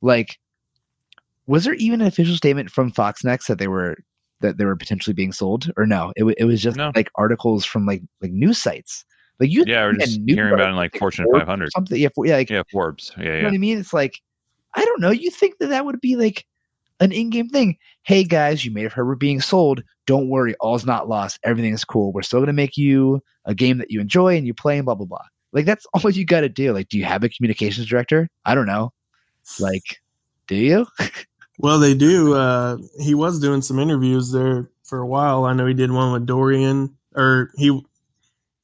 like, 0.00 0.38
was 1.46 1.64
there 1.64 1.74
even 1.74 2.00
an 2.00 2.06
official 2.06 2.36
statement 2.36 2.70
from 2.70 2.90
Fox 2.92 3.24
Next 3.24 3.46
that 3.48 3.58
they 3.58 3.68
were 3.68 3.96
that 4.42 4.58
they 4.58 4.64
were 4.64 4.76
potentially 4.76 5.14
being 5.14 5.32
sold, 5.32 5.70
or 5.76 5.86
no? 5.86 6.12
It, 6.16 6.24
it 6.38 6.44
was 6.44 6.60
just 6.62 6.76
No. 6.76 6.92
like 6.94 7.10
articles 7.16 7.64
from 7.64 7.86
like 7.86 8.02
like 8.20 8.30
news 8.32 8.58
sites. 8.58 9.04
Like 9.40 9.50
you, 9.50 9.64
Yeah, 9.66 9.86
we're 9.86 9.94
just 9.94 10.20
hearing 10.26 10.52
about 10.52 10.68
in 10.68 10.74
article, 10.74 10.76
like 10.76 10.98
Fortune 10.98 11.24
Forbes 11.24 11.40
500. 11.40 11.72
something. 11.72 12.00
Yeah, 12.00 12.08
for, 12.14 12.26
yeah, 12.26 12.36
like 12.36 12.50
Yeah, 12.50 12.62
Forbes. 12.70 13.12
Yeah, 13.16 13.22
you 13.24 13.30
know 13.30 13.36
yeah. 13.38 13.44
what 13.44 13.54
I 13.54 13.58
mean? 13.58 13.78
It's 13.78 13.92
like, 13.92 14.20
I 14.74 14.84
don't 14.84 15.00
know. 15.00 15.10
You 15.10 15.30
think 15.30 15.58
that 15.58 15.68
that 15.68 15.84
would 15.84 16.00
be 16.00 16.14
like 16.16 16.46
an 17.00 17.10
in-game 17.10 17.48
thing? 17.48 17.76
Hey 18.04 18.22
guys, 18.24 18.64
you 18.64 18.70
may 18.70 18.82
have 18.82 18.92
heard 18.92 19.06
we're 19.06 19.14
being 19.16 19.40
sold. 19.40 19.82
Don't 20.06 20.28
worry, 20.28 20.54
all's 20.60 20.84
not 20.86 21.08
lost. 21.08 21.40
Everything 21.42 21.72
is 21.72 21.84
cool. 21.84 22.12
We're 22.12 22.22
still 22.22 22.38
going 22.40 22.46
to 22.48 22.52
make 22.52 22.76
you 22.76 23.20
a 23.44 23.54
game 23.54 23.78
that 23.78 23.90
you 23.90 24.00
enjoy 24.00 24.36
and 24.36 24.46
you 24.46 24.54
play 24.54 24.76
and 24.76 24.84
blah 24.84 24.94
blah 24.94 25.06
blah. 25.06 25.24
Like 25.52 25.64
that's 25.64 25.86
all 25.94 26.10
you 26.10 26.24
got 26.24 26.42
to 26.42 26.48
do. 26.48 26.72
Like, 26.72 26.88
do 26.88 26.98
you 26.98 27.04
have 27.04 27.24
a 27.24 27.28
communications 27.28 27.86
director? 27.88 28.28
I 28.44 28.54
don't 28.54 28.66
know. 28.66 28.92
Like, 29.58 30.00
do 30.46 30.54
you? 30.56 30.86
Well, 31.58 31.78
they 31.78 31.94
do. 31.94 32.34
Uh, 32.34 32.78
he 33.00 33.14
was 33.14 33.40
doing 33.40 33.62
some 33.62 33.78
interviews 33.78 34.32
there 34.32 34.70
for 34.82 34.98
a 34.98 35.06
while. 35.06 35.44
I 35.44 35.52
know 35.52 35.66
he 35.66 35.74
did 35.74 35.92
one 35.92 36.12
with 36.12 36.26
Dorian, 36.26 36.96
or 37.14 37.50
he, 37.56 37.84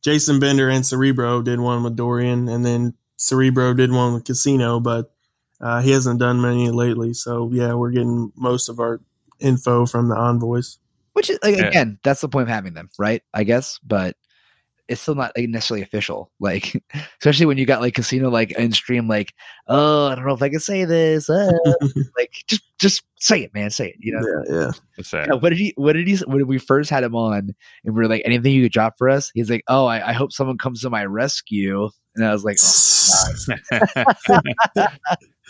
Jason 0.02 0.40
Bender 0.40 0.68
and 0.68 0.84
Cerebro 0.84 1.42
did 1.42 1.60
one 1.60 1.82
with 1.82 1.96
Dorian, 1.96 2.48
and 2.48 2.64
then 2.64 2.94
Cerebro 3.16 3.74
did 3.74 3.92
one 3.92 4.14
with 4.14 4.24
Casino, 4.24 4.80
but 4.80 5.12
uh, 5.60 5.80
he 5.80 5.90
hasn't 5.90 6.20
done 6.20 6.40
many 6.40 6.70
lately. 6.70 7.12
So 7.14 7.50
yeah, 7.52 7.74
we're 7.74 7.90
getting 7.90 8.32
most 8.36 8.68
of 8.68 8.80
our 8.80 9.00
info 9.40 9.86
from 9.86 10.08
the 10.08 10.16
envoys. 10.16 10.78
Which 11.12 11.30
is 11.30 11.38
like 11.42 11.56
Yeah. 11.56 11.66
again, 11.66 11.98
that's 12.04 12.20
the 12.20 12.28
point 12.28 12.44
of 12.44 12.48
having 12.54 12.74
them, 12.74 12.90
right? 12.98 13.22
I 13.34 13.44
guess, 13.44 13.78
but 13.84 14.16
it's 14.88 15.02
still 15.02 15.14
not 15.14 15.32
like, 15.36 15.48
necessarily 15.48 15.82
official. 15.82 16.30
Like, 16.40 16.82
especially 17.20 17.46
when 17.46 17.58
you 17.58 17.66
got 17.66 17.80
like 17.80 17.94
casino 17.94 18.30
like 18.30 18.52
in 18.52 18.72
stream, 18.72 19.06
like, 19.06 19.34
oh, 19.66 20.06
I 20.06 20.14
don't 20.14 20.26
know 20.26 20.34
if 20.34 20.42
I 20.42 20.48
can 20.48 20.60
say 20.60 20.84
this. 20.84 21.28
uh," 21.28 21.52
like, 22.16 22.32
just 22.46 22.62
just 22.78 23.02
say 23.20 23.42
it, 23.42 23.54
man, 23.54 23.70
say 23.70 23.88
it. 23.88 23.96
You 23.98 24.12
know, 24.14 24.22
yeah, 24.26 24.60
yeah. 24.60 24.70
That's. 24.96 25.12
Yeah, 25.12 25.34
what 25.34 25.50
did 25.50 25.58
he? 25.58 25.74
What 25.76 25.92
did 25.92 26.08
he? 26.08 26.16
When 26.26 26.46
we 26.46 26.58
first 26.58 26.90
had 26.90 27.04
him 27.04 27.14
on, 27.14 27.54
and 27.84 27.94
we 27.94 28.04
are 28.04 28.08
like, 28.08 28.22
anything 28.24 28.52
you 28.52 28.64
could 28.64 28.72
drop 28.72 28.94
for 28.98 29.08
us? 29.08 29.30
He's 29.34 29.50
like, 29.50 29.64
oh, 29.68 29.86
I, 29.86 30.10
I 30.10 30.12
hope 30.12 30.32
someone 30.32 30.58
comes 30.58 30.80
to 30.82 30.90
my 30.90 31.04
rescue. 31.04 31.90
And 32.16 32.26
I 32.26 32.32
was 32.32 32.44
like, 32.44 32.56
oh, 34.28 34.40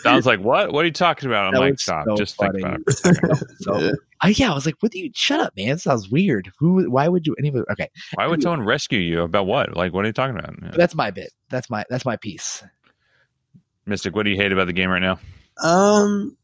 Sounds 0.03 0.27
like 0.27 0.41
what? 0.41 0.73
What 0.73 0.83
are 0.83 0.87
you 0.87 0.93
talking 0.93 1.29
about? 1.29 1.47
I'm 1.47 1.53
That 1.55 1.61
like, 1.61 1.79
stop. 1.81 2.05
so 2.07 2.17
Just 2.17 2.37
funny. 2.37 2.63
think 2.63 2.67
about 2.67 2.81
it 2.87 2.97
for 2.97 3.11
a 3.11 3.15
second. 3.15 3.57
so, 3.61 3.79
Yeah. 3.81 3.91
I, 4.21 4.29
yeah, 4.31 4.51
I 4.51 4.55
was 4.55 4.67
like, 4.67 4.75
what 4.81 4.91
do 4.93 4.99
you? 4.99 5.11
Shut 5.15 5.39
up, 5.41 5.55
man. 5.57 5.69
It 5.71 5.81
sounds 5.81 6.09
weird. 6.11 6.51
Who? 6.59 6.91
Why 6.91 7.09
would 7.09 7.27
you? 7.27 7.35
Anyway, 7.39 7.63
okay, 7.71 7.89
Why 8.15 8.27
would 8.27 8.43
someone 8.43 8.63
rescue 8.63 8.99
you 8.99 9.23
about 9.23 9.47
what? 9.47 9.77
Like, 9.77 9.93
what 9.93 10.05
are 10.05 10.09
you 10.09 10.13
talking 10.13 10.37
about? 10.39 10.55
Yeah. 10.63 10.71
that's 10.77 10.95
my 10.95 11.11
bit. 11.11 11.31
That's 11.51 11.71
my 11.71 11.85
that's 11.89 12.05
my 12.05 12.17
piece. 12.17 12.63
Mystic, 13.87 14.15
what 14.15 14.25
do 14.25 14.31
you 14.31 14.37
hate 14.37 14.53
about 14.53 14.67
the 14.67 14.73
game 14.73 14.91
right 14.91 15.01
now? 15.03 15.19
Um, 15.63 16.37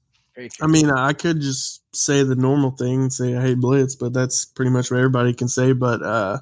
I 0.60 0.66
mean, 0.66 0.90
I 0.90 1.12
could 1.12 1.40
just 1.40 1.82
say 1.94 2.22
the 2.22 2.34
normal 2.36 2.70
thing, 2.72 3.10
say 3.10 3.36
I 3.36 3.40
hate 3.42 3.58
Blitz, 3.60 3.94
but 3.94 4.12
that's 4.12 4.44
pretty 4.44 4.70
much 4.70 4.90
what 4.90 4.96
everybody 4.98 5.34
can 5.34 5.48
say. 5.48 5.72
But 5.72 6.02
uh, 6.02 6.38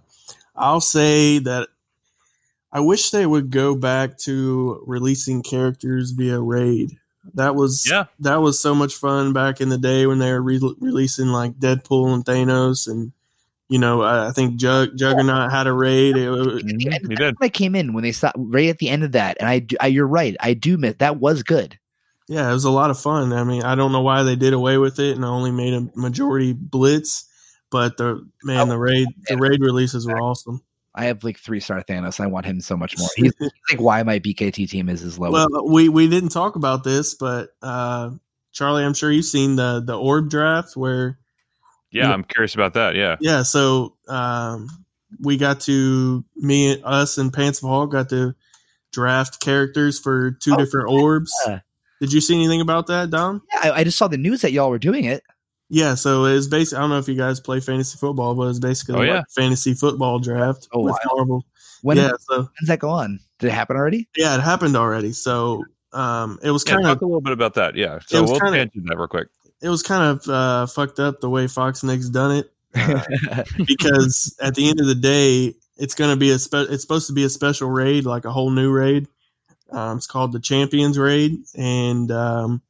I'll 0.54 0.80
say 0.80 1.38
that 1.40 1.68
I 2.72 2.80
wish 2.80 3.10
they 3.10 3.26
would 3.26 3.50
go 3.50 3.74
back 3.74 4.16
to 4.20 4.82
releasing 4.86 5.42
characters 5.42 6.12
via 6.12 6.40
raid. 6.40 6.90
That 7.34 7.54
was 7.54 7.86
Yeah. 7.88 8.04
that 8.20 8.36
was 8.42 8.58
so 8.60 8.74
much 8.74 8.94
fun 8.94 9.32
back 9.32 9.60
in 9.60 9.68
the 9.68 9.78
day 9.78 10.06
when 10.06 10.18
they 10.18 10.32
were 10.32 10.42
re- 10.42 10.74
releasing 10.80 11.28
like 11.28 11.58
Deadpool 11.58 12.12
and 12.14 12.24
Thanos, 12.24 12.88
and 12.88 13.12
you 13.68 13.78
know 13.78 14.02
I, 14.02 14.28
I 14.28 14.32
think 14.32 14.56
Jug- 14.56 14.96
Juggernaut 14.96 15.50
had 15.52 15.66
a 15.66 15.72
raid. 15.72 16.16
It, 16.16 16.28
was- 16.30 16.62
Mhm, 16.64 16.94
And 16.96 17.08
did. 17.16 17.34
when 17.38 17.46
I 17.46 17.48
came 17.48 17.74
in 17.74 17.92
when 17.92 18.02
they 18.02 18.12
stopped 18.12 18.36
right 18.38 18.68
at 18.68 18.78
the 18.78 18.88
end 18.88 19.04
of 19.04 19.12
that, 19.12 19.36
and 19.40 19.48
I, 19.48 19.66
I 19.80 19.86
you're 19.86 20.06
right. 20.06 20.36
I 20.40 20.54
do 20.54 20.76
miss 20.76 20.96
that 20.98 21.18
was 21.18 21.42
good. 21.42 21.78
yeah, 22.28 22.48
it 22.50 22.52
was 22.52 22.64
a 22.64 22.70
lot 22.70 22.90
of 22.90 22.98
fun. 22.98 23.32
I 23.32 23.44
mean, 23.44 23.62
I 23.62 23.74
don't 23.74 23.92
know 23.92 24.00
why 24.02 24.22
they 24.24 24.36
did 24.36 24.52
away 24.52 24.78
with 24.78 24.98
it 24.98 25.14
and 25.16 25.24
only 25.24 25.50
made 25.52 25.74
a 25.74 25.88
majority 25.94 26.52
Blitz, 26.54 27.24
but 27.70 27.96
the 27.98 28.26
man, 28.44 28.68
the 28.68 28.78
raid 28.78 29.06
the 29.28 29.36
raid 29.36 29.60
releases 29.60 30.06
were 30.06 30.20
awesome. 30.20 30.60
I 30.94 31.06
have 31.06 31.24
like 31.24 31.38
three 31.38 31.60
star 31.60 31.82
Thanos. 31.82 32.20
I 32.20 32.26
want 32.26 32.46
him 32.46 32.60
so 32.60 32.76
much 32.76 32.98
more. 32.98 33.08
He's, 33.16 33.32
he's 33.38 33.50
like 33.70 33.80
why 33.80 34.02
my 34.02 34.18
BKT 34.18 34.68
team 34.68 34.88
is 34.88 35.02
as 35.02 35.18
low. 35.18 35.28
as- 35.28 35.48
Well, 35.50 35.68
we 35.68 35.88
we 35.88 36.08
didn't 36.08 36.30
talk 36.30 36.56
about 36.56 36.84
this, 36.84 37.14
but 37.14 37.50
uh, 37.62 38.10
Charlie, 38.52 38.84
I'm 38.84 38.94
sure 38.94 39.10
you've 39.10 39.24
seen 39.24 39.56
the 39.56 39.82
the 39.84 39.98
orb 39.98 40.28
draft 40.30 40.76
where 40.76 41.18
Yeah, 41.90 42.08
Yeah. 42.08 42.12
I'm 42.12 42.24
curious 42.24 42.54
about 42.54 42.74
that. 42.74 42.94
Yeah. 42.94 43.16
yeah. 43.20 43.42
So 43.42 43.96
um, 44.08 44.68
we 45.20 45.36
got 45.38 45.60
to 45.62 46.24
me, 46.36 46.80
us, 46.82 47.16
and 47.18 47.32
Pants 47.32 47.62
of 47.62 47.68
Hall 47.68 47.86
got 47.86 48.08
to 48.10 48.34
draft 48.92 49.40
characters 49.40 49.98
for 49.98 50.32
two 50.32 50.52
Oh, 50.54 50.56
different 50.56 50.90
orbs. 50.90 51.32
yeah. 51.46 51.60
Did 52.00 52.12
you 52.12 52.20
see 52.20 52.34
anything 52.34 52.60
about 52.60 52.88
that, 52.88 53.10
Dom? 53.10 53.42
yeah, 53.54 53.60
I, 53.72 53.80
I 53.80 53.84
just 53.84 53.96
saw 53.96 54.08
the 54.08 54.18
news 54.18 54.40
that 54.42 54.52
y'all 54.52 54.68
were 54.70 54.78
doing 54.78 55.04
it. 55.04 55.22
Yeah, 55.74 55.94
so 55.94 56.26
it's 56.26 56.48
basically 56.48 56.76
I 56.78 56.80
don't 56.82 56.90
know 56.90 56.98
if 56.98 57.08
you 57.08 57.14
guys 57.14 57.40
play 57.40 57.58
fantasy 57.58 57.96
football, 57.96 58.34
but 58.34 58.42
it's 58.48 58.58
basically 58.58 58.94
Oh, 58.96 58.98
like 58.98 59.08
yeah. 59.08 59.20
a 59.20 59.24
fantasy 59.34 59.72
football 59.72 60.18
draft 60.18 60.68
Oh, 60.72 60.80
with 60.80 60.92
wow. 60.92 61.14
Marvel. 61.16 61.46
When 61.80 61.96
yeah, 61.96 62.10
so 62.20 62.50
does 62.60 62.68
that 62.68 62.78
go 62.78 62.90
on? 62.90 63.18
Did 63.38 63.46
it 63.48 63.52
happen 63.54 63.76
already? 63.76 64.06
yeah, 64.16 64.34
it 64.34 64.42
happened 64.42 64.76
already. 64.76 65.12
So 65.12 65.64
um, 65.94 66.38
it 66.42 66.50
was 66.50 66.62
Yeah, 66.66 66.74
kind 66.74 66.86
of 66.86 66.92
talk 66.96 67.00
a 67.00 67.06
little 67.06 67.22
bit 67.22 67.32
about 67.32 67.54
that. 67.54 67.74
Yeah. 67.74 68.00
So 68.06 68.22
we'll 68.22 68.38
kinda- 68.38 68.58
get 68.58 68.74
into 68.74 68.86
that 68.88 68.98
real 68.98 69.08
quick. 69.08 69.28
it 69.62 69.70
was 69.70 69.82
kind 69.82 70.04
of 70.20 70.28
uh, 70.28 70.66
fucked 70.66 71.00
up 71.00 71.20
the 71.22 71.30
way 71.30 71.46
Fox 71.46 71.82
Next 71.82 72.10
done 72.10 72.32
it 72.36 72.52
uh, 72.74 73.42
because 73.66 74.36
at 74.42 74.54
the 74.54 74.68
end 74.68 74.78
of 74.78 74.86
the 74.86 74.94
day, 74.94 75.54
it's 75.78 75.94
going 75.94 76.10
to 76.10 76.16
be 76.18 76.30
a 76.32 76.38
spe- 76.38 76.68
it's 76.68 76.82
supposed 76.82 77.06
to 77.06 77.14
be 77.14 77.24
a 77.24 77.30
special 77.30 77.70
raid, 77.70 78.04
like 78.04 78.26
a 78.26 78.30
whole 78.30 78.50
new 78.50 78.70
raid. 78.70 79.08
Um, 79.70 79.96
it's 79.96 80.06
called 80.06 80.32
the 80.32 80.38
Champions 80.40 80.98
Raid, 80.98 81.38
and 81.56 82.10
um, 82.12 82.60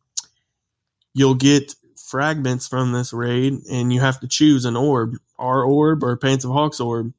you'll 1.15 1.35
get 1.35 1.75
fragments 2.13 2.69
from 2.69 2.93
this 2.93 3.13
raid, 3.15 3.55
and 3.73 3.91
you 3.91 3.99
have 4.01 4.21
to 4.21 4.29
choose 4.29 4.67
an 4.67 4.77
orb, 4.77 5.15
our 5.39 5.65
orb 5.65 6.05
or 6.05 6.15
Pants 6.19 6.45
of 6.45 6.53
Hawks 6.53 6.79
orb. 6.79 7.13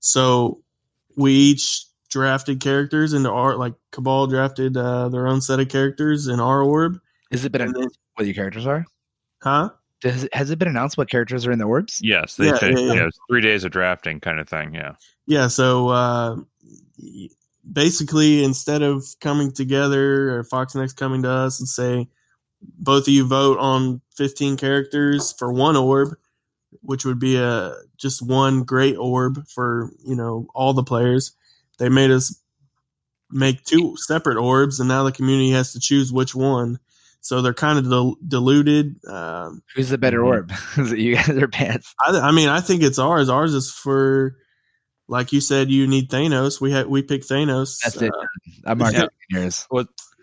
So 0.00 0.62
we 1.16 1.32
each 1.32 1.86
drafted 2.10 2.60
characters 2.60 3.14
into 3.14 3.30
our 3.30 3.56
like 3.56 3.72
Cabal 3.92 4.26
drafted 4.26 4.76
uh, 4.76 5.08
their 5.08 5.26
own 5.26 5.40
set 5.40 5.58
of 5.58 5.70
characters 5.70 6.28
in 6.28 6.38
our 6.38 6.62
orb, 6.62 7.00
Has 7.32 7.44
it 7.46 7.50
been 7.50 7.62
and 7.62 7.70
then, 7.74 7.76
announced 7.80 7.98
what 8.14 8.26
your 8.26 8.34
characters 8.34 8.66
are? 8.66 8.84
huh? 9.42 9.70
Does, 10.02 10.28
has 10.34 10.50
it 10.50 10.58
been 10.58 10.68
announced 10.68 10.98
what 10.98 11.08
characters 11.10 11.46
are 11.46 11.52
in 11.52 11.58
the 11.58 11.64
orbs? 11.64 11.98
Yes. 12.02 12.36
They 12.36 12.46
Yeah, 12.48 12.58
say, 12.58 12.70
yeah, 12.72 12.78
yeah, 12.78 12.92
yeah. 12.92 13.06
it's 13.06 13.18
three 13.30 13.40
days 13.40 13.64
of 13.64 13.72
drafting 13.72 14.20
kind 14.20 14.38
of 14.38 14.46
thing. 14.48 14.74
Yeah. 14.74 14.92
yeah 15.26 15.48
so 15.48 15.88
uh 15.88 16.36
basically 17.72 18.44
instead 18.44 18.82
of 18.82 19.04
coming 19.20 19.50
together 19.52 20.36
or 20.38 20.44
fox 20.44 20.74
next 20.74 20.92
coming 20.94 21.22
to 21.22 21.30
us 21.30 21.58
and 21.58 21.68
say 21.68 22.06
both 22.62 23.02
of 23.04 23.08
you 23.08 23.26
vote 23.26 23.58
on 23.58 24.00
15 24.16 24.56
characters 24.56 25.32
for 25.32 25.52
one 25.52 25.76
orb 25.76 26.16
which 26.82 27.04
would 27.04 27.18
be 27.18 27.36
a 27.36 27.74
just 27.96 28.22
one 28.22 28.62
great 28.64 28.96
orb 28.96 29.46
for 29.48 29.90
you 30.04 30.14
know 30.16 30.46
all 30.54 30.72
the 30.72 30.82
players 30.82 31.32
they 31.78 31.88
made 31.88 32.10
us 32.10 32.40
make 33.30 33.62
two 33.64 33.96
separate 33.96 34.36
orbs 34.38 34.78
and 34.80 34.88
now 34.88 35.02
the 35.02 35.12
community 35.12 35.50
has 35.50 35.72
to 35.72 35.80
choose 35.80 36.12
which 36.12 36.34
one 36.34 36.78
so 37.20 37.42
they're 37.42 37.52
kind 37.54 37.78
of 37.78 37.84
dil- 37.84 38.16
diluted 38.26 39.04
um, 39.08 39.62
Who's 39.74 39.88
the 39.88 39.98
better 39.98 40.24
orb? 40.24 40.52
Is 40.78 40.92
it 40.92 40.98
you 41.00 41.16
guys 41.16 41.28
or 41.30 41.48
pants? 41.48 41.92
I, 42.00 42.16
I 42.20 42.30
mean, 42.30 42.48
I 42.48 42.60
think 42.60 42.84
it's 42.84 43.00
ours. 43.00 43.28
Ours 43.28 43.52
is 43.52 43.68
for, 43.68 44.36
like 45.08 45.32
you 45.32 45.40
said, 45.40 45.68
you 45.68 45.88
need 45.88 46.08
Thanos. 46.08 46.60
We 46.60 46.70
had 46.70 46.86
we 46.86 47.02
picked 47.02 47.28
Thanos. 47.28 47.80
That's 47.82 48.00
it. 48.00 48.12
Uh, 48.14 48.26
I'm 48.64 48.80
already 48.80 48.98
Yeah. 48.98 49.08
taking 49.30 49.42
yours. 49.42 49.66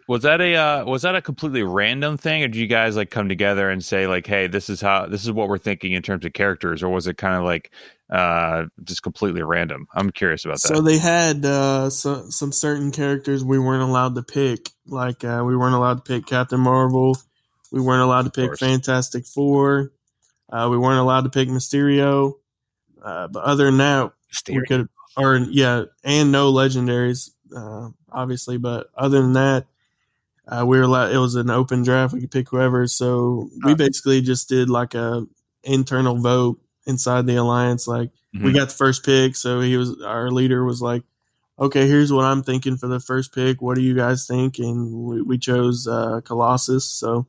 Was 0.08 0.24
that 0.24 0.42
a 0.42 0.56
uh, 0.56 0.86
was 0.86 1.04
that 1.04 1.16
a 1.16 1.22
completely 1.22 1.64
random 1.64 2.18
thing, 2.18 2.44
or 2.44 2.48
did 2.48 2.58
you 2.58 2.68
guys 2.68 2.96
like 2.96 3.10
come 3.10 3.30
together 3.30 3.70
and 3.70 3.84
say 3.84 4.08
like, 4.08 4.28
"Hey, 4.28 4.48
this 4.48 4.70
is 4.70 4.82
how 4.82 5.06
this 5.08 5.24
is 5.24 5.32
what 5.32 5.48
we're 5.48 5.58
thinking 5.58 5.94
in 5.94 6.02
terms 6.02 6.26
of 6.26 6.34
characters," 6.34 6.84
or 6.84 6.90
was 6.90 7.08
it 7.08 7.18
kind 7.18 7.36
of 7.36 7.44
like 7.44 7.72
uh, 8.10 8.66
just 8.84 9.02
completely 9.02 9.42
random? 9.42 9.88
I'm 9.94 10.12
curious 10.12 10.44
about 10.44 10.62
that. 10.62 10.68
so 10.68 10.82
they 10.82 10.98
had 10.98 11.46
uh, 11.46 11.90
so, 11.90 12.30
some 12.30 12.52
certain 12.52 12.92
characters 12.92 13.46
we 13.46 13.60
weren't 13.60 13.84
allowed 13.84 14.16
to 14.16 14.24
pick. 14.24 14.70
Like 14.86 15.24
uh, 15.24 15.44
we 15.46 15.56
weren't 15.56 15.76
allowed 15.76 16.04
to 16.06 16.14
pick 16.14 16.26
Captain 16.26 16.60
Marvel. 16.60 17.18
We 17.72 17.82
weren't 17.82 18.04
allowed 18.04 18.24
to 18.24 18.32
pick. 18.32 18.58
Fantastic 18.60 19.26
Four. 19.26 19.94
Uh, 20.52 20.68
we 20.70 20.78
weren't 20.78 21.00
allowed 21.00 21.24
to 21.24 21.30
pick 21.30 21.48
Mysterio. 21.48 22.34
Uh, 23.02 23.28
but 23.28 23.44
other 23.44 23.66
than 23.66 23.78
that, 23.78 24.14
we 24.48 24.64
could, 24.66 24.88
or 25.18 25.38
yeah, 25.38 25.84
and 26.04 26.32
no 26.32 26.54
legendaries, 26.54 27.32
uh, 27.56 27.90
obviously. 28.12 28.58
But 28.58 28.88
other 28.96 29.22
than 29.22 29.34
that, 29.34 29.66
uh, 30.48 30.66
we 30.66 30.78
were 30.78 30.84
allowed. 30.84 31.12
It 31.12 31.18
was 31.18 31.36
an 31.36 31.50
open 31.50 31.84
draft. 31.84 32.14
We 32.14 32.22
could 32.22 32.32
pick 32.32 32.50
whoever. 32.50 32.88
So 32.88 33.50
we 33.64 33.76
basically 33.76 34.22
just 34.22 34.50
did 34.50 34.70
like 34.70 34.94
a 34.94 35.26
internal 35.64 36.18
vote 36.18 36.60
inside 36.86 37.26
the 37.26 37.36
alliance. 37.36 37.88
Like 37.88 38.12
we 38.34 38.52
Mhm. 38.52 38.56
got 38.56 38.70
the 38.70 38.76
first 38.76 39.06
pick, 39.06 39.36
so 39.36 39.62
he 39.62 39.78
was 39.78 39.96
our 40.02 40.32
leader 40.32 40.64
was 40.66 40.82
like, 40.82 41.04
"Okay, 41.60 41.88
here's 41.88 42.12
what 42.12 42.26
I'm 42.26 42.44
thinking 42.44 42.78
for 42.78 42.88
the 42.88 43.00
first 43.00 43.34
pick. 43.34 43.62
What 43.62 43.76
do 43.76 43.82
you 43.82 43.94
guys 43.96 44.26
think?" 44.28 44.60
And 44.60 44.92
we, 44.94 45.22
we 45.22 45.38
chose 45.38 45.88
uh, 45.88 46.20
Colossus. 46.26 46.84
So 46.86 47.28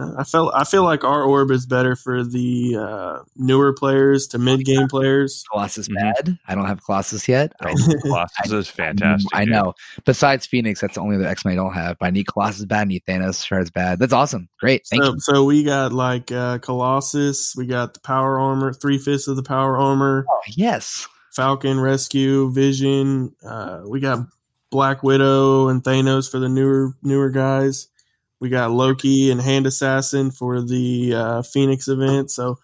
Uh, 0.00 0.12
I 0.18 0.24
felt 0.24 0.52
I 0.54 0.64
feel 0.64 0.82
like 0.84 1.04
our 1.04 1.22
orb 1.22 1.50
is 1.50 1.66
better 1.66 1.94
for 1.96 2.24
the 2.24 2.76
uh, 2.78 3.22
newer 3.36 3.72
players 3.72 4.26
to 4.28 4.38
mid 4.38 4.64
game 4.64 4.88
players. 4.88 5.44
Colossus 5.52 5.88
Mhm. 5.88 5.94
bad. 5.94 6.38
I 6.48 6.54
don't 6.54 6.66
have 6.66 6.82
Colossus 6.84 7.28
yet. 7.28 7.52
I, 7.60 7.74
Colossus 8.02 8.50
is 8.52 8.68
fantastic. 8.68 9.28
I 9.34 9.44
dude. 9.44 9.52
know. 9.54 9.74
Besides 10.04 10.46
Phoenix, 10.46 10.80
that's 10.80 10.94
the 10.94 11.00
only 11.00 11.16
other 11.16 11.26
X 11.26 11.44
Men 11.44 11.52
I 11.52 11.56
don't 11.56 11.74
have. 11.74 11.98
But 11.98 12.06
I 12.06 12.10
need 12.10 12.26
Colossus 12.26 12.64
bad. 12.64 12.82
I 12.82 12.84
need 12.84 13.02
Thanos 13.06 13.44
Shard's 13.44 13.70
bad. 13.70 13.98
That's 13.98 14.12
awesome. 14.12 14.48
Great. 14.58 14.86
Thank 14.86 15.02
So, 15.02 15.12
you. 15.12 15.20
so 15.20 15.44
we 15.44 15.62
got 15.64 15.92
like 15.92 16.32
uh, 16.32 16.58
Colossus, 16.58 17.54
we 17.56 17.66
got 17.66 17.94
the 17.94 18.00
power 18.00 18.38
armor, 18.40 18.72
three 18.72 18.98
fifths 18.98 19.28
of 19.28 19.36
the 19.36 19.42
power 19.42 19.76
armor, 19.76 20.24
Oh, 20.30 20.40
yes. 20.48 21.06
Falcon 21.32 21.78
Rescue, 21.78 22.50
Vision. 22.52 23.32
Uh, 23.46 23.82
we 23.86 24.00
got 24.00 24.18
Black 24.70 25.02
Widow 25.02 25.68
and 25.68 25.82
Thanos 25.82 26.30
for 26.30 26.38
the 26.38 26.48
newer 26.48 26.94
newer 27.02 27.30
guys. 27.30 27.88
We 28.40 28.48
got 28.48 28.70
Loki 28.70 29.30
and 29.30 29.40
Hand 29.40 29.66
Assassin 29.66 30.30
for 30.30 30.62
the 30.62 31.14
uh, 31.14 31.42
Phoenix 31.42 31.88
event. 31.88 32.30
So 32.30 32.58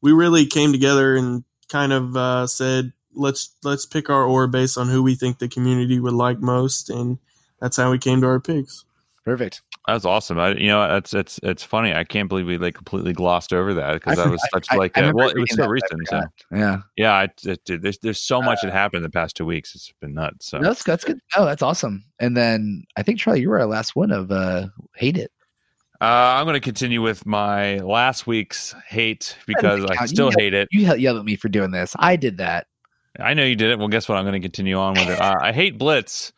we 0.00 0.12
really 0.12 0.46
came 0.46 0.72
together 0.72 1.16
and 1.16 1.42
kind 1.68 1.92
of 1.92 2.16
uh, 2.16 2.46
said, 2.46 2.92
let's 3.14 3.56
let's 3.64 3.86
pick 3.86 4.10
our 4.10 4.24
orb 4.24 4.52
based 4.52 4.76
on 4.78 4.88
who 4.88 5.02
we 5.02 5.14
think 5.14 5.38
the 5.38 5.48
community 5.48 5.98
would 5.98 6.12
like 6.12 6.40
most, 6.40 6.90
and 6.90 7.18
that's 7.60 7.76
how 7.76 7.90
we 7.90 7.98
came 7.98 8.20
to 8.20 8.26
our 8.26 8.40
picks. 8.40 8.84
Perfect. 9.24 9.62
That's 9.88 10.04
awesome. 10.04 10.38
I, 10.38 10.54
you 10.54 10.68
know, 10.68 10.96
it's 10.96 11.12
it's 11.12 11.40
it's 11.42 11.64
funny. 11.64 11.92
I 11.92 12.04
can't 12.04 12.28
believe 12.28 12.46
we 12.46 12.56
like 12.56 12.74
completely 12.74 13.12
glossed 13.12 13.52
over 13.52 13.74
that 13.74 13.94
because 13.94 14.16
I 14.18 14.24
that 14.24 14.30
was 14.30 14.40
such 14.52 14.68
I- 14.70 14.76
like 14.76 14.96
I 14.96 15.02
a, 15.02 15.12
well, 15.12 15.28
it 15.28 15.36
was 15.36 15.52
so 15.54 15.64
I 15.64 15.66
recent. 15.66 16.08
So. 16.08 16.20
Yeah. 16.52 16.76
yeah, 16.96 17.22
it, 17.22 17.40
it, 17.44 17.64
dude, 17.64 17.82
there's 17.82 17.98
there's 17.98 18.20
so 18.20 18.40
much 18.40 18.60
that 18.62 18.72
happened 18.72 18.98
in 18.98 19.02
the 19.02 19.10
past 19.10 19.36
two 19.36 19.44
weeks. 19.44 19.74
It's 19.74 19.92
been 20.00 20.14
nuts. 20.14 20.46
So 20.46 20.58
No, 20.58 20.68
that's, 20.68 20.84
that's 20.84 21.02
good. 21.02 21.18
Oh, 21.36 21.44
that's 21.44 21.62
awesome. 21.62 22.04
And 22.20 22.36
then 22.36 22.84
I 22.96 23.02
think 23.02 23.18
Charlie, 23.18 23.40
you 23.40 23.50
were 23.50 23.58
our 23.58 23.66
last 23.66 23.96
one 23.96 24.12
of 24.12 24.30
uh 24.30 24.68
hate 24.94 25.16
it. 25.16 25.32
uh, 26.00 26.04
I'm 26.04 26.44
going 26.46 26.54
to 26.54 26.60
continue 26.60 27.02
with 27.02 27.26
my 27.26 27.78
last 27.78 28.24
week's 28.26 28.76
hate 28.86 29.36
because 29.48 29.84
I 29.86 30.06
still 30.06 30.28
You 30.30 30.36
hate 30.38 30.54
it. 30.54 30.68
You 30.70 30.82
yell- 30.82 30.96
yelled 30.96 31.18
at 31.18 31.24
me 31.24 31.34
for 31.34 31.48
doing 31.48 31.72
this. 31.72 31.96
I 31.98 32.14
did 32.14 32.36
that. 32.38 32.68
I 33.18 33.34
know 33.34 33.44
you 33.44 33.56
did 33.56 33.70
it. 33.72 33.78
Well, 33.80 33.88
guess 33.88 34.08
what? 34.08 34.16
I'm 34.16 34.24
going 34.24 34.40
to 34.40 34.46
continue 34.46 34.76
on 34.78 34.94
with 34.94 35.08
it. 35.08 35.18
Uh, 35.20 35.34
I 35.40 35.52
hate 35.52 35.76
Blitz 35.76 36.32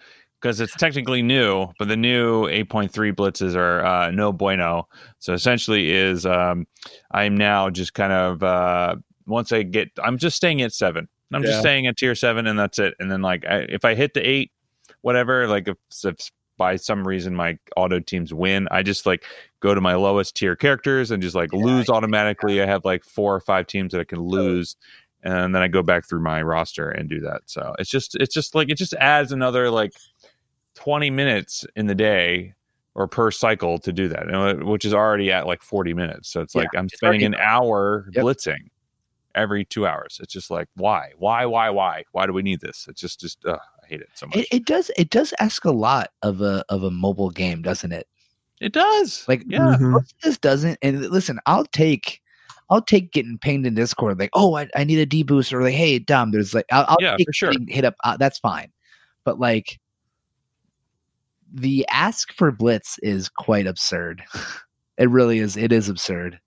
because 0.45 0.61
it's 0.61 0.75
technically 0.75 1.23
new, 1.23 1.69
but 1.79 1.89
the 1.89 1.97
new 1.97 2.43
8.3 2.49 2.91
blitzes 3.15 3.57
are 3.57 3.83
uh, 3.83 4.11
no 4.11 4.31
bueno. 4.31 4.87
So 5.19 5.33
essentially, 5.33 5.91
is 5.91 6.27
um, 6.27 6.67
I'm 7.11 7.35
now 7.35 7.71
just 7.71 7.95
kind 7.95 8.13
of 8.13 8.43
uh, 8.43 8.97
once 9.27 9.53
I 9.53 9.63
get, 9.63 9.89
I'm 10.03 10.19
just 10.19 10.37
staying 10.37 10.61
at 10.61 10.75
seven. 10.75 11.09
I'm 11.33 11.41
Yeah. 11.43 11.49
just 11.49 11.61
staying 11.61 11.87
at 11.87 11.97
tier 11.97 12.15
seven, 12.15 12.47
and 12.47 12.59
that's 12.59 12.79
it. 12.79 12.93
And 13.01 13.11
then 13.11 13.23
like 13.23 13.47
I, 13.47 13.61
if 13.71 13.87
I 13.87 13.95
hit 13.95 14.13
the 14.13 14.21
eight, 14.21 14.53
whatever, 15.01 15.49
like 15.49 15.67
if, 15.67 15.79
if 16.05 16.31
by 16.59 16.77
some 16.77 17.09
reason 17.09 17.35
my 17.35 17.59
auto 17.75 17.99
teams 18.01 18.35
win, 18.35 18.69
I 18.71 18.83
just 18.83 19.07
like 19.07 19.25
go 19.61 19.75
to 19.75 19.81
my 19.81 19.95
lowest 19.95 20.37
tier 20.37 20.57
characters 20.57 21.11
and 21.11 21.23
just 21.23 21.35
like 21.35 21.55
Yeah, 21.55 21.65
lose 21.65 21.89
automatically. 21.89 22.61
I 22.61 22.67
have 22.67 22.85
like 22.85 23.03
four 23.03 23.35
or 23.35 23.41
five 23.41 23.67
teams 23.67 23.93
that 23.93 24.01
I 24.03 24.05
can 24.05 24.21
lose 24.21 24.77
and 25.25 25.55
then 25.55 25.63
I 25.63 25.69
go 25.69 25.83
back 25.83 26.07
through 26.07 26.21
my 26.21 26.43
roster 26.43 26.91
and 26.91 27.09
do 27.09 27.19
that. 27.21 27.43
So 27.47 27.75
it's 27.79 27.91
just 27.91 28.15
it's 28.17 28.35
just 28.35 28.55
like 28.55 28.69
it 28.69 28.77
just 28.77 28.93
adds 28.95 29.33
another 29.33 29.71
like 29.71 29.95
20 30.75 31.11
minutes 31.11 31.65
in 31.77 31.87
the 31.87 31.95
day 31.95 32.55
or 32.95 33.09
per 33.09 33.31
cycle 33.31 33.79
to 33.79 33.93
do 33.93 34.09
that, 34.09 34.27
you 34.27 34.33
know, 34.33 34.55
which 34.65 34.85
is 34.85 34.95
already 34.95 35.33
at 35.33 35.47
like 35.47 35.63
40 35.63 35.95
minutes. 35.95 36.29
So 36.31 36.41
it's 36.41 36.55
Yeah, 36.55 36.63
like 36.63 36.71
I'm 36.77 36.87
it's 36.87 36.97
spending 36.97 37.23
already- 37.23 37.37
an 37.37 37.41
hour 37.41 38.07
Yep. 38.13 38.25
blitzing 38.25 38.71
every 39.35 39.65
two 39.65 39.87
hours. 39.87 40.19
It's 40.23 40.33
just 40.33 40.51
like 40.51 40.69
why, 40.77 41.11
why, 41.19 41.45
why, 41.47 41.71
why, 41.71 42.05
why 42.13 42.27
do 42.27 42.33
we 42.33 42.43
need 42.43 42.61
this? 42.61 42.87
It's 42.89 43.01
just 43.01 43.21
just 43.21 43.45
uh, 43.45 43.59
I 43.83 43.87
hate 43.87 44.01
it 44.01 44.09
so 44.15 44.27
much. 44.27 44.37
It, 44.37 44.47
it 44.53 44.65
does. 44.65 44.91
It 44.97 45.11
does 45.11 45.35
ask 45.41 45.65
a 45.65 45.71
lot 45.73 46.11
of 46.23 46.41
a 46.41 46.65
of 46.69 46.85
a 46.85 46.91
mobile 46.91 47.31
game, 47.31 47.63
doesn't 47.63 47.93
it? 47.93 48.07
It 48.61 48.73
does. 48.73 49.25
Like, 49.29 49.43
yeah, 49.49 49.77
Mhm. 49.79 50.01
This 50.23 50.39
doesn't. 50.39 50.79
And 50.81 51.01
listen, 51.11 51.39
I'll 51.47 51.67
take. 51.67 52.21
I'll 52.71 52.81
take 52.81 53.13
getting 53.13 53.37
pinged 53.37 53.67
in 53.67 53.75
Discord 53.75 54.19
like, 54.19 54.31
oh, 54.33 54.57
I, 54.57 54.69
I 54.75 54.85
need 54.85 54.99
a 54.99 55.05
D 55.05 55.23
boost, 55.23 55.53
or 55.53 55.63
like, 55.63 55.75
hey, 55.75 55.99
Dom, 55.99 56.31
there's 56.31 56.55
like, 56.55 56.65
I'll, 56.73 56.87
I'll 56.89 56.97
Yeah, 56.99 57.15
take 57.19 57.27
for 57.27 57.33
sure. 57.35 57.53
hit 57.69 57.85
up. 57.85 57.95
Uh, 58.05 58.17
that's 58.17 58.39
fine, 58.39 58.73
but 59.25 59.39
like, 59.39 59.79
the 61.55 61.87
ask 61.91 62.33
for 62.33 62.51
blitz 62.51 62.99
is 62.99 63.29
quite 63.29 63.67
absurd. 63.67 64.23
it 64.99 65.09
really 65.09 65.39
is. 65.39 65.57
It 65.57 65.73
is 65.73 65.89
absurd, 65.89 66.41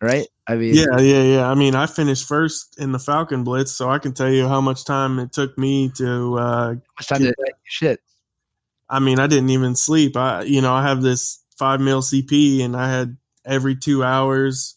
right? 0.00 0.26
I 0.46 0.54
mean, 0.56 0.74
Yeah, 0.74 0.98
yeah, 1.00 1.22
yeah. 1.22 1.50
I 1.50 1.54
mean, 1.54 1.74
I 1.74 1.86
finished 1.86 2.26
first 2.26 2.78
in 2.78 2.92
the 2.92 2.98
Falcon 2.98 3.44
Blitz, 3.44 3.72
so 3.72 3.90
I 3.90 3.98
can 3.98 4.14
tell 4.14 4.30
you 4.30 4.48
how 4.48 4.60
much 4.60 4.84
time 4.84 5.18
it 5.18 5.32
took 5.32 5.58
me 5.58 5.90
to. 5.96 6.38
Uh, 6.38 6.74
time 7.02 7.20
to 7.22 7.34
shit. 7.64 8.00
I 8.88 9.00
mean, 9.00 9.18
I 9.18 9.26
didn't 9.26 9.50
even 9.50 9.76
sleep. 9.76 10.16
I, 10.16 10.42
you 10.42 10.62
know, 10.62 10.72
I 10.72 10.82
have 10.82 11.02
this 11.02 11.40
five 11.58 11.80
mil 11.80 12.00
CP, 12.00 12.64
and 12.64 12.74
I 12.76 12.90
had 12.90 13.16
every 13.44 13.76
two 13.76 14.02
hours, 14.02 14.76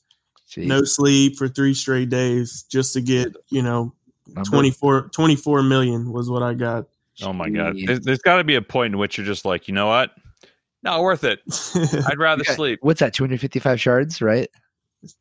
Jeez. 0.49 0.65
no 0.65 0.83
sleep 0.83 1.37
for 1.37 1.47
three 1.47 1.73
straight 1.73 2.09
days, 2.09 2.63
just 2.69 2.93
to 2.93 3.01
get, 3.01 3.33
you 3.49 3.61
know, 3.61 3.93
Number- 4.27 4.49
24, 4.49 5.09
24 5.09 5.63
million 5.63 6.11
was 6.11 6.29
what 6.29 6.43
I 6.43 6.53
got. 6.53 6.87
Oh 7.23 7.33
my 7.33 7.49
god, 7.49 7.75
there's, 7.85 8.01
there's 8.01 8.19
got 8.19 8.37
to 8.37 8.43
be 8.43 8.55
a 8.55 8.61
point 8.61 8.93
in 8.93 8.99
which 8.99 9.17
you're 9.17 9.25
just 9.27 9.45
like, 9.45 9.67
you 9.67 9.73
know 9.73 9.87
what? 9.87 10.11
Not 10.83 11.01
worth 11.01 11.23
it. 11.23 11.39
I'd 12.07 12.17
rather 12.17 12.41
Okay, 12.41 12.53
sleep. 12.53 12.79
What's 12.81 12.99
that? 13.01 13.13
Two 13.13 13.23
hundred 13.23 13.39
fifty-five 13.41 13.79
shards, 13.79 14.21
right? 14.21 14.49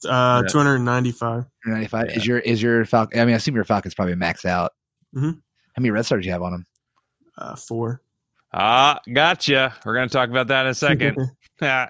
uh, 0.06 0.42
Yeah. 0.44 0.48
two 0.48 0.58
hundred 0.58 0.78
ninety 0.80 1.10
five. 1.12 1.44
95 1.66 2.06
Yeah. 2.10 2.16
is 2.16 2.26
your 2.26 2.38
is 2.38 2.62
your 2.62 2.84
falcon 2.84 3.18
i 3.20 3.24
mean 3.24 3.32
i 3.32 3.36
assume 3.38 3.54
your 3.54 3.64
falcon's 3.64 3.94
probably 3.94 4.14
maxed 4.14 4.44
out 4.44 4.72
Mhm. 5.16 5.32
how 5.34 5.80
many 5.80 5.90
red 5.90 6.04
stars 6.04 6.22
do 6.22 6.26
you 6.26 6.32
have 6.32 6.42
on 6.42 6.52
him 6.54 6.66
Uh, 7.38 7.56
four. 7.56 8.02
Ah, 8.52 9.00
gotcha. 9.12 9.74
We're 9.86 9.94
gonna 9.94 10.08
talk 10.08 10.28
about 10.28 10.48
that 10.48 10.66
in 10.66 10.70
a 10.72 10.74
second. 10.74 11.16
uh, 11.62 11.86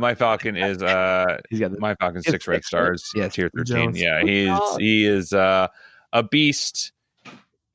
my 0.00 0.14
Falcon 0.14 0.56
is 0.56 0.82
uh 0.82 1.38
he's 1.48 1.60
got 1.60 1.70
the 1.72 1.78
my 1.78 1.94
Falcon's 1.94 2.24
It's 2.26 2.32
six 2.32 2.48
red 2.48 2.64
stars. 2.64 3.08
Yes. 3.14 3.34
tier 3.34 3.50
thirteen. 3.56 3.94
Yeah, 3.94 4.22
he's 4.22 4.76
he 4.78 5.04
is 5.06 5.32
uh 5.32 5.68
a 6.12 6.22
beast 6.22 6.92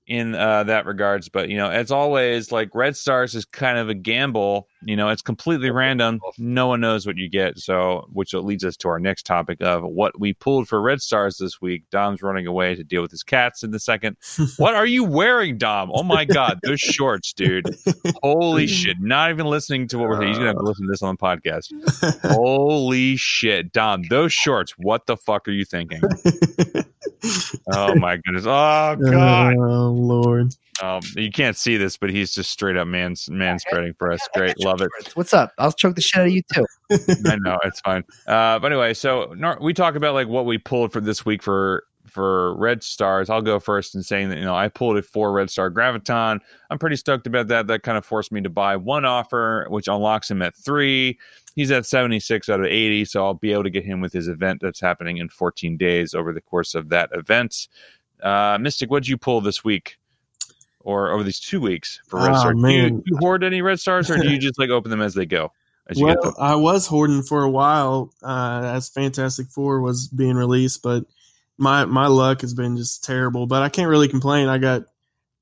in 0.08 0.36
uh 0.36 0.64
that 0.64 0.86
regards. 0.86 1.30
But 1.30 1.50
you 1.50 1.58
know, 1.58 1.70
as 1.70 1.92
always, 1.92 2.52
like 2.52 2.74
red 2.74 2.96
stars 2.96 3.36
is 3.36 3.46
kind 3.46 3.78
of 3.78 3.90
a 3.90 3.94
gamble. 3.94 4.68
You 4.86 4.96
know, 4.96 5.10
it's 5.10 5.22
completely 5.22 5.72
random. 5.72 6.20
No 6.38 6.68
one 6.68 6.80
knows 6.80 7.06
what 7.06 7.18
you 7.18 7.30
get. 7.30 7.58
So, 7.58 8.08
which 8.12 8.34
leads 8.34 8.64
us 8.64 8.78
to 8.78 8.90
our 8.90 9.00
next 9.00 9.26
topic 9.26 9.62
of 9.62 9.84
what 9.84 10.20
we 10.20 10.34
pulled 10.34 10.68
for 10.68 10.82
red 10.82 11.02
stars 11.02 11.38
this 11.38 11.60
week. 11.60 11.84
Dom's 11.92 12.22
running 12.22 12.48
away 12.48 12.76
to 12.76 12.84
deal 12.84 13.02
with 13.02 13.12
his 13.12 13.24
cats 13.24 13.64
in 13.64 13.72
the 13.72 13.80
second. 13.80 14.18
What 14.58 14.76
are 14.76 14.86
you 14.86 15.04
wearing, 15.04 15.58
Dom? 15.58 15.92
Oh 15.94 16.04
my 16.04 16.24
god, 16.24 16.60
those 16.64 16.80
shorts, 16.80 17.34
dude. 17.34 17.66
Holy 18.24 18.68
shit. 18.76 18.98
Not 19.00 19.32
even 19.32 19.48
listening 19.48 19.88
to 19.90 19.98
what 19.98 20.08
we're 20.08 20.20
saying. 20.20 20.30
He's 20.30 20.38
gonna 20.38 20.50
have 20.50 20.58
to 20.58 20.62
uh. 20.62 20.68
listen 20.68 20.86
to 20.86 20.92
this 20.92 21.02
on 21.02 21.16
the 21.16 21.22
podcast. 21.22 22.22
Holy 22.32 23.16
shit, 23.18 23.72
Dom, 23.72 24.04
those 24.10 24.32
shorts, 24.32 24.74
what 24.78 25.08
the 25.08 25.18
fuck 25.18 25.48
are 25.48 25.52
you 25.52 25.66
thinking? 25.66 26.02
Oh 27.74 27.96
my 27.96 28.18
goodness. 28.18 28.46
Oh, 28.46 28.96
oh 29.00 29.12
god. 29.12 29.56
Oh 29.58 29.90
Lord. 29.90 30.54
Um, 30.82 31.02
you 31.16 31.32
can't 31.32 31.56
see 31.56 31.78
this, 31.78 31.98
but 31.98 32.10
he's 32.10 32.34
just 32.34 32.52
straight 32.52 32.78
up 32.78 32.88
man 32.88 33.16
man 33.30 33.60
spreading 33.60 33.94
for 33.94 34.12
us. 34.12 34.20
Great, 34.34 34.60
love 34.60 34.82
it. 34.82 34.90
what's 35.16 35.34
up 35.34 35.54
i'll 35.58 35.72
choke 35.72 35.96
the 35.96 36.02
shit 36.02 36.20
out 36.20 36.28
of 36.28 36.34
you 36.34 36.42
too 36.54 36.66
I 37.26 37.38
know 37.38 37.58
it's 37.64 37.80
fine. 37.82 38.04
Uh, 38.28 38.60
but 38.60 38.72
anyway, 38.72 38.94
so 38.94 39.34
we 39.62 39.74
talk 39.74 39.96
about 39.96 40.14
like 40.14 40.28
what 40.28 40.46
we 40.46 40.58
pulled 40.58 40.92
for 40.92 41.02
this 41.02 41.26
week 41.26 41.42
for 41.42 41.84
for 42.08 42.56
red 42.58 42.84
stars. 42.84 43.30
I'll 43.30 43.42
go 43.42 43.60
first 43.60 43.96
in 43.96 44.04
saying 44.04 44.30
that 44.30 44.38
you 44.38 44.46
know 44.46 44.56
I 44.56 44.68
pulled 44.70 44.98
a 44.98 45.02
four 45.02 45.32
red 45.32 45.50
star 45.50 45.72
graviton. 45.72 46.40
I'm 46.70 46.80
pretty 46.80 46.96
stoked 46.96 47.28
about 47.28 47.48
that. 47.48 47.68
That 47.68 47.84
kind 47.84 47.98
of 47.98 48.06
forced 48.06 48.32
me 48.32 48.42
to 48.42 48.50
buy 48.50 48.76
one 48.76 49.06
offer, 49.06 49.66
which 49.70 49.88
unlocks 49.88 50.30
him 50.30 50.42
at 50.42 50.56
three. 50.56 51.20
He's 51.56 51.72
at 51.72 51.86
76 51.86 52.50
out 52.50 52.60
of 52.60 52.66
80, 52.66 53.06
so 53.06 53.24
I'll 53.24 53.34
be 53.34 53.54
able 53.54 53.64
to 53.64 53.70
get 53.70 53.86
him 53.86 54.02
with 54.02 54.12
his 54.12 54.28
event 54.28 54.60
that's 54.62 54.82
happening 54.82 55.18
in 55.18 55.30
14 55.30 55.78
days 55.78 56.14
over 56.14 56.34
the 56.34 56.42
course 56.42 56.76
of 56.76 56.90
that 56.90 57.10
event. 57.14 57.70
Uh, 58.22 58.58
Mystic, 58.60 58.92
what 58.92 59.04
did 59.04 59.10
you 59.10 59.18
pull 59.18 59.40
this 59.40 59.64
week? 59.64 59.98
Or 60.86 61.12
over 61.12 61.24
these 61.24 61.40
two 61.40 61.60
weeks 61.60 62.00
for 62.08 62.20
red 62.20 62.32
Oh, 62.36 62.40
stars? 62.40 62.62
Do 62.62 62.70
you, 62.70 62.90
do 62.92 63.02
you 63.08 63.18
hoard 63.18 63.44
any 63.44 63.62
red 63.62 63.80
stars, 63.80 64.10
or 64.10 64.18
do 64.18 64.30
you 64.30 64.38
just 64.38 64.60
like 64.60 64.70
open 64.70 64.92
them 64.92 65.02
as 65.02 65.16
they 65.16 65.26
go? 65.26 65.52
As 65.88 66.00
you? 66.00 66.06
Well, 66.06 66.36
I 66.40 66.56
was 66.56 66.86
hoarding 66.86 67.24
for 67.24 67.42
a 67.44 67.50
while 67.50 68.14
uh, 68.24 68.62
as 68.76 68.90
Fantastic 68.90 69.48
Four 69.48 69.82
was 69.82 70.08
being 70.08 70.36
released, 70.36 70.84
but 70.84 71.04
my 71.58 71.86
my 71.86 72.06
luck 72.08 72.42
has 72.42 72.54
been 72.54 72.78
just 72.78 73.04
terrible. 73.04 73.48
But 73.48 73.64
I 73.64 73.70
can't 73.70 73.90
really 73.90 74.08
complain. 74.08 74.48
I 74.48 74.60
got 74.60 74.84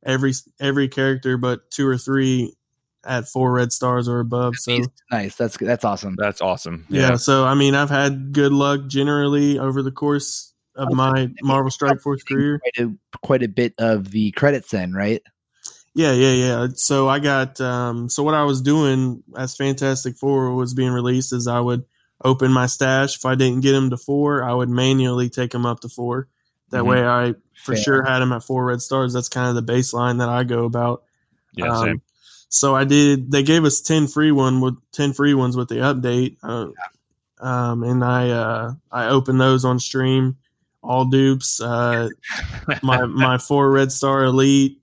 every 0.06 0.32
every 0.62 0.88
character 0.88 1.38
but 1.38 1.70
two 1.72 1.88
or 1.88 1.98
three 1.98 2.54
at 3.06 3.28
four 3.28 3.52
red 3.52 3.74
stars 3.74 4.08
or 4.08 4.22
above. 4.22 4.56
So 4.56 4.80
nice 5.12 5.36
that's 5.36 5.58
that's 5.58 5.84
awesome 5.84 6.16
That's 6.18 6.40
awesome. 6.42 6.86
yeah. 6.90 7.18
so 7.18 7.46
I 7.46 7.54
mean, 7.54 7.76
I've 7.76 7.90
had 7.90 8.32
good 8.32 8.54
luck 8.54 8.88
generally 8.88 9.60
over 9.60 9.82
the 9.82 9.92
course 9.92 10.53
of 10.76 10.92
my 10.94 11.30
Marvel 11.42 11.72
Strike 11.72 12.00
Force 12.02 12.24
career. 12.24 12.60
quite 12.60 12.86
a, 12.86 12.94
quite 13.22 13.44
a 13.44 13.48
bit 13.48 13.74
of 13.78 14.12
the 14.12 14.32
credits 14.32 14.72
then 14.72 14.94
right 14.94 15.22
Yeah, 15.96 16.14
yeah, 16.14 16.32
yeah. 16.34 16.68
So 16.76 17.08
I 17.08 17.20
got 17.20 17.62
um 17.62 18.10
so 18.10 18.24
what 18.24 18.34
I 18.34 18.44
was 18.44 18.62
doing 18.62 19.24
as 19.38 19.56
Fantastic 19.56 20.18
Four 20.18 20.54
was 20.56 20.74
being 20.74 20.92
released 20.92 21.32
is 21.34 21.48
I 21.48 21.60
would 21.60 21.86
open 22.24 22.52
my 22.52 22.66
stash. 22.68 23.18
If 23.18 23.26
I 23.26 23.36
didn't 23.36 23.62
get 23.62 23.76
him 23.76 23.90
to 23.92 23.98
four, 23.98 24.44
I 24.44 24.54
would 24.54 24.70
manually 24.70 25.30
take 25.30 25.54
him 25.54 25.66
up 25.66 25.82
to 25.82 25.90
four. 25.90 26.28
That 26.72 26.84
Mhm. 26.84 26.88
way 26.88 27.06
I 27.06 27.34
for 27.64 27.76
Fair. 27.76 27.84
sure 27.84 28.04
had 28.04 28.22
him 28.22 28.32
at 28.34 28.44
four 28.44 28.66
red 28.66 28.82
stars. 28.82 29.14
That's 29.14 29.30
kind 29.30 29.50
of 29.56 29.64
the 29.66 29.74
baseline 29.74 30.18
that 30.20 30.30
I 30.30 30.44
go 30.44 30.66
about. 30.66 31.04
Yeah, 31.54 31.68
Um, 31.78 31.86
same. 31.86 32.02
So 32.50 32.76
I 32.76 32.84
did. 32.86 33.30
They 33.32 33.44
gave 33.44 33.64
us 33.66 33.82
ten 33.82 34.08
free 34.08 34.32
one 34.32 34.62
with 34.62 34.76
ten 34.92 35.14
free 35.14 35.34
ones 35.36 35.56
with 35.58 35.70
the 35.70 35.76
update. 35.76 36.38
Uh, 36.42 36.70
um, 37.46 37.84
and 37.84 38.04
I 38.04 38.30
uh, 38.30 38.74
I 38.92 39.08
opened 39.10 39.40
those 39.42 39.66
on 39.66 39.80
stream, 39.80 40.38
all 40.84 41.06
dupes. 41.06 41.60
Uh, 41.62 42.10
my 42.84 43.06
my 43.06 43.38
four 43.38 43.72
red 43.72 43.92
star 43.92 44.24
elite 44.26 44.80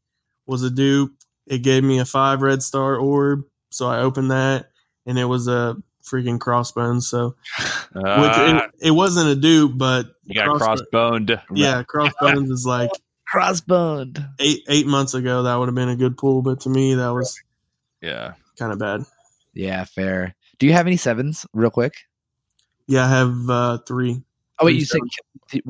was 0.47 0.63
a 0.63 0.71
dupe. 0.71 1.13
It 1.47 1.59
gave 1.63 1.85
me 1.85 1.99
a 1.99 2.05
five 2.05 2.43
red 2.43 2.63
star 2.63 2.97
orb, 2.97 3.45
so 3.71 3.87
I 3.89 4.01
opened 4.01 4.31
that, 4.31 4.71
and 5.07 5.19
it 5.19 5.25
was 5.27 5.49
a 5.49 5.77
freaking 6.05 6.41
crossbones. 6.41 7.09
So 7.09 7.35
which 7.93 8.05
Uh, 8.05 8.61
it, 8.81 8.87
it 8.89 8.91
wasn't 8.93 9.29
a 9.29 9.35
dupe, 9.37 9.73
but 9.77 10.07
you 10.25 10.35
got 10.35 10.49
crossbo- 10.61 10.85
crossboned. 10.93 11.43
Yeah, 11.55 11.83
crossbones 11.83 12.51
is 12.51 12.65
like 12.67 12.91
Crossboned. 13.33 14.29
eight 14.41 14.63
eight 14.69 14.87
months 14.87 15.15
ago. 15.15 15.43
That 15.45 15.57
would 15.57 15.69
have 15.69 15.75
been 15.75 15.89
a 15.89 15.97
good 15.97 16.17
pull, 16.17 16.43
but 16.43 16.61
to 16.61 16.69
me 16.69 16.95
that 16.95 17.11
was 17.15 17.41
Yeah. 18.01 18.33
kind 18.59 18.73
of 18.73 18.79
bad. 18.79 19.03
Yeah, 19.55 19.85
fair. 19.85 20.35
Do 20.59 20.67
you 20.67 20.73
have 20.73 20.87
any 20.87 20.97
sevens, 20.97 21.47
real 21.53 21.71
quick? 21.71 21.95
Yeah, 22.87 23.05
I 23.05 23.09
have 23.09 23.51
uh, 23.51 23.79
three. 23.87 24.23
Oh 24.61 24.67
wait, 24.67 24.73
Three 24.73 24.79
you 24.81 24.85
said 24.85 25.01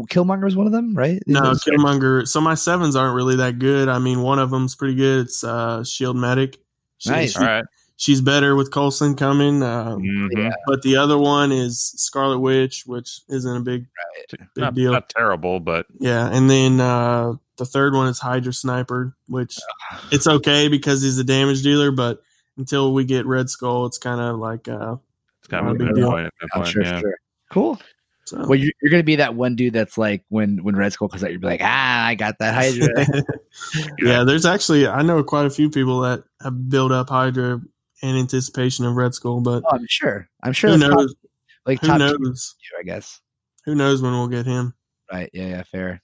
Killmonger 0.09 0.45
was 0.45 0.57
one 0.57 0.67
of 0.67 0.73
them, 0.73 0.95
right? 0.95 1.23
No, 1.27 1.41
Those- 1.43 1.65
Killmonger. 1.65 2.27
So 2.29 2.41
my 2.41 2.55
sevens 2.55 2.97
aren't 2.97 3.15
really 3.15 3.37
that 3.37 3.59
good. 3.59 3.89
I 3.89 3.99
mean, 3.99 4.21
one 4.23 4.39
of 4.39 4.51
them's 4.51 4.75
pretty 4.75 4.95
good. 4.95 5.27
It's 5.27 5.43
uh, 5.45 5.85
Shield 5.85 6.17
Medic. 6.17 6.59
She- 6.99 7.11
Nice. 7.11 7.33
she- 7.33 7.39
All 7.39 7.45
right. 7.47 7.65
she's 7.97 8.21
better 8.21 8.57
with 8.57 8.71
Coulson 8.71 9.15
coming. 9.17 9.63
Uh, 9.63 9.97
Mhm. 9.97 10.29
Yeah. 10.37 10.51
But 10.67 10.83
the 10.83 10.97
other 10.97 11.17
one 11.17 11.51
is 11.53 11.81
Scarlet 11.97 12.41
Witch, 12.41 12.83
which 12.87 13.21
isn't 13.29 13.57
a 13.57 13.61
big, 13.61 13.87
big 14.31 14.41
Not, 14.57 14.75
deal. 14.75 14.93
not 14.93 15.09
terrible, 15.09 15.61
but 15.61 15.87
yeah. 15.99 16.29
And 16.31 16.51
then 16.51 16.81
uh, 16.81 17.35
the 17.57 17.65
third 17.65 17.95
one 17.95 18.09
is 18.09 18.19
Hydra 18.19 18.53
Sniper, 18.53 19.15
which 19.29 19.59
it's 20.11 20.27
okay 20.27 20.69
because 20.69 21.01
he's 21.03 21.19
a 21.19 21.25
damage 21.25 21.63
dealer. 21.63 21.91
But 21.91 22.21
until 22.59 22.93
we 22.93 23.05
get 23.05 23.25
Red 23.25 23.49
Skull, 23.49 23.87
it's 23.87 23.99
kind 23.99 24.21
of 24.21 24.39
like 24.39 24.69
uh, 24.69 24.97
it's 25.39 25.49
kind 25.49 25.67
of 25.67 25.73
a 25.73 25.75
a 25.75 25.87
big 25.87 25.95
deal. 25.95 26.11
point 26.11 26.27
at 26.27 26.49
point. 26.55 26.69
sure, 26.69 26.83
yeah. 26.83 27.01
sure. 27.01 27.15
Cool. 27.51 27.81
So. 28.31 28.47
Well, 28.47 28.55
you're, 28.59 28.73
you're 28.81 28.91
gonna 28.91 29.03
be 29.03 29.17
that 29.17 29.35
one 29.35 29.57
dude 29.57 29.73
that's 29.73 29.99
like 29.99 30.25
when 30.29 30.63
when 30.63 30.77
Red 30.77 30.93
Skull 30.93 31.09
comes 31.09 31.25
out, 31.25 31.33
you'll 31.33 31.41
be 31.41 31.47
like, 31.49 31.63
ah, 31.63 32.07
I 32.07 32.15
got 32.15 32.39
that 32.39 32.55
Hydra. 32.55 33.25
yeah, 33.99 34.25
there's 34.25 34.47
actually 34.47 34.87
I 34.87 35.03
know 35.03 35.23
quite 35.25 35.47
a 35.47 35.51
few 35.51 35.69
people 35.69 36.01
that 36.03 36.23
have 36.43 36.69
built 36.69 36.93
up 36.93 37.09
Hydra 37.09 37.61
in 38.03 38.17
anticipation 38.17 38.85
of 38.87 38.95
Red 38.95 39.15
Skull, 39.15 39.41
but 39.41 39.63
oh, 39.67 39.75
I'm 39.75 39.87
sure. 39.89 40.29
I'm 40.43 40.53
sure. 40.53 40.71
who 40.71 40.79
that's 40.79 40.91
top- 40.91 40.99
knows? 40.99 41.15
like 41.67 41.81
Who 41.81 41.87
top 41.89 41.99
two, 41.99 42.19
knows? 42.19 42.55
I 42.79 42.83
guess. 42.85 43.21
Who 43.65 43.75
knows 43.75 44.01
when 44.01 44.13
we'll 44.13 44.29
get 44.29 44.47
him? 44.47 44.75
Right. 45.13 45.31
Yeah. 45.33 45.49
Yeah. 45.49 45.63
Fair. 45.65 46.03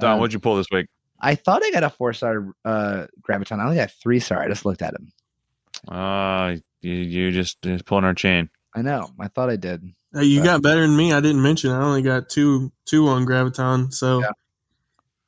Don, 0.00 0.14
Um, 0.14 0.20
what'd 0.20 0.34
you 0.34 0.40
pull 0.40 0.56
this 0.56 0.66
week? 0.70 0.88
I 1.20 1.34
thought 1.34 1.62
I 1.64 1.70
got 1.70 1.84
a 1.84 1.90
four 1.90 2.12
star 2.12 2.52
uh, 2.64 3.06
graviton. 3.26 3.60
I 3.60 3.64
only 3.64 3.76
got 3.76 3.90
three 3.92 4.20
star. 4.20 4.42
I 4.42 4.48
just 4.48 4.66
looked 4.66 4.82
at 4.82 4.94
him. 4.94 5.12
Uh, 5.88 6.56
you, 6.82 6.92
you 6.92 7.30
just, 7.32 7.62
just 7.62 7.86
pulling 7.86 8.04
our 8.04 8.14
chain. 8.14 8.50
I 8.74 8.82
know. 8.82 9.08
I 9.18 9.28
thought 9.28 9.48
I 9.48 9.56
did. 9.56 9.82
Hey, 10.12 10.24
you 10.24 10.40
Right. 10.40 10.46
got 10.46 10.62
better 10.62 10.80
than 10.82 10.96
me. 10.96 11.12
I 11.12 11.20
didn't 11.20 11.42
mention. 11.42 11.70
I 11.70 11.82
only 11.82 12.02
got 12.02 12.28
two 12.28 12.72
two 12.86 13.08
on 13.08 13.26
Graviton, 13.26 13.92
so 13.92 14.20
Yeah. 14.20 14.30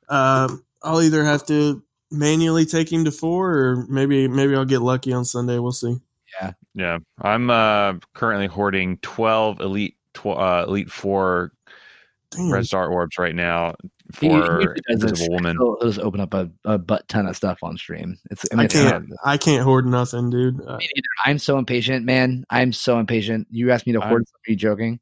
uh, 0.07 0.49
I'll 0.83 1.01
either 1.01 1.23
have 1.23 1.45
to 1.47 1.83
manually 2.11 2.65
take 2.65 2.91
him 2.91 3.05
to 3.05 3.11
four, 3.11 3.51
or 3.57 3.85
maybe 3.89 4.27
maybe 4.27 4.55
I'll 4.55 4.65
get 4.65 4.81
lucky 4.81 5.13
on 5.13 5.25
Sunday. 5.25 5.59
We'll 5.59 5.71
see. 5.73 5.97
Yeah, 6.41 6.51
yeah, 6.73 6.97
I'm 7.21 7.49
uh, 7.49 7.93
currently 8.13 8.47
hoarding 8.47 8.97
12 8.97 9.59
elite 9.61 9.97
tw- 10.13 10.27
uh, 10.27 10.65
elite 10.67 10.89
four 10.91 11.51
Damn. 12.31 12.51
red 12.51 12.65
star 12.67 12.87
orbs 12.87 13.17
right 13.17 13.35
now 13.35 13.75
He- 14.19 14.27
he 14.27 14.33
for 14.41 14.61
usually 14.61 14.81
does 14.89 14.99
this. 15.01 15.11
Invisible 15.11 15.35
Woman. 15.35 15.57
He'll, 15.57 15.77
he'll 15.79 15.89
just 15.89 15.99
open 15.99 16.19
up 16.19 16.33
a, 16.33 16.49
a 16.65 16.77
butt 16.77 17.07
ton 17.07 17.27
of 17.27 17.35
stuff 17.35 17.59
on 17.63 17.77
stream. 17.77 18.17
It's. 18.31 18.45
I, 18.51 18.55
mean, 18.55 18.65
I 18.65 18.67
can't. 18.67 19.09
not- 19.09 19.17
I 19.25 19.37
can't 19.37 19.63
hoard 19.63 19.85
nothing, 19.85 20.29
dude. 20.29 20.59
Uh, 20.65 20.79
I'm 21.25 21.37
so 21.39 21.57
impatient, 21.57 22.05
man. 22.05 22.45
I'm 22.49 22.73
so 22.73 22.99
impatient. 22.99 23.47
You 23.51 23.71
asked 23.71 23.85
me 23.87 23.93
to 23.93 23.99
hoard. 23.99 24.05
I'm- 24.05 24.11
hoard. 24.11 24.25
Are 24.47 24.51
you 24.51 24.55
joking? 24.55 24.99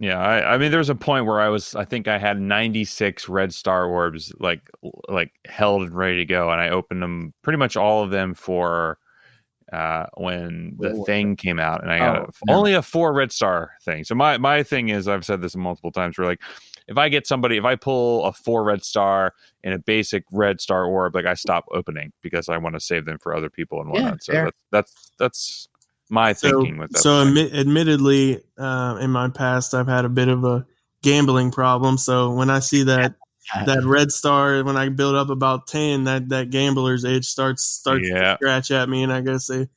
Yeah, 0.00 0.16
I, 0.20 0.54
I 0.54 0.58
mean, 0.58 0.70
there 0.70 0.78
was 0.78 0.90
a 0.90 0.94
point 0.94 1.26
where 1.26 1.40
I 1.40 1.48
was, 1.48 1.74
I 1.74 1.84
think 1.84 2.06
I 2.06 2.18
had 2.18 2.40
96 2.40 3.28
red 3.28 3.52
star 3.52 3.84
orbs, 3.86 4.32
like, 4.38 4.60
like 5.08 5.32
held 5.44 5.82
and 5.82 5.92
ready 5.92 6.18
to 6.18 6.24
go, 6.24 6.50
and 6.52 6.60
I 6.60 6.68
opened 6.68 7.02
them, 7.02 7.34
pretty 7.42 7.56
much 7.56 7.76
all 7.76 8.04
of 8.04 8.10
them 8.10 8.34
for 8.34 8.98
uh 9.72 10.06
when 10.16 10.76
the 10.78 10.90
Whoa. 10.94 11.04
thing 11.04 11.34
came 11.36 11.58
out, 11.58 11.82
and 11.82 11.92
I 11.92 11.98
got 11.98 12.22
Oh, 12.22 12.30
a, 12.48 12.52
only 12.52 12.74
a 12.74 12.80
four 12.80 13.12
red 13.12 13.32
star 13.32 13.72
thing. 13.82 14.04
So 14.04 14.14
my 14.14 14.38
my 14.38 14.62
thing 14.62 14.88
is, 14.88 15.08
I've 15.08 15.24
said 15.26 15.42
this 15.42 15.56
multiple 15.56 15.90
times, 15.90 16.16
We're 16.16 16.26
like, 16.26 16.40
if 16.88 16.96
I 16.96 17.10
get 17.10 17.26
somebody, 17.26 17.58
if 17.58 17.64
I 17.64 17.76
pull 17.76 18.24
a 18.24 18.32
four 18.32 18.64
red 18.64 18.82
star 18.82 19.34
and 19.62 19.74
a 19.74 19.78
basic 19.78 20.24
red 20.32 20.60
star 20.60 20.86
orb, 20.86 21.14
like 21.14 21.26
I 21.26 21.34
stop 21.34 21.66
opening 21.70 22.12
because 22.22 22.48
I 22.48 22.56
want 22.56 22.74
to 22.74 22.80
save 22.80 23.04
them 23.04 23.18
for 23.18 23.34
other 23.34 23.50
people 23.50 23.80
and 23.80 23.90
Yeah, 23.94 24.00
whatnot. 24.02 24.22
so 24.22 24.32
that's 24.32 24.56
that's 24.70 25.12
that's 25.18 25.68
my 26.08 26.32
so 26.32 26.50
thinking 26.50 26.78
with 26.78 26.90
that. 26.92 27.02
so 27.02 27.24
admi- 27.24 27.52
admittedly, 27.52 28.42
uh, 28.56 28.98
in 29.00 29.10
my 29.10 29.28
past, 29.28 29.74
I've 29.74 29.86
had 29.86 30.06
a 30.06 30.08
bit 30.08 30.28
of 30.28 30.44
a 30.44 30.66
gambling 31.02 31.50
problem. 31.50 31.98
So 31.98 32.32
when 32.32 32.48
I 32.48 32.60
see 32.60 32.84
that 32.84 33.14
that 33.66 33.84
red 33.84 34.10
star, 34.10 34.64
when 34.64 34.76
I 34.78 34.88
build 34.88 35.14
up 35.14 35.28
about 35.28 35.66
ten, 35.66 36.04
that 36.04 36.30
that 36.30 36.48
gambler's 36.50 37.04
edge 37.04 37.26
starts 37.26 37.64
starts 37.64 38.08
Yeah. 38.08 38.32
to 38.32 38.36
scratch 38.36 38.70
at 38.70 38.88
me, 38.88 39.02
and 39.02 39.12
I 39.12 39.20
gotta 39.20 39.40
say, 39.40 39.68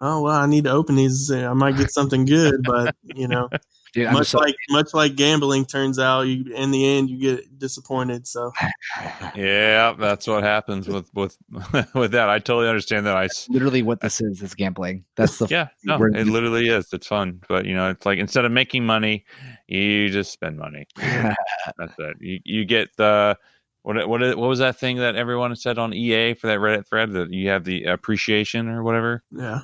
oh 0.00 0.22
well, 0.22 0.34
I 0.36 0.46
need 0.46 0.64
to 0.64 0.70
open 0.70 0.94
these. 0.94 1.30
I 1.32 1.52
might 1.54 1.76
get 1.76 1.90
something 1.90 2.24
good, 2.24 2.62
but 2.64 2.94
you 3.02 3.26
know. 3.26 3.48
Dude, 3.92 4.10
much 4.12 4.28
so, 4.28 4.38
like 4.38 4.54
much 4.70 4.94
like 4.94 5.16
gambling 5.16 5.66
turns 5.66 5.98
out 5.98 6.22
you 6.22 6.50
in 6.54 6.70
the 6.70 6.86
end 6.86 7.10
you 7.10 7.18
get 7.18 7.58
disappointed 7.58 8.26
so 8.26 8.50
Yeah, 9.34 9.94
that's 9.98 10.26
what 10.26 10.42
happens 10.42 10.88
with 10.88 11.10
with 11.14 11.36
with 11.94 12.12
that. 12.12 12.28
I 12.30 12.38
totally 12.38 12.68
understand 12.68 13.06
that. 13.06 13.16
I 13.16 13.26
s- 13.26 13.48
literally 13.48 13.82
what 13.82 14.00
this 14.00 14.20
is 14.20 14.42
is 14.42 14.54
gambling. 14.54 15.04
That's 15.16 15.38
the 15.38 15.46
yeah, 15.48 15.68
no, 15.84 16.02
it 16.02 16.26
literally 16.26 16.68
is. 16.68 16.92
It's 16.92 17.06
fun, 17.06 17.40
but 17.48 17.66
you 17.66 17.74
know, 17.74 17.90
it's 17.90 18.06
like 18.06 18.18
instead 18.18 18.44
of 18.44 18.52
making 18.52 18.84
money, 18.86 19.24
you 19.66 20.08
just 20.08 20.32
spend 20.32 20.58
money. 20.58 20.86
That's 20.96 21.94
it. 21.98 22.16
You 22.20 22.40
you 22.44 22.64
get 22.64 22.96
the 22.96 23.36
what 23.82 24.08
what 24.08 24.20
what 24.20 24.48
was 24.48 24.60
that 24.60 24.78
thing 24.78 24.98
that 24.98 25.16
everyone 25.16 25.54
said 25.56 25.78
on 25.78 25.92
EA 25.92 26.34
for 26.34 26.46
that 26.46 26.58
Reddit 26.58 26.86
thread 26.86 27.12
that 27.12 27.32
you 27.32 27.48
have 27.50 27.64
the 27.64 27.84
appreciation 27.84 28.68
or 28.68 28.82
whatever 28.82 29.22
yeah 29.30 29.62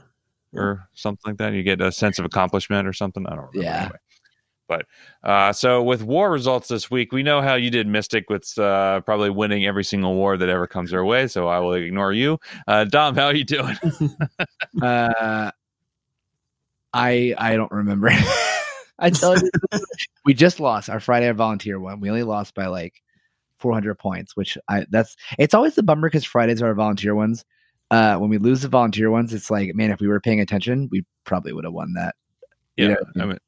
or 0.53 0.89
something 0.95 1.33
like 1.33 1.37
that. 1.39 1.53
You 1.53 1.63
get 1.63 1.81
a 1.81 1.93
sense 1.93 2.19
of 2.19 2.25
accomplishment 2.25 2.89
or 2.89 2.93
something. 2.93 3.27
I 3.27 3.31
don't 3.37 3.51
remember. 3.53 3.63
Yeah. 3.63 3.81
Anyway. 3.83 3.99
But 4.69 4.87
uh, 5.25 5.53
so 5.53 5.83
with 5.83 6.03
war 6.03 6.31
results 6.31 6.69
this 6.69 6.91
week, 6.91 7.11
we 7.11 7.23
know 7.23 7.41
how 7.41 7.55
you 7.55 7.71
did 7.71 7.87
Mystic 7.87 8.31
with 8.31 8.57
uh, 8.59 9.01
probably 9.01 9.31
winning 9.31 9.67
every 9.67 9.85
single 9.85 10.15
war 10.15 10.37
that 10.37 10.49
ever 10.49 10.67
comes 10.67 10.93
our 10.93 11.05
way. 11.05 11.27
So 11.27 11.49
I 11.49 11.59
will 11.59 11.73
ignore 11.73 12.13
you. 12.13 12.39
Uh, 12.67 12.85
Dom, 12.85 13.17
how 13.17 13.27
are 13.27 13.35
you 13.35 13.45
doing? 13.45 13.77
uh, 14.83 15.51
I 16.93 17.35
I 17.37 17.57
don't 17.57 17.73
remember. 17.73 18.11
I 18.99 19.11
tell 19.11 19.37
you, 19.37 19.51
we 20.25 20.35
just 20.35 20.61
lost 20.61 20.91
our 20.91 21.01
Friday 21.01 21.31
volunteer 21.33 21.81
one. 21.81 22.01
We 22.01 22.11
only 22.11 22.25
lost 22.25 22.55
by 22.55 22.67
like 22.67 23.03
400 23.59 23.97
points, 23.97 24.37
which 24.37 24.59
I 24.69 24.87
that's 24.91 25.17
it's 25.39 25.55
always 25.55 25.75
the 25.75 25.83
bummer 25.83 26.09
because 26.09 26.25
Fridays 26.25 26.63
are 26.63 26.67
our 26.69 26.75
volunteer 26.75 27.15
ones. 27.15 27.45
Uh, 27.91 28.17
when 28.19 28.29
we 28.29 28.39
lose 28.39 28.61
the 28.61 28.69
volunteer 28.69 29.11
ones, 29.11 29.33
it's 29.33 29.51
like, 29.51 29.75
man, 29.75 29.91
if 29.91 30.01
we 30.01 30.09
were 30.09 30.21
paying 30.21 30.41
attention, 30.41 30.89
we 30.91 31.05
probably 31.25 31.55
would 31.55 31.65
have 31.65 31.73
won 31.73 31.95
that. 31.95 32.15
Yeah, 32.77 32.89
Yeah. 32.89 33.23
I 33.23 33.27
mean, 33.27 33.39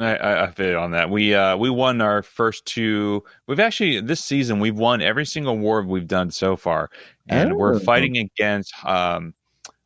I, 0.00 0.16
I, 0.16 0.44
I 0.46 0.50
feel 0.50 0.80
on 0.80 0.90
that. 0.90 1.08
We 1.10 1.34
uh 1.34 1.56
we 1.56 1.70
won 1.70 2.00
our 2.00 2.22
first 2.22 2.66
two. 2.66 3.22
We've 3.46 3.60
actually 3.60 4.00
this 4.00 4.24
season 4.24 4.58
we've 4.58 4.76
won 4.76 5.00
every 5.00 5.24
single 5.24 5.56
war 5.58 5.82
we've 5.82 6.06
done 6.08 6.30
so 6.30 6.56
far, 6.56 6.90
and 7.28 7.56
we're 7.56 7.74
Oh. 7.76 7.78
fighting 7.78 8.16
against 8.18 8.74
um 8.84 9.34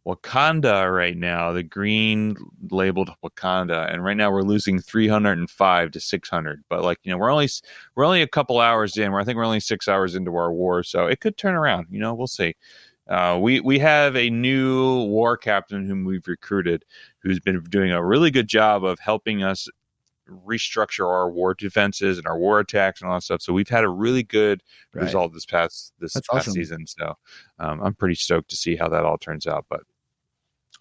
Wakanda 0.07 0.91
right 0.95 1.17
now. 1.17 1.53
The 1.53 1.63
green 1.63 2.37
labeled 2.71 3.11
Wakanda, 3.25 3.93
and 3.93 4.03
right 4.03 4.17
now 4.17 4.31
we're 4.33 4.43
losing 4.43 4.81
three 4.81 5.09
hundred 5.09 5.39
and 5.39 5.51
five 5.51 5.91
to 5.93 6.01
six 6.01 6.31
hundred. 6.31 6.65
But 6.71 6.83
like 6.85 6.99
you 7.05 7.13
know, 7.13 7.19
we're 7.19 7.31
only 7.31 7.49
we're 7.95 8.05
only 8.07 8.23
a 8.23 8.29
couple 8.29 8.61
hours 8.61 8.97
in. 8.97 9.13
We're, 9.13 9.21
I 9.21 9.25
think 9.25 9.37
we're 9.37 9.45
only 9.45 9.61
six 9.61 9.89
hours 9.89 10.15
into 10.15 10.35
our 10.37 10.53
war, 10.53 10.83
so 10.83 11.07
it 11.07 11.21
could 11.21 11.37
turn 11.37 11.55
around. 11.55 11.89
You 11.91 12.01
know, 12.01 12.15
we'll 12.15 12.27
see. 12.29 12.57
Uh, 13.09 13.39
we 13.41 13.61
we 13.61 13.79
have 13.79 14.17
a 14.17 14.29
new 14.31 15.05
war 15.05 15.37
captain 15.37 15.87
whom 15.87 16.05
we've 16.05 16.27
recruited, 16.29 16.85
who's 17.23 17.41
been 17.41 17.63
doing 17.65 17.91
a 17.91 18.05
really 18.05 18.31
good 18.31 18.49
job 18.49 18.85
of 18.85 18.99
helping 19.01 19.43
us 19.43 19.69
restructure 20.29 21.07
our 21.07 21.31
war 21.31 21.55
defenses 21.55 22.19
and 22.19 22.27
our 22.27 22.39
war 22.39 22.61
attacks 22.61 23.01
and 23.01 23.09
all 23.11 23.17
that 23.17 23.23
stuff. 23.23 23.43
So 23.43 23.53
we've 23.53 23.69
had 23.69 23.85
a 23.85 23.89
really 23.89 24.23
good 24.23 24.63
Right. 24.95 25.05
result 25.05 25.33
this 25.33 25.47
past 25.47 25.93
this 25.99 26.15
That's 26.15 26.29
past 26.29 26.49
awesome. 26.49 26.55
season. 26.55 26.87
So 26.87 27.15
um, 27.59 27.81
I'm 27.83 27.95
pretty 27.95 28.15
stoked 28.15 28.51
to 28.51 28.57
see 28.57 28.77
how 28.77 28.89
that 28.89 29.05
all 29.05 29.19
turns 29.19 29.47
out. 29.47 29.67
But 29.71 29.83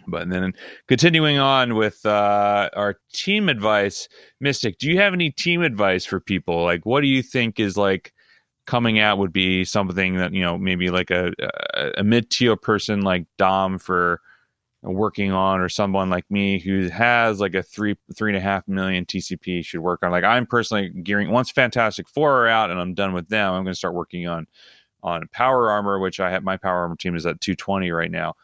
but 0.08 0.30
then 0.30 0.54
continuing 0.88 1.38
on 1.38 1.76
with 1.76 2.06
uh, 2.06 2.70
our 2.76 2.98
team 3.14 3.50
advice, 3.50 4.08
Mystic, 4.40 4.78
do 4.78 4.88
you 4.90 4.98
have 5.00 5.14
any 5.14 5.32
team 5.32 5.62
advice 5.62 6.06
for 6.06 6.20
people? 6.20 6.64
Like, 6.64 6.86
what 6.86 7.02
do 7.02 7.08
you 7.08 7.22
think 7.24 7.60
is 7.60 7.76
like 7.78 8.14
coming 8.66 9.00
out 9.00 9.18
would 9.18 9.34
be 9.34 9.64
something 9.66 10.16
that 10.16 10.34
you 10.34 10.42
know 10.42 10.58
maybe 10.58 10.90
like 10.90 11.10
a 11.12 11.32
a, 11.76 11.92
a 12.00 12.04
mid 12.04 12.30
tier 12.30 12.56
person 12.56 13.02
like 13.02 13.26
Dom 13.38 13.80
for 13.80 14.22
working 14.94 15.32
on 15.32 15.60
or 15.60 15.70
someone 15.70 16.10
like 16.10 16.30
me 16.30 16.60
who 16.60 16.90
has 16.90 17.40
like 17.40 17.56
a 17.56 17.64
three 17.64 17.96
three 18.16 18.32
and 18.32 18.38
a 18.38 18.42
half 18.42 18.68
million 18.68 19.06
TCP 19.06 19.66
should 19.66 19.82
work 19.82 20.04
on. 20.04 20.12
Like 20.12 20.24
I'm 20.24 20.46
personally 20.46 20.90
gearing 20.90 21.32
once 21.32 21.52
Fantastic 21.52 22.08
Four 22.08 22.44
are 22.44 22.48
out 22.48 22.72
and 22.72 22.80
I'm 22.80 22.94
done 22.94 23.14
with 23.14 23.30
them, 23.30 23.54
I'm 23.54 23.64
going 23.64 23.74
to 23.74 23.78
start 23.78 23.94
working 23.94 24.28
on 24.28 24.48
on 25.04 25.28
Power 25.32 25.70
Armor, 25.70 26.00
which 26.00 26.20
I 26.20 26.32
have 26.32 26.44
my 26.44 26.58
Power 26.58 26.82
Armor 26.82 26.96
team 26.96 27.16
is 27.16 27.26
at 27.26 27.40
220 27.42 27.92
right 27.92 28.12
now. 28.12 28.36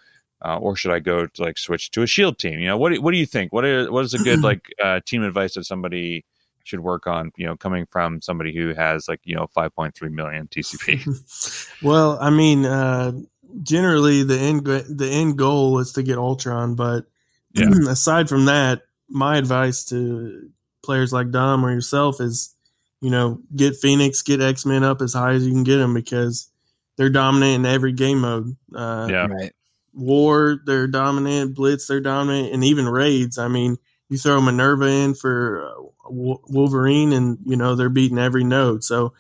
uh, 0.44 0.58
or 0.58 0.76
should 0.76 0.92
I 0.92 1.00
go 1.00 1.26
to 1.26 1.42
like 1.42 1.58
switch 1.58 1.90
to 1.92 2.02
a 2.02 2.08
shield 2.08 2.38
team? 2.38 2.60
You 2.60 2.68
know, 2.68 2.78
what 2.78 2.94
do, 2.94 3.02
what 3.02 3.12
do 3.12 3.18
you 3.18 3.26
think? 3.26 3.54
What 3.54 3.66
is 3.66 3.90
what 3.90 4.04
is 4.04 4.14
a 4.14 4.20
good 4.20 4.42
like 4.44 4.74
uh, 4.84 5.00
team 5.06 5.24
advice 5.24 5.56
that 5.56 5.64
somebody 5.64 6.26
should 6.64 6.82
work 6.82 7.08
on? 7.08 7.32
You 7.38 7.46
know, 7.46 7.56
coming 7.56 7.86
from 7.90 8.22
somebody 8.22 8.54
who 8.54 8.74
has 8.74 9.08
like 9.08 9.22
you 9.24 9.36
know 9.36 9.48
5.3 9.56 10.12
million 10.12 10.48
TCP. 10.48 11.72
well, 11.82 12.18
I 12.20 12.30
mean, 12.30 12.66
uh, 12.66 13.14
generally 13.62 14.24
the 14.24 14.38
end 14.40 14.66
the 14.66 15.10
end 15.10 15.38
goal 15.38 15.80
is 15.80 15.94
to 15.94 16.04
get 16.04 16.18
Ultron, 16.18 16.76
but 16.76 17.06
Yeah. 17.54 17.70
aside 17.90 18.30
from 18.30 18.46
that, 18.46 18.82
my 19.10 19.38
advice 19.38 19.86
to 19.86 20.50
players 20.84 21.14
like 21.14 21.32
Dom 21.32 21.66
or 21.66 21.72
yourself 21.72 22.20
is, 22.20 22.56
you 23.02 23.10
know, 23.12 23.40
get 23.56 23.76
Phoenix, 23.76 24.22
get 24.22 24.42
X 24.42 24.66
Men 24.66 24.84
up 24.84 25.02
as 25.02 25.14
high 25.14 25.34
as 25.34 25.46
you 25.46 25.52
can 25.52 25.64
get 25.64 25.78
them 25.78 25.94
because 25.94 26.50
they're 26.98 27.10
dominant 27.10 27.56
in 27.56 27.66
every 27.66 27.92
game 27.94 28.22
mode. 28.22 28.56
Uh, 28.74 29.08
Yeah. 29.10 29.28
Right. 29.28 29.52
War, 29.94 30.60
they're 30.66 30.88
dominant. 30.88 31.54
Blitz, 31.56 31.86
they're 31.86 32.00
dominant, 32.00 32.52
and 32.52 32.64
even 32.64 32.88
raids. 32.90 33.38
I 33.38 33.48
mean, 33.48 33.78
you 34.10 34.18
throw 34.18 34.42
Minerva 34.42 34.88
in 34.88 35.14
for 35.14 35.68
uh, 35.68 35.84
Wolverine, 36.10 37.14
and 37.14 37.38
you 37.46 37.56
know 37.56 37.76
they're 37.76 37.90
beating 37.90 38.18
every 38.18 38.44
node. 38.44 38.84
So, 38.84 39.14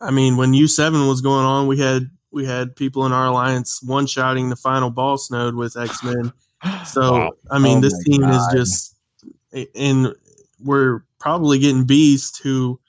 I 0.00 0.12
mean, 0.12 0.36
when 0.36 0.54
U 0.54 0.68
seven 0.68 1.08
was 1.08 1.20
going 1.20 1.44
on, 1.44 1.66
we 1.66 1.78
had 1.80 2.10
we 2.34 2.44
had 2.44 2.74
people 2.74 3.06
in 3.06 3.12
our 3.12 3.26
alliance 3.26 3.80
one 3.82 4.06
shotting 4.06 4.50
the 4.50 4.56
final 4.56 4.90
boss 4.90 5.30
node 5.30 5.54
with 5.54 5.76
X 5.76 6.02
Men. 6.02 6.32
So, 6.86 7.12
Wow. 7.12 7.32
I 7.50 7.58
mean, 7.58 7.78
Oh 7.78 7.80
this 7.82 8.04
team 8.04 8.24
is 8.24 8.46
just, 8.52 8.96
and 9.74 10.14
we're 10.62 11.04
probably 11.20 11.58
getting 11.58 11.84
Beast, 11.84 12.40
who 12.42 12.80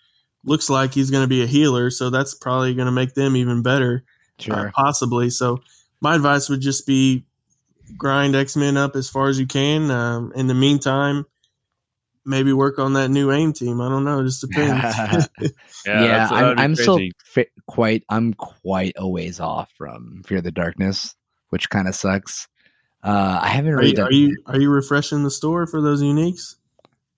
looks 0.44 0.70
like 0.70 0.94
he's 0.94 1.12
going 1.12 1.24
to 1.24 1.28
be 1.28 1.44
a 1.44 1.48
healer. 1.48 1.90
So 1.90 2.10
that's 2.10 2.34
probably 2.34 2.74
going 2.74 2.88
to 2.88 2.92
make 2.92 3.14
them 3.14 3.36
even 3.36 3.62
better 3.62 4.04
uh, 4.50 4.72
possibly. 4.74 5.30
So 5.30 5.62
my 6.02 6.16
advice 6.16 6.50
would 6.50 6.62
just 6.62 6.88
be 6.88 7.26
grind 7.98 8.36
X 8.36 8.56
Men 8.56 8.78
up 8.78 8.96
as 8.96 9.10
far 9.10 9.28
as 9.28 9.40
you 9.40 9.46
can. 9.46 9.92
Um, 9.92 10.32
in 10.36 10.48
the 10.48 10.54
meantime, 10.54 11.26
maybe 12.26 12.54
work 12.54 12.80
on 12.80 12.94
that 12.94 13.10
new 13.10 13.32
aim 13.32 13.54
team. 13.54 13.82
I 13.82 13.90
don't 13.90 14.04
know. 14.04 14.22
It 14.22 14.26
just 14.26 14.42
depends. 14.48 14.84
Yeah, 15.86 16.04
yeah, 16.04 16.28
I'm, 16.32 16.60
I'm 16.60 16.76
still 16.76 17.00
fi- 17.24 17.50
quite 17.68 18.04
I'm 18.10 18.34
quite 18.34 18.94
a 18.98 19.08
ways 19.08 19.40
off 19.40 19.72
from 19.78 20.24
Fear 20.26 20.42
the 20.42 20.52
Darkness, 20.52 21.16
which 21.50 21.70
kind 21.70 21.88
of 21.88 21.96
sucks. 21.96 22.48
Uh, 23.04 23.40
I 23.42 23.50
haven't 23.50 23.74
are, 23.74 23.78
really 23.78 23.96
you, 23.96 24.04
are 24.04 24.12
you 24.12 24.44
are 24.48 24.60
you 24.60 24.70
refreshing 24.70 25.24
the 25.24 25.32
store 25.32 25.68
for 25.68 25.82
those 25.82 26.02
uniques? 26.02 26.56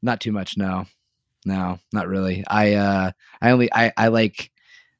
not 0.01 0.21
too 0.21 0.31
much. 0.31 0.57
No, 0.57 0.85
no, 1.45 1.79
not 1.93 2.07
really. 2.07 2.43
I 2.47 2.73
uh, 2.73 3.11
I 3.41 3.51
only 3.51 3.71
I 3.73 3.91
I 3.97 4.07
like 4.09 4.51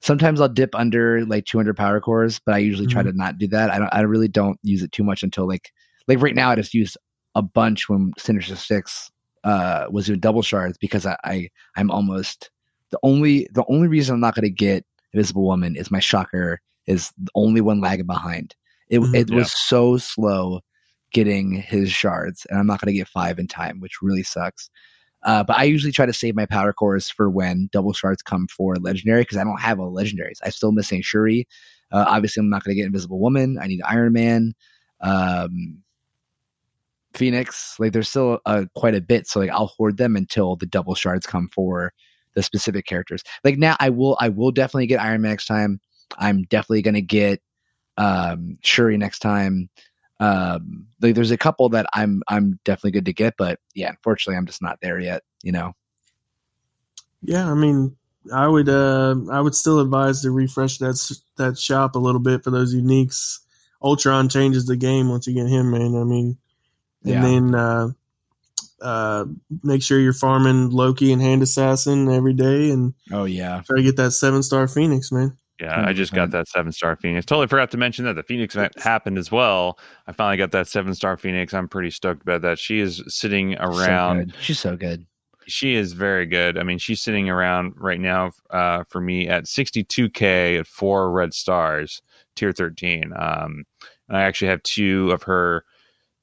sometimes 0.02 0.40
I'll 0.40 0.50
dip 0.50 0.76
under 0.76 1.26
like 1.26 1.46
200 1.46 1.76
power 1.76 2.00
cores, 2.00 2.40
but 2.46 2.56
I 2.56 2.60
usually 2.60 2.88
try 2.88 3.04
to 3.04 3.12
not 3.12 3.38
do 3.38 3.48
that. 3.50 3.72
I 3.72 3.80
don't 3.80 3.94
I 3.94 4.02
really 4.02 4.28
don't 4.28 4.60
use 4.64 4.84
it 4.84 4.92
too 4.92 5.04
much 5.04 5.24
until 5.24 5.48
like 5.48 5.72
like 6.08 6.22
right 6.22 6.36
now 6.36 6.52
I 6.52 6.56
just 6.56 6.74
use 6.74 6.98
a 7.36 7.42
bunch 7.42 7.90
when 7.90 8.12
Sinister 8.18 8.56
Six 8.56 9.10
uh 9.48 9.86
was 9.90 10.06
doing 10.08 10.20
double 10.20 10.42
shards 10.42 10.78
because 10.78 11.06
I, 11.06 11.16
I 11.24 11.50
I'm 11.78 11.90
almost 11.92 12.50
the 12.92 13.00
only 13.04 13.48
the 13.52 13.66
only 13.70 13.88
reason 13.88 14.14
I'm 14.16 14.22
not 14.28 14.36
going 14.36 14.44
to 14.44 14.64
get 14.68 14.86
Invisible 15.14 15.44
Woman 15.52 15.76
is 15.76 15.90
my 15.92 16.00
shocker 16.00 16.60
is 16.86 17.12
the 17.18 17.32
only 17.36 17.62
one 17.62 17.80
lagging 17.82 18.06
behind. 18.06 18.56
It 18.90 19.00
Mhm. 19.00 19.16
it 19.16 19.30
Yeah. 19.30 19.36
was 19.38 19.52
so 19.52 19.98
slow 19.98 20.62
getting 21.14 21.54
his 21.54 21.92
shards, 21.92 22.46
and 22.50 22.60
I'm 22.60 22.68
not 22.68 22.80
going 22.82 22.94
to 22.94 22.98
get 22.98 23.08
five 23.08 23.40
in 23.40 23.48
time, 23.48 23.80
which 23.80 24.02
really 24.02 24.24
sucks. 24.24 24.70
Uh, 25.24 25.44
but 25.44 25.58
I 25.58 25.64
usually 25.64 25.92
try 25.92 26.06
to 26.06 26.14
save 26.14 26.36
my 26.36 26.46
power 26.46 26.72
cores 26.74 27.10
for 27.10 27.30
when 27.30 27.70
double 27.72 27.94
shards 27.94 28.22
come 28.22 28.48
for 28.48 28.76
legendary 28.76 29.22
because 29.22 29.38
I 29.38 29.44
don't 29.44 29.60
have 29.62 29.80
all 29.80 29.92
legendaries. 29.94 30.40
I'm 30.44 30.52
still 30.52 30.72
missing 30.72 31.02
Shuri. 31.02 31.48
Uh, 31.92 32.06
obviously, 32.08 32.42
I'm 32.42 32.50
not 32.50 32.64
going 32.64 32.76
to 32.76 32.80
get 32.82 32.86
Invisible 32.88 33.20
Woman. 33.20 33.58
I 33.62 33.68
need 33.68 33.82
Iron 33.84 34.14
Man, 34.14 34.54
um, 35.02 35.82
Phoenix. 37.18 37.76
Like, 37.80 37.94
there's 37.94 38.10
still 38.10 38.40
uh, 38.46 38.66
quite 38.76 38.96
a 38.96 39.02
bit, 39.02 39.28
so 39.28 39.40
like 39.40 39.50
I'll 39.50 39.68
hoard 39.68 39.98
them 39.98 40.16
until 40.16 40.56
the 40.56 40.66
double 40.66 40.96
shards 40.96 41.26
come 41.26 41.50
for 41.50 41.94
the 42.34 42.44
specific 42.44 42.86
characters. 42.86 43.24
Like 43.44 43.58
now, 43.58 43.76
I 43.80 43.90
will 43.90 44.16
I 44.20 44.30
will 44.30 44.52
definitely 44.52 44.88
get 44.88 45.02
Iron 45.02 45.22
Man 45.22 45.32
next 45.32 45.48
time. 45.48 45.82
I'm 46.18 46.44
definitely 46.44 46.84
to 46.84 47.02
get 47.02 47.42
um, 47.98 48.58
Shuri 48.62 48.98
next 48.98 49.20
time. 49.20 49.70
Um, 50.20 50.88
like 51.02 51.16
there's 51.16 51.32
a 51.32 51.38
couple 51.38 51.70
that 51.70 51.88
I'm 51.94 52.22
I'm 52.28 52.60
definitely 52.64 52.92
good 52.92 53.06
to 53.06 53.14
get, 53.14 53.36
but 53.38 53.60
yeah, 53.76 53.90
unfortunately, 53.90 54.38
I'm 54.38 54.46
just 54.46 54.62
not 54.62 54.80
there 54.82 55.00
yet. 55.00 55.24
You 55.44 55.52
know. 55.52 55.74
Yeah, 57.24 57.50
I 57.50 57.56
mean, 57.56 57.96
I 58.34 58.48
would 58.48 58.70
uh, 58.70 59.16
I 59.32 59.42
would 59.42 59.56
still 59.56 59.80
advise 59.80 60.22
to 60.22 60.32
refresh 60.32 60.78
that 60.78 60.98
that 61.38 61.58
shop 61.58 61.96
a 61.96 62.00
little 62.00 62.22
bit 62.22 62.44
for 62.44 62.52
those 62.52 62.74
uniques. 62.74 63.40
Ultron 63.82 64.30
changes 64.30 64.66
the 64.66 64.76
game 64.76 65.10
once 65.10 65.28
you 65.28 65.34
get 65.34 65.48
him, 65.48 65.72
man. 65.72 65.96
I 65.96 66.04
mean, 66.04 66.38
and 67.10 67.24
then 67.24 67.56
uh, 67.56 67.88
uh, 68.82 69.26
make 69.64 69.82
sure 69.82 70.00
you're 70.00 70.14
farming 70.14 70.70
Loki 70.70 71.12
and 71.12 71.22
Hand 71.22 71.42
Assassin 71.42 72.10
every 72.12 72.34
day, 72.34 72.70
and 72.72 72.94
Oh 73.12 73.26
yeah. 73.26 73.62
try 73.66 73.78
to 73.78 73.84
get 73.84 73.96
that 73.98 74.12
seven 74.12 74.44
star 74.44 74.68
Phoenix, 74.68 75.12
man. 75.12 75.38
Yeah, 75.60 75.84
I 75.88 75.94
just 75.94 76.14
got 76.14 76.30
that 76.32 76.48
seven 76.48 76.72
star 76.72 76.96
Phoenix. 76.96 77.26
Totally 77.26 77.48
forgot 77.48 77.72
to 77.72 77.78
mention 77.78 78.06
that 78.06 78.14
the 78.14 78.22
Phoenix 78.22 78.56
event 78.56 78.80
happened 78.80 79.18
as 79.18 79.32
well. 79.32 79.80
I 80.06 80.12
finally 80.12 80.38
got 80.38 80.52
that 80.52 80.68
seven 80.68 80.94
star 80.94 81.18
Phoenix. 81.18 81.52
I'm 81.54 81.68
pretty 81.68 81.90
stoked 81.90 82.22
about 82.22 82.44
that. 82.44 82.60
She 82.60 82.80
is 82.80 83.04
sitting 83.08 83.56
around. 83.58 84.18
good. 84.28 84.36
She's 84.40 84.60
so 84.60 84.78
good. 84.78 85.08
she 85.48 85.74
is 85.74 85.94
very 85.94 86.28
good. 86.28 86.60
I 86.60 86.64
mean, 86.64 86.78
she's 86.78 87.02
sitting 87.02 87.28
around 87.28 87.74
right 87.78 88.00
now 88.00 88.34
uh, 88.52 88.84
for 88.88 89.02
me 89.02 89.28
at 89.30 89.46
62k 89.46 90.60
at 90.60 90.68
four 90.68 91.10
red 91.12 91.34
stars, 91.34 92.04
tier 92.36 92.52
13. 92.52 93.12
Um, 93.18 93.64
and 94.08 94.16
I 94.16 94.22
actually 94.22 94.50
have 94.50 94.62
two 94.62 95.10
of 95.12 95.24
her 95.24 95.66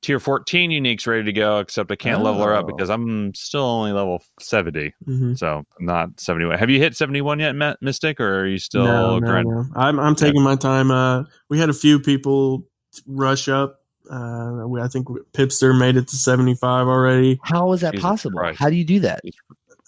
tier 0.05 0.21
14 0.21 0.71
uniques 0.71 1.07
ready 1.07 1.25
to 1.25 1.33
go, 1.33 1.59
except 1.59 1.91
I 1.91 1.97
can't 1.97 2.23
level 2.23 2.43
her 2.45 2.55
up 2.55 2.65
Oh. 2.65 2.77
because 2.77 2.91
I'm 2.91 3.35
still 3.35 3.63
only 3.65 3.93
level 3.93 4.23
70. 4.39 4.93
Mm-hmm. 5.07 5.35
So 5.35 5.65
I'm 5.79 5.87
not 5.87 6.21
71. 6.21 6.59
Have 6.59 6.71
you 6.71 6.79
hit 6.79 6.95
71 6.97 7.41
yet, 7.41 7.57
Ma- 7.57 7.75
Mystic, 7.81 8.21
or 8.21 8.41
are 8.41 8.47
you 8.47 8.59
still 8.59 8.85
no, 8.85 9.19
no, 9.19 9.27
grind- 9.27 9.49
no. 9.49 9.65
I'm 9.75 9.99
I'm 9.99 10.15
taking 10.15 10.43
my 10.43 10.57
time. 10.57 10.91
Uh, 10.91 11.25
we 11.49 11.59
had 11.59 11.71
a 11.71 11.75
few 11.75 11.99
people 11.99 12.65
rush 13.07 13.49
up. 13.49 13.81
Uh, 14.11 14.65
we, 14.67 14.81
I 14.83 14.89
think 14.89 15.09
Pipster 15.33 15.77
made 15.79 15.97
it 15.97 16.09
to 16.09 16.17
75 16.17 16.87
already. 16.87 17.41
How 17.43 17.73
is 17.73 17.81
that 17.81 17.93
Jesus 17.95 18.03
possible? 18.05 18.39
Christ. 18.39 18.59
How 18.61 18.69
do 18.69 18.77
you 18.77 18.85
do 18.85 19.01
that? 19.01 19.21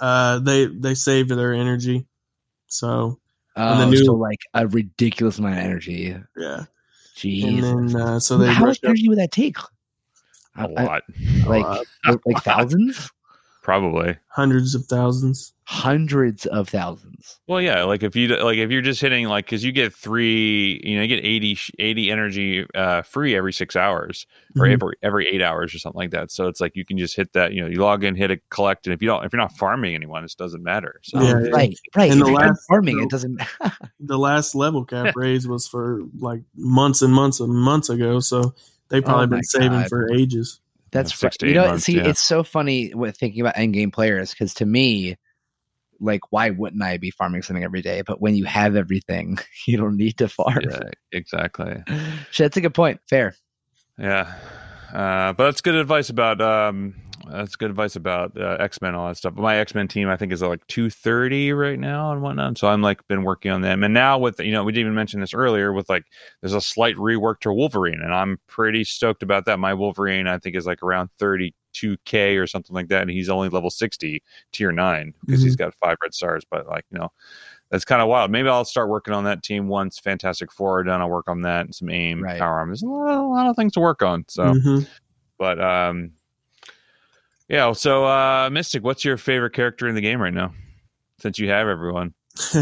Uh, 0.01 0.39
they 0.39 0.67
they 0.67 0.95
saved 0.95 1.31
their 1.31 1.53
energy, 1.53 2.07
so 2.67 3.19
Oh, 3.59 3.79
the 3.79 3.87
new- 3.87 4.05
so 4.05 4.15
like 4.15 4.41
a 4.55 4.67
ridiculous 4.67 5.39
amount 5.39 5.59
of 5.59 5.65
energy. 5.65 6.17
yeah. 6.37 6.65
Jeez. 7.17 7.63
And 7.63 7.89
then 7.91 8.01
uh, 8.03 8.21
so 8.21 8.37
they 8.37 8.47
How 8.49 8.61
much 8.61 8.67
rushed 8.69 8.85
up. 8.85 8.89
energy 8.91 9.09
would 9.09 9.19
that 9.19 9.33
take? 9.33 9.57
A 10.59 10.63
I- 10.63 10.65
I- 10.77 10.85
lot, 10.85 11.03
like 11.47 11.87
like 12.27 12.43
thousands, 12.43 13.11
probably. 13.63 14.17
hundreds 14.29 14.75
of 14.75 14.85
thousands. 14.87 15.53
hundreds 15.69 16.47
of 16.47 16.69
thousands. 16.69 17.41
Well, 17.49 17.61
yeah, 17.61 17.83
like 17.83 18.03
if 18.05 18.15
you 18.15 18.29
like 18.29 18.59
if 18.59 18.71
you're 18.71 18.83
just 18.83 19.01
hitting 19.01 19.27
like 19.27 19.47
because 19.47 19.65
you 19.65 19.73
get 19.73 19.93
three, 19.93 20.81
you 20.85 20.95
know, 20.97 21.03
you 21.03 21.09
get 21.09 21.25
80, 21.25 21.59
80 21.81 22.11
energy 22.13 22.67
uh, 22.75 23.03
free 23.03 23.35
every 23.35 23.53
six 23.53 23.75
hours 23.75 24.27
or 24.57 24.67
Mhm. 24.67 24.73
every 24.75 24.95
every 25.03 25.27
eight 25.29 25.43
hours 25.43 25.75
or 25.75 25.79
something 25.81 25.99
like 25.99 26.11
that. 26.13 26.31
So 26.31 26.47
it's 26.47 26.61
like 26.61 26.77
you 26.77 26.85
can 26.85 26.97
just 26.99 27.17
hit 27.17 27.33
that. 27.33 27.53
You 27.53 27.63
know, 27.63 27.69
you 27.69 27.81
log 27.81 28.05
in, 28.05 28.15
hit 28.15 28.31
a 28.31 28.39
collect, 28.51 28.87
and 28.87 28.95
if 28.95 29.03
you 29.03 29.09
don't, 29.09 29.25
if 29.25 29.33
you're 29.33 29.41
not 29.43 29.57
farming 29.57 29.95
anyone, 29.97 30.25
it 30.25 30.35
doesn't 30.39 30.63
matter. 30.63 31.01
So 31.03 31.21
Yeah, 31.21 31.29
yeah. 31.31 31.35
right, 31.51 31.79
right. 31.97 32.11
And 32.13 32.21
If 32.21 32.27
the 32.27 32.31
you're 32.33 32.41
last- 32.41 32.65
farming, 32.69 32.97
the- 32.99 33.03
it 33.05 33.11
doesn't. 33.11 33.43
The 33.99 34.19
last 34.19 34.55
level 34.55 34.85
cap 34.85 35.17
raise 35.17 35.49
was 35.49 35.67
for 35.67 36.03
like 36.21 36.43
months 36.55 37.03
and 37.03 37.13
months 37.13 37.41
and 37.41 37.53
months 37.53 37.89
ago, 37.89 38.21
so 38.21 38.55
they've 38.89 39.05
probably 39.05 39.25
Oh 39.27 39.29
been 39.29 39.43
saving 39.45 39.71
God. 39.71 39.89
for 39.89 40.13
ages. 40.13 40.61
That's 40.93 41.11
Yeah, 41.13 41.17
six 41.17 41.37
fu- 41.37 41.39
to 41.41 41.49
you 41.49 41.55
know. 41.55 41.67
months, 41.67 41.85
see, 41.85 41.97
yeah. 41.97 42.09
it's 42.09 42.23
so 42.23 42.43
funny 42.43 42.95
with 42.95 43.17
thinking 43.17 43.41
about 43.41 43.59
end 43.59 43.75
game 43.75 43.91
players 43.91 44.31
because 44.31 44.55
to 44.55 44.67
me, 44.67 45.17
like, 46.01 46.21
why 46.31 46.51
wouldn't 46.51 46.83
I 46.83 46.97
be 46.99 47.11
farming 47.11 47.43
something 47.43 47.65
every 47.65 47.83
day? 47.83 48.03
But 48.07 48.21
when 48.21 48.35
you 48.37 48.45
have 48.45 48.77
everything, 48.77 49.39
you 49.67 49.77
don't 49.79 49.97
need 49.97 50.19
to 50.19 50.29
farm. 50.29 50.61
yeah, 50.63 50.81
exactly. 51.13 51.83
Shit, 52.31 52.45
that's 52.45 52.57
a 52.57 52.61
good 52.61 52.75
point. 52.75 53.01
Fair. 53.09 53.35
Yeah, 53.99 54.33
uh, 54.93 55.33
but 55.33 55.45
that's 55.45 55.61
good 55.63 55.75
advice 55.75 56.11
about 56.11 56.41
um, 56.41 56.95
that's 57.31 57.57
good 57.57 57.71
advice 57.71 57.97
about 57.97 58.37
uh, 58.37 58.57
X 58.61 58.81
Men 58.81 58.95
all 58.95 59.09
that 59.09 59.17
stuff. 59.17 59.35
But 59.35 59.43
my 59.43 59.57
X 59.59 59.75
Men 59.75 59.89
team 59.89 60.09
I 60.09 60.17
think 60.17 60.33
is 60.33 60.43
like 60.43 60.67
two 60.67 60.91
thirty 60.91 61.53
right 61.53 61.79
now 61.79 62.13
and 62.13 62.23
whatnot. 62.23 62.59
So 62.59 62.69
I'm 62.69 62.83
like 62.83 63.07
been 63.09 63.23
working 63.25 63.51
on 63.51 63.61
them, 63.63 63.83
and 63.85 63.93
now 63.95 64.19
with 64.19 64.41
you 64.41 64.53
know 64.53 64.65
we 64.65 64.73
didn't 64.73 64.87
even 64.87 64.95
mention 64.95 65.21
this 65.21 65.35
earlier 65.35 65.73
with 65.73 65.89
like 65.89 66.05
there's 66.41 66.55
a 66.55 66.61
slight 66.61 66.97
rework 66.97 67.41
to 67.41 67.53
Wolverine, 67.53 68.01
and 68.03 68.15
I'm 68.15 68.39
pretty 68.47 68.85
stoked 68.85 69.23
about 69.23 69.45
that. 69.47 69.59
My 69.59 69.75
Wolverine 69.75 70.27
I 70.27 70.39
think 70.39 70.57
is 70.57 70.67
like 70.67 70.83
around 70.83 71.11
thirty 71.19 71.55
two 71.73 71.97
k 72.05 72.37
or 72.37 72.47
something 72.47 72.75
like 72.75 72.89
that, 72.89 73.03
and 73.03 73.11
he's 73.11 73.29
only 73.29 73.49
level 73.49 73.71
sixty 73.71 74.23
tier 74.53 74.73
nine 74.73 75.13
because 75.27 75.43
he's 75.43 75.57
got 75.57 75.75
five 75.75 75.97
red 76.03 76.15
stars. 76.15 76.45
But 76.51 76.67
like 76.67 76.85
you 76.91 76.99
know. 76.99 77.13
That's 77.69 77.85
kind 77.85 78.01
of 78.01 78.07
wild. 78.07 78.31
Maybe 78.31 78.49
I'll 78.49 78.65
start 78.65 78.89
working 78.89 79.13
on 79.13 79.25
that 79.25 79.43
team 79.43 79.67
once 79.67 79.99
Fantastic 79.99 80.53
Four 80.53 80.79
are 80.79 80.85
done. 80.85 81.01
I'll 81.01 81.11
work 81.11 81.29
on 81.29 81.43
that 81.43 81.65
and 81.67 81.75
some 81.75 81.91
aim, 81.91 82.23
Right. 82.23 82.39
power 82.39 82.61
arm. 82.61 82.69
There's 82.69 82.85
a 82.85 82.87
lot, 82.87 83.19
a 83.19 83.27
lot 83.27 83.49
of 83.49 83.57
things 83.57 83.73
to 83.73 83.81
work 83.81 84.03
on. 84.03 84.25
So, 84.29 84.45
Mhm. 84.55 84.87
but 85.37 85.61
um, 85.61 86.13
yeah. 87.49 87.73
So, 87.73 88.05
uh, 88.05 88.49
Mystic, 88.51 88.83
what's 88.85 89.05
your 89.05 89.17
favorite 89.17 89.53
character 89.53 89.87
in 89.89 89.95
the 89.95 90.01
game 90.01 90.21
right 90.21 90.35
now? 90.35 90.53
Since 91.21 91.39
you 91.39 91.49
have 91.49 91.67
everyone, 91.69 92.13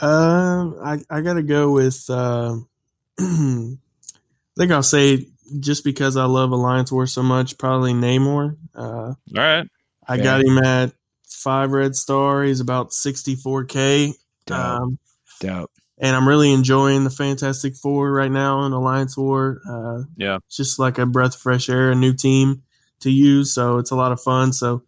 um, 0.00 0.76
I 0.82 0.98
I 1.08 1.20
gotta 1.20 1.42
go 1.42 1.72
with. 1.72 2.04
Uh, 2.08 2.56
I 3.18 3.76
think 4.58 4.70
I'll 4.72 4.82
say 4.82 5.26
just 5.60 5.84
because 5.84 6.16
I 6.16 6.24
love 6.24 6.50
Alliance 6.52 6.90
War 6.92 7.06
so 7.06 7.22
much, 7.22 7.58
probably 7.58 7.92
Namor. 7.92 8.56
Uh, 8.74 8.80
All 8.82 9.16
right. 9.34 9.66
I 10.06 10.16
Fair. 10.16 10.24
got 10.24 10.40
him 10.42 10.58
at 10.58 10.92
five 11.26 11.70
red 11.72 11.94
star. 11.96 12.42
He's 12.44 12.60
about 12.60 12.90
64k. 12.90 14.12
Dope. 14.46 14.58
Um, 14.58 14.98
Dope. 15.40 15.70
and 15.98 16.14
I'm 16.14 16.28
really 16.28 16.52
enjoying 16.52 17.04
the 17.04 17.10
Fantastic 17.10 17.74
Four 17.76 18.12
right 18.12 18.30
now 18.30 18.64
in 18.66 18.72
Alliance 18.72 19.16
War. 19.16 19.60
Uh, 19.68 20.02
Yeah. 20.16 20.36
it's 20.46 20.56
just 20.56 20.78
like 20.78 20.98
a 20.98 21.06
breath 21.06 21.34
of 21.36 21.40
fresh 21.40 21.68
air, 21.68 21.90
a 21.90 21.94
new 21.94 22.12
team 22.14 22.62
to 23.00 23.10
use. 23.10 23.54
So 23.54 23.78
it's 23.78 23.90
a 23.90 23.96
lot 23.96 24.12
of 24.12 24.20
fun. 24.20 24.52
So 24.52 24.82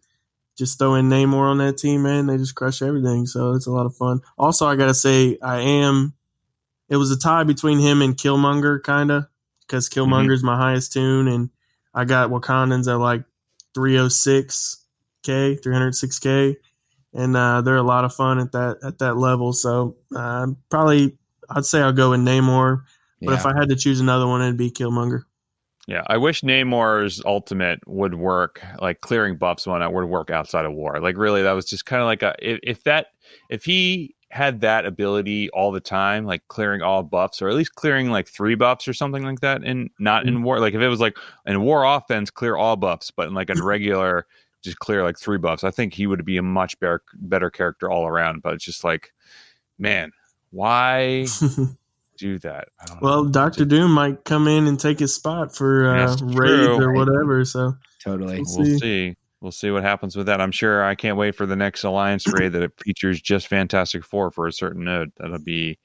just 0.57 0.79
throw 0.79 0.95
in 0.95 1.09
Namor 1.09 1.51
on 1.51 1.59
that 1.59 1.77
team, 1.77 2.03
man. 2.03 2.25
They 2.27 2.37
just 2.37 2.55
crush 2.55 2.81
everything. 2.81 3.25
So 3.27 3.51
it's 3.53 3.67
a 3.67 3.71
lot 3.71 3.85
of 3.85 3.95
fun. 3.95 4.21
Also, 4.37 4.65
I 4.65 4.75
gotta 4.75 4.93
say, 4.93 5.37
I 5.41 5.59
am. 5.59 6.13
It 6.89 6.95
was 6.97 7.11
a 7.11 7.17
tie 7.19 7.43
between 7.43 7.79
him 7.79 8.01
and 8.01 8.15
Killmonger, 8.15 8.81
kind 8.81 9.11
of, 9.11 9.25
because 9.61 9.89
Killmonger's 9.89 10.41
my 10.43 10.55
highest 10.55 10.93
tune, 10.93 11.27
and 11.27 11.49
I 11.93 12.05
got 12.05 12.29
Wakandans 12.29 12.87
at 12.91 12.97
like 12.99 13.23
306k, 13.75 15.61
306k, 15.61 16.55
and 17.13 17.35
uh, 17.35 17.61
they're 17.61 17.75
a 17.75 17.83
lot 17.83 18.05
of 18.05 18.13
fun 18.13 18.39
at 18.39 18.51
that 18.53 18.77
at 18.83 18.99
that 18.99 19.17
level. 19.17 19.53
So 19.53 19.97
uh, 20.15 20.47
probably, 20.69 21.17
I'd 21.49 21.65
say 21.65 21.81
I'll 21.81 21.91
go 21.93 22.11
with 22.11 22.21
Namor. 22.21 22.83
But 23.21 23.31
Yeah. 23.31 23.37
if 23.39 23.45
I 23.45 23.57
had 23.57 23.69
to 23.69 23.75
choose 23.75 23.99
another 23.99 24.27
one, 24.27 24.41
it'd 24.41 24.57
be 24.57 24.69
Killmonger. 24.71 25.23
Yeah, 25.87 26.03
I 26.07 26.17
wish 26.17 26.41
Namor's 26.41 27.21
ultimate 27.25 27.79
would 27.87 28.15
work, 28.15 28.61
like 28.79 28.99
clearing 28.99 29.37
buffs 29.37 29.65
one 29.65 29.93
would 29.93 30.05
work 30.05 30.29
outside 30.29 30.65
of 30.65 30.73
war. 30.73 30.99
Like 30.99 31.15
really, 31.15 31.41
that 31.43 31.53
was 31.53 31.65
just 31.65 31.85
kind 31.85 32.01
of 32.01 32.07
like 32.07 32.21
a 32.21 32.35
if, 32.41 32.59
if 32.61 32.83
that 32.83 33.07
if 33.49 33.63
he 33.63 34.13
had 34.29 34.59
that 34.59 34.85
ability 34.85 35.49
all 35.51 35.71
the 35.71 35.79
time, 35.79 36.25
like 36.25 36.45
clearing 36.49 36.81
all 36.81 37.03
buffs 37.03 37.41
or 37.41 37.47
at 37.47 37.55
least 37.55 37.75
clearing 37.75 38.09
like 38.09 38.27
three 38.27 38.55
buffs 38.55 38.85
or 38.85 38.93
something 38.93 39.23
like 39.23 39.39
that, 39.39 39.63
and 39.63 39.89
not 39.97 40.27
in 40.27 40.35
mm-hmm. 40.35 40.43
war. 40.43 40.59
Like 40.59 40.73
if 40.73 40.81
it 40.81 40.89
was 40.89 40.99
like 40.99 41.17
in 41.45 41.61
war 41.61 41.85
offense, 41.85 42.29
clear 42.29 42.57
all 42.57 42.75
buffs, 42.75 43.09
but 43.09 43.29
in 43.29 43.33
like 43.33 43.49
a 43.49 43.63
regular, 43.63 44.27
just 44.63 44.79
clear 44.79 45.03
like 45.03 45.17
three 45.17 45.37
buffs. 45.37 45.63
I 45.63 45.71
think 45.71 45.93
he 45.93 46.05
would 46.05 46.25
be 46.25 46.35
a 46.35 46.43
much 46.43 46.77
better 46.81 47.01
better 47.13 47.49
character 47.49 47.89
all 47.89 48.05
around. 48.05 48.41
But 48.41 48.55
it's 48.55 48.65
just 48.65 48.83
like, 48.83 49.13
man, 49.79 50.11
why 50.51 51.27
do 52.17 52.39
that? 52.39 52.69
Well. 53.01 53.25
Doctor 53.25 53.65
Doom 53.65 53.91
might 53.91 54.23
come 54.23 54.47
in 54.47 54.67
and 54.67 54.79
take 54.79 54.99
his 54.99 55.13
spot 55.13 55.55
for 55.55 55.87
uh, 55.89 56.07
That's 56.07 56.21
raids 56.21 56.77
true. 56.77 56.81
or 56.83 56.93
whatever. 56.93 57.43
So 57.45 57.73
Totally. 58.03 58.41
We'll 58.45 58.57
we'll 58.57 58.65
see. 58.65 58.79
see. 58.79 59.15
We'll 59.39 59.51
see 59.51 59.69
what 59.69 59.83
happens 59.83 60.15
with 60.15 60.25
that. 60.25 60.41
I'm 60.41 60.51
sure 60.51 60.83
I 60.83 60.95
can't 60.95 61.17
wait 61.17 61.35
for 61.35 61.45
the 61.45 61.55
next 61.55 61.83
alliance 61.83 62.25
raid 62.33 62.53
that 62.53 62.63
it 62.63 62.71
features 62.83 63.21
just 63.21 63.47
Fantastic 63.47 64.03
Four 64.03 64.31
for 64.31 64.47
a 64.47 64.51
certain 64.53 64.83
node. 64.83 65.11
That'll 65.17 65.37
be 65.39 65.77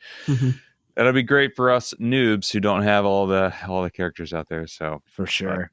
that'll 0.97 1.13
be 1.13 1.23
great 1.23 1.55
for 1.55 1.71
us 1.71 1.93
noobs 2.01 2.51
who 2.51 2.61
don't 2.61 2.83
have 2.83 3.05
all 3.05 3.27
the 3.27 3.53
all 3.69 3.83
the 3.83 3.91
characters 3.91 4.33
out 4.33 4.49
there. 4.49 4.67
So 4.67 5.03
For 5.07 5.27
sure. 5.27 5.71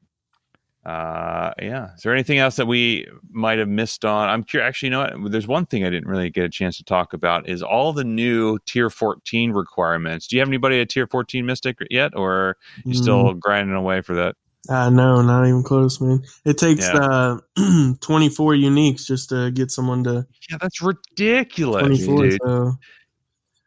Uh 0.84 1.52
yeah. 1.60 1.94
Is 1.94 2.02
there 2.02 2.14
anything 2.14 2.38
else 2.38 2.56
that 2.56 2.66
we 2.66 3.06
might 3.30 3.58
have 3.58 3.68
missed 3.68 4.04
on? 4.04 4.28
I'm 4.28 4.42
curious 4.44 4.68
actually 4.68 4.86
you 4.88 4.90
know 4.92 5.00
what? 5.00 5.30
There's 5.32 5.46
one 5.46 5.66
thing 5.66 5.84
I 5.84 5.90
didn't 5.90 6.08
really 6.08 6.30
get 6.30 6.44
a 6.44 6.48
chance 6.48 6.78
to 6.78 6.84
talk 6.84 7.12
about 7.12 7.48
is 7.48 7.62
all 7.62 7.92
the 7.92 8.04
new 8.04 8.58
tier 8.66 8.88
14 8.88 9.52
requirements. 9.52 10.26
Do 10.26 10.36
you 10.36 10.40
have 10.40 10.48
anybody 10.48 10.80
at 10.80 10.88
tier 10.88 11.06
14 11.06 11.44
mystic 11.44 11.78
yet 11.90 12.12
or 12.16 12.56
you 12.84 12.94
still 12.94 13.34
grinding 13.34 13.76
away 13.76 14.00
for 14.00 14.14
that? 14.14 14.36
Uh, 14.68 14.90
no, 14.90 15.22
not 15.22 15.46
even 15.46 15.62
close, 15.62 16.00
man. 16.00 16.22
It 16.44 16.58
takes 16.58 16.86
Yeah. 16.86 17.38
uh, 17.56 17.94
24 18.00 18.54
uniques 18.54 19.06
just 19.06 19.30
to 19.30 19.50
get 19.50 19.70
someone 19.70 20.04
to 20.04 20.26
Yeah, 20.50 20.58
that's 20.60 20.80
ridiculous. 20.82 21.80
24. 21.80 22.22
dude. 22.24 22.40
So, 22.44 22.74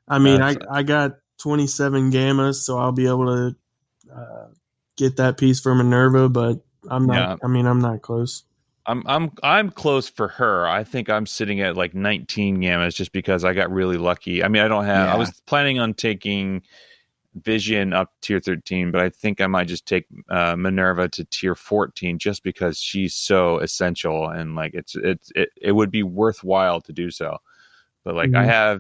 I 0.08 0.20
mean, 0.20 0.42
I, 0.42 0.56
I 0.72 0.84
got 0.84 1.14
27 1.40 2.12
gammas, 2.12 2.56
so 2.56 2.78
I'll 2.78 2.92
be 2.92 3.08
able 3.08 3.26
to 3.26 3.56
uh, 4.16 4.48
get 4.96 5.18
that 5.18 5.38
piece 5.38 5.60
for 5.60 5.74
Minerva, 5.74 6.30
but 6.30 6.64
I'm 6.90 7.06
not, 7.08 7.18
Yeah. 7.18 7.36
I 7.44 7.48
mean, 7.48 7.66
I'm 7.68 7.80
not 7.80 8.02
close. 8.02 8.44
I'm 8.86 9.04
I'm 9.08 9.32
I'm 9.44 9.70
close 9.72 10.10
for 10.10 10.28
her. 10.28 10.68
I 10.68 10.84
think 10.84 11.10
I'm 11.10 11.26
sitting 11.26 11.62
at 11.62 11.78
like 11.78 11.94
19 11.94 12.58
gammas 12.58 12.96
just 12.96 13.14
because 13.14 13.46
I 13.46 13.54
got 13.54 13.72
really 13.72 13.98
lucky. 13.98 14.44
I 14.44 14.50
mean, 14.50 14.62
I 14.62 14.68
don't 14.68 14.84
have. 14.86 15.08
I 15.10 15.16
was 15.16 15.42
planning 15.48 15.80
on 15.80 15.94
taking 15.94 16.64
Vision 17.36 17.94
up 17.94 18.12
tier 18.22 18.40
13, 18.40 18.92
but 18.92 19.02
I 19.02 19.10
think 19.10 19.42
I 19.42 19.48
might 19.48 19.68
just 19.68 19.88
take 19.88 20.06
uh, 20.30 20.56
Minerva 20.58 21.10
to 21.10 21.26
tier 21.26 21.56
14 21.56 22.20
just 22.20 22.44
because 22.44 22.80
she's 22.80 23.16
so 23.16 23.60
essential 23.60 24.30
and 24.30 24.56
like 24.56 24.74
it's 24.76 24.96
it's 24.96 25.32
it, 25.36 25.50
it 25.62 25.74
would 25.74 25.92
be 25.92 26.04
worthwhile 26.04 26.82
to 26.82 26.94
do 26.94 27.12
so. 27.12 27.38
But 28.06 28.16
like 28.16 28.34
I 28.36 28.46
Mhm. 28.46 28.48
have 28.48 28.80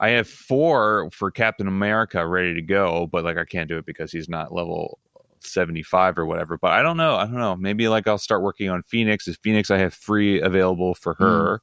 I 0.00 0.10
have 0.10 0.28
four 0.28 1.10
for 1.12 1.30
Captain 1.30 1.68
America 1.68 2.26
ready 2.26 2.54
to 2.54 2.62
go, 2.62 3.06
but 3.08 3.24
like 3.24 3.38
I 3.38 3.44
can't 3.44 3.68
do 3.68 3.78
it 3.78 3.86
because 3.86 4.12
he's 4.12 4.28
not 4.28 4.52
level 4.52 4.98
75 5.40 6.18
or 6.18 6.26
whatever. 6.26 6.58
But 6.58 6.72
I 6.72 6.82
don't 6.82 6.96
know. 6.96 7.16
I 7.16 7.24
don't 7.24 7.34
know. 7.34 7.56
Maybe 7.56 7.88
like 7.88 8.06
I'll 8.06 8.18
start 8.18 8.42
working 8.42 8.68
on 8.68 8.82
Phoenix. 8.82 9.26
As 9.28 9.36
Phoenix, 9.36 9.70
I 9.70 9.78
have 9.78 9.94
three 9.94 10.40
available 10.40 10.94
for 10.94 11.14
her. 11.14 11.62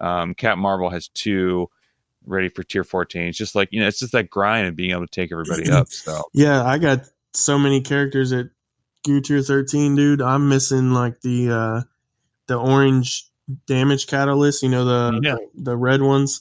Um, 0.00 0.34
Cap 0.34 0.58
Marvel 0.58 0.90
has 0.90 1.08
two 1.08 1.68
ready 2.24 2.48
for 2.48 2.62
tier 2.62 2.84
14. 2.84 3.22
It's 3.22 3.38
just 3.38 3.54
like, 3.54 3.68
you 3.72 3.80
know, 3.80 3.86
it's 3.86 3.98
just 3.98 4.12
that 4.12 4.30
grind 4.30 4.66
and 4.66 4.76
being 4.76 4.90
able 4.90 5.06
to 5.06 5.10
take 5.10 5.32
everybody 5.32 5.70
up. 5.70 5.88
So 5.90 6.22
Yeah, 6.32 6.64
I 6.64 6.78
got 6.78 7.00
so 7.32 7.58
many 7.58 7.80
characters 7.80 8.32
at 8.32 8.46
Gear 9.04 9.20
Tier 9.20 9.42
13, 9.42 9.96
dude. 9.96 10.22
I'm 10.22 10.48
missing 10.48 10.92
like 10.92 11.20
the 11.20 11.50
uh, 11.50 11.82
the 12.46 12.56
orange 12.56 13.29
damage 13.66 14.06
catalyst, 14.06 14.62
you 14.62 14.68
know, 14.68 14.84
the, 14.84 15.20
Yeah. 15.22 15.36
the 15.54 15.76
red 15.76 16.02
ones. 16.02 16.40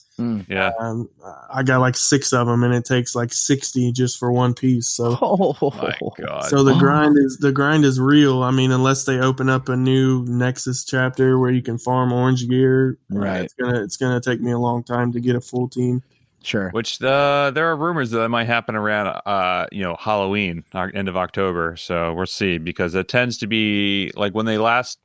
yeah. 0.49 0.71
Um, 0.79 1.09
I 1.51 1.63
got 1.63 1.79
like 1.79 1.95
six 1.95 2.33
of 2.33 2.45
them, 2.47 2.63
and 2.63 2.73
it 2.73 2.83
takes 2.85 3.15
like 3.15 3.31
sixty 3.31 3.91
just 3.93 4.17
for 4.19 4.31
one 4.31 4.53
piece. 4.53 4.89
So, 4.89 5.17
Oh 5.21 5.55
My 5.77 5.97
God. 6.17 6.43
so 6.45 6.63
the 6.63 6.75
grind 6.79 7.15
is 7.17 7.37
the 7.37 7.51
grind 7.53 7.85
is 7.85 7.99
real. 7.99 8.43
I 8.43 8.51
mean, 8.51 8.71
unless 8.71 9.05
they 9.05 9.19
open 9.19 9.47
up 9.49 9.69
a 9.69 9.77
new 9.77 10.25
Nexus 10.25 10.83
chapter 10.83 11.39
where 11.39 11.51
you 11.51 11.61
can 11.61 11.77
farm 11.77 12.11
orange 12.11 12.47
gear, 12.49 12.97
uh, 13.13 13.17
Right. 13.17 13.41
It's 13.45 13.53
gonna 13.53 13.81
it's 13.81 13.95
gonna 13.97 14.19
take 14.19 14.41
me 14.41 14.51
a 14.51 14.59
long 14.59 14.83
time 14.83 15.13
to 15.13 15.19
get 15.21 15.35
a 15.37 15.41
full 15.41 15.69
team. 15.69 16.03
Sure. 16.43 16.69
Which 16.71 16.99
the 16.99 17.51
there 17.53 17.67
are 17.69 17.75
rumors 17.75 18.11
that, 18.11 18.19
that 18.19 18.29
might 18.29 18.45
happen 18.47 18.75
around 18.75 19.07
uh 19.25 19.67
you 19.71 19.81
know 19.83 19.95
Halloween 19.99 20.63
uh, 20.73 20.87
end 20.93 21.07
of 21.07 21.15
October. 21.17 21.75
So 21.77 22.13
we'll 22.13 22.25
see 22.25 22.57
because 22.57 22.93
it 22.95 23.07
tends 23.07 23.37
to 23.39 23.47
be 23.47 24.11
like 24.15 24.33
when 24.33 24.45
they 24.45 24.57
last 24.57 24.99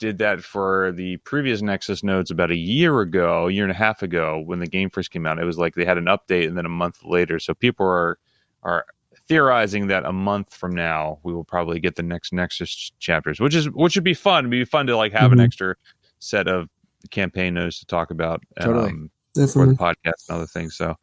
did 0.00 0.18
that 0.18 0.42
for 0.42 0.90
the 0.92 1.18
previous 1.18 1.62
Nexus 1.62 2.02
nodes 2.02 2.30
about 2.32 2.50
a 2.50 2.56
year 2.56 3.00
ago, 3.02 3.46
a 3.46 3.52
year 3.52 3.62
and 3.62 3.70
a 3.70 3.76
half 3.76 4.02
ago 4.02 4.42
when 4.44 4.58
the 4.58 4.66
game 4.66 4.90
first 4.90 5.12
came 5.12 5.26
out. 5.26 5.38
It 5.38 5.44
was 5.44 5.58
like 5.58 5.74
they 5.76 5.84
had 5.84 5.98
an 5.98 6.06
update 6.06 6.48
and 6.48 6.58
then 6.58 6.66
a 6.66 6.70
month 6.70 7.04
later. 7.04 7.38
So 7.38 7.54
people 7.54 7.86
are 7.86 8.18
are 8.64 8.84
theorizing 9.28 9.86
that 9.86 10.04
a 10.04 10.12
month 10.12 10.52
from 10.52 10.72
now 10.74 11.20
we 11.22 11.32
will 11.32 11.44
probably 11.44 11.78
get 11.78 11.94
the 11.94 12.02
next 12.02 12.32
Nexus 12.32 12.90
chapters, 12.98 13.38
which 13.38 13.54
is 13.54 13.70
which 13.70 13.94
would 13.94 14.02
be 14.02 14.14
fun. 14.14 14.40
It'd 14.40 14.50
be 14.50 14.64
fun 14.64 14.86
to 14.88 14.96
like 14.96 15.12
have 15.12 15.30
an 15.30 15.38
Mhm. 15.38 15.44
extra 15.44 15.76
set 16.18 16.48
of 16.48 16.68
campaign 17.10 17.54
nodes 17.54 17.78
to 17.78 17.86
talk 17.86 18.10
about. 18.10 18.42
Totally. 18.60 18.90
Um, 18.90 19.10
for 19.34 19.66
the 19.66 19.74
podcast 19.74 20.28
and 20.28 20.36
other 20.36 20.46
things. 20.46 20.76
So, 20.76 20.96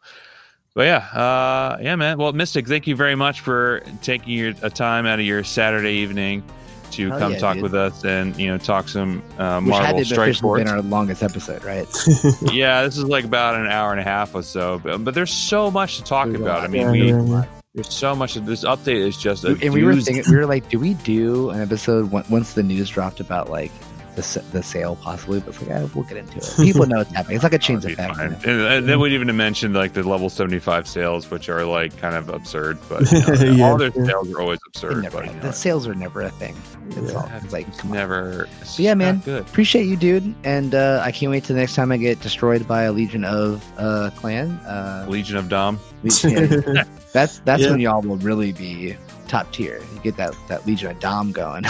but 0.75 0.85
yeah, 0.85 0.97
uh, 1.17 1.77
yeah, 1.81 1.95
man. 1.95 2.17
Well, 2.17 2.33
Mystic, 2.33 2.67
thank 2.67 2.85
you 2.85 2.95
very 2.95 3.15
much 3.15 3.39
for 3.39 3.81
taking 4.01 4.33
your 4.33 4.53
a 4.61 4.69
time 4.69 5.05
out 5.05 5.19
of 5.19 5.25
your 5.25 5.43
Saturday 5.43 5.93
evening 5.93 6.43
to 6.91 7.09
Hell 7.09 7.19
come 7.19 7.31
yeah, 7.33 7.39
talk 7.39 7.53
dude. 7.55 7.63
with 7.63 7.73
us 7.73 8.03
and 8.03 8.35
you 8.37 8.47
know 8.47 8.57
talk 8.57 8.87
some 8.87 9.21
uh, 9.37 9.61
Which 9.61 9.75
had 9.75 9.81
Marvel 9.81 9.99
to 9.99 10.05
Strike 10.05 10.29
officially 10.29 10.63
been 10.63 10.71
our 10.71 10.81
longest 10.81 11.23
episode, 11.23 11.63
right? 11.63 11.87
yeah, 12.51 12.83
this 12.83 12.97
is 12.97 13.03
like 13.03 13.25
about 13.25 13.55
an 13.55 13.67
hour 13.67 13.91
and 13.91 13.99
a 13.99 14.03
half 14.03 14.35
or 14.35 14.43
so, 14.43 14.79
but, 14.79 15.03
but 15.03 15.13
there's 15.13 15.31
so 15.31 15.71
much 15.71 15.97
to 15.97 16.03
talk 16.03 16.27
There's 16.27 16.41
about. 16.41 16.63
I 16.63 16.67
mean, 16.67 16.91
we 16.91 17.09
yeah, 17.09 17.21
yeah. 17.21 17.45
there's 17.73 17.93
so 17.93 18.15
much. 18.15 18.35
This 18.35 18.63
update 18.63 19.07
is 19.07 19.17
just 19.17 19.43
a 19.43 19.57
and 19.61 19.73
we 19.73 19.83
were 19.83 19.95
thinking, 19.95 20.23
we 20.29 20.37
were 20.37 20.45
like, 20.45 20.69
do 20.69 20.79
we 20.79 20.93
do 20.95 21.49
an 21.49 21.61
episode 21.61 22.11
once 22.11 22.53
the 22.53 22.63
news 22.63 22.89
dropped 22.89 23.19
about 23.19 23.49
like 23.49 23.71
the 24.17 24.43
the 24.51 24.61
sale 24.61 24.97
possibly? 24.97 25.39
But 25.39 25.49
it's 25.49 25.59
like, 25.61 25.69
yeah, 25.69 25.87
we'll 25.95 26.03
get 26.03 26.17
into 26.17 26.37
it. 26.37 26.53
People 26.57 26.85
know 26.85 26.99
it's 26.99 27.11
happening. 27.13 27.35
It's 27.35 27.43
like 27.43 27.53
a 27.53 27.57
change 27.57 27.83
That'd 27.83 27.97
of 27.99 28.05
be 28.05 28.13
fact. 28.13 28.17
fine. 28.43 28.51
you 28.51 28.57
know? 28.57 28.65
And, 28.65 28.73
and 28.75 28.89
then 28.89 28.99
we'd 28.99 29.13
even 29.13 29.33
mention 29.37 29.73
like 29.73 29.93
the 29.93 30.03
level 30.03 30.29
75 30.29 30.87
sales, 30.87 31.31
which 31.31 31.47
are 31.47 31.63
like 31.63 31.97
kind 31.97 32.15
of 32.15 32.27
absurd, 32.29 32.77
but 32.89 33.09
you 33.11 33.19
know, 33.21 33.33
Yeah, 33.55 33.65
all 33.69 33.77
their 33.77 33.91
sales 33.93 34.29
are 34.33 34.41
always 34.41 34.59
absurd. 34.67 35.03
never- 35.03 35.17
But, 35.19 35.27
you 35.27 35.33
know, 35.35 35.39
the 35.39 35.51
sales 35.53 35.87
are 35.87 35.95
never 35.95 36.21
a 36.21 36.29
thing. 36.31 36.55
It's 36.89 37.11
Yeah. 37.13 37.17
all 37.19 37.29
it's 37.43 37.53
like, 37.53 37.67
it's 37.67 37.77
come 37.79 37.91
on. 37.91 37.97
never. 37.97 38.47
It's 38.61 38.79
yeah, 38.79 38.93
man. 38.93 39.19
Good. 39.25 39.41
Appreciate 39.41 39.85
you, 39.85 39.95
dude. 39.95 40.33
And 40.43 40.73
uh, 40.75 41.01
I 41.03 41.11
can't 41.11 41.31
wait 41.31 41.43
till 41.43 41.55
the 41.55 41.61
next 41.61 41.75
time 41.75 41.91
I 41.91 41.97
get 41.97 42.19
destroyed 42.21 42.67
by 42.67 42.83
a 42.83 42.91
Legion 42.91 43.23
of 43.25 43.63
uh, 43.77 44.09
Clan. 44.15 44.51
Uh, 44.65 45.05
Legion 45.07 45.37
of 45.37 45.49
Dom. 45.49 45.79
Yeah, 46.03 46.83
that's 47.13 47.39
that's 47.39 47.63
Yeah. 47.63 47.71
when 47.71 47.79
y'all 47.79 48.01
will 48.01 48.17
really 48.17 48.53
be 48.53 48.95
top 49.27 49.51
tier. 49.51 49.81
You 49.93 49.99
get 50.01 50.15
that 50.17 50.33
that 50.47 50.65
Legion 50.65 50.91
of 50.91 50.99
Dom 50.99 51.31
going. 51.31 51.65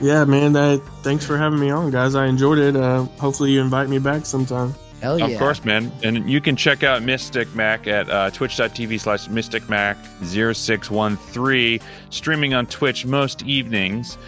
Yeah, 0.00 0.24
man. 0.24 0.52
That 0.52 0.82
thanks 1.02 1.24
for 1.26 1.36
having 1.36 1.58
me 1.58 1.70
on, 1.70 1.90
guys. 1.90 2.14
I 2.14 2.26
enjoyed 2.26 2.58
it. 2.58 2.76
Uh, 2.76 3.04
hopefully, 3.18 3.52
you 3.52 3.60
invite 3.60 3.88
me 3.88 3.98
back 3.98 4.26
sometime. 4.26 4.74
Hell 5.00 5.18
yeah! 5.18 5.26
Of 5.26 5.38
course, 5.38 5.64
man. 5.64 5.92
And 6.02 6.28
you 6.28 6.40
can 6.40 6.56
check 6.56 6.82
out 6.82 7.02
Mystic 7.02 7.54
Mac 7.54 7.86
at 7.86 8.08
uh, 8.08 8.30
twitch.tv 8.30 8.98
slash 9.00 9.28
Mystic 9.28 9.68
Mac 9.68 9.96
0613, 10.22 11.80
streaming 12.10 12.54
on 12.54 12.66
Twitch 12.66 13.04
most 13.06 13.42
evenings. 13.44 14.18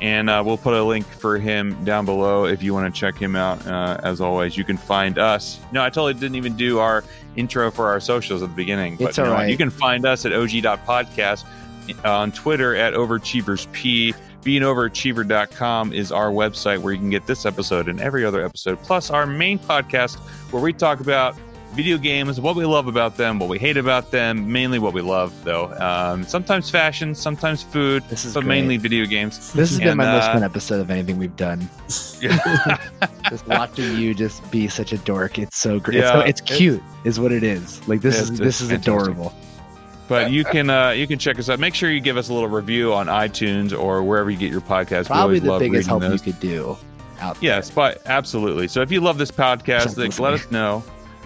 And 0.00 0.30
uh, 0.30 0.42
we'll 0.46 0.58
put 0.58 0.74
a 0.74 0.82
link 0.84 1.06
for 1.06 1.38
him 1.38 1.82
down 1.84 2.04
below 2.04 2.44
if 2.44 2.62
you 2.62 2.72
want 2.72 2.94
to 2.94 3.00
check 3.00 3.16
him 3.16 3.34
out. 3.34 3.66
Uh, 3.66 3.98
as 4.04 4.20
always, 4.20 4.56
you 4.56 4.62
can 4.62 4.76
find 4.76 5.18
us. 5.18 5.58
No, 5.72 5.82
I 5.82 5.90
totally 5.90 6.14
didn't 6.14 6.36
even 6.36 6.56
do 6.56 6.78
our 6.78 7.02
intro 7.34 7.70
for 7.72 7.88
our 7.88 7.98
socials 7.98 8.42
at 8.42 8.50
the 8.50 8.54
beginning. 8.54 8.96
But 8.96 9.08
It's 9.08 9.18
you, 9.18 9.24
know 9.24 9.32
right. 9.32 9.50
you 9.50 9.56
can 9.56 9.70
find 9.70 10.06
us 10.06 10.24
at 10.24 10.32
og.podcast 10.32 11.44
on 12.04 12.30
Twitter 12.30 12.76
at 12.76 12.94
OverachieversP. 12.94 14.14
BeingOverachiever.com 14.44 15.92
is 15.92 16.12
our 16.12 16.30
website 16.30 16.78
where 16.78 16.92
you 16.92 16.98
can 16.98 17.10
get 17.10 17.26
this 17.26 17.44
episode 17.46 17.88
and 17.88 18.00
every 18.00 18.24
other 18.24 18.44
episode, 18.44 18.80
plus 18.82 19.10
our 19.10 19.26
main 19.26 19.58
podcast 19.58 20.16
where 20.52 20.62
we 20.62 20.72
talk 20.72 21.00
about 21.00 21.36
video 21.74 21.98
games, 21.98 22.40
what 22.40 22.56
we 22.56 22.64
love 22.64 22.88
about 22.88 23.16
them, 23.16 23.38
what 23.38 23.48
we 23.48 23.58
hate 23.58 23.76
about 23.76 24.10
them, 24.10 24.50
mainly 24.50 24.78
what 24.78 24.94
we 24.94 25.02
love, 25.02 25.32
though. 25.44 25.66
Um, 25.74 26.24
sometimes 26.24 26.70
fashion, 26.70 27.14
sometimes 27.14 27.62
food, 27.62 28.02
This 28.08 28.24
is 28.24 28.32
but 28.34 28.40
great. 28.40 28.48
mainly 28.60 28.76
video 28.78 29.04
games. 29.04 29.52
This 29.52 29.70
has 29.70 29.78
been 29.78 29.88
And, 29.88 29.98
my 29.98 30.10
most 30.10 30.24
uh, 30.24 30.32
fun 30.32 30.42
episode 30.42 30.80
of 30.80 30.90
anything 30.90 31.18
we've 31.18 31.36
done. 31.36 31.68
Just 33.30 33.46
watching 33.46 33.96
you 33.98 34.14
just 34.14 34.50
be 34.50 34.66
such 34.68 34.92
a 34.92 34.98
dork. 34.98 35.38
It's 35.38 35.58
so 35.58 35.78
great. 35.78 35.98
Yeah, 35.98 36.22
it's, 36.24 36.40
so, 36.40 36.46
it's 36.48 36.58
cute, 36.58 36.82
is 37.04 37.20
what 37.20 37.30
it 37.30 37.42
is. 37.42 37.86
Like 37.86 38.00
this 38.00 38.14
It's- 38.16 38.30
is 38.30 38.38
this 38.38 38.60
is 38.62 38.70
fantastic. 38.70 38.92
adorable. 39.12 39.34
But 40.08 40.30
you 40.30 40.44
can 40.44 40.70
uh, 40.70 40.90
you 40.90 41.06
can 41.06 41.18
check 41.18 41.38
us 41.38 41.50
out. 41.50 41.60
Make 41.60 41.74
sure 41.74 41.90
you 41.90 42.00
give 42.00 42.16
us 42.16 42.30
a 42.30 42.34
little 42.34 42.48
review 42.48 42.94
on 42.94 43.06
iTunes 43.06 43.78
or 43.78 44.02
wherever 44.02 44.30
you 44.30 44.38
get 44.38 44.50
your 44.50 44.62
podcast. 44.62 45.02
We 45.02 45.06
Probably 45.06 45.20
always 45.20 45.42
the 45.42 45.48
love 45.48 45.60
biggest 45.60 45.88
help 45.88 46.00
those. 46.00 46.26
you 46.26 46.32
could 46.32 46.40
do 46.40 46.78
out 47.20 47.36
Yes, 47.42 47.70
but 47.70 48.00
absolutely. 48.06 48.68
So 48.68 48.80
if 48.80 48.90
you 48.90 49.00
love 49.00 49.18
this 49.18 49.30
podcast, 49.30 49.96
like, 49.96 50.18
let 50.18 50.32
us 50.32 50.50
know. 50.50 50.82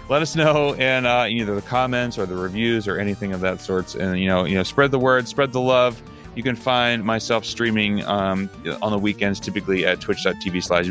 Let 0.09 0.21
us 0.21 0.35
know 0.35 0.73
in 0.73 1.05
uh, 1.05 1.25
either 1.25 1.55
the 1.55 1.61
comments 1.61 2.17
or 2.17 2.25
the 2.25 2.35
reviews 2.35 2.87
or 2.87 2.99
anything 2.99 3.31
of 3.31 3.39
that 3.41 3.61
sorts. 3.61 3.95
And 3.95 4.19
you 4.19 4.27
know, 4.27 4.43
you 4.43 4.55
know, 4.55 4.63
spread 4.63 4.91
the 4.91 4.99
word, 4.99 5.27
spread 5.27 5.53
the 5.53 5.61
love. 5.61 6.01
You 6.35 6.43
can 6.43 6.55
find 6.55 7.03
myself 7.03 7.45
streaming 7.45 8.03
um, 8.05 8.49
on 8.81 8.91
the 8.91 8.97
weekends, 8.97 9.39
typically 9.39 9.85
at 9.85 10.01
twitch.tv 10.01 10.63
slash 10.63 10.87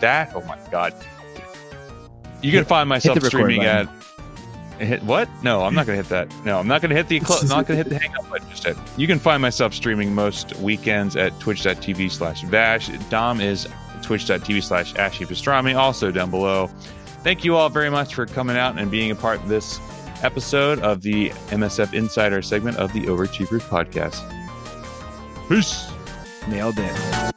that. 0.00 0.32
Oh 0.34 0.42
my 0.42 0.58
god! 0.70 0.94
You 2.42 2.52
can 2.52 2.64
find 2.64 2.88
myself 2.88 3.20
streaming 3.22 3.64
at 3.64 3.86
button. 3.86 4.01
Hit 4.86 5.02
what? 5.02 5.28
No, 5.42 5.62
I'm 5.62 5.74
not 5.74 5.86
to 5.86 5.94
hit 5.94 6.08
that. 6.08 6.32
No, 6.44 6.58
I'm 6.58 6.68
not 6.68 6.82
to 6.82 6.88
hit 6.88 7.08
the 7.08 7.20
clo- 7.20 7.38
I'm 7.40 7.48
not 7.48 7.66
to 7.68 7.76
hit 7.76 7.88
the 7.88 7.98
hang 7.98 8.14
up 8.16 8.28
button 8.30 8.48
just 8.50 8.64
yet. 8.64 8.76
You 8.96 9.06
can 9.06 9.18
find 9.18 9.40
myself 9.42 9.74
streaming 9.74 10.14
most 10.14 10.54
weekends 10.56 11.16
at 11.16 11.38
twitch.tv 11.40 12.10
slash 12.10 12.42
vash. 12.44 12.88
Dom 13.10 13.40
is 13.40 13.68
twitch.tv 14.02 14.62
slash 14.62 14.94
ashy 14.96 15.24
pastrami, 15.24 15.76
also 15.76 16.10
down 16.10 16.30
below. 16.30 16.68
Thank 17.22 17.44
you 17.44 17.56
all 17.56 17.68
very 17.68 17.90
much 17.90 18.14
for 18.14 18.26
coming 18.26 18.56
out 18.56 18.78
and 18.78 18.90
being 18.90 19.10
a 19.10 19.14
part 19.14 19.40
of 19.40 19.48
this 19.48 19.78
episode 20.22 20.78
of 20.80 21.02
the 21.02 21.30
MSF 21.50 21.94
Insider 21.94 22.42
segment 22.42 22.76
of 22.76 22.92
the 22.92 23.02
Overachievers 23.02 23.60
podcast. 23.62 24.18
Peace. 25.48 25.90
Nailed 26.48 26.78
it. 26.78 27.32